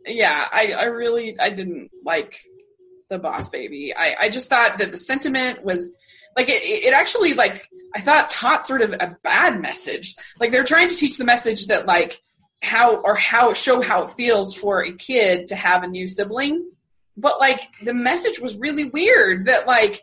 yeah, 0.06 0.46
I, 0.52 0.74
I 0.74 0.84
really 0.86 1.40
I 1.40 1.50
didn't 1.50 1.92
like 2.04 2.38
the 3.10 3.20
Boss 3.20 3.48
Baby. 3.48 3.94
I 3.96 4.16
I 4.20 4.30
just 4.30 4.50
thought 4.50 4.80
that 4.80 4.92
the 4.92 4.98
sentiment 4.98 5.64
was 5.64 5.96
like 6.36 6.50
it, 6.50 6.62
it 6.64 6.94
actually 6.94 7.36
like 7.36 7.70
I 7.96 8.02
thought 8.02 8.30
taught 8.30 8.68
sort 8.68 8.82
of 8.82 8.92
a 8.92 9.18
bad 9.24 9.62
message. 9.62 10.16
Like 10.42 10.52
they're 10.52 10.66
trying 10.66 10.90
to 10.90 10.96
teach 10.96 11.18
the 11.18 11.24
message 11.24 11.68
that 11.68 11.86
like 11.86 12.22
how 12.62 12.98
or 12.98 13.16
how 13.16 13.54
show 13.54 13.82
how 13.82 14.04
it 14.04 14.12
feels 14.12 14.54
for 14.54 14.84
a 14.84 14.94
kid 14.94 15.48
to 15.48 15.56
have 15.56 15.84
a 15.84 15.88
new 15.88 16.10
sibling 16.10 16.70
but 17.20 17.40
like 17.40 17.68
the 17.84 17.94
message 17.94 18.40
was 18.40 18.58
really 18.58 18.86
weird 18.86 19.46
that 19.46 19.68
like 19.68 20.02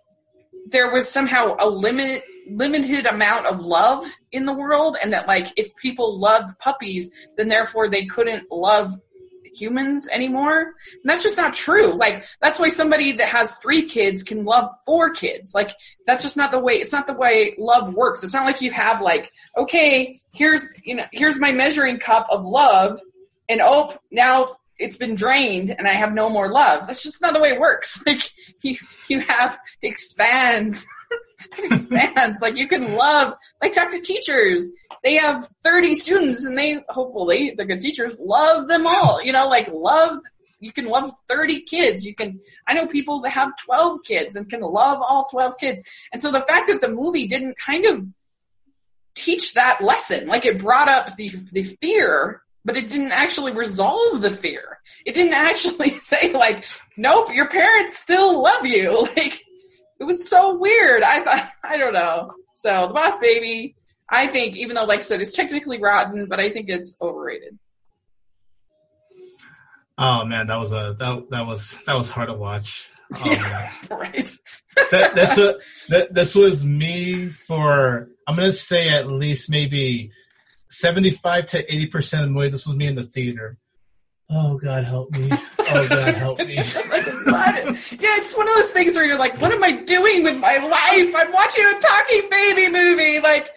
there 0.69 0.91
was 0.93 1.09
somehow 1.09 1.57
a 1.59 1.69
limit 1.69 2.23
limited 2.49 3.07
amount 3.07 3.47
of 3.47 3.61
love 3.61 4.07
in 4.33 4.47
the 4.47 4.53
world 4.53 4.97
and 5.03 5.13
that 5.13 5.27
like 5.27 5.49
if 5.57 5.75
people 5.77 6.19
loved 6.19 6.57
puppies 6.59 7.11
then 7.37 7.49
therefore 7.49 7.89
they 7.89 8.07
couldn't 8.07 8.51
love 8.53 8.93
humans 9.57 10.09
anymore. 10.09 10.61
And 10.61 11.05
that's 11.05 11.23
just 11.23 11.37
not 11.37 11.55
true. 11.55 11.95
Like 11.95 12.25
that's 12.41 12.59
why 12.59 12.69
somebody 12.69 13.13
that 13.13 13.29
has 13.29 13.57
three 13.57 13.83
kids 13.83 14.23
can 14.23 14.45
love 14.45 14.71
four 14.85 15.11
kids. 15.11 15.55
Like 15.55 15.71
that's 16.07 16.23
just 16.23 16.37
not 16.37 16.51
the 16.51 16.59
way 16.59 16.75
it's 16.75 16.93
not 16.93 17.07
the 17.07 17.15
way 17.15 17.55
love 17.59 17.95
works. 17.95 18.23
It's 18.23 18.35
not 18.35 18.45
like 18.45 18.61
you 18.61 18.71
have 18.73 19.01
like 19.01 19.33
okay 19.57 20.19
here's 20.33 20.69
you 20.85 20.95
know 20.95 21.07
here's 21.13 21.39
my 21.39 21.53
measuring 21.53 21.99
cup 21.99 22.27
of 22.31 22.45
love 22.45 23.01
and 23.49 23.61
oh 23.63 23.97
now 24.11 24.49
it's 24.79 24.97
been 24.97 25.15
drained 25.15 25.75
and 25.77 25.89
I 25.89 25.93
have 25.93 26.13
no 26.13 26.29
more 26.29 26.51
love. 26.51 26.87
That's 26.87 27.03
just 27.03 27.23
not 27.23 27.35
the 27.35 27.41
way 27.41 27.51
it 27.51 27.61
works. 27.61 28.03
Like 28.07 28.23
you, 28.63 28.77
you 29.09 29.21
have 29.21 29.59
expands, 29.83 30.87
expands. 31.59 32.41
Like 32.41 32.57
you 32.57 32.69
can 32.69 32.95
love, 32.95 33.35
like 33.61 33.73
talk 33.73 33.91
to 33.91 34.01
teachers. 34.01 34.73
They 35.03 35.15
have 35.15 35.49
30 35.65 35.95
students 35.95 36.45
and 36.45 36.57
they, 36.57 36.85
hopefully 36.89 37.55
the 37.57 37.65
good 37.65 37.81
teachers 37.81 38.21
love 38.21 38.69
them 38.69 38.87
all, 38.87 39.21
you 39.23 39.33
know, 39.33 39.49
like 39.49 39.69
love, 39.73 40.21
you 40.61 40.73
can 40.73 40.87
love 40.87 41.11
30 41.29 41.63
kids. 41.63 42.07
You 42.07 42.15
can, 42.15 42.39
I 42.67 42.75
know 42.75 42.87
people 42.87 43.21
that 43.23 43.31
have 43.31 43.51
12 43.65 44.05
kids 44.05 44.37
and 44.37 44.49
can 44.49 44.61
love 44.61 45.03
all 45.03 45.27
12 45.27 45.59
kids. 45.59 45.83
And 46.13 46.23
so 46.23 46.31
the 46.31 46.43
fact 46.43 46.69
that 46.69 46.81
the 46.81 46.89
movie 46.89 47.27
didn't 47.27 47.59
kind 47.59 47.87
of 47.87 48.07
teach 49.15 49.55
that 49.55 49.83
lesson, 49.83 50.29
like 50.29 50.47
it 50.47 50.59
brought 50.59 50.89
up 50.89 51.17
the, 51.17 51.33
the 51.53 51.65
fear 51.65 52.43
but 52.67 52.77
it 52.77 52.91
didn't 52.91 53.13
actually 53.13 53.53
resolve 53.53 54.21
the 54.21 54.31
fear. 54.31 54.81
It 55.07 55.15
didn't 55.15 55.33
actually 55.49 55.99
say 55.99 56.33
like, 56.33 56.67
nope, 56.99 57.33
your 57.33 57.49
parents 57.49 57.99
still 57.99 58.43
love 58.43 58.67
you. 58.67 59.09
Like, 59.17 59.41
it 59.99 60.05
was 60.05 60.29
so 60.29 60.59
weird. 60.59 61.03
I 61.03 61.23
thought, 61.23 61.49
I 61.65 61.79
don't 61.79 61.95
know. 61.95 62.31
So 62.55 62.89
the 62.89 62.93
boss 62.93 63.19
baby, 63.19 63.77
I 64.11 64.27
think, 64.27 64.55
even 64.57 64.75
though 64.75 64.85
like 64.85 64.99
I 64.99 65.03
said, 65.03 65.23
it's 65.23 65.33
technically 65.33 65.81
rotten, 65.81 66.27
but 66.27 66.39
I 66.39 66.51
think 66.51 66.69
it's 66.69 66.99
overrated. 67.01 67.59
Oh 69.97 70.27
man, 70.27 70.49
that 70.49 70.57
was 70.57 70.73
a 70.73 70.97
that 70.99 71.31
that 71.31 71.47
was 71.47 71.79
that 71.87 71.95
was 71.95 72.11
hard 72.11 72.29
to 72.29 72.35
watch. 72.35 72.91
Oh, 73.15 73.23
yeah, 73.25 73.73
um, 73.91 73.99
right. 73.99 74.31
that, 74.91 75.15
that's 75.15 75.39
a, 75.39 75.55
that, 75.89 76.13
this 76.13 76.35
was 76.35 76.67
me 76.67 77.29
for 77.29 78.09
I'm 78.27 78.37
gonna 78.37 78.53
say 78.53 78.91
at 78.91 79.07
least 79.07 79.49
maybe 79.49 80.11
75 80.77 81.47
to 81.47 81.67
80% 81.67 82.25
of 82.25 82.35
the 82.35 82.49
this 82.51 82.67
was 82.67 82.77
me 82.77 82.87
in 82.87 82.97
the 82.97 83.03
theater. 83.03 83.57
Oh, 84.29 84.59
God 84.59 84.85
help 84.85 85.11
me. 85.13 85.31
Oh, 85.59 85.89
God 85.89 86.15
help 86.15 86.39
me. 86.39 86.55
yeah, 86.57 86.63
it's 86.69 88.37
one 88.37 88.47
of 88.47 88.55
those 88.57 88.73
things 88.73 88.95
where 88.95 89.07
you're 89.07 89.19
like, 89.19 89.41
what 89.41 89.53
am 89.53 89.65
I 89.65 89.73
doing 89.73 90.23
with 90.23 90.39
my 90.39 90.59
life? 90.59 91.15
I'm 91.17 91.33
watching 91.33 91.65
a 91.65 91.81
talking 91.81 92.29
baby 92.29 92.71
movie. 92.71 93.21
Like, 93.21 93.49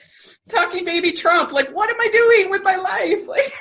talking 0.47 0.85
baby 0.85 1.11
Trump. 1.11 1.51
Like, 1.51 1.75
what 1.75 1.89
am 1.89 1.99
I 1.99 2.07
doing 2.07 2.51
with 2.51 2.63
my 2.63 2.75
life? 2.75 3.27
Like, 3.27 3.51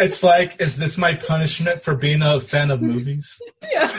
it's 0.00 0.22
like, 0.22 0.60
is 0.60 0.78
this 0.78 0.96
my 0.96 1.14
punishment 1.14 1.82
for 1.82 1.94
being 1.94 2.22
a 2.22 2.40
fan 2.40 2.70
of 2.70 2.80
movies? 2.80 3.38
yeah. 3.70 3.90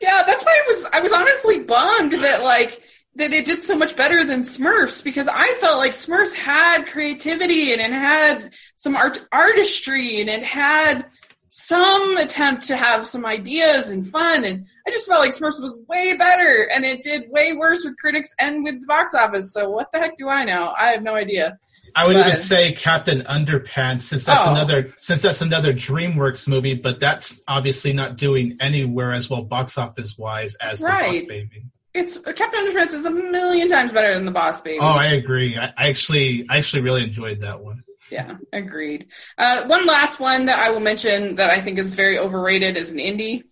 yeah, 0.00 0.22
that's 0.26 0.44
why 0.44 0.62
I 0.62 0.64
was, 0.68 0.86
I 0.92 1.00
was 1.00 1.12
honestly 1.12 1.58
bummed 1.60 2.12
that 2.12 2.44
like, 2.44 2.80
that 3.16 3.32
it 3.32 3.46
did 3.46 3.62
so 3.62 3.76
much 3.76 3.96
better 3.96 4.24
than 4.24 4.40
Smurfs 4.40 5.02
because 5.02 5.28
I 5.28 5.54
felt 5.60 5.78
like 5.78 5.92
Smurfs 5.92 6.34
had 6.34 6.86
creativity 6.86 7.72
and 7.72 7.80
it 7.80 7.92
had 7.92 8.50
some 8.76 8.96
art 8.96 9.24
artistry 9.30 10.20
and 10.20 10.28
it 10.28 10.44
had 10.44 11.06
some 11.48 12.16
attempt 12.16 12.64
to 12.64 12.76
have 12.76 13.06
some 13.06 13.24
ideas 13.24 13.88
and 13.88 14.06
fun 14.06 14.44
and 14.44 14.66
I 14.86 14.90
just 14.90 15.08
felt 15.08 15.20
like 15.20 15.30
Smurfs 15.30 15.62
was 15.62 15.74
way 15.88 16.16
better 16.16 16.68
and 16.72 16.84
it 16.84 17.02
did 17.02 17.30
way 17.30 17.52
worse 17.52 17.84
with 17.84 17.96
critics 17.98 18.34
and 18.40 18.64
with 18.64 18.80
the 18.80 18.86
box 18.86 19.14
office. 19.14 19.52
So 19.52 19.70
what 19.70 19.92
the 19.92 20.00
heck 20.00 20.18
do 20.18 20.28
I 20.28 20.44
know? 20.44 20.74
I 20.76 20.88
have 20.88 21.02
no 21.02 21.14
idea. 21.14 21.58
I 21.96 22.06
would 22.06 22.14
but, 22.14 22.26
even 22.26 22.36
say 22.36 22.72
Captain 22.72 23.20
Underpants 23.22 24.02
since 24.02 24.24
that's 24.24 24.46
oh. 24.46 24.50
another 24.50 24.92
since 24.98 25.22
that's 25.22 25.42
another 25.42 25.72
DreamWorks 25.72 26.48
movie, 26.48 26.74
but 26.74 26.98
that's 26.98 27.40
obviously 27.46 27.92
not 27.92 28.16
doing 28.16 28.56
anywhere 28.58 29.12
as 29.12 29.30
well 29.30 29.44
box 29.44 29.78
office 29.78 30.18
wise 30.18 30.56
as 30.56 30.80
right. 30.80 31.12
the 31.12 31.20
Boss 31.20 31.28
Baby. 31.28 31.66
It's 31.94 32.18
Captain 32.18 32.66
Underpants 32.66 32.92
is 32.92 33.04
a 33.04 33.10
million 33.10 33.68
times 33.68 33.92
better 33.92 34.12
than 34.14 34.24
the 34.24 34.32
Boss 34.32 34.60
Baby. 34.60 34.80
Oh, 34.80 34.86
I 34.86 35.06
agree. 35.06 35.56
I, 35.56 35.72
I 35.76 35.88
actually, 35.88 36.44
I 36.50 36.58
actually 36.58 36.82
really 36.82 37.04
enjoyed 37.04 37.40
that 37.42 37.62
one. 37.62 37.84
Yeah, 38.10 38.36
agreed. 38.52 39.06
Uh, 39.38 39.64
one 39.66 39.86
last 39.86 40.20
one 40.20 40.46
that 40.46 40.58
I 40.58 40.70
will 40.70 40.80
mention 40.80 41.36
that 41.36 41.50
I 41.50 41.60
think 41.60 41.78
is 41.78 41.94
very 41.94 42.18
overrated 42.18 42.76
is 42.76 42.90
an 42.90 42.98
indie, 42.98 43.44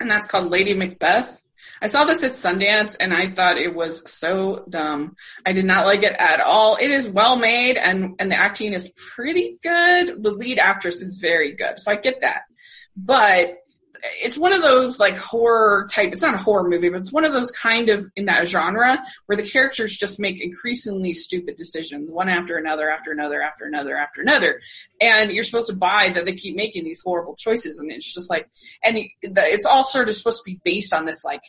and 0.00 0.10
that's 0.10 0.26
called 0.26 0.50
Lady 0.50 0.74
Macbeth. 0.74 1.40
I 1.80 1.88
saw 1.88 2.04
this 2.04 2.24
at 2.24 2.32
Sundance 2.32 2.96
and 2.98 3.12
I 3.12 3.28
thought 3.28 3.58
it 3.58 3.74
was 3.74 4.10
so 4.10 4.64
dumb. 4.68 5.14
I 5.44 5.52
did 5.52 5.66
not 5.66 5.84
like 5.84 6.02
it 6.02 6.14
at 6.18 6.40
all. 6.40 6.76
It 6.76 6.90
is 6.90 7.08
well 7.08 7.36
made 7.36 7.76
and, 7.76 8.14
and 8.18 8.30
the 8.30 8.36
acting 8.36 8.72
is 8.72 8.94
pretty 9.14 9.58
good. 9.62 10.22
The 10.22 10.30
lead 10.30 10.58
actress 10.58 11.02
is 11.02 11.18
very 11.18 11.54
good. 11.54 11.78
So 11.78 11.90
I 11.90 11.96
get 11.96 12.22
that. 12.22 12.42
But 12.96 13.58
it's 14.22 14.38
one 14.38 14.52
of 14.52 14.62
those 14.62 14.98
like 14.98 15.16
horror 15.16 15.86
type 15.90 16.10
it's 16.12 16.22
not 16.22 16.34
a 16.34 16.38
horror 16.38 16.68
movie 16.68 16.88
but 16.88 16.98
it's 16.98 17.12
one 17.12 17.24
of 17.24 17.32
those 17.32 17.50
kind 17.50 17.88
of 17.88 18.04
in 18.16 18.26
that 18.26 18.46
genre 18.46 19.02
where 19.26 19.36
the 19.36 19.42
characters 19.42 19.96
just 19.96 20.18
make 20.20 20.40
increasingly 20.40 21.14
stupid 21.14 21.56
decisions 21.56 22.08
one 22.10 22.28
after 22.28 22.56
another 22.56 22.90
after 22.90 23.12
another 23.12 23.42
after 23.42 23.64
another 23.64 23.96
after 23.96 24.20
another. 24.20 24.60
And 25.00 25.30
you're 25.30 25.44
supposed 25.44 25.68
to 25.68 25.76
buy 25.76 26.10
that 26.14 26.24
they 26.24 26.34
keep 26.34 26.56
making 26.56 26.84
these 26.84 27.02
horrible 27.02 27.36
choices 27.36 27.78
and 27.78 27.90
it's 27.90 28.12
just 28.12 28.30
like 28.30 28.48
and 28.82 28.98
it's 29.22 29.64
all 29.64 29.84
sort 29.84 30.08
of 30.08 30.16
supposed 30.16 30.42
to 30.44 30.50
be 30.50 30.60
based 30.64 30.92
on 30.92 31.04
this 31.04 31.24
like 31.24 31.42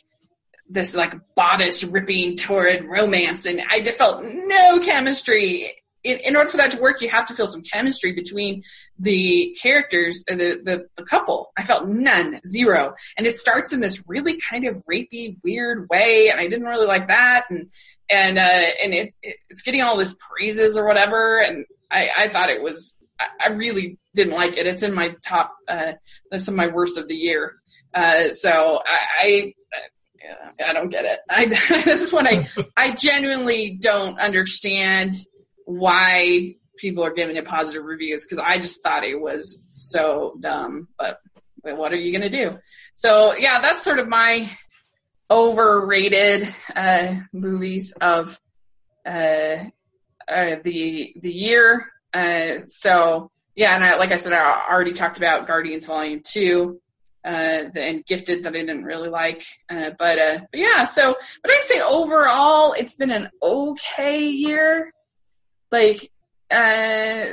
this 0.68 0.94
like 0.94 1.14
bodice 1.34 1.82
ripping 1.84 2.36
torrid 2.36 2.84
romance 2.84 3.46
and 3.46 3.62
I 3.70 3.82
felt 3.92 4.22
no 4.22 4.80
chemistry 4.80 5.72
in, 6.04 6.18
in 6.18 6.36
order 6.36 6.48
for 6.48 6.56
that 6.58 6.70
to 6.72 6.78
work, 6.78 7.00
you 7.00 7.08
have 7.08 7.26
to 7.26 7.34
feel 7.34 7.46
some 7.46 7.62
chemistry 7.62 8.12
between 8.12 8.62
the 8.98 9.56
characters, 9.60 10.24
uh, 10.30 10.36
the, 10.36 10.60
the, 10.62 10.86
the 10.96 11.02
couple. 11.04 11.52
I 11.56 11.64
felt 11.64 11.88
none, 11.88 12.40
zero. 12.46 12.94
And 13.16 13.26
it 13.26 13.36
starts 13.36 13.72
in 13.72 13.80
this 13.80 14.04
really 14.06 14.38
kind 14.40 14.66
of 14.66 14.82
rapey, 14.90 15.36
weird 15.42 15.88
way, 15.90 16.30
and 16.30 16.40
I 16.40 16.48
didn't 16.48 16.66
really 16.66 16.86
like 16.86 17.08
that. 17.08 17.44
And 17.50 17.72
and 18.08 18.38
uh, 18.38 18.40
and 18.82 18.94
it, 18.94 19.14
it 19.22 19.36
it's 19.50 19.62
getting 19.62 19.82
all 19.82 19.96
this 19.96 20.14
praises 20.30 20.76
or 20.76 20.86
whatever, 20.86 21.40
and 21.40 21.64
I, 21.90 22.10
I 22.16 22.28
thought 22.28 22.50
it 22.50 22.62
was. 22.62 22.96
I 23.40 23.48
really 23.48 23.98
didn't 24.14 24.36
like 24.36 24.56
it. 24.56 24.68
It's 24.68 24.84
in 24.84 24.94
my 24.94 25.16
top. 25.26 25.52
Uh, 25.66 25.94
that's 26.30 26.48
my 26.48 26.68
worst 26.68 26.96
of 26.96 27.08
the 27.08 27.16
year. 27.16 27.56
Uh, 27.92 28.28
so 28.32 28.80
I, 28.86 29.00
I 29.20 29.54
I 30.64 30.72
don't 30.72 30.88
get 30.88 31.04
it. 31.04 31.18
I, 31.28 31.46
this 31.84 32.12
one 32.12 32.28
I 32.28 32.48
I 32.76 32.92
genuinely 32.92 33.76
don't 33.80 34.18
understand 34.20 35.16
why 35.68 36.54
people 36.78 37.04
are 37.04 37.12
giving 37.12 37.36
it 37.36 37.44
positive 37.44 37.84
reviews 37.84 38.24
because 38.24 38.38
I 38.38 38.58
just 38.58 38.82
thought 38.82 39.04
it 39.04 39.20
was 39.20 39.66
so 39.72 40.38
dumb. 40.40 40.88
But 40.98 41.18
what 41.62 41.92
are 41.92 41.98
you 41.98 42.10
going 42.10 42.30
to 42.30 42.34
do? 42.34 42.58
So 42.94 43.34
yeah, 43.34 43.60
that's 43.60 43.82
sort 43.82 43.98
of 43.98 44.08
my 44.08 44.50
overrated 45.30 46.48
uh, 46.74 47.16
movies 47.34 47.92
of 48.00 48.40
uh, 49.04 49.58
uh, 50.26 50.56
the 50.64 51.14
the 51.20 51.32
year. 51.32 51.90
Uh, 52.14 52.60
so 52.66 53.30
yeah, 53.54 53.74
and 53.74 53.84
I, 53.84 53.96
like 53.96 54.12
I 54.12 54.16
said, 54.16 54.32
I 54.32 54.68
already 54.70 54.94
talked 54.94 55.18
about 55.18 55.46
Guardians 55.46 55.84
Volume 55.84 56.22
Two. 56.24 56.80
Uh, 57.24 57.68
and 57.74 58.06
gifted 58.06 58.44
that 58.44 58.54
I 58.54 58.60
didn't 58.60 58.84
really 58.84 59.10
like, 59.10 59.44
uh, 59.68 59.90
but, 59.98 60.18
uh, 60.18 60.38
but 60.50 60.60
yeah. 60.60 60.84
So, 60.84 61.14
but 61.42 61.50
I'd 61.50 61.64
say 61.64 61.82
overall, 61.82 62.72
it's 62.72 62.94
been 62.94 63.10
an 63.10 63.28
okay 63.42 64.28
year 64.28 64.94
like 65.70 66.10
uh, 66.50 67.26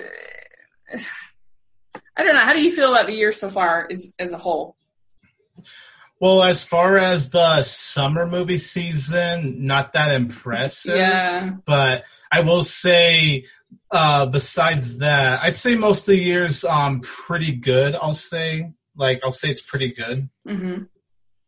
I 2.18 2.24
don't 2.24 2.34
know. 2.34 2.40
How 2.40 2.53
do 2.53 2.62
you 2.62 2.72
feel 2.72 2.91
about 2.91 3.07
the 3.07 3.16
year 3.16 3.32
so 3.32 3.49
far 3.49 3.88
as, 3.91 4.14
as 4.20 4.32
a 4.32 4.38
whole? 4.38 4.76
Well, 6.20 6.44
as 6.44 6.64
far 6.64 6.98
as 6.98 7.30
the 7.30 7.62
summer 7.64 8.26
movie 8.26 8.57
season, 8.57 9.66
not 9.66 9.94
that 9.94 10.16
impressive. 10.16 10.95
Yeah. 10.95 11.56
But 11.66 12.06
I 12.32 12.41
will 12.41 12.64
say, 12.64 13.45
uh, 13.91 14.30
besides 14.30 14.99
that, 14.99 15.41
I'd 15.44 15.56
say 15.56 15.76
most 15.76 16.02
of 16.02 16.07
the 16.07 16.18
year's 16.18 16.64
um 16.64 17.02
pretty 17.02 17.53
good. 17.53 17.95
I'll 17.95 18.14
say, 18.14 18.72
like, 18.95 19.22
I'll 19.26 19.34
say 19.34 19.49
it's 19.49 19.62
pretty 19.62 19.94
good. 19.94 20.30
hmm 20.48 20.84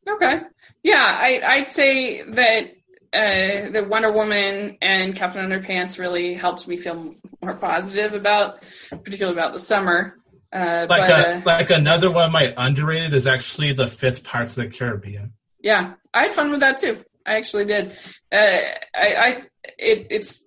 Okay. 0.08 0.42
Yeah, 0.84 1.18
I, 1.20 1.42
I'd 1.46 1.72
say 1.72 2.24
that 2.24 2.72
uh, 3.14 3.70
the 3.70 3.86
Wonder 3.90 4.12
Woman 4.12 4.78
and 4.82 5.16
Captain 5.16 5.50
Underpants 5.50 6.00
really 6.00 6.34
helped 6.34 6.68
me 6.68 6.78
feel 6.78 7.16
more 7.42 7.56
positive 7.56 8.14
about, 8.14 8.62
particularly 8.90 9.38
about 9.38 9.54
the 9.54 9.60
summer. 9.60 10.18
Uh, 10.54 10.86
Like 10.90 11.08
but, 11.08 11.10
a, 11.10 11.38
uh, 11.38 11.42
like 11.46 11.70
another 11.70 12.12
one 12.12 12.26
of 12.26 12.32
my 12.32 12.54
underrated 12.58 13.14
is 13.14 13.28
actually 13.28 13.74
the 13.74 13.88
fifth 13.88 14.24
Pirates 14.24 14.58
of 14.58 14.66
the 14.66 14.78
Caribbean. 14.78 15.34
yeah, 15.62 15.94
I 16.14 16.24
had 16.24 16.34
fun 16.34 16.52
with 16.52 16.62
that 16.62 16.78
too. 16.78 17.04
I 17.26 17.36
actually 17.36 17.66
did. 17.66 17.92
Uh, 18.32 18.62
I, 18.96 19.16
I 19.16 19.42
it, 19.78 20.08
it's 20.10 20.46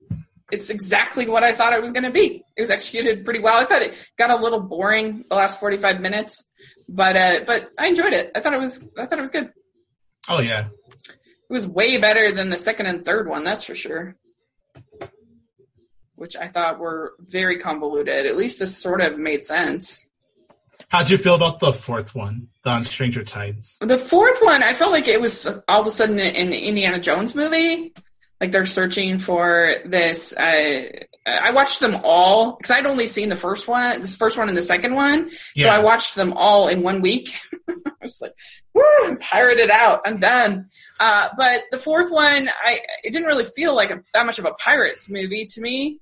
it's 0.51 0.71
exactly 0.71 1.29
what 1.29 1.45
I 1.45 1.53
thought 1.53 1.75
it 1.75 1.83
was 1.83 1.93
going 1.93 2.05
to 2.05 2.11
be. 2.11 2.43
It 2.57 2.61
was 2.61 2.71
executed 2.71 3.25
pretty 3.25 3.41
well. 3.41 3.57
I 3.57 3.67
thought 3.67 3.83
it 3.83 3.95
got 4.17 4.31
a 4.31 4.37
little 4.37 4.61
boring 4.61 5.25
the 5.29 5.37
last 5.37 5.61
forty 5.61 5.77
five 5.77 6.01
minutes, 6.01 6.49
but 6.89 7.17
uh, 7.17 7.41
but 7.47 7.69
I 7.79 7.89
enjoyed 7.89 8.15
it. 8.15 8.33
I 8.35 8.41
thought 8.41 8.55
it 8.55 8.61
was 8.61 8.89
I 8.99 9.05
thought 9.05 9.19
it 9.19 9.23
was 9.23 9.31
good. 9.31 9.53
Oh 10.29 10.41
yeah, 10.41 10.69
It 11.51 11.53
was 11.53 11.67
way 11.67 11.97
better 11.97 12.31
than 12.31 12.49
the 12.49 12.57
second 12.57 12.87
and 12.87 13.05
third 13.05 13.29
one, 13.29 13.43
that's 13.43 13.65
for 13.65 13.75
sure. 13.75 14.15
Which 16.15 16.37
I 16.37 16.47
thought 16.47 16.79
were 16.79 17.15
very 17.19 17.59
convoluted. 17.59 18.25
At 18.27 18.37
least 18.37 18.61
this 18.61 18.79
sort 18.79 19.01
of 19.01 19.19
made 19.19 19.45
sense. 19.45 20.07
how'd 20.91 21.11
you 21.11 21.19
feel 21.19 21.35
about 21.35 21.59
the 21.59 21.73
fourth 21.73 22.15
one, 22.15 22.47
the 22.63 22.71
on 22.71 22.85
Stranger 22.85 23.25
Tides? 23.25 23.79
The 23.81 23.99
fourth 23.99 24.39
one, 24.41 24.63
I 24.63 24.75
felt 24.75 24.93
like 24.93 25.09
it 25.09 25.21
was 25.21 25.49
all 25.67 25.81
of 25.81 25.87
a 25.89 25.91
sudden 25.91 26.21
an 26.21 26.53
Indiana 26.53 27.01
Jones 27.01 27.35
movie. 27.35 27.95
Like 28.41 28.53
they're 28.53 28.65
searching 28.65 29.19
for 29.19 29.79
this. 29.85 30.33
Uh, 30.37 30.83
I 31.27 31.51
watched 31.51 31.81
them 31.81 31.97
all 32.05 32.57
because 32.57 32.71
I'd 32.71 32.87
only 32.87 33.09
seen 33.09 33.29
the 33.29 33.35
first 33.35 33.67
one, 33.67 34.01
this 34.03 34.15
first 34.15 34.39
one 34.39 34.49
and 34.49 34.57
the 34.57 34.63
second 34.63 34.95
one. 34.95 35.31
So 35.65 35.69
I 35.69 35.81
watched 35.81 36.15
them 36.15 36.33
all 36.33 36.69
in 36.69 36.83
one 36.83 37.03
week. 37.03 37.35
I 38.01 38.05
was 38.05 38.21
like, 38.21 38.33
woo, 38.75 39.17
pirated 39.17 39.71
out. 39.71 40.01
I'm 40.07 40.19
done. 40.19 40.69
Uh, 40.99 41.29
but 41.37 41.63
the 41.71 41.77
fourth 41.79 42.11
one, 42.11 42.49
I 42.65 42.79
it 43.05 43.13
didn't 43.13 43.27
really 43.27 43.45
feel 43.45 43.75
like 43.75 43.91
a, 43.91 44.01
that 44.15 44.25
much 44.27 44.39
of 44.39 44.45
a 44.47 44.53
pirates 44.55 45.11
movie 45.11 45.47
to 45.47 45.61
me. 45.61 45.99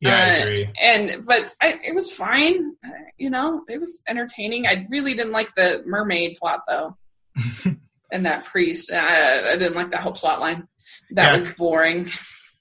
Yeah, 0.00 0.16
I 0.16 0.30
Uh, 0.38 0.42
agree. 0.42 0.68
And 0.80 1.26
but 1.26 1.54
I, 1.60 1.78
it 1.84 1.94
was 1.94 2.10
fine. 2.10 2.74
Uh, 2.84 2.88
You 3.18 3.30
know, 3.30 3.64
it 3.68 3.78
was 3.78 4.02
entertaining. 4.08 4.66
I 4.66 4.86
really 4.90 5.14
didn't 5.14 5.32
like 5.32 5.54
the 5.54 5.82
mermaid 5.86 6.36
plot 6.40 6.60
though, 6.66 6.96
and 8.10 8.26
that 8.26 8.44
priest. 8.44 8.92
I, 8.92 9.52
I 9.52 9.56
didn't 9.56 9.74
like 9.76 9.90
that 9.92 10.00
whole 10.00 10.12
plot 10.12 10.40
line. 10.40 10.66
That 11.12 11.34
Yeah. 11.36 11.42
was 11.42 11.54
boring. 11.54 12.10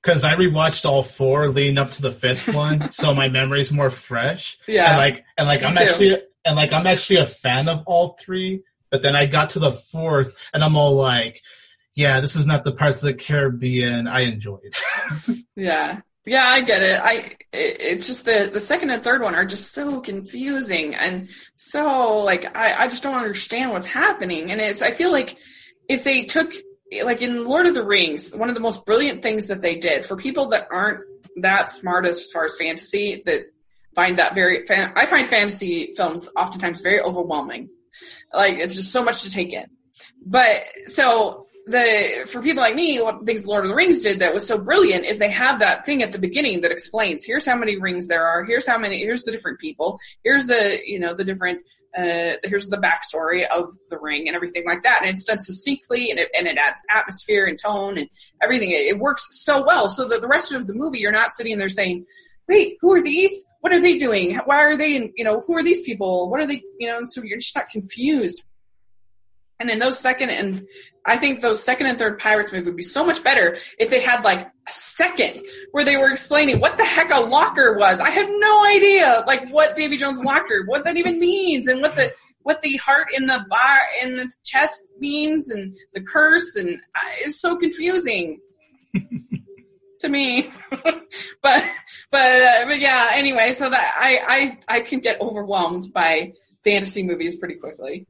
Because 0.04 0.24
I 0.24 0.34
rewatched 0.36 0.84
all 0.86 1.04
four 1.04 1.48
leading 1.50 1.78
up 1.78 1.92
to 1.92 2.02
the 2.02 2.12
fifth 2.12 2.48
one, 2.54 2.92
so 3.00 3.14
my 3.14 3.30
memory's 3.30 3.72
more 3.72 3.90
fresh. 3.90 4.58
Yeah. 4.68 4.90
and 4.90 4.98
like 4.98 5.24
and 5.38 5.48
like 5.48 5.62
Me 5.62 5.68
I'm 5.68 5.76
too. 5.76 5.84
actually 5.84 6.22
and 6.44 6.56
like 6.56 6.74
I'm 6.74 6.88
actually 6.88 7.18
a 7.18 7.26
fan 7.28 7.70
of 7.70 7.84
all 7.86 8.18
three. 8.20 8.64
But 8.92 9.02
then 9.02 9.16
I 9.16 9.26
got 9.26 9.52
to 9.52 9.60
the 9.60 9.72
fourth, 9.72 10.36
and 10.54 10.64
I'm 10.64 10.76
all 10.76 10.96
like, 10.96 11.42
"Yeah, 11.96 12.20
this 12.20 12.36
is 12.36 12.46
not 12.46 12.64
the 12.64 12.74
Pirates 12.74 13.02
of 13.02 13.08
the 13.08 13.14
Caribbean 13.16 14.08
I 14.08 14.22
enjoyed." 14.22 14.76
Yeah. 15.56 16.02
Yeah, 16.26 16.46
I 16.46 16.62
get 16.62 16.84
it. 16.84 17.00
I 17.02 17.14
it, 17.52 17.78
it's 17.82 18.08
just 18.08 18.26
the 18.26 18.50
the 18.52 18.60
second 18.60 18.92
and 18.92 19.04
third 19.04 19.22
one 19.22 19.36
are 19.36 19.46
just 19.46 19.74
so 19.74 20.02
confusing 20.02 20.96
and 20.96 21.30
so 21.56 22.20
like 22.20 22.56
I 22.56 22.84
I 22.84 22.88
just 22.88 23.04
don't 23.04 23.18
understand 23.18 23.72
what's 23.72 23.88
happening 23.88 24.52
and 24.52 24.62
it's 24.62 24.82
I 24.82 24.92
feel 24.92 25.12
like 25.12 25.38
if 25.90 26.04
they 26.04 26.26
took 26.26 26.54
like 27.04 27.22
in 27.22 27.46
Lord 27.46 27.66
of 27.66 27.74
the 27.74 27.84
Rings, 27.84 28.36
one 28.36 28.50
of 28.50 28.56
the 28.56 28.62
most 28.62 28.86
brilliant 28.86 29.24
things 29.24 29.48
that 29.48 29.62
they 29.62 29.76
did 29.76 30.06
for 30.06 30.16
people 30.16 30.50
that 30.50 30.68
aren't 30.72 31.02
that 31.38 31.72
smart 31.72 32.06
as 32.06 32.30
far 32.32 32.46
as 32.46 32.56
fantasy 32.58 33.24
that 33.26 33.46
find 33.96 34.20
that 34.20 34.36
very 34.36 34.64
I 34.70 35.06
find 35.08 35.28
fantasy 35.28 35.94
films 35.96 36.30
oftentimes 36.36 36.82
very 36.82 37.00
overwhelming. 37.00 37.70
Like 38.34 38.58
it's 38.58 38.76
just 38.76 38.92
so 38.92 39.04
much 39.04 39.24
to 39.24 39.32
take 39.32 39.54
in. 39.54 39.68
But 40.26 40.64
so 40.86 41.48
the 41.68 42.26
for 42.28 42.42
people 42.42 42.62
like 42.62 42.76
me, 42.76 43.02
what 43.02 43.26
things 43.26 43.46
Lord 43.46 43.66
of 43.66 43.70
the 43.70 43.76
Rings 43.76 44.02
did 44.02 44.20
that 44.20 44.34
was 44.34 44.48
so 44.48 44.62
brilliant 44.62 45.06
is 45.06 45.20
they 45.20 45.30
have 45.30 45.60
that 45.60 45.86
thing 45.86 46.02
at 46.04 46.12
the 46.12 46.20
beginning 46.20 46.62
that 46.62 46.72
explains 46.72 47.24
here's 47.24 47.46
how 47.46 47.56
many 47.56 47.78
rings 47.78 48.08
there 48.08 48.26
are, 48.26 48.44
here's 48.44 48.68
how 48.68 48.78
many, 48.78 49.00
here's 49.00 49.24
the 49.24 49.32
different 49.32 49.60
people, 49.60 50.00
here's 50.24 50.48
the 50.48 50.80
you 50.86 51.00
know 51.00 51.14
the 51.14 51.24
different, 51.24 51.60
uh, 51.98 52.34
here's 52.44 52.68
the 52.70 52.78
backstory 52.78 53.48
of 53.48 53.78
the 53.90 54.00
ring 54.00 54.28
and 54.28 54.36
everything 54.36 54.64
like 54.66 54.84
that, 54.84 55.02
and 55.02 55.10
it's 55.10 55.24
done 55.24 55.40
succinctly 55.40 56.10
and 56.10 56.20
it 56.20 56.30
and 56.36 56.48
it 56.48 56.58
adds 56.58 56.82
atmosphere 56.90 57.46
and 57.46 57.60
tone 57.60 57.98
and 57.98 58.10
everything. 58.42 58.72
It, 58.72 58.88
it 58.88 59.00
works 59.00 59.28
so 59.32 59.64
well, 59.66 59.88
so 59.90 60.08
that 60.08 60.22
the 60.22 60.28
rest 60.28 60.52
of 60.52 60.68
the 60.68 60.74
movie 60.74 61.00
you're 61.00 61.12
not 61.12 61.32
sitting 61.32 61.58
there 61.58 61.70
saying. 61.70 62.06
Wait, 62.48 62.78
who 62.82 62.92
are 62.94 63.02
these? 63.02 63.46
What 63.62 63.74
are 63.74 63.82
they 63.82 63.98
doing? 63.98 64.36
Why 64.46 64.58
are 64.58 64.78
they? 64.78 64.96
In, 64.96 65.14
you 65.16 65.24
know, 65.24 65.42
who 65.42 65.56
are 65.56 65.64
these 65.64 65.82
people? 65.82 66.30
What 66.30 66.40
are 66.40 66.48
they? 66.48 66.62
You 66.80 66.90
know, 66.90 66.98
and 66.98 67.10
so 67.10 67.22
you're 67.24 67.38
just 67.38 67.56
not 67.56 67.70
confused. 67.70 68.44
And 69.60 69.70
in 69.70 69.78
those 69.78 70.00
second 70.00 70.32
and 70.32 70.66
I 71.06 71.18
think 71.18 71.42
those 71.42 71.64
second 71.64 71.86
and 71.86 72.00
third 72.00 72.18
Pirates 72.18 72.52
movie 72.52 72.66
would 72.66 72.76
be 72.76 72.82
so 72.82 73.06
much 73.06 73.24
better 73.24 73.58
if 73.78 73.92
they 73.92 74.02
had 74.02 74.24
like 74.24 74.48
a 74.48 74.72
second 74.72 75.42
where 75.72 75.86
they 75.86 75.98
were 75.98 76.12
explaining 76.12 76.60
what 76.60 76.80
the 76.80 76.84
heck 76.84 77.12
a 77.12 77.20
locker 77.20 77.78
was. 77.78 78.00
I 78.00 78.10
had 78.10 78.28
no 78.28 78.66
idea 78.66 79.24
like 79.28 79.50
what 79.50 79.76
Davy 79.76 79.98
Jones 79.98 80.24
locker, 80.24 80.64
what 80.66 80.84
that 80.86 80.98
even 80.98 81.20
means, 81.20 81.68
and 81.68 81.80
what 81.80 81.96
the 81.96 82.12
what 82.42 82.64
the 82.64 82.78
heart 82.78 83.10
in 83.16 83.28
the 83.28 83.46
bar 83.50 83.80
in 84.02 84.16
the 84.16 84.32
chest 84.44 84.88
means, 85.00 85.50
and 85.52 85.78
the 85.94 86.02
curse, 86.02 86.56
and 86.56 86.80
uh, 86.96 87.10
it's 87.20 87.40
so 87.40 87.56
confusing 87.56 88.40
to 90.02 90.10
me. 90.10 90.52
but 90.72 91.04
but 91.42 91.64
uh, 92.14 92.66
but 92.66 92.80
yeah. 92.80 93.12
Anyway, 93.14 93.54
so 93.54 93.70
that 93.70 93.96
I 93.98 94.58
I 94.68 94.78
I 94.78 94.82
can 94.82 95.00
get 95.00 95.20
overwhelmed 95.22 95.94
by 95.94 96.34
fantasy 96.64 97.06
movies 97.06 97.36
pretty 97.36 97.56
quickly. 97.56 98.06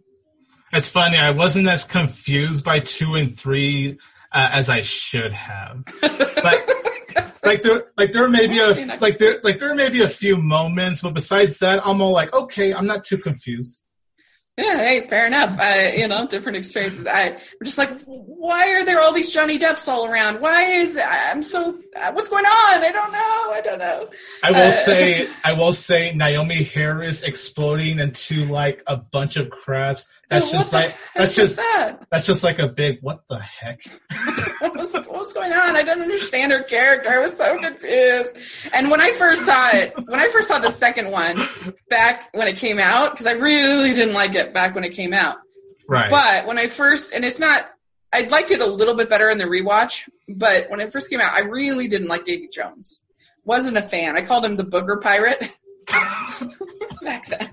It's 0.73 0.89
funny. 0.89 1.17
I 1.17 1.31
wasn't 1.31 1.67
as 1.67 1.83
confused 1.83 2.63
by 2.63 2.79
two 2.79 3.15
and 3.15 3.37
three 3.37 3.99
uh, 4.31 4.49
as 4.53 4.69
I 4.69 4.81
should 4.81 5.33
have. 5.33 5.83
Like, 6.43 6.69
like 7.43 7.61
there, 7.63 7.85
like 7.97 8.11
there 8.13 8.27
may 8.29 8.47
be 8.47 8.59
a 8.59 8.97
like 8.99 9.17
there, 9.17 9.39
like 9.43 9.59
there 9.59 9.75
may 9.75 9.89
be 9.89 10.01
a 10.01 10.09
few 10.09 10.37
moments, 10.37 11.01
but 11.01 11.13
besides 11.13 11.59
that, 11.59 11.85
I'm 11.85 12.01
all 12.01 12.11
like, 12.11 12.33
okay, 12.33 12.73
I'm 12.73 12.87
not 12.87 13.03
too 13.03 13.17
confused. 13.17 13.83
Yeah, 14.61 14.77
hey, 14.77 15.07
fair 15.07 15.25
enough. 15.27 15.57
I, 15.59 15.93
you 15.93 16.07
know, 16.07 16.27
different 16.27 16.57
experiences. 16.57 17.07
I, 17.07 17.29
I'm 17.29 17.37
just 17.65 17.77
like, 17.77 17.99
why 18.05 18.69
are 18.73 18.85
there 18.85 19.01
all 19.01 19.11
these 19.11 19.33
Johnny 19.33 19.57
Depps 19.57 19.87
all 19.87 20.05
around? 20.05 20.39
Why 20.39 20.63
is 20.65 20.97
I'm 21.03 21.41
so? 21.41 21.79
uh, 21.95 22.11
What's 22.11 22.29
going 22.29 22.45
on? 22.45 22.83
I 22.83 22.91
don't 22.91 23.11
know. 23.11 23.51
I 23.51 23.61
don't 23.63 23.79
know. 23.79 24.09
I 24.43 24.51
will 24.51 24.67
Uh, 24.67 24.71
say, 24.71 25.29
I 25.43 25.53
will 25.53 25.73
say, 25.73 26.13
Naomie 26.15 26.71
Harris 26.71 27.23
exploding 27.23 27.99
into 27.99 28.45
like 28.45 28.83
a 28.87 28.97
bunch 28.97 29.35
of 29.37 29.49
crabs. 29.49 30.07
That's 30.31 30.49
just 30.49 30.71
like 30.71 30.95
that's 31.13 31.35
just 31.35 31.57
that. 31.57 32.07
that's 32.09 32.25
just 32.25 32.41
like 32.41 32.59
a 32.59 32.69
big 32.69 32.99
what 33.01 33.23
the 33.29 33.37
heck. 33.37 33.81
what 34.59 34.77
was, 34.77 34.93
what's 35.07 35.33
going 35.33 35.51
on? 35.51 35.75
I 35.75 35.83
didn't 35.83 36.03
understand 36.03 36.53
her 36.53 36.63
character. 36.63 37.09
I 37.09 37.19
was 37.19 37.35
so 37.35 37.59
confused. 37.59 38.31
And 38.73 38.89
when 38.89 39.01
I 39.01 39.11
first 39.11 39.45
saw 39.45 39.71
it, 39.71 39.93
when 40.07 40.21
I 40.21 40.29
first 40.29 40.47
saw 40.47 40.59
the 40.59 40.71
second 40.71 41.11
one 41.11 41.37
back 41.89 42.29
when 42.33 42.47
it 42.47 42.55
came 42.55 42.79
out, 42.79 43.11
because 43.11 43.27
I 43.27 43.33
really 43.33 43.93
didn't 43.93 44.13
like 44.13 44.33
it 44.35 44.53
back 44.53 44.73
when 44.73 44.85
it 44.85 44.93
came 44.93 45.13
out. 45.13 45.35
Right. 45.85 46.09
But 46.09 46.47
when 46.47 46.57
I 46.57 46.69
first, 46.69 47.11
and 47.11 47.25
it's 47.25 47.39
not, 47.39 47.69
I 48.13 48.21
liked 48.21 48.51
it 48.51 48.61
a 48.61 48.65
little 48.65 48.93
bit 48.93 49.09
better 49.09 49.29
in 49.29 49.37
the 49.37 49.43
rewatch, 49.43 50.07
but 50.29 50.69
when 50.69 50.79
it 50.79 50.93
first 50.93 51.09
came 51.09 51.19
out, 51.19 51.33
I 51.33 51.41
really 51.41 51.89
didn't 51.89 52.07
like 52.07 52.23
Davy 52.23 52.47
Jones. 52.47 53.01
Wasn't 53.43 53.75
a 53.75 53.81
fan. 53.81 54.15
I 54.15 54.21
called 54.21 54.45
him 54.45 54.55
the 54.55 54.63
booger 54.63 55.01
pirate 55.01 55.51
back 57.01 57.27
then. 57.27 57.51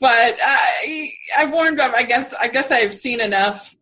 but 0.00 0.38
I, 0.42 1.12
I 1.36 1.46
warmed 1.46 1.80
up. 1.80 1.94
I 1.94 2.02
guess, 2.02 2.34
I 2.34 2.48
guess 2.48 2.70
I've 2.70 2.94
seen 2.94 3.20
enough 3.20 3.74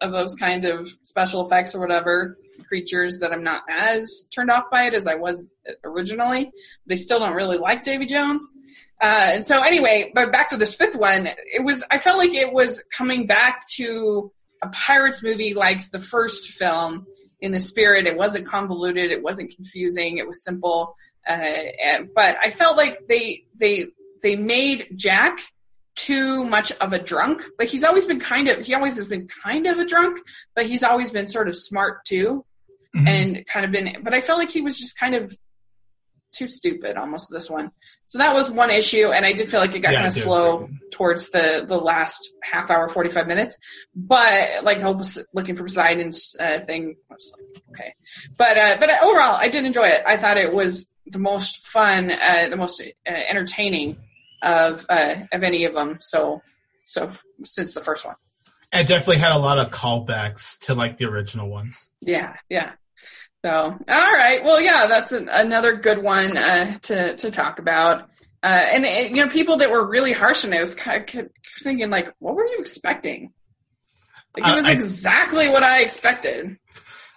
of 0.00 0.12
those 0.12 0.34
kinds 0.34 0.66
of 0.66 0.88
special 1.04 1.46
effects 1.46 1.74
or 1.74 1.80
whatever 1.80 2.36
creatures 2.72 3.18
that 3.18 3.32
I'm 3.32 3.44
not 3.44 3.62
as 3.68 4.28
turned 4.34 4.50
off 4.50 4.64
by 4.70 4.86
it 4.86 4.94
as 4.94 5.06
I 5.06 5.14
was 5.14 5.50
originally. 5.84 6.50
They 6.86 6.96
still 6.96 7.18
don't 7.18 7.34
really 7.34 7.58
like 7.58 7.82
Davy 7.82 8.06
Jones. 8.06 8.48
Uh, 9.00 9.30
and 9.34 9.46
so 9.46 9.62
anyway, 9.62 10.10
but 10.14 10.32
back 10.32 10.48
to 10.50 10.56
this 10.56 10.74
fifth 10.74 10.96
one, 10.96 11.26
it 11.26 11.62
was, 11.64 11.84
I 11.90 11.98
felt 11.98 12.18
like 12.18 12.32
it 12.32 12.52
was 12.52 12.82
coming 12.96 13.26
back 13.26 13.66
to 13.74 14.32
a 14.62 14.68
Pirates 14.68 15.22
movie 15.22 15.54
like 15.54 15.90
the 15.90 15.98
first 15.98 16.52
film 16.52 17.06
in 17.40 17.52
the 17.52 17.60
spirit. 17.60 18.06
It 18.06 18.16
wasn't 18.16 18.46
convoluted. 18.46 19.10
It 19.10 19.22
wasn't 19.22 19.54
confusing. 19.54 20.18
It 20.18 20.26
was 20.26 20.42
simple. 20.42 20.96
Uh, 21.28 22.04
but 22.14 22.36
I 22.42 22.50
felt 22.50 22.76
like 22.76 22.96
they, 23.08 23.44
they, 23.58 23.86
they 24.22 24.36
made 24.36 24.88
Jack 24.96 25.38
too 25.94 26.44
much 26.44 26.72
of 26.72 26.92
a 26.92 26.98
drunk. 26.98 27.42
Like 27.58 27.68
he's 27.68 27.84
always 27.84 28.06
been 28.06 28.20
kind 28.20 28.48
of, 28.48 28.64
he 28.64 28.74
always 28.74 28.96
has 28.96 29.08
been 29.08 29.28
kind 29.28 29.66
of 29.66 29.78
a 29.78 29.84
drunk, 29.84 30.20
but 30.56 30.66
he's 30.66 30.82
always 30.82 31.10
been 31.10 31.26
sort 31.26 31.48
of 31.48 31.56
smart 31.56 32.04
too 32.04 32.44
Mhm. 32.94 33.08
and 33.08 33.46
kind 33.46 33.64
of 33.64 33.72
been, 33.72 34.02
but 34.02 34.12
I 34.12 34.20
felt 34.20 34.38
like 34.38 34.50
he 34.50 34.60
was 34.60 34.78
just 34.78 34.98
kind 34.98 35.14
of 35.14 35.34
too 36.30 36.46
stupid 36.46 36.96
almost 36.98 37.28
this 37.30 37.48
one. 37.48 37.70
So 38.06 38.18
that 38.18 38.34
was 38.34 38.50
one 38.50 38.70
issue, 38.70 39.10
and 39.12 39.24
I 39.24 39.32
did 39.32 39.50
feel 39.50 39.60
like 39.60 39.74
it 39.74 39.80
got 39.80 39.92
Yeah, 39.92 40.00
kind 40.00 40.06
of 40.08 40.12
slow 40.12 40.68
towards 40.90 41.30
the 41.30 41.64
the 41.66 41.78
last 41.78 42.34
half 42.42 42.70
hour, 42.70 42.88
forty 42.90 43.08
five 43.08 43.26
minutes. 43.26 43.58
But 43.94 44.62
like 44.62 44.78
the 44.78 44.84
whole 44.84 45.02
looking 45.32 45.56
for 45.56 45.62
Poseidon's 45.64 46.36
uh, 46.38 46.60
thing, 46.66 46.96
I 47.10 47.14
was 47.14 47.34
like, 47.38 47.62
okay. 47.70 47.94
But 48.36 48.58
uh, 48.58 48.76
but 48.78 48.90
overall, 49.02 49.36
I 49.36 49.48
did 49.48 49.64
enjoy 49.64 49.88
it. 49.88 50.02
I 50.06 50.18
thought 50.18 50.36
it 50.36 50.52
was 50.52 50.91
the 51.12 51.18
most 51.18 51.66
fun, 51.66 52.10
uh, 52.10 52.48
the 52.50 52.56
most 52.56 52.80
uh, 52.80 53.10
entertaining 53.10 53.96
of 54.42 54.84
uh, 54.88 55.14
of 55.32 55.42
any 55.42 55.64
of 55.64 55.74
them. 55.74 55.98
So 56.00 56.42
so 56.84 57.10
since 57.44 57.74
the 57.74 57.80
first 57.80 58.04
one. 58.04 58.16
It 58.72 58.88
definitely 58.88 59.18
had 59.18 59.32
a 59.32 59.38
lot 59.38 59.58
of 59.58 59.70
callbacks 59.70 60.58
to 60.60 60.74
like 60.74 60.96
the 60.96 61.04
original 61.04 61.48
ones. 61.48 61.90
Yeah, 62.00 62.36
yeah. 62.48 62.72
So, 63.44 63.50
all 63.52 64.12
right. 64.12 64.42
Well, 64.42 64.60
yeah, 64.60 64.86
that's 64.86 65.12
an, 65.12 65.28
another 65.28 65.76
good 65.76 66.02
one 66.02 66.36
uh, 66.36 66.78
to 66.82 67.16
to 67.16 67.30
talk 67.30 67.58
about. 67.58 68.08
Uh, 68.42 68.46
and, 68.74 68.84
and 68.86 69.14
you 69.14 69.22
know, 69.22 69.30
people 69.30 69.58
that 69.58 69.70
were 69.70 69.86
really 69.86 70.12
harsh 70.12 70.44
on 70.44 70.52
it 70.52 70.56
I 70.56 70.60
was 70.60 70.74
kind 70.74 71.08
of 71.14 71.28
thinking, 71.62 71.90
like, 71.90 72.12
what 72.18 72.34
were 72.34 72.46
you 72.46 72.58
expecting? 72.58 73.32
Like, 74.36 74.46
it 74.46 74.50
Uh, 74.52 74.56
was 74.56 74.64
I- 74.64 74.72
exactly 74.72 75.48
what 75.48 75.62
I 75.62 75.82
expected. 75.82 76.56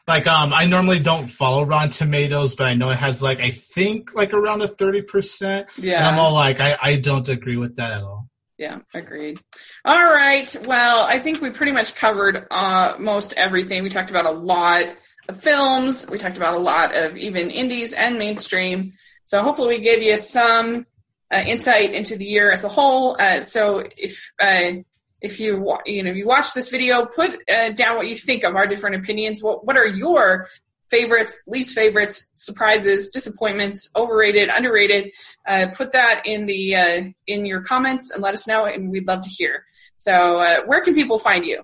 Like, 0.08 0.28
um, 0.28 0.54
I 0.54 0.66
normally 0.68 1.00
don't 1.00 1.28
follow 1.28 1.64
Rotten 1.66 1.90
Tomatoes, 1.90 2.56
but 2.56 2.68
I 2.68 2.76
know 2.76 2.90
it 2.90 2.98
has 2.98 3.24
like 3.24 3.40
I 3.40 3.50
think 3.52 4.14
like 4.14 4.34
around 4.34 4.62
a 4.62 4.68
thirty 4.68 5.02
percent, 5.02 5.68
Yeah, 5.78 5.98
and 5.98 6.08
I'm 6.08 6.20
all 6.20 6.34
like, 6.34 6.60
I 6.60 6.78
I 6.82 6.96
don't 6.98 7.28
agree 7.28 7.58
with 7.58 7.78
that 7.78 7.92
at 7.92 8.02
all. 8.04 8.28
yeah, 8.58 8.80
agreed. 8.94 9.40
All 9.84 10.04
right. 10.04 10.56
Well, 10.66 11.04
I 11.04 11.18
think 11.20 11.42
we 11.42 11.50
pretty 11.50 11.72
much 11.72 11.96
covered 11.96 12.46
uh, 12.52 12.96
most 13.00 13.34
everything. 13.34 13.82
We 13.84 13.90
talked 13.90 14.12
about 14.12 14.26
a 14.28 14.32
lot 14.32 14.86
of 15.28 15.42
films. 15.42 16.06
We 16.08 16.20
talked 16.20 16.38
about 16.38 16.54
a 16.54 16.60
lot 16.60 16.96
of 16.96 17.18
even 17.18 17.50
indies 17.50 17.94
and 17.94 18.20
mainstream. 18.20 18.94
So 19.26 19.42
hopefully 19.42 19.78
we 19.80 19.84
gave 19.84 20.04
you 20.04 20.18
some 20.20 20.86
uh, 21.34 21.38
insight 21.46 21.96
into 21.96 22.16
the 22.16 22.26
year 22.26 22.52
as 22.52 22.64
a 22.64 22.70
whole. 22.70 23.18
Uh, 23.20 23.42
so 23.42 23.84
if 23.98 24.24
uh, 24.40 24.84
if 25.26 25.40
you 25.40 25.76
you 25.86 26.04
know 26.04 26.12
you 26.12 26.28
watch 26.28 26.54
this 26.54 26.70
video, 26.70 27.06
put 27.06 27.42
uh, 27.50 27.70
down 27.72 27.98
what 27.98 28.08
you 28.08 28.16
think 28.16 28.44
of 28.44 28.56
our 28.56 28.68
different 28.68 28.96
opinions. 28.98 29.42
What 29.42 29.66
what 29.66 29.76
are 29.76 29.88
your 29.88 30.48
favorites, 30.90 31.42
least 31.48 31.74
favorites, 31.74 32.30
surprises, 32.36 33.10
disappointments, 33.10 33.90
overrated, 33.96 34.50
underrated? 34.50 35.12
Uh, 35.48 35.68
put 35.76 35.92
that 35.94 36.22
in 36.26 36.46
the 36.46 36.76
uh, 36.76 37.04
in 37.26 37.46
your 37.46 37.62
comments 37.62 38.12
and 38.12 38.22
let 38.22 38.36
us 38.36 38.48
know, 38.48 38.66
and 38.66 38.92
we'd 38.92 39.08
love 39.08 39.22
to 39.22 39.30
hear. 39.30 39.66
So 39.96 40.40
uh, 40.40 40.58
where 40.66 40.82
can 40.82 40.94
people 40.94 41.18
find 41.18 41.44
you? 41.44 41.64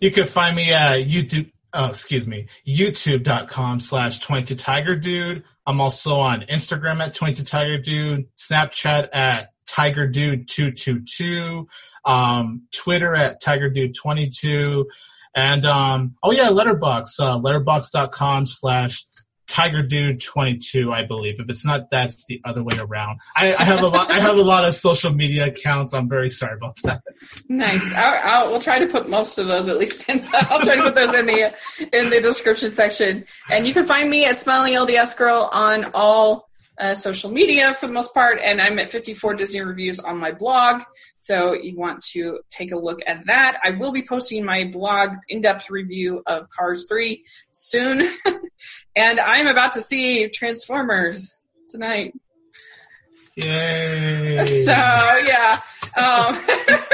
You 0.00 0.10
can 0.10 0.26
find 0.26 0.56
me 0.56 0.72
at 0.72 1.06
YouTube. 1.06 1.50
Oh, 1.74 1.88
excuse 1.88 2.26
me, 2.26 2.48
youtube.com 2.68 3.80
slash 3.80 4.18
22 4.18 4.56
tiger 4.56 4.94
dude. 4.94 5.42
I'm 5.66 5.80
also 5.80 6.16
on 6.16 6.42
Instagram 6.42 7.00
at 7.00 7.14
22 7.14 7.44
tiger 7.44 7.78
dude, 7.78 8.26
Snapchat 8.36 9.08
at 9.14 9.51
tiger 9.72 10.06
dude 10.06 10.48
222, 10.48 11.66
um, 12.04 12.62
Twitter 12.72 13.14
at 13.14 13.40
tiger 13.40 13.70
dude 13.70 13.94
22, 13.94 14.88
and, 15.34 15.64
um, 15.64 16.14
oh 16.22 16.32
yeah, 16.32 16.48
Letterboxd, 16.48 17.18
uh, 17.20 17.38
letterboxd.com 17.38 18.46
slash 18.46 19.04
tiger 19.52 19.82
dude 19.82 20.20
22, 20.20 20.92
I 20.92 21.04
believe. 21.04 21.38
If 21.38 21.50
it's 21.50 21.64
not 21.64 21.90
that, 21.90 22.08
it's 22.08 22.24
the 22.26 22.40
other 22.44 22.62
way 22.62 22.76
around. 22.78 23.20
I, 23.36 23.54
I 23.54 23.64
have 23.64 23.80
a 23.80 23.88
lot, 23.88 24.10
I 24.10 24.18
have 24.18 24.36
a 24.36 24.42
lot 24.42 24.64
of 24.64 24.74
social 24.74 25.12
media 25.12 25.46
accounts. 25.46 25.92
I'm 25.92 26.08
very 26.08 26.30
sorry 26.30 26.54
about 26.54 26.76
that. 26.84 27.02
Nice. 27.48 27.92
I'll, 27.94 28.20
I'll, 28.24 28.50
we'll 28.50 28.60
try 28.60 28.78
to 28.78 28.86
put 28.86 29.08
most 29.10 29.36
of 29.36 29.46
those 29.46 29.68
at 29.68 29.78
least 29.78 30.08
in. 30.08 30.18
The, 30.22 30.46
I'll 30.50 30.60
try 30.60 30.76
to 30.76 30.82
put 30.82 30.94
those 30.94 31.14
in 31.14 31.26
the 31.26 31.54
in 31.92 32.10
the 32.10 32.20
description 32.20 32.72
section. 32.72 33.26
And 33.50 33.66
you 33.66 33.74
can 33.74 33.84
find 33.84 34.08
me 34.08 34.24
at 34.24 34.38
Smiling 34.38 34.72
LDS 34.72 35.16
Girl 35.16 35.50
on 35.52 35.90
all 35.92 36.48
uh, 36.78 36.94
social 36.94 37.30
media 37.30 37.74
for 37.74 37.86
the 37.86 37.92
most 37.92 38.14
part. 38.14 38.38
And 38.42 38.60
I'm 38.60 38.78
at 38.78 38.90
54 38.90 39.34
Disney 39.34 39.60
reviews 39.60 39.98
on 39.98 40.18
my 40.18 40.32
blog. 40.32 40.82
So 41.20 41.52
you 41.52 41.76
want 41.76 42.02
to 42.12 42.40
take 42.50 42.72
a 42.72 42.76
look 42.76 43.00
at 43.06 43.26
that. 43.26 43.60
I 43.62 43.70
will 43.70 43.92
be 43.92 44.04
posting 44.04 44.44
my 44.44 44.64
blog 44.64 45.10
in-depth 45.28 45.70
review 45.70 46.22
of 46.26 46.48
Cars 46.50 46.86
3 46.88 47.24
soon. 47.52 48.12
and 48.96 49.20
I'm 49.20 49.46
about 49.46 49.74
to 49.74 49.82
see 49.82 50.28
Transformers 50.28 51.42
tonight. 51.68 52.14
Yay. 53.36 54.44
So 54.64 54.72
yeah. 54.72 55.60
Um, 55.96 56.40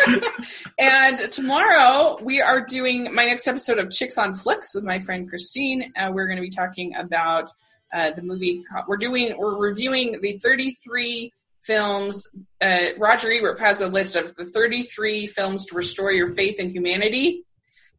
and 0.78 1.30
tomorrow 1.30 2.18
we 2.22 2.40
are 2.40 2.64
doing 2.64 3.14
my 3.14 3.26
next 3.26 3.46
episode 3.46 3.78
of 3.78 3.90
Chicks 3.90 4.18
on 4.18 4.34
Flicks 4.34 4.74
with 4.74 4.84
my 4.84 4.98
friend 4.98 5.28
Christine. 5.28 5.92
Uh, 5.96 6.10
we're 6.12 6.26
going 6.26 6.36
to 6.36 6.42
be 6.42 6.50
talking 6.50 6.94
about 6.96 7.48
uh, 7.92 8.10
the 8.12 8.22
movie. 8.22 8.62
We're 8.86 8.96
doing. 8.96 9.36
We're 9.38 9.56
reviewing 9.56 10.20
the 10.20 10.32
33 10.32 11.32
films. 11.62 12.26
Uh, 12.60 12.86
Roger 12.98 13.30
Ebert 13.32 13.60
has 13.60 13.80
a 13.80 13.88
list 13.88 14.16
of 14.16 14.34
the 14.36 14.44
33 14.44 15.26
films 15.26 15.66
to 15.66 15.74
restore 15.74 16.12
your 16.12 16.34
faith 16.34 16.58
in 16.58 16.70
humanity. 16.70 17.44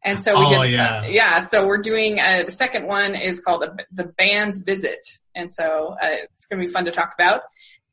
And 0.02 0.20
so 0.22 0.38
we 0.38 0.46
Oh, 0.56 0.62
did, 0.62 0.72
yeah. 0.72 1.00
uh, 1.00 1.06
yeah. 1.08 1.40
So 1.40 1.66
we're 1.66 1.78
doing 1.82 2.18
uh, 2.20 2.44
the 2.46 2.50
second 2.50 2.86
one 2.86 3.14
is 3.14 3.40
called 3.40 3.62
the, 3.62 3.84
the 3.92 4.04
Band's 4.04 4.62
Visit, 4.64 5.00
and 5.34 5.52
so 5.52 5.94
uh, 6.02 6.06
it's 6.24 6.46
going 6.46 6.60
to 6.60 6.66
be 6.66 6.72
fun 6.72 6.86
to 6.86 6.90
talk 6.90 7.12
about. 7.14 7.42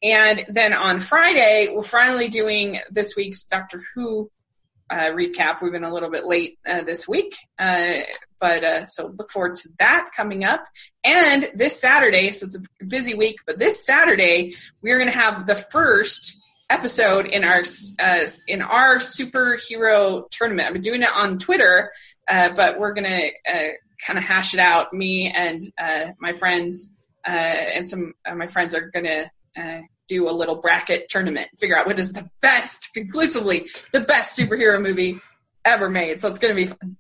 And 0.02 0.46
then 0.48 0.74
on 0.74 1.00
Friday, 1.02 1.70
we're 1.74 1.82
finally 1.82 2.30
doing 2.30 2.80
this 2.92 3.16
week's 3.18 3.44
Doctor 3.46 3.82
Who 3.94 4.32
uh, 4.90 5.12
recap. 5.12 5.62
We've 5.62 5.72
been 5.72 5.84
a 5.84 5.94
little 5.94 6.10
bit 6.10 6.26
late 6.26 6.60
uh, 6.68 6.82
this 6.82 7.08
week, 7.08 7.36
uh, 7.60 8.00
but 8.40 8.64
uh, 8.64 8.86
so 8.86 9.14
look 9.18 9.32
forward 9.32 9.56
to 9.56 9.70
that 9.80 10.12
coming 10.16 10.46
up. 10.46 10.66
And 11.04 11.50
this 11.54 11.80
Saturday, 11.80 12.32
so 12.32 12.46
it's 12.46 12.56
a 12.56 12.86
busy 12.86 13.14
week, 13.14 13.38
but 13.46 13.60
this 13.60 13.86
Saturday 13.86 14.56
we're 14.82 14.98
going 14.98 15.12
to 15.12 15.18
have 15.18 15.48
the 15.48 15.56
first 15.56 16.40
episode 16.70 17.26
in 17.28 17.44
our 17.44 17.64
uh, 18.00 18.28
in 18.48 18.62
our 18.62 18.98
superhero 18.98 20.30
tournament. 20.30 20.68
I've 20.68 20.74
been 20.74 20.82
doing 20.82 21.04
it 21.04 21.10
on 21.16 21.38
Twitter, 21.38 21.92
uh, 22.30 22.50
but 22.50 22.80
we're 22.80 22.94
going 22.94 23.06
to 23.10 23.28
uh, 23.52 23.72
kind 24.06 24.20
of 24.20 24.26
hash 24.26 24.54
it 24.54 24.60
out. 24.60 24.94
Me 24.94 25.32
and 25.34 25.64
uh, 25.78 26.08
my 26.20 26.34
friends 26.34 26.94
uh, 27.28 27.32
and 27.32 27.88
some 27.88 28.14
of 28.26 28.38
my 28.38 28.48
friends 28.48 28.74
are 28.74 28.90
going 28.90 29.06
to 29.06 29.30
uh, 29.58 29.82
do 30.08 30.30
a 30.30 30.32
little 30.32 30.62
bracket 30.62 31.10
tournament, 31.10 31.50
figure 31.58 31.78
out 31.78 31.86
what 31.86 32.00
is 32.00 32.14
the 32.14 32.30
best, 32.42 32.94
conclusively 32.94 33.68
the 33.92 34.02
best 34.02 34.38
superhero 34.38 34.82
movie 34.82 35.20
ever 35.66 35.90
made. 35.90 36.22
So 36.22 36.28
it's 36.28 36.40
going 36.40 36.56
to 36.56 36.62
be 36.62 36.68
fun. 36.68 36.98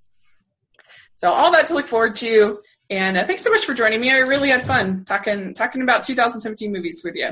So 1.16 1.32
all 1.32 1.52
that 1.52 1.68
to 1.68 1.74
look 1.74 1.88
forward 1.88 2.16
to. 2.18 2.60
And 2.90 3.18
uh, 3.18 3.26
thanks 3.26 3.44
so 3.44 3.52
much 3.52 3.66
for 3.66 3.74
joining 3.74 4.00
me. 4.00 4.12
I 4.12 4.20
really 4.20 4.50
had 4.50 4.66
fun 4.66 5.04
talking 5.04 5.54
talking 5.54 5.82
about 5.82 6.04
2017 6.04 6.72
movies 6.72 7.02
with 7.04 7.16
you. 7.16 7.32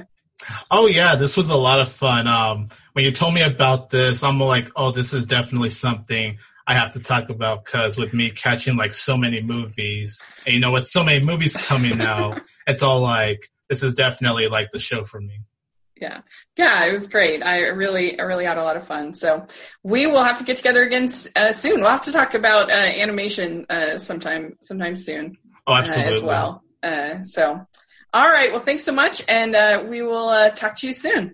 Oh 0.69 0.87
yeah, 0.87 1.15
this 1.15 1.37
was 1.37 1.49
a 1.49 1.55
lot 1.55 1.79
of 1.79 1.89
fun. 1.89 2.27
Um, 2.27 2.67
when 2.93 3.05
you 3.05 3.11
told 3.11 3.33
me 3.33 3.41
about 3.41 3.89
this, 3.89 4.23
I'm 4.23 4.39
like, 4.39 4.69
oh, 4.75 4.91
this 4.91 5.13
is 5.13 5.25
definitely 5.25 5.69
something 5.69 6.37
I 6.67 6.73
have 6.73 6.93
to 6.93 6.99
talk 6.99 7.29
about 7.29 7.63
because 7.63 7.97
with 7.97 8.13
me 8.13 8.31
catching 8.31 8.75
like 8.75 8.93
so 8.93 9.15
many 9.15 9.41
movies, 9.41 10.21
and 10.45 10.53
you 10.53 10.59
know, 10.59 10.71
with 10.71 10.87
so 10.87 11.03
many 11.03 11.23
movies 11.23 11.55
coming 11.55 12.01
out, 12.01 12.41
it's 12.67 12.83
all 12.83 13.01
like 13.01 13.47
this 13.69 13.81
is 13.81 13.93
definitely 13.93 14.47
like 14.47 14.71
the 14.73 14.79
show 14.79 15.03
for 15.03 15.21
me. 15.21 15.39
Yeah, 15.99 16.21
yeah, 16.57 16.85
it 16.85 16.91
was 16.91 17.07
great. 17.07 17.41
I 17.41 17.67
really, 17.67 18.19
I 18.19 18.23
really 18.23 18.43
had 18.43 18.57
a 18.57 18.63
lot 18.63 18.75
of 18.75 18.85
fun. 18.85 19.13
So 19.13 19.47
we 19.81 20.07
will 20.07 20.23
have 20.23 20.37
to 20.39 20.43
get 20.43 20.57
together 20.57 20.83
again 20.83 21.07
uh, 21.35 21.53
soon. 21.53 21.79
We'll 21.79 21.89
have 21.89 22.01
to 22.01 22.11
talk 22.11 22.33
about 22.33 22.69
uh, 22.69 22.73
animation 22.73 23.65
uh, 23.69 23.97
sometime, 23.97 24.57
sometime 24.61 24.97
soon 24.97 25.37
Oh, 25.67 25.73
uh, 25.73 25.77
absolutely. 25.77 26.13
as 26.17 26.21
well. 26.21 26.63
Uh, 26.83 27.23
so, 27.23 27.65
all 28.13 28.29
right. 28.29 28.51
Well, 28.51 28.59
thanks 28.59 28.83
so 28.83 28.91
much, 28.91 29.23
and 29.27 29.55
uh, 29.55 29.85
we 29.89 30.01
will 30.01 30.29
uh, 30.29 30.49
talk 30.49 30.75
to 30.77 30.87
you 30.87 30.93
soon. 30.93 31.33